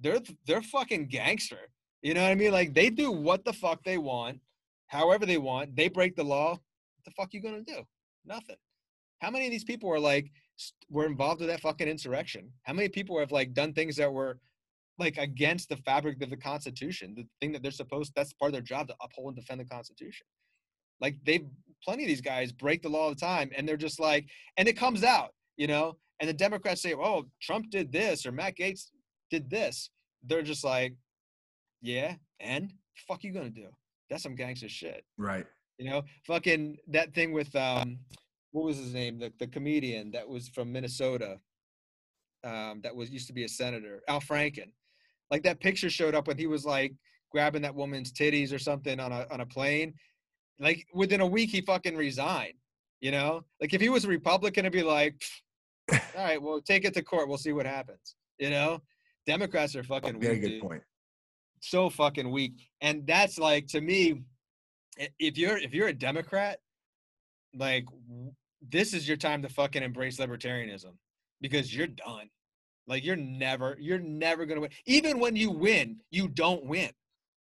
they're 0.00 0.20
they're 0.46 0.62
fucking 0.62 1.08
gangster. 1.08 1.68
You 2.02 2.14
know 2.14 2.22
what 2.22 2.30
I 2.30 2.34
mean? 2.34 2.52
Like 2.52 2.74
they 2.74 2.90
do 2.90 3.10
what 3.10 3.44
the 3.44 3.52
fuck 3.52 3.82
they 3.84 3.98
want, 3.98 4.40
however 4.88 5.26
they 5.26 5.38
want. 5.38 5.74
They 5.76 5.88
break 5.88 6.16
the 6.16 6.24
law. 6.24 6.58
The 7.06 7.12
fuck 7.12 7.32
you 7.32 7.40
gonna 7.40 7.62
do? 7.62 7.82
Nothing. 8.24 8.56
How 9.20 9.30
many 9.30 9.46
of 9.46 9.50
these 9.50 9.64
people 9.64 9.90
are 9.90 10.00
like 10.00 10.30
were 10.90 11.06
involved 11.06 11.40
with 11.40 11.48
that 11.48 11.60
fucking 11.60 11.88
insurrection? 11.88 12.52
How 12.64 12.74
many 12.74 12.88
people 12.88 13.18
have 13.18 13.32
like 13.32 13.54
done 13.54 13.72
things 13.72 13.96
that 13.96 14.12
were 14.12 14.38
like 14.98 15.18
against 15.18 15.68
the 15.68 15.76
fabric 15.76 16.22
of 16.22 16.30
the 16.30 16.36
Constitution, 16.36 17.14
the 17.14 17.26
thing 17.40 17.52
that 17.52 17.62
they're 17.62 17.70
supposed 17.70 18.12
that's 18.14 18.32
part 18.32 18.48
of 18.50 18.52
their 18.52 18.62
job 18.62 18.88
to 18.88 18.94
uphold 19.02 19.28
and 19.28 19.36
defend 19.36 19.60
the 19.60 19.64
Constitution. 19.64 20.26
Like 21.00 21.16
they 21.24 21.46
plenty 21.84 22.04
of 22.04 22.08
these 22.08 22.20
guys 22.20 22.52
break 22.52 22.82
the 22.82 22.88
law 22.88 23.04
all 23.04 23.10
the 23.10 23.16
time 23.16 23.50
and 23.56 23.68
they're 23.68 23.76
just 23.76 24.00
like 24.00 24.26
and 24.56 24.66
it 24.68 24.76
comes 24.76 25.04
out, 25.04 25.30
you 25.56 25.66
know, 25.66 25.96
and 26.20 26.28
the 26.28 26.34
Democrats 26.34 26.82
say, 26.82 26.94
Oh, 26.94 27.26
Trump 27.40 27.70
did 27.70 27.92
this 27.92 28.24
or 28.24 28.32
Matt 28.32 28.56
Gaetz 28.56 28.90
did 29.30 29.50
this. 29.50 29.90
They're 30.24 30.42
just 30.42 30.64
like, 30.64 30.94
Yeah, 31.82 32.14
and 32.40 32.72
fuck 33.06 33.22
you 33.24 33.32
gonna 33.32 33.50
do? 33.50 33.68
That's 34.08 34.22
some 34.22 34.34
gangster 34.36 34.68
shit. 34.68 35.04
Right. 35.18 35.46
You 35.78 35.90
know, 35.90 36.02
fucking 36.26 36.78
that 36.88 37.14
thing 37.14 37.32
with 37.32 37.54
um 37.56 37.98
what 38.52 38.64
was 38.64 38.78
his 38.78 38.94
name? 38.94 39.18
The 39.18 39.32
the 39.38 39.46
comedian 39.46 40.10
that 40.12 40.28
was 40.28 40.48
from 40.48 40.72
Minnesota. 40.72 41.38
Um, 42.44 42.80
that 42.84 42.94
was 42.94 43.10
used 43.10 43.26
to 43.26 43.32
be 43.32 43.42
a 43.42 43.48
senator, 43.48 44.02
Al 44.06 44.20
Franken 44.20 44.70
like 45.30 45.42
that 45.42 45.60
picture 45.60 45.90
showed 45.90 46.14
up 46.14 46.28
when 46.28 46.38
he 46.38 46.46
was 46.46 46.64
like 46.64 46.94
grabbing 47.30 47.62
that 47.62 47.74
woman's 47.74 48.12
titties 48.12 48.52
or 48.52 48.58
something 48.58 49.00
on 49.00 49.12
a 49.12 49.26
on 49.30 49.40
a 49.40 49.46
plane. 49.46 49.94
Like 50.58 50.86
within 50.94 51.20
a 51.20 51.26
week, 51.26 51.50
he 51.50 51.60
fucking 51.60 51.96
resigned. 51.96 52.54
You 53.00 53.10
know, 53.10 53.44
like 53.60 53.74
if 53.74 53.80
he 53.80 53.88
was 53.88 54.04
a 54.04 54.08
Republican, 54.08 54.64
it'd 54.64 54.72
be 54.72 54.82
like, 54.82 55.22
all 55.92 55.98
right, 56.16 56.40
well, 56.40 56.60
take 56.60 56.84
it 56.84 56.94
to 56.94 57.02
court. 57.02 57.28
We'll 57.28 57.38
see 57.38 57.52
what 57.52 57.66
happens. 57.66 58.16
You 58.38 58.50
know, 58.50 58.80
Democrats 59.26 59.76
are 59.76 59.84
fucking 59.84 60.20
Very 60.20 60.34
weak. 60.34 60.42
good 60.42 60.48
dude. 60.48 60.62
point. 60.62 60.82
So 61.60 61.90
fucking 61.90 62.30
weak, 62.30 62.52
and 62.80 63.06
that's 63.06 63.38
like 63.38 63.66
to 63.68 63.80
me, 63.80 64.22
if 64.96 65.38
you're 65.38 65.58
if 65.58 65.74
you're 65.74 65.88
a 65.88 65.92
Democrat, 65.92 66.60
like 67.54 67.86
this 68.68 68.94
is 68.94 69.06
your 69.06 69.16
time 69.16 69.42
to 69.42 69.48
fucking 69.48 69.82
embrace 69.82 70.18
libertarianism 70.18 70.92
because 71.40 71.74
you're 71.74 71.86
done. 71.86 72.28
Like 72.86 73.04
you're 73.04 73.16
never, 73.16 73.76
you're 73.80 73.98
never 73.98 74.46
gonna 74.46 74.60
win. 74.60 74.70
Even 74.86 75.18
when 75.18 75.36
you 75.36 75.50
win, 75.50 76.00
you 76.10 76.28
don't 76.28 76.64
win. 76.64 76.90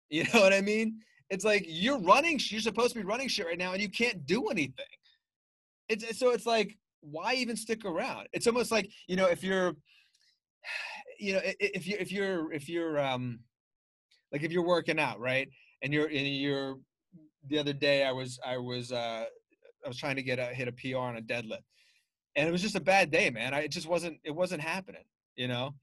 You 0.09 0.25
know 0.31 0.41
what 0.41 0.53
I 0.53 0.61
mean? 0.61 0.99
It's 1.31 1.43
like 1.43 1.65
you're 1.67 1.99
running, 1.99 2.39
you're 2.39 2.61
supposed 2.61 2.93
to 2.93 2.99
be 2.99 3.05
running 3.05 3.27
shit 3.27 3.47
right 3.47 3.57
now, 3.57 3.73
and 3.73 3.81
you 3.81 3.89
can't 3.89 4.27
do 4.27 4.49
anything. 4.49 4.85
It's 5.89 6.19
so 6.19 6.29
it's 6.29 6.45
like, 6.45 6.77
why 7.01 7.33
even 7.33 7.55
stick 7.55 7.83
around? 7.83 8.27
It's 8.31 8.45
almost 8.45 8.71
like 8.71 8.91
you 9.07 9.15
know, 9.15 9.25
if 9.25 9.43
you're, 9.43 9.73
you 11.19 11.33
know, 11.33 11.39
if 11.43 11.87
you 11.87 11.97
if 11.99 12.11
you're 12.11 12.53
if 12.53 12.69
you're 12.69 12.99
um, 12.99 13.39
like 14.31 14.43
if 14.43 14.51
you're 14.51 14.67
working 14.67 14.99
out, 14.99 15.19
right, 15.19 15.49
and 15.81 15.91
you're 15.91 16.05
and 16.05 16.27
you're 16.27 16.75
the 17.49 17.57
other 17.59 17.73
day 17.73 18.03
I 18.05 18.11
was 18.11 18.39
I 18.45 18.57
was 18.57 18.91
uh 18.91 19.25
I 19.83 19.87
was 19.87 19.97
trying 19.97 20.15
to 20.15 20.23
get 20.23 20.39
a 20.39 20.45
hit 20.45 20.67
a 20.67 20.71
PR 20.71 20.97
on 20.97 21.17
a 21.17 21.21
deadlift. 21.21 21.63
And 22.35 22.47
it 22.47 22.51
was 22.51 22.61
just 22.61 22.75
a 22.75 22.81
bad 22.81 23.11
day 23.11 23.29
man. 23.29 23.53
I, 23.53 23.61
it 23.61 23.71
just 23.71 23.87
wasn't 23.87 24.17
it 24.23 24.31
wasn't 24.31 24.61
happening 24.61 25.03
you 25.35 25.47
know? 25.47 25.73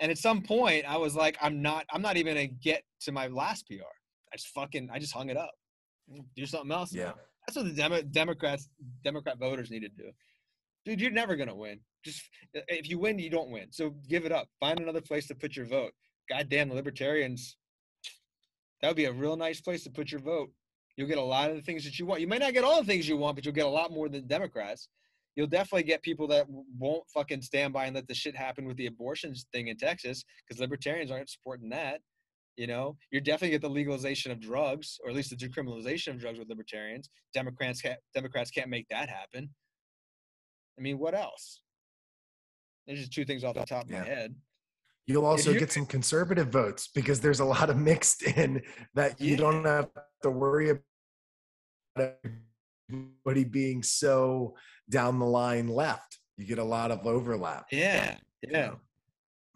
And 0.00 0.10
at 0.10 0.16
some 0.18 0.40
point 0.42 0.84
i 0.88 0.96
was 0.96 1.14
like 1.14 1.36
i'm 1.40 1.60
not 1.62 1.84
i'm 1.92 2.02
not 2.02 2.16
even 2.16 2.34
gonna 2.34 2.46
get 2.46 2.82
to 3.02 3.12
my 3.12 3.26
last 3.28 3.66
pr 3.66 3.74
i 4.32 4.36
just 4.36 4.48
fucking 4.48 4.88
i 4.92 4.98
just 4.98 5.12
hung 5.12 5.28
it 5.28 5.36
up. 5.36 5.52
Do 6.36 6.46
something 6.46 6.72
else 6.72 6.92
Yeah. 6.92 7.04
now. 7.04 7.14
that's 7.46 7.56
what 7.56 7.66
the 7.66 7.72
Demo- 7.72 8.02
democrats 8.02 8.68
democrat 9.04 9.38
voters 9.38 9.70
need 9.70 9.80
to 9.80 9.88
do. 9.90 10.10
Dude 10.84 11.00
you're 11.00 11.10
never 11.10 11.36
gonna 11.36 11.54
win. 11.54 11.80
Just 12.04 12.22
if 12.68 12.88
you 12.90 12.98
win 12.98 13.18
you 13.18 13.30
don't 13.30 13.50
win. 13.50 13.68
So 13.72 13.90
give 14.08 14.24
it 14.26 14.32
up. 14.32 14.48
Find 14.60 14.80
another 14.80 15.00
place 15.00 15.26
to 15.28 15.34
put 15.34 15.54
your 15.56 15.66
vote. 15.66 15.92
Goddamn 16.28 16.68
the 16.70 16.74
libertarians. 16.74 17.56
That 18.80 18.88
would 18.88 18.96
be 18.96 19.06
a 19.06 19.12
real 19.12 19.36
nice 19.36 19.60
place 19.60 19.84
to 19.84 19.90
put 19.90 20.10
your 20.10 20.20
vote 20.20 20.50
you'll 20.96 21.08
get 21.08 21.18
a 21.18 21.22
lot 21.22 21.50
of 21.50 21.56
the 21.56 21.62
things 21.62 21.84
that 21.84 21.98
you 21.98 22.06
want 22.06 22.20
you 22.20 22.26
might 22.26 22.40
not 22.40 22.52
get 22.52 22.64
all 22.64 22.80
the 22.80 22.86
things 22.86 23.08
you 23.08 23.16
want 23.16 23.34
but 23.36 23.44
you'll 23.44 23.54
get 23.54 23.66
a 23.66 23.68
lot 23.68 23.90
more 23.90 24.08
than 24.08 24.26
democrats 24.26 24.88
you'll 25.36 25.46
definitely 25.46 25.82
get 25.82 26.02
people 26.02 26.26
that 26.28 26.46
won't 26.78 27.04
fucking 27.12 27.42
stand 27.42 27.72
by 27.72 27.86
and 27.86 27.94
let 27.94 28.06
the 28.06 28.14
shit 28.14 28.36
happen 28.36 28.66
with 28.66 28.76
the 28.76 28.86
abortions 28.86 29.46
thing 29.52 29.68
in 29.68 29.76
Texas 29.76 30.24
because 30.46 30.60
libertarians 30.60 31.10
aren't 31.10 31.28
supporting 31.28 31.68
that. 31.70 32.00
You 32.56 32.68
know, 32.68 32.96
you're 33.10 33.20
definitely 33.20 33.50
get 33.50 33.62
the 33.62 33.68
legalization 33.68 34.30
of 34.30 34.38
drugs, 34.38 35.00
or 35.02 35.10
at 35.10 35.16
least 35.16 35.30
the 35.30 35.36
decriminalization 35.36 36.08
of 36.08 36.20
drugs 36.20 36.38
with 36.38 36.48
libertarians. 36.48 37.10
Democrats 37.32 37.80
can't 37.80 37.98
Democrats 38.14 38.52
can't 38.52 38.70
make 38.70 38.86
that 38.90 39.08
happen. 39.08 39.50
I 40.78 40.82
mean, 40.82 40.98
what 41.00 41.14
else? 41.16 41.60
There's 42.86 43.00
just 43.00 43.12
two 43.12 43.24
things 43.24 43.42
off 43.42 43.54
the 43.54 43.64
top 43.64 43.86
of 43.86 43.90
Yeah. 43.90 44.00
my 44.00 44.06
head. 44.06 44.34
You'll 45.06 45.26
also 45.26 45.52
you- 45.52 45.58
get 45.58 45.72
some 45.72 45.86
conservative 45.86 46.48
votes 46.48 46.88
because 46.94 47.20
there's 47.20 47.40
a 47.40 47.44
lot 47.44 47.70
of 47.70 47.76
mixed 47.76 48.22
in 48.36 48.62
that 48.94 49.20
you 49.20 49.32
Yeah. 49.32 49.36
don't 49.36 49.64
have 49.64 49.90
to 50.22 50.30
worry 50.30 50.70
about 51.96 52.16
everybody 52.90 53.44
being 53.44 53.82
so 53.82 54.56
down 54.90 55.18
the 55.18 55.26
line 55.26 55.68
left. 55.68 56.18
You 56.36 56.46
get 56.46 56.58
a 56.58 56.64
lot 56.64 56.90
of 56.90 57.06
overlap. 57.06 57.66
Yeah, 57.70 58.16
yeah. 58.42 58.72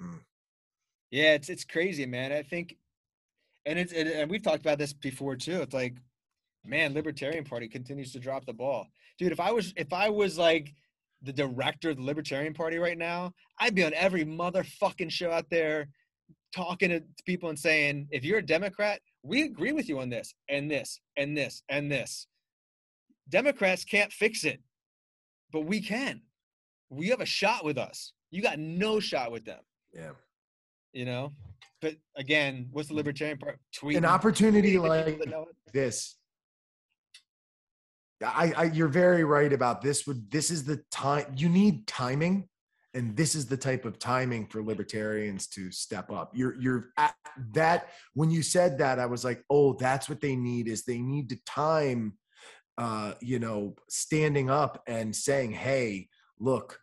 Mm. 0.01 0.21
Yeah, 1.11 1.35
it's 1.35 1.49
it's 1.49 1.65
crazy, 1.65 2.07
man. 2.07 2.31
I 2.33 2.43
think, 2.43 2.77
and 3.67 3.79
it's 3.79 3.93
and, 3.93 4.09
and 4.09 4.31
we've 4.31 4.43
talked 4.43 4.61
about 4.61 4.79
this 4.79 4.93
before 4.93 5.35
too. 5.35 5.61
It's 5.63 5.75
like, 5.75 5.97
man, 6.65 6.95
Libertarian 6.95 7.45
Party 7.45 7.67
continues 7.69 8.13
to 8.13 8.21
drop 8.21 8.45
the 8.47 8.53
ball, 8.53 8.87
dude. 9.19 9.33
If 9.33 9.41
I 9.41 9.51
was 9.51 9.73
if 9.77 9.93
I 9.93 10.09
was 10.11 10.39
like 10.39 10.73
the 11.23 11.33
director 11.33 11.91
of 11.91 11.97
the 11.97 12.03
Libertarian 12.03 12.55
Party 12.55 12.79
right 12.79 12.99
now, 12.99 13.33
I'd 13.61 13.75
be 13.75 13.85
on 13.85 13.93
every 13.95 14.25
motherfucking 14.25 15.11
show 15.11 15.31
out 15.31 15.47
there, 15.51 15.89
talking 16.55 16.91
to 16.91 17.03
people 17.27 17.49
and 17.49 17.59
saying, 17.59 18.09
if 18.11 18.25
you're 18.25 18.39
a 18.39 18.47
Democrat, 18.47 19.01
we 19.23 19.43
agree 19.43 19.73
with 19.73 19.89
you 19.89 19.99
on 19.99 20.11
this 20.11 20.35
and 20.49 20.71
this 20.71 21.01
and 21.17 21.37
this 21.37 21.63
and 21.69 21.91
this. 21.91 22.27
Democrats 23.29 23.85
can't 23.85 24.13
fix 24.13 24.45
it, 24.45 24.61
but 25.53 25.63
we 25.67 25.81
can. 25.81 26.23
We 26.91 27.09
have 27.09 27.21
a 27.21 27.27
shot 27.27 27.65
with 27.65 27.77
us. 27.79 28.13
You 28.31 28.41
got 28.43 28.59
no 28.59 29.01
shot 29.01 29.33
with 29.33 29.45
them 29.45 29.61
Yeah. 29.95 30.13
you 30.93 31.05
know. 31.05 31.33
But 31.81 31.95
again, 32.17 32.69
what's 32.73 32.89
the 32.89 32.95
libertarian 32.95 33.39
Party? 33.39 33.59
Tweet 33.73 33.97
An 33.97 34.05
opportunity 34.05 34.75
tweeting 34.75 34.99
at 35.01 35.07
people 35.07 35.13
like 35.13 35.19
that 35.21 35.29
know 35.29 35.43
it. 35.43 35.73
this. 35.73 36.17
I, 38.25 38.53
I 38.57 38.65
you're 38.65 38.89
very 38.89 39.25
right 39.25 39.53
about 39.53 39.81
this 39.83 40.07
would 40.07 40.31
this 40.31 40.51
is 40.51 40.65
the 40.65 40.83
time 40.91 41.27
you 41.37 41.49
need 41.49 41.87
timing 41.87 42.49
and 42.95 43.17
this 43.17 43.35
is 43.35 43.47
the 43.47 43.57
type 43.57 43.85
of 43.85 43.99
timing 43.99 44.47
for 44.47 44.63
libertarians 44.63 45.47
to 45.49 45.71
step 45.71 46.11
up. 46.11 46.33
You're 46.35 46.61
you're 46.61 46.91
at 46.97 47.15
that 47.53 47.89
when 48.15 48.31
you 48.31 48.43
said 48.43 48.79
that 48.79 48.99
i 48.99 49.07
was 49.07 49.25
like 49.25 49.43
oh 49.51 49.75
that's 49.75 50.09
what 50.09 50.21
they 50.21 50.37
need 50.37 50.69
is 50.69 50.85
they 50.85 50.99
need 50.99 51.29
to 51.29 51.39
time 51.47 52.15
uh 52.77 53.15
you 53.21 53.39
know 53.39 53.75
standing 53.89 54.51
up 54.51 54.83
and 54.87 55.15
saying 55.15 55.53
hey 55.53 56.09
look 56.39 56.79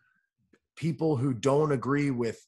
people 0.76 1.16
who 1.16 1.32
don't 1.32 1.72
agree 1.72 2.10
with 2.10 2.44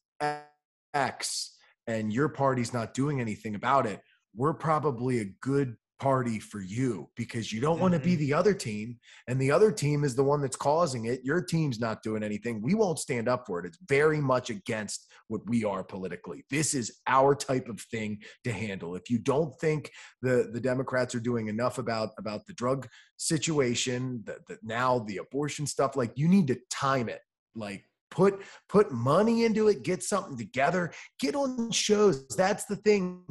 x 0.95 1.57
and 1.87 2.13
your 2.13 2.29
party's 2.29 2.73
not 2.73 2.95
doing 2.95 3.21
anything 3.21 3.55
about 3.55 3.87
it 3.87 4.01
we're 4.35 4.55
probably 4.55 5.21
a 5.21 5.33
good 5.41 5.77
party 5.99 6.39
for 6.39 6.61
you 6.61 7.09
because 7.17 7.53
you 7.53 7.61
don't 7.61 7.81
want 7.81 7.93
to 7.93 7.99
be 7.99 8.13
mm-hmm. 8.13 8.21
the 8.21 8.35
other 8.35 8.55
team 8.55 8.99
and 9.27 9.41
the 9.41 9.51
other 9.51 9.73
team 9.73 10.05
is 10.05 10.15
the 10.15 10.23
one 10.23 10.41
that's 10.41 10.57
causing 10.57 11.07
it. 11.07 11.21
Your 11.25 11.43
team's 11.43 11.81
not 11.81 12.03
doing 12.03 12.23
anything. 12.23 12.63
We 12.63 12.75
won't 12.75 12.99
stand 12.99 13.29
up 13.29 13.47
for 13.47 13.59
it. 13.61 13.67
It's 13.67 13.79
very 13.89 14.21
much 14.21 14.51
against 14.51 15.07
what 15.29 15.41
we 15.47 15.65
are 15.65 15.83
politically. 15.83 16.45
This 16.51 16.75
is 16.75 17.01
our 17.07 17.35
type 17.35 17.69
of 17.69 17.81
thing 17.81 18.19
to 18.45 18.53
handle. 18.53 18.95
If 18.95 19.11
you 19.11 19.19
don't 19.19 19.55
think 19.61 19.91
the 20.23 20.51
the 20.53 20.61
democrats 20.61 21.15
are 21.15 21.21
doing 21.21 21.49
enough 21.49 21.79
about 21.79 22.11
about 22.19 22.47
the 22.47 22.55
drug 22.55 22.89
situation 23.17 24.23
the, 24.25 24.39
the 24.47 24.59
now 24.63 25.01
the 25.01 25.19
abortion 25.19 25.67
stuff 25.67 25.97
like 25.97 26.13
you 26.17 26.29
need 26.29 26.47
to 26.49 26.59
time 26.71 27.09
it. 27.09 27.21
Like 27.55 27.85
put 28.11 28.41
put 28.69 28.91
money 28.91 29.45
into 29.45 29.69
it 29.69 29.83
get 29.83 30.03
something 30.03 30.37
together 30.37 30.93
get 31.19 31.35
on 31.35 31.71
shows. 31.71 32.27
That's 32.29 32.65
the 32.65 32.77
thing 32.77 33.23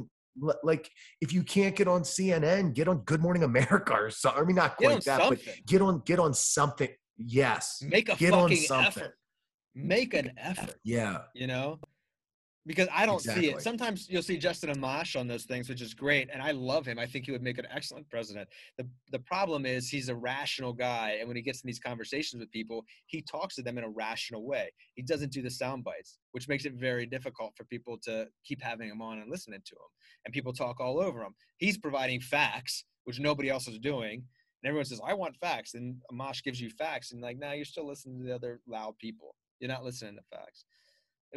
like 0.63 0.89
if 1.21 1.33
you 1.33 1.43
can't 1.43 1.75
get 1.75 1.87
on 1.87 2.01
cnn 2.01 2.73
get 2.73 2.87
on 2.87 2.97
good 2.99 3.21
morning 3.21 3.43
america 3.43 3.93
or 3.93 4.09
something 4.09 4.41
i 4.41 4.45
mean 4.45 4.55
not 4.55 4.77
quite 4.77 4.95
on 4.95 5.01
that 5.05 5.17
but 5.19 5.39
something. 5.39 5.53
get 5.65 5.81
on 5.81 6.01
get 6.05 6.19
on 6.19 6.33
something 6.33 6.89
yes 7.17 7.81
Make 7.87 8.09
a 8.09 8.15
get 8.15 8.33
on 8.33 8.43
fucking 8.49 8.63
something. 8.63 9.03
effort. 9.03 9.13
Make 9.75 10.13
an 10.13 10.31
effort. 10.37 10.75
yeah 10.83 11.19
You 11.33 11.47
know, 11.47 11.79
because 12.67 12.89
I 12.93 13.05
don't 13.05 13.15
exactly. 13.15 13.45
see 13.45 13.51
it. 13.51 13.61
Sometimes 13.61 14.07
you'll 14.09 14.21
see 14.21 14.37
Justin 14.37 14.69
Amash 14.75 15.17
on 15.17 15.25
those 15.25 15.45
things, 15.45 15.69
which 15.69 15.81
is 15.81 15.93
great, 15.93 16.29
and 16.31 16.41
I 16.41 16.51
love 16.51 16.85
him. 16.85 16.99
I 16.99 17.05
think 17.05 17.25
he 17.25 17.31
would 17.31 17.41
make 17.41 17.57
an 17.57 17.65
excellent 17.71 18.07
president. 18.09 18.49
the 18.77 18.87
The 19.11 19.19
problem 19.19 19.65
is 19.65 19.89
he's 19.89 20.09
a 20.09 20.15
rational 20.15 20.73
guy, 20.73 21.17
and 21.19 21.27
when 21.27 21.37
he 21.37 21.41
gets 21.41 21.61
in 21.61 21.67
these 21.67 21.79
conversations 21.79 22.41
with 22.41 22.51
people, 22.51 22.83
he 23.07 23.21
talks 23.21 23.55
to 23.55 23.63
them 23.63 23.77
in 23.77 23.85
a 23.85 23.89
rational 23.89 24.45
way. 24.45 24.69
He 24.95 25.01
doesn't 25.01 25.31
do 25.31 25.41
the 25.41 25.49
sound 25.49 25.85
bites, 25.85 26.19
which 26.33 26.49
makes 26.49 26.65
it 26.65 26.73
very 26.73 27.05
difficult 27.05 27.53
for 27.55 27.63
people 27.63 27.97
to 28.03 28.27
keep 28.43 28.61
having 28.61 28.89
him 28.89 29.01
on 29.01 29.19
and 29.19 29.31
listening 29.31 29.61
to 29.65 29.75
him. 29.75 29.89
And 30.25 30.33
people 30.33 30.51
talk 30.51 30.81
all 30.81 30.99
over 30.99 31.23
him. 31.23 31.33
He's 31.57 31.77
providing 31.77 32.19
facts, 32.19 32.83
which 33.05 33.19
nobody 33.19 33.49
else 33.49 33.67
is 33.67 33.79
doing. 33.79 34.25
And 34.61 34.69
everyone 34.69 34.85
says, 34.85 34.99
"I 35.05 35.13
want 35.13 35.37
facts," 35.37 35.73
and 35.73 36.01
Amash 36.11 36.43
gives 36.43 36.59
you 36.59 36.69
facts, 36.69 37.11
and 37.11 37.21
like, 37.21 37.37
now 37.37 37.53
you're 37.53 37.63
still 37.63 37.87
listening 37.87 38.19
to 38.19 38.25
the 38.25 38.35
other 38.35 38.59
loud 38.67 38.97
people. 38.97 39.35
You're 39.59 39.69
not 39.69 39.85
listening 39.85 40.15
to 40.15 40.37
facts. 40.37 40.65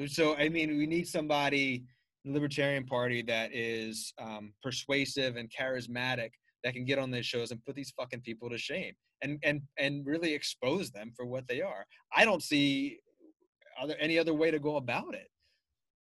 So 0.09 0.37
I 0.37 0.49
mean, 0.49 0.77
we 0.77 0.87
need 0.87 1.09
somebody 1.09 1.85
in 2.25 2.33
the 2.33 2.39
Libertarian 2.39 2.85
Party 2.85 3.23
that 3.23 3.55
is 3.55 4.13
um, 4.19 4.53
persuasive 4.63 5.37
and 5.37 5.51
charismatic 5.51 6.31
that 6.63 6.75
can 6.75 6.85
get 6.85 6.99
on 6.99 7.11
these 7.11 7.27
shows 7.27 7.51
and 7.51 7.65
put 7.65 7.75
these 7.75 7.93
fucking 7.99 8.21
people 8.21 8.51
to 8.51 8.59
shame 8.59 8.95
and 9.23 9.39
and 9.43 9.63
and 9.79 10.07
really 10.07 10.33
expose 10.33 10.91
them 10.91 11.13
for 11.17 11.27
what 11.27 11.47
they 11.49 11.61
are. 11.61 11.87
I 12.15 12.25
don't 12.25 12.43
see 12.43 12.99
other 13.81 13.97
any 14.01 14.19
other 14.19 14.35
way 14.35 14.51
to 14.51 14.59
go 14.59 14.77
about 14.77 15.15
it. 15.15 15.29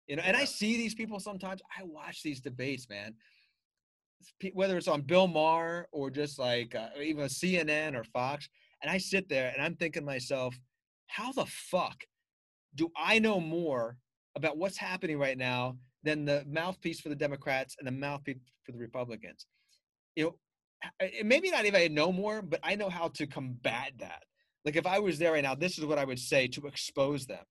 You 0.07 0.17
know, 0.17 0.23
and 0.25 0.37
I 0.37 0.45
see 0.45 0.77
these 0.77 0.95
people 0.95 1.19
sometimes. 1.19 1.61
I 1.77 1.83
watch 1.85 2.23
these 2.23 2.41
debates, 2.41 2.89
man. 2.89 3.15
Whether 4.55 4.77
it's 4.77 4.89
on 4.89 5.03
Bill 5.03 5.27
Maher 5.27 5.89
or 5.93 6.11
just 6.11 6.39
like 6.39 6.75
uh, 6.75 6.89
even 7.03 7.27
CNN 7.27 7.95
or 7.95 8.05
Fox, 8.05 8.49
and 8.83 8.91
I 8.91 8.99
sit 8.99 9.29
there 9.29 9.53
and 9.55 9.63
I'm 9.63 9.77
thinking 9.77 10.03
to 10.03 10.07
myself, 10.07 10.59
how 11.07 11.33
the 11.33 11.47
fuck 11.47 11.97
do 12.77 12.91
I 12.97 13.19
know 13.19 13.41
more 13.41 13.99
about 14.37 14.57
what's 14.57 14.77
happening 14.77 15.19
right 15.19 15.37
now 15.37 15.79
than 16.03 16.25
the 16.25 16.45
mouthpiece 16.49 17.01
for 17.01 17.09
the 17.09 17.17
Democrats 17.17 17.77
and 17.79 17.87
the 17.87 17.93
mouthpiece 17.93 18.37
for 18.65 18.73
the 18.73 18.79
Republicans? 18.79 19.47
You 20.15 20.25
know, 20.25 21.11
maybe 21.25 21.51
not 21.51 21.65
even 21.65 21.81
I 21.81 21.89
know 21.89 22.13
more, 22.13 22.43
but 22.43 22.61
I 22.63 22.75
know 22.77 22.89
how 22.89 23.09
to 23.09 23.27
combat 23.27 23.93
that. 23.99 24.23
Like 24.65 24.77
if 24.77 24.87
I 24.87 24.99
was 24.99 25.19
there 25.19 25.33
right 25.33 25.43
now, 25.43 25.55
this 25.55 25.79
is 25.79 25.85
what 25.85 25.99
I 25.99 26.05
would 26.05 26.19
say 26.19 26.47
to 26.49 26.67
expose 26.67 27.27
them. 27.27 27.45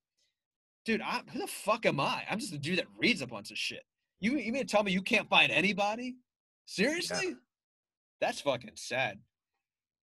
Dude, 0.86 1.01
I, 1.01 1.21
who 1.32 1.39
the 1.39 1.47
fuck 1.47 1.86
am 1.86 1.99
I? 1.99 2.23
I'm 2.30 2.39
just 2.39 2.53
a 2.53 2.57
dude 2.57 2.78
that 2.78 2.86
reads 2.97 3.21
a 3.21 3.28
bunch 3.28 3.51
of 3.51 3.57
shit. 3.57 3.84
You 4.19 4.38
you 4.38 4.51
mean 4.51 4.61
to 4.61 4.67
tell 4.67 4.84
me 4.84 4.91
you 4.91 5.01
can't 5.01 5.28
find 5.30 5.51
anybody? 5.51 6.15
Seriously? 6.65 7.30
Yeah. 7.30 7.34
That's 8.21 8.41
fucking 8.41 8.71
sad. 8.76 9.19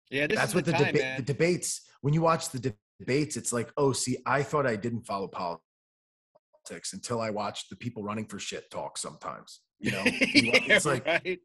Yeah, 0.10 0.28
that's 0.28 0.54
what 0.54 0.66
the, 0.66 0.72
time, 0.72 0.94
deba- 0.94 1.18
the 1.18 1.24
debates. 1.24 1.82
When 2.02 2.14
you 2.14 2.22
watch 2.22 2.50
the 2.50 2.60
de- 2.60 2.74
debates, 3.00 3.38
it's 3.38 3.54
like, 3.54 3.72
oh, 3.78 3.92
see, 3.92 4.18
I 4.26 4.44
thought 4.44 4.66
I 4.66 4.76
didn't 4.76 5.06
follow 5.06 5.28
politics 5.28 6.94
until 6.94 7.22
I 7.22 7.30
watched 7.30 7.70
the 7.70 7.76
people 7.76 8.04
running 8.04 8.26
for 8.26 8.40
shit 8.40 8.70
talk 8.70 8.98
sometimes. 8.98 9.62
You 9.80 9.92
know, 9.92 10.04
it's 10.06 10.86
like, 10.86 11.06
right? 11.06 11.40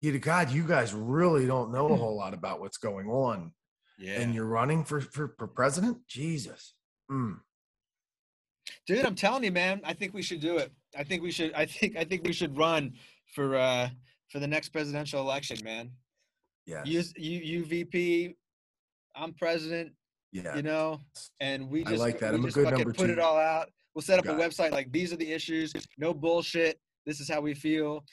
you 0.00 0.18
God, 0.18 0.50
you 0.50 0.64
guys 0.64 0.92
really 0.92 1.46
don't 1.46 1.72
know 1.72 1.88
a 1.88 1.96
whole 1.96 2.16
lot 2.16 2.34
about 2.34 2.60
what's 2.60 2.78
going 2.78 3.08
on. 3.08 3.52
Yeah. 3.98 4.20
And 4.20 4.34
you're 4.34 4.46
running 4.46 4.84
for, 4.84 5.00
for, 5.00 5.34
for 5.38 5.46
president? 5.46 5.98
Jesus. 6.08 6.74
Mm. 7.10 7.38
Dude, 8.86 9.04
I'm 9.04 9.14
telling 9.14 9.44
you, 9.44 9.52
man, 9.52 9.80
I 9.84 9.92
think 9.92 10.12
we 10.12 10.22
should 10.22 10.40
do 10.40 10.58
it. 10.58 10.72
I 10.96 11.04
think 11.04 11.22
we 11.22 11.30
should, 11.30 11.52
I 11.54 11.66
think, 11.66 11.96
I 11.96 12.04
think 12.04 12.24
we 12.24 12.32
should 12.32 12.56
run 12.56 12.94
for, 13.34 13.56
uh, 13.56 13.90
for 14.28 14.40
the 14.40 14.46
next 14.46 14.70
presidential 14.70 15.20
election, 15.20 15.58
man. 15.62 15.90
Yeah. 16.66 16.82
You, 16.84 17.02
you, 17.16 17.64
UVP 17.64 18.34
I'm 19.14 19.32
president. 19.34 19.92
Yeah. 20.32 20.56
You 20.56 20.62
know, 20.62 21.00
and 21.40 21.68
we 21.68 21.84
just, 21.84 21.94
I 21.94 21.98
like 21.98 22.18
that. 22.20 22.34
I'm 22.34 22.44
a 22.44 22.50
good 22.50 22.64
number 22.64 22.92
put 22.92 23.06
two. 23.06 23.12
it 23.12 23.18
all 23.18 23.36
out. 23.36 23.68
We'll 23.94 24.02
set 24.02 24.18
up 24.18 24.24
Got 24.24 24.40
a 24.40 24.42
website 24.42 24.68
it. 24.68 24.72
like 24.72 24.90
these 24.90 25.12
are 25.12 25.16
the 25.16 25.30
issues. 25.30 25.72
No 25.98 26.14
bullshit. 26.14 26.80
This 27.04 27.20
is 27.20 27.28
how 27.28 27.40
we 27.42 27.52
feel. 27.52 28.04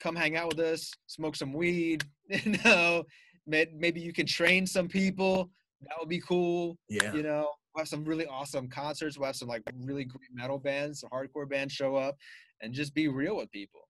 Come 0.00 0.14
hang 0.14 0.36
out 0.36 0.48
with 0.48 0.60
us. 0.60 0.90
Smoke 1.06 1.36
some 1.36 1.52
weed. 1.52 2.04
You 2.44 2.56
know, 2.64 3.04
maybe 3.46 4.00
you 4.00 4.12
can 4.12 4.24
train 4.24 4.66
some 4.66 4.88
people. 4.88 5.50
That 5.82 5.96
would 6.00 6.08
be 6.08 6.20
cool. 6.20 6.78
Yeah. 6.88 7.12
You 7.12 7.22
know, 7.22 7.50
we'll 7.74 7.82
have 7.82 7.88
some 7.88 8.06
really 8.06 8.26
awesome 8.26 8.68
concerts. 8.68 9.18
We'll 9.18 9.26
have 9.26 9.36
some 9.36 9.48
like 9.48 9.62
really 9.84 10.04
great 10.04 10.30
metal 10.32 10.58
bands, 10.58 11.04
hardcore 11.12 11.46
bands 11.46 11.74
show 11.74 11.96
up, 11.96 12.16
and 12.62 12.72
just 12.72 12.94
be 12.94 13.08
real 13.08 13.36
with 13.36 13.50
people. 13.50 13.80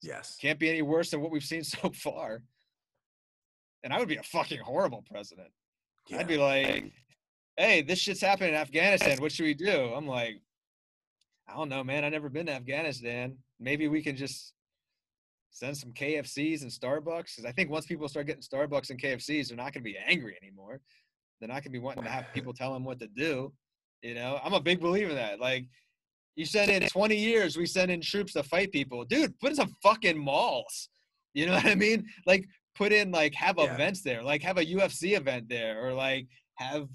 Yes. 0.00 0.36
Can't 0.40 0.58
be 0.58 0.70
any 0.70 0.80
worse 0.80 1.10
than 1.10 1.20
what 1.20 1.30
we've 1.30 1.42
seen 1.42 1.64
so 1.64 1.90
far 1.90 2.42
and 3.84 3.92
I 3.92 3.98
would 3.98 4.08
be 4.08 4.16
a 4.16 4.22
fucking 4.22 4.60
horrible 4.60 5.04
president. 5.10 5.48
Yeah. 6.08 6.18
I'd 6.18 6.28
be 6.28 6.38
like, 6.38 6.92
"Hey, 7.56 7.82
this 7.82 7.98
shit's 7.98 8.20
happening 8.20 8.50
in 8.50 8.54
Afghanistan. 8.56 9.18
What 9.18 9.32
should 9.32 9.44
we 9.44 9.54
do?" 9.54 9.92
I'm 9.94 10.06
like, 10.06 10.40
"I 11.48 11.54
don't 11.54 11.68
know, 11.68 11.84
man. 11.84 12.04
I've 12.04 12.12
never 12.12 12.28
been 12.28 12.46
to 12.46 12.52
Afghanistan. 12.52 13.36
Maybe 13.60 13.88
we 13.88 14.02
can 14.02 14.16
just 14.16 14.54
send 15.52 15.76
some 15.76 15.92
KFCs 15.92 16.62
and 16.62 16.70
Starbucks 16.70 17.36
because 17.36 17.44
I 17.44 17.52
think 17.52 17.70
once 17.70 17.86
people 17.86 18.08
start 18.08 18.26
getting 18.26 18.42
Starbucks 18.42 18.90
and 18.90 19.00
KFCs, 19.00 19.48
they're 19.48 19.56
not 19.56 19.72
going 19.72 19.84
to 19.84 19.90
be 19.90 19.98
angry 19.98 20.36
anymore. 20.42 20.80
They're 21.38 21.48
not 21.48 21.56
going 21.56 21.64
to 21.64 21.70
be 21.70 21.78
wanting 21.78 22.04
to 22.04 22.10
have 22.10 22.26
people 22.34 22.52
tell 22.52 22.72
them 22.72 22.84
what 22.84 22.98
to 23.00 23.08
do. 23.08 23.52
You 24.02 24.14
know, 24.14 24.40
I'm 24.42 24.54
a 24.54 24.60
big 24.60 24.80
believer 24.80 25.10
in 25.10 25.16
that. 25.16 25.38
Like, 25.38 25.66
you 26.34 26.46
send 26.46 26.70
in 26.70 26.88
20 26.88 27.14
years, 27.14 27.56
we 27.56 27.66
send 27.66 27.90
in 27.90 28.00
troops 28.00 28.32
to 28.32 28.42
fight 28.42 28.72
people, 28.72 29.04
dude. 29.04 29.38
Put 29.38 29.50
in 29.50 29.56
some 29.56 29.76
fucking 29.82 30.18
malls. 30.18 30.88
You 31.34 31.46
know 31.46 31.52
what 31.52 31.66
I 31.66 31.74
mean? 31.74 32.06
Like, 32.26 32.46
put 32.74 32.92
in 32.92 33.10
like 33.10 33.34
have 33.34 33.56
yeah. 33.58 33.72
events 33.72 34.02
there, 34.02 34.22
like 34.22 34.42
have 34.42 34.58
a 34.58 34.64
UFC 34.64 35.16
event 35.16 35.48
there, 35.48 35.84
or 35.84 35.92
like 35.92 36.26
have 36.56 36.88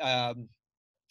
um, 0.00 0.48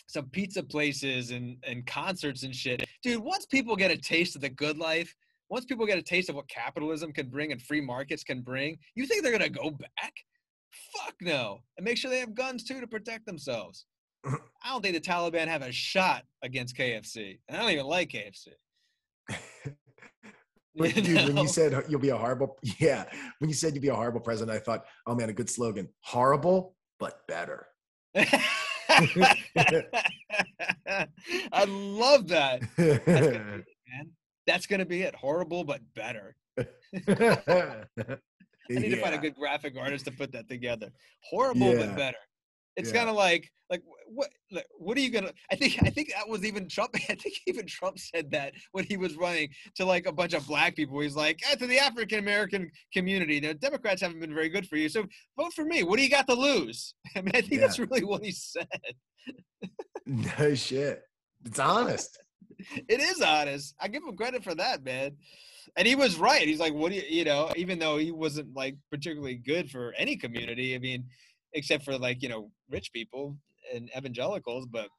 some 0.07 0.26
pizza 0.30 0.63
places 0.63 1.32
and 1.32 1.57
and 1.68 1.86
concerts 1.86 2.43
and 2.43 2.55
shit. 2.55 2.84
Dude, 3.03 3.24
once 3.24 3.45
people 3.45 3.76
get 3.76 3.91
a 3.91 3.97
taste 3.97 4.36
of 4.36 4.41
the 4.41 4.49
good 4.49 4.78
life, 4.78 5.13
once 5.49 5.66
people 5.66 5.86
get 5.86 5.97
a 5.97 6.03
taste 6.03 6.30
of 6.30 6.36
what 6.36 6.47
capitalism 6.47 7.11
can 7.11 7.30
bring 7.30 7.51
and 7.51 7.61
free 7.61 7.82
markets 7.82 8.24
can 8.24 8.41
bring, 8.41 8.78
you 8.95 9.05
think 9.05 9.24
they're 9.24 9.32
gonna 9.32 9.49
go 9.49 9.72
back? 9.72 10.13
Fuck 10.93 11.16
no. 11.22 11.59
And 11.78 11.86
make 11.86 11.97
sure 11.97 12.09
they 12.11 12.20
have 12.20 12.36
guns 12.36 12.63
too 12.63 12.82
to 12.82 12.88
protect 12.88 13.26
themselves. 13.26 13.86
I 14.26 14.70
don't 14.70 14.82
think 14.82 14.95
the 14.95 15.01
Taliban 15.01 15.47
have 15.47 15.61
a 15.61 15.72
shot 15.72 16.24
against 16.41 16.76
KFC. 16.76 17.39
And 17.47 17.57
I 17.57 17.61
don't 17.61 17.72
even 17.72 17.86
like 17.86 18.09
KFC. 18.09 18.49
But 20.76 20.93
dude, 20.95 21.28
when 21.28 21.38
you 21.38 21.47
said 21.47 21.86
you'll 21.88 21.99
be 21.99 22.09
a 22.09 22.17
horrible, 22.17 22.57
yeah, 22.80 23.05
when 23.39 23.49
you 23.49 23.53
said 23.53 23.73
you'd 23.73 23.82
be 23.82 23.88
a 23.89 23.95
horrible 23.95 24.19
president, 24.19 24.55
I 24.55 24.59
thought, 24.59 24.86
oh 25.07 25.15
man, 25.15 25.30
a 25.30 25.34
good 25.34 25.49
slogan: 25.49 25.89
horrible 26.01 26.76
but 26.99 27.26
better. 27.28 27.67
I 28.15 28.45
love 31.67 32.28
that. 32.30 32.61
That's 32.78 33.05
gonna, 33.05 33.57
it. 33.57 33.65
That's 34.47 34.67
gonna 34.67 34.86
be 34.86 35.01
it. 35.01 35.15
Horrible 35.15 35.63
but 35.63 35.82
better. 35.95 36.36
I 36.57 36.63
need 38.69 38.89
yeah. 38.89 38.95
to 38.95 39.01
find 39.01 39.15
a 39.15 39.19
good 39.19 39.36
graphic 39.36 39.76
artist 39.78 40.05
to 40.05 40.11
put 40.11 40.32
that 40.32 40.47
together. 40.49 40.91
Horrible 41.30 41.73
yeah. 41.73 41.86
but 41.86 41.95
better. 41.95 42.17
It's 42.76 42.91
yeah. 42.91 42.97
kind 42.97 43.09
of 43.09 43.15
like 43.15 43.49
like 43.69 43.82
what 44.07 44.30
like, 44.51 44.67
what 44.78 44.97
are 44.97 45.01
you 45.01 45.09
gonna? 45.09 45.32
I 45.51 45.55
think 45.55 45.78
I 45.84 45.89
think 45.89 46.11
that 46.11 46.28
was 46.28 46.45
even 46.45 46.67
Trump. 46.67 46.91
I 47.09 47.15
think 47.15 47.36
even 47.47 47.65
Trump 47.65 47.97
said 47.97 48.32
that 48.32 48.53
when 48.71 48.86
he 48.86 48.97
was 48.97 49.15
running 49.15 49.49
to 49.76 49.86
like 49.86 50.05
a 50.05 50.11
bunch 50.11 50.34
of 50.34 50.45
black 50.47 50.76
people. 50.76 50.99
He's 50.99 51.15
like, 51.15 51.41
eh, 51.49 51.55
to 51.55 51.67
the 51.67 51.80
African 51.80 52.19
American 52.19 52.69
community, 52.93 53.39
the 53.39 53.53
Democrats 53.53 54.01
haven't 54.01 54.19
been 54.19 54.34
very 54.34 54.49
good 54.49 54.67
for 54.67 54.78
you, 54.78 54.89
so 54.89 55.05
vote 55.39 55.53
for 55.53 55.65
me. 55.65 55.84
What 55.84 55.97
do 55.97 56.03
you 56.03 56.09
got 56.09 56.28
to 56.28 56.36
lose? 56.36 56.93
I 57.15 57.21
mean, 57.21 57.32
I 57.34 57.41
think 57.41 57.53
yeah. 57.53 57.59
that's 57.61 57.80
really 57.80 58.03
what 58.03 58.23
he 58.23 58.32
said. 58.32 58.67
no 60.05 60.53
shit. 60.53 61.01
It's 61.43 61.59
honest. 61.59 62.19
it 62.88 62.99
is 62.99 63.21
honest. 63.21 63.76
I 63.80 63.88
give 63.88 64.03
him 64.03 64.15
credit 64.15 64.43
for 64.43 64.56
that, 64.56 64.84
man. 64.84 65.11
And 65.77 65.88
he 65.88 65.95
was 65.95 66.18
right. 66.18 66.47
He's 66.47 66.60
like, 66.60 66.73
what 66.73 66.91
do 66.91 66.95
you, 66.97 67.03
you 67.07 67.26
know, 67.26 67.52
even 67.56 67.80
though 67.80 67.97
he 67.97 68.11
wasn't 68.11 68.56
like 68.56 68.77
particularly 68.91 69.35
good 69.35 69.69
for 69.69 69.93
any 69.97 70.15
community. 70.15 70.76
I 70.76 70.80
mean, 70.80 71.06
except 71.56 71.84
for 71.84 71.98
like 71.98 72.22
you 72.22 72.30
know 72.30 72.52
rich 72.69 72.91
people 72.94 73.36
and 73.73 73.90
evangelicals 73.98 74.68
but 74.68 74.90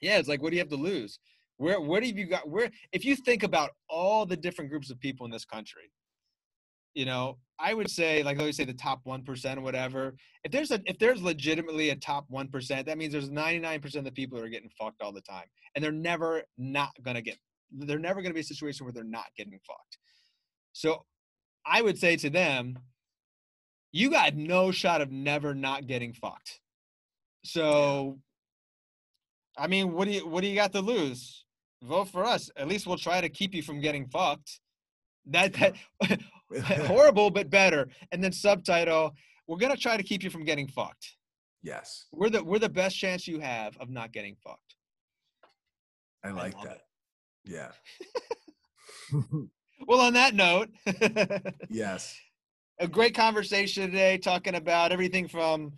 yeah 0.00 0.18
it's 0.18 0.28
like 0.28 0.40
what 0.40 0.50
do 0.50 0.56
you 0.56 0.62
have 0.62 0.70
to 0.70 0.76
lose? 0.76 1.18
Where 1.58 1.80
where 1.80 2.00
have 2.00 2.18
you 2.18 2.26
got 2.26 2.48
where 2.48 2.70
if 2.92 3.04
you 3.04 3.14
think 3.14 3.42
about 3.42 3.70
all 3.88 4.24
the 4.24 4.36
different 4.36 4.70
groups 4.70 4.90
of 4.90 4.98
people 4.98 5.26
in 5.26 5.32
this 5.32 5.44
country 5.44 5.92
you 6.94 7.04
know 7.04 7.38
i 7.58 7.72
would 7.72 7.90
say 7.90 8.22
like 8.22 8.38
let 8.38 8.46
me 8.46 8.52
say 8.52 8.64
the 8.64 8.74
top 8.74 9.00
1% 9.06 9.56
or 9.56 9.60
whatever 9.60 10.14
if 10.44 10.52
there's 10.52 10.70
a 10.70 10.80
if 10.86 10.98
there's 10.98 11.22
legitimately 11.22 11.90
a 11.90 11.96
top 11.96 12.26
1% 12.30 12.84
that 12.84 12.98
means 12.98 13.12
there's 13.12 13.30
99% 13.30 13.94
of 13.96 14.04
the 14.04 14.12
people 14.12 14.38
that 14.38 14.44
are 14.44 14.50
getting 14.50 14.70
fucked 14.78 15.00
all 15.00 15.12
the 15.12 15.20
time 15.22 15.44
and 15.74 15.84
they're 15.84 15.92
never 15.92 16.42
not 16.58 16.90
gonna 17.02 17.22
get 17.22 17.38
they're 17.70 17.98
never 17.98 18.20
gonna 18.20 18.34
be 18.34 18.40
a 18.40 18.44
situation 18.44 18.84
where 18.84 18.92
they're 18.92 19.04
not 19.04 19.26
getting 19.36 19.58
fucked. 19.66 19.98
So 20.72 21.04
i 21.66 21.80
would 21.80 21.98
say 21.98 22.16
to 22.16 22.30
them 22.30 22.76
you 23.92 24.10
got 24.10 24.34
no 24.34 24.70
shot 24.72 25.00
of 25.00 25.12
never 25.12 25.54
not 25.54 25.86
getting 25.86 26.12
fucked. 26.12 26.60
So, 27.44 28.18
I 29.56 29.66
mean, 29.66 29.92
what 29.92 30.06
do 30.06 30.12
you 30.12 30.26
what 30.26 30.40
do 30.40 30.48
you 30.48 30.54
got 30.54 30.72
to 30.72 30.80
lose? 30.80 31.44
Vote 31.82 32.08
for 32.08 32.24
us. 32.24 32.50
At 32.56 32.68
least 32.68 32.86
we'll 32.86 32.96
try 32.96 33.20
to 33.20 33.28
keep 33.28 33.54
you 33.54 33.62
from 33.62 33.80
getting 33.80 34.06
fucked. 34.06 34.60
That 35.26 35.52
that 35.52 35.74
horrible 36.86 37.30
but 37.30 37.50
better. 37.50 37.88
And 38.10 38.22
then 38.22 38.32
subtitle: 38.32 39.12
We're 39.46 39.58
gonna 39.58 39.76
try 39.76 39.96
to 39.96 40.02
keep 40.02 40.22
you 40.22 40.30
from 40.30 40.44
getting 40.44 40.68
fucked. 40.68 41.16
Yes. 41.62 42.06
We're 42.12 42.30
the 42.30 42.42
we're 42.42 42.58
the 42.58 42.68
best 42.68 42.96
chance 42.96 43.28
you 43.28 43.40
have 43.40 43.76
of 43.78 43.90
not 43.90 44.12
getting 44.12 44.36
fucked. 44.36 44.76
I 46.24 46.30
like 46.30 46.56
I 46.58 46.64
that. 46.64 46.76
It. 46.76 46.82
Yeah. 47.44 47.68
well, 49.86 50.00
on 50.00 50.14
that 50.14 50.34
note, 50.34 50.70
yes, 51.68 52.16
a 52.82 52.88
great 52.88 53.14
conversation 53.14 53.88
today 53.88 54.18
talking 54.18 54.56
about 54.56 54.90
everything 54.90 55.28
from 55.28 55.72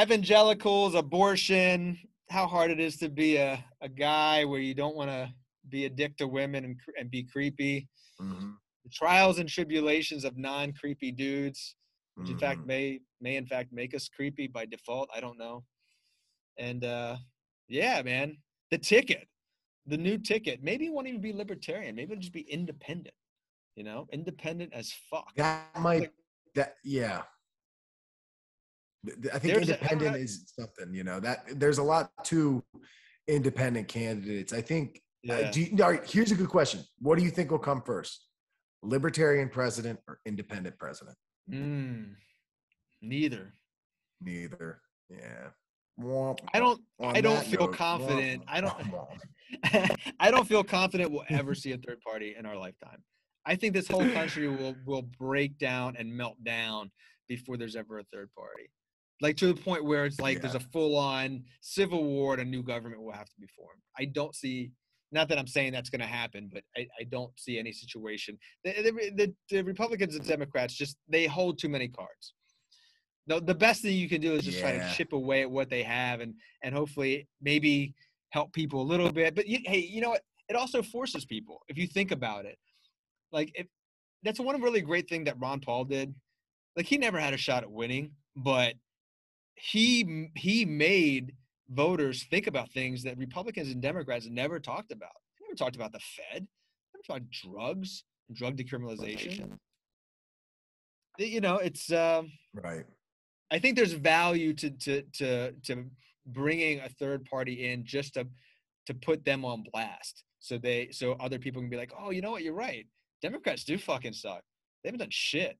evangelicals, 0.00 0.94
abortion, 0.94 1.98
how 2.30 2.46
hard 2.46 2.70
it 2.70 2.80
is 2.80 2.96
to 2.96 3.10
be 3.10 3.36
a, 3.36 3.62
a 3.82 3.88
guy 3.88 4.46
where 4.46 4.60
you 4.60 4.74
don't 4.74 4.96
want 4.96 5.10
to 5.10 5.30
be 5.68 5.84
a 5.84 5.90
dick 5.90 6.16
to 6.16 6.26
women 6.26 6.64
and, 6.64 6.76
and 6.98 7.10
be 7.10 7.22
creepy. 7.22 7.86
Mm-hmm. 8.18 8.52
The 8.84 8.90
trials 8.90 9.38
and 9.38 9.46
tribulations 9.46 10.24
of 10.24 10.38
non 10.38 10.72
creepy 10.72 11.12
dudes, 11.12 11.76
which 12.14 12.28
mm-hmm. 12.28 12.32
in 12.32 12.38
fact 12.40 12.60
mm-hmm. 12.60 12.68
may 12.68 13.00
may 13.20 13.36
in 13.36 13.46
fact 13.46 13.70
make 13.70 13.94
us 13.94 14.08
creepy 14.08 14.46
by 14.46 14.64
default. 14.64 15.10
I 15.14 15.20
don't 15.20 15.38
know. 15.38 15.64
And 16.58 16.82
uh, 16.82 17.16
yeah, 17.68 18.00
man, 18.00 18.38
the 18.70 18.78
ticket, 18.78 19.28
the 19.86 19.98
new 19.98 20.16
ticket. 20.16 20.62
Maybe 20.62 20.86
it 20.86 20.94
won't 20.94 21.08
even 21.08 21.20
be 21.20 21.34
libertarian. 21.34 21.94
Maybe 21.94 22.12
it'll 22.12 22.22
just 22.22 22.32
be 22.32 22.50
independent. 22.50 23.14
You 23.76 23.84
know, 23.84 24.06
independent 24.12 24.72
as 24.72 24.92
fuck. 25.10 25.34
That 25.36 25.64
might. 25.78 26.10
That 26.54 26.76
yeah. 26.84 27.22
I 29.32 29.38
think 29.38 29.54
there's 29.54 29.68
independent 29.68 30.16
a, 30.16 30.18
is 30.18 30.52
something. 30.58 30.94
You 30.94 31.04
know 31.04 31.20
that 31.20 31.44
there's 31.58 31.78
a 31.78 31.82
lot 31.82 32.10
to 32.24 32.62
independent 33.28 33.88
candidates. 33.88 34.52
I 34.52 34.60
think. 34.60 35.00
Uh, 35.28 35.34
yeah. 35.34 35.48
Uh, 35.48 35.52
you, 35.54 35.84
all 35.84 35.90
right. 35.90 36.10
Here's 36.10 36.32
a 36.32 36.34
good 36.34 36.48
question. 36.48 36.80
What 37.00 37.18
do 37.18 37.24
you 37.24 37.30
think 37.30 37.50
will 37.50 37.58
come 37.58 37.82
first? 37.82 38.26
Libertarian 38.82 39.48
president 39.48 39.98
or 40.06 40.20
independent 40.26 40.78
president? 40.78 41.16
Mm, 41.50 42.14
neither. 43.02 43.54
Neither. 44.20 44.80
Yeah. 45.10 45.48
I 46.52 46.58
don't. 46.58 46.80
I 47.00 47.20
don't 47.20 47.44
feel 47.44 47.60
note, 47.60 47.74
confident. 47.74 48.42
I 48.48 48.60
don't. 48.60 48.74
I 50.20 50.30
don't 50.30 50.46
feel 50.46 50.64
confident 50.64 51.10
we'll 51.10 51.24
ever 51.28 51.54
see 51.54 51.72
a 51.72 51.78
third 51.78 52.00
party 52.00 52.34
in 52.36 52.46
our 52.46 52.56
lifetime. 52.56 53.02
I 53.46 53.56
think 53.56 53.74
this 53.74 53.88
whole 53.88 54.08
country 54.12 54.48
will 54.48 54.74
will 54.86 55.02
break 55.18 55.58
down 55.58 55.96
and 55.98 56.12
melt 56.12 56.42
down 56.44 56.90
before 57.28 57.56
there's 57.56 57.76
ever 57.76 57.98
a 57.98 58.04
third 58.12 58.30
party. 58.36 58.68
Like 59.20 59.36
to 59.38 59.52
the 59.52 59.60
point 59.60 59.84
where 59.84 60.04
it's 60.04 60.20
like 60.20 60.36
yeah. 60.36 60.42
there's 60.42 60.54
a 60.54 60.60
full 60.72 60.96
on 60.96 61.44
civil 61.60 62.04
war 62.04 62.34
and 62.34 62.42
a 62.42 62.44
new 62.44 62.62
government 62.62 63.02
will 63.02 63.12
have 63.12 63.26
to 63.26 63.40
be 63.40 63.46
formed. 63.56 63.80
I 63.98 64.06
don't 64.06 64.34
see. 64.34 64.72
Not 65.12 65.28
that 65.28 65.38
I'm 65.38 65.46
saying 65.46 65.72
that's 65.72 65.90
going 65.90 66.00
to 66.00 66.06
happen, 66.06 66.50
but 66.52 66.64
I, 66.76 66.88
I, 66.98 67.04
don't 67.04 67.30
see 67.38 67.56
any 67.56 67.70
situation. 67.70 68.36
The, 68.64 69.12
the, 69.14 69.34
the, 69.48 69.62
Republicans 69.62 70.16
and 70.16 70.26
Democrats 70.26 70.74
just 70.74 70.96
they 71.08 71.26
hold 71.26 71.56
too 71.56 71.68
many 71.68 71.86
cards 71.86 72.34
the, 73.26 73.40
the 73.40 73.54
best 73.54 73.82
thing 73.82 73.96
you 73.96 74.08
can 74.08 74.20
do 74.20 74.34
is 74.34 74.44
just 74.44 74.58
yeah. 74.58 74.78
try 74.78 74.78
to 74.78 74.94
chip 74.94 75.12
away 75.12 75.42
at 75.42 75.50
what 75.50 75.70
they 75.70 75.82
have 75.82 76.20
and 76.20 76.34
and 76.62 76.74
hopefully 76.74 77.26
maybe 77.40 77.94
help 78.30 78.52
people 78.52 78.82
a 78.82 78.82
little 78.82 79.10
bit 79.10 79.34
but 79.34 79.46
you, 79.46 79.58
hey 79.64 79.78
you 79.78 80.00
know 80.00 80.10
what 80.10 80.22
it 80.48 80.56
also 80.56 80.82
forces 80.82 81.24
people 81.24 81.60
if 81.68 81.78
you 81.78 81.86
think 81.86 82.10
about 82.10 82.44
it 82.44 82.58
like 83.34 83.52
if 83.54 83.66
that's 84.22 84.40
one 84.40 84.62
really 84.62 84.80
great 84.80 85.08
thing 85.08 85.24
that 85.24 85.38
ron 85.38 85.60
paul 85.60 85.84
did. 85.84 86.14
Like 86.76 86.86
he 86.86 86.96
never 86.96 87.20
had 87.20 87.34
a 87.34 87.36
shot 87.36 87.62
at 87.62 87.70
winning 87.70 88.12
but 88.34 88.74
he 89.54 90.30
he 90.34 90.64
made 90.64 91.34
voters 91.68 92.24
think 92.30 92.46
about 92.46 92.70
things 92.72 93.02
that 93.02 93.16
republicans 93.18 93.68
and 93.68 93.82
democrats 93.82 94.26
never 94.26 94.58
talked 94.58 94.92
about. 94.92 95.12
They 95.38 95.46
never 95.46 95.56
talked 95.56 95.76
about 95.76 95.92
the 95.92 96.00
fed. 96.00 96.46
Never 96.94 97.02
talked 97.06 97.18
about 97.18 97.30
drugs 97.30 98.04
drug 98.32 98.56
decriminalization. 98.56 99.58
You 101.18 101.40
know 101.40 101.58
it's 101.58 101.92
uh, 101.92 102.22
right. 102.54 102.84
I 103.50 103.58
think 103.58 103.76
there's 103.76 103.92
value 103.92 104.52
to 104.54 104.70
to 104.70 105.02
to 105.14 105.52
to 105.66 105.84
bringing 106.26 106.80
a 106.80 106.88
third 106.88 107.24
party 107.26 107.68
in 107.68 107.84
just 107.84 108.14
to 108.14 108.26
to 108.86 108.94
put 108.94 109.24
them 109.24 109.44
on 109.44 109.64
blast, 109.72 110.24
so 110.40 110.58
they 110.58 110.88
so 110.90 111.12
other 111.20 111.38
people 111.38 111.62
can 111.62 111.70
be 111.70 111.76
like, 111.76 111.92
oh, 111.98 112.10
you 112.10 112.20
know 112.20 112.30
what, 112.30 112.42
you're 112.42 112.54
right. 112.54 112.86
Democrats 113.24 113.64
do 113.64 113.78
fucking 113.78 114.12
suck. 114.12 114.42
They 114.82 114.88
haven't 114.88 115.00
done 115.00 115.08
shit. 115.10 115.56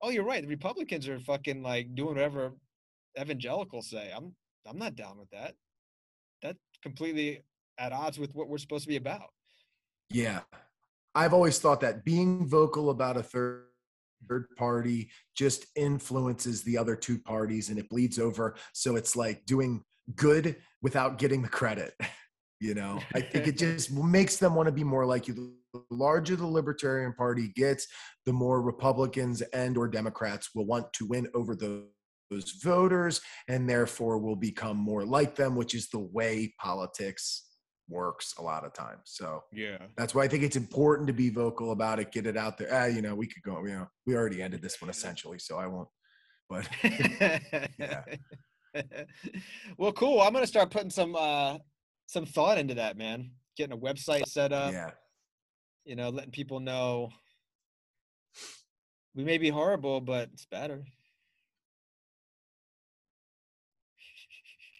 Oh, 0.00 0.08
you're 0.08 0.24
right. 0.24 0.40
The 0.40 0.48
Republicans 0.48 1.06
are 1.08 1.20
fucking 1.20 1.62
like 1.62 1.94
doing 1.94 2.14
whatever 2.14 2.52
evangelicals 3.20 3.90
say. 3.90 4.10
I'm 4.16 4.34
I'm 4.66 4.78
not 4.78 4.96
down 4.96 5.18
with 5.18 5.28
that. 5.28 5.52
That's 6.42 6.58
completely 6.82 7.42
at 7.78 7.92
odds 7.92 8.18
with 8.18 8.34
what 8.34 8.48
we're 8.48 8.56
supposed 8.56 8.84
to 8.84 8.88
be 8.88 8.96
about. 8.96 9.28
Yeah. 10.10 10.40
I've 11.14 11.34
always 11.34 11.58
thought 11.58 11.82
that 11.82 12.02
being 12.02 12.48
vocal 12.48 12.88
about 12.88 13.18
a 13.18 13.22
third 13.22 13.64
third 14.26 14.46
party 14.56 15.10
just 15.36 15.66
influences 15.76 16.62
the 16.62 16.78
other 16.78 16.96
two 16.96 17.18
parties 17.18 17.68
and 17.68 17.78
it 17.78 17.90
bleeds 17.90 18.18
over. 18.18 18.56
So 18.72 18.96
it's 18.96 19.14
like 19.14 19.44
doing 19.44 19.84
good 20.14 20.56
without 20.80 21.18
getting 21.18 21.42
the 21.42 21.48
credit. 21.48 21.92
You 22.58 22.72
know, 22.72 23.00
I 23.14 23.20
think 23.20 23.48
it 23.48 23.58
just 23.58 23.92
makes 23.92 24.38
them 24.38 24.54
want 24.54 24.64
to 24.66 24.72
be 24.72 24.82
more 24.82 25.04
like 25.04 25.28
you. 25.28 25.52
The 25.88 25.96
larger 25.96 26.36
the 26.36 26.46
Libertarian 26.46 27.12
Party 27.12 27.52
gets, 27.54 27.86
the 28.24 28.32
more 28.32 28.62
Republicans 28.62 29.42
and 29.52 29.76
or 29.76 29.88
Democrats 29.88 30.50
will 30.54 30.66
want 30.66 30.92
to 30.94 31.06
win 31.06 31.28
over 31.34 31.54
those 31.54 31.84
those 32.30 32.52
voters 32.62 33.20
and 33.48 33.68
therefore 33.68 34.18
will 34.18 34.36
become 34.36 34.76
more 34.76 35.04
like 35.04 35.36
them, 35.36 35.54
which 35.54 35.74
is 35.74 35.88
the 35.88 35.98
way 35.98 36.52
politics 36.60 37.44
works 37.88 38.34
a 38.38 38.42
lot 38.42 38.64
of 38.64 38.72
times. 38.72 39.02
So 39.04 39.44
yeah, 39.52 39.78
that's 39.96 40.14
why 40.14 40.24
I 40.24 40.28
think 40.28 40.42
it's 40.42 40.56
important 40.56 41.06
to 41.06 41.12
be 41.12 41.30
vocal 41.30 41.72
about 41.72 42.00
it, 42.00 42.12
get 42.12 42.26
it 42.26 42.36
out 42.36 42.58
there. 42.58 42.68
Ah, 42.72 42.86
you 42.86 43.02
know, 43.02 43.14
we 43.14 43.26
could 43.26 43.42
go. 43.42 43.64
You 43.64 43.74
know, 43.74 43.86
we 44.06 44.16
already 44.16 44.42
ended 44.42 44.62
this 44.62 44.80
one 44.80 44.90
essentially, 44.90 45.38
so 45.38 45.56
I 45.56 45.66
won't. 45.66 45.88
But 46.48 46.68
yeah. 47.78 48.04
well, 49.78 49.92
cool. 49.92 50.20
I'm 50.20 50.32
gonna 50.32 50.46
start 50.46 50.70
putting 50.70 50.90
some 50.90 51.14
uh 51.16 51.58
some 52.06 52.26
thought 52.26 52.58
into 52.58 52.74
that, 52.74 52.96
man. 52.96 53.30
Getting 53.56 53.76
a 53.76 53.80
website 53.80 54.26
set 54.26 54.52
up. 54.52 54.72
Yeah. 54.72 54.90
You 55.86 55.94
know, 55.94 56.10
letting 56.10 56.32
people 56.32 56.58
know 56.60 57.10
we 59.14 59.24
may 59.24 59.38
be 59.38 59.48
horrible, 59.48 60.00
but 60.00 60.28
it's 60.34 60.44
better. 60.44 60.84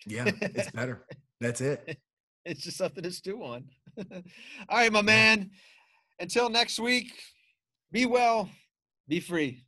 Yeah, 0.05 0.25
it's 0.41 0.71
better. 0.73 1.07
That's 1.41 1.61
it. 1.61 1.99
It's 2.49 2.63
just 2.63 2.77
something 2.77 3.03
to 3.03 3.11
stew 3.11 3.43
on. 3.43 3.65
All 3.99 4.23
right, 4.71 4.93
my 4.93 5.03
man. 5.03 5.51
Until 6.21 6.49
next 6.49 6.79
week, 6.79 7.13
be 7.91 8.07
well, 8.07 8.49
be 9.09 9.19
free. 9.19 9.66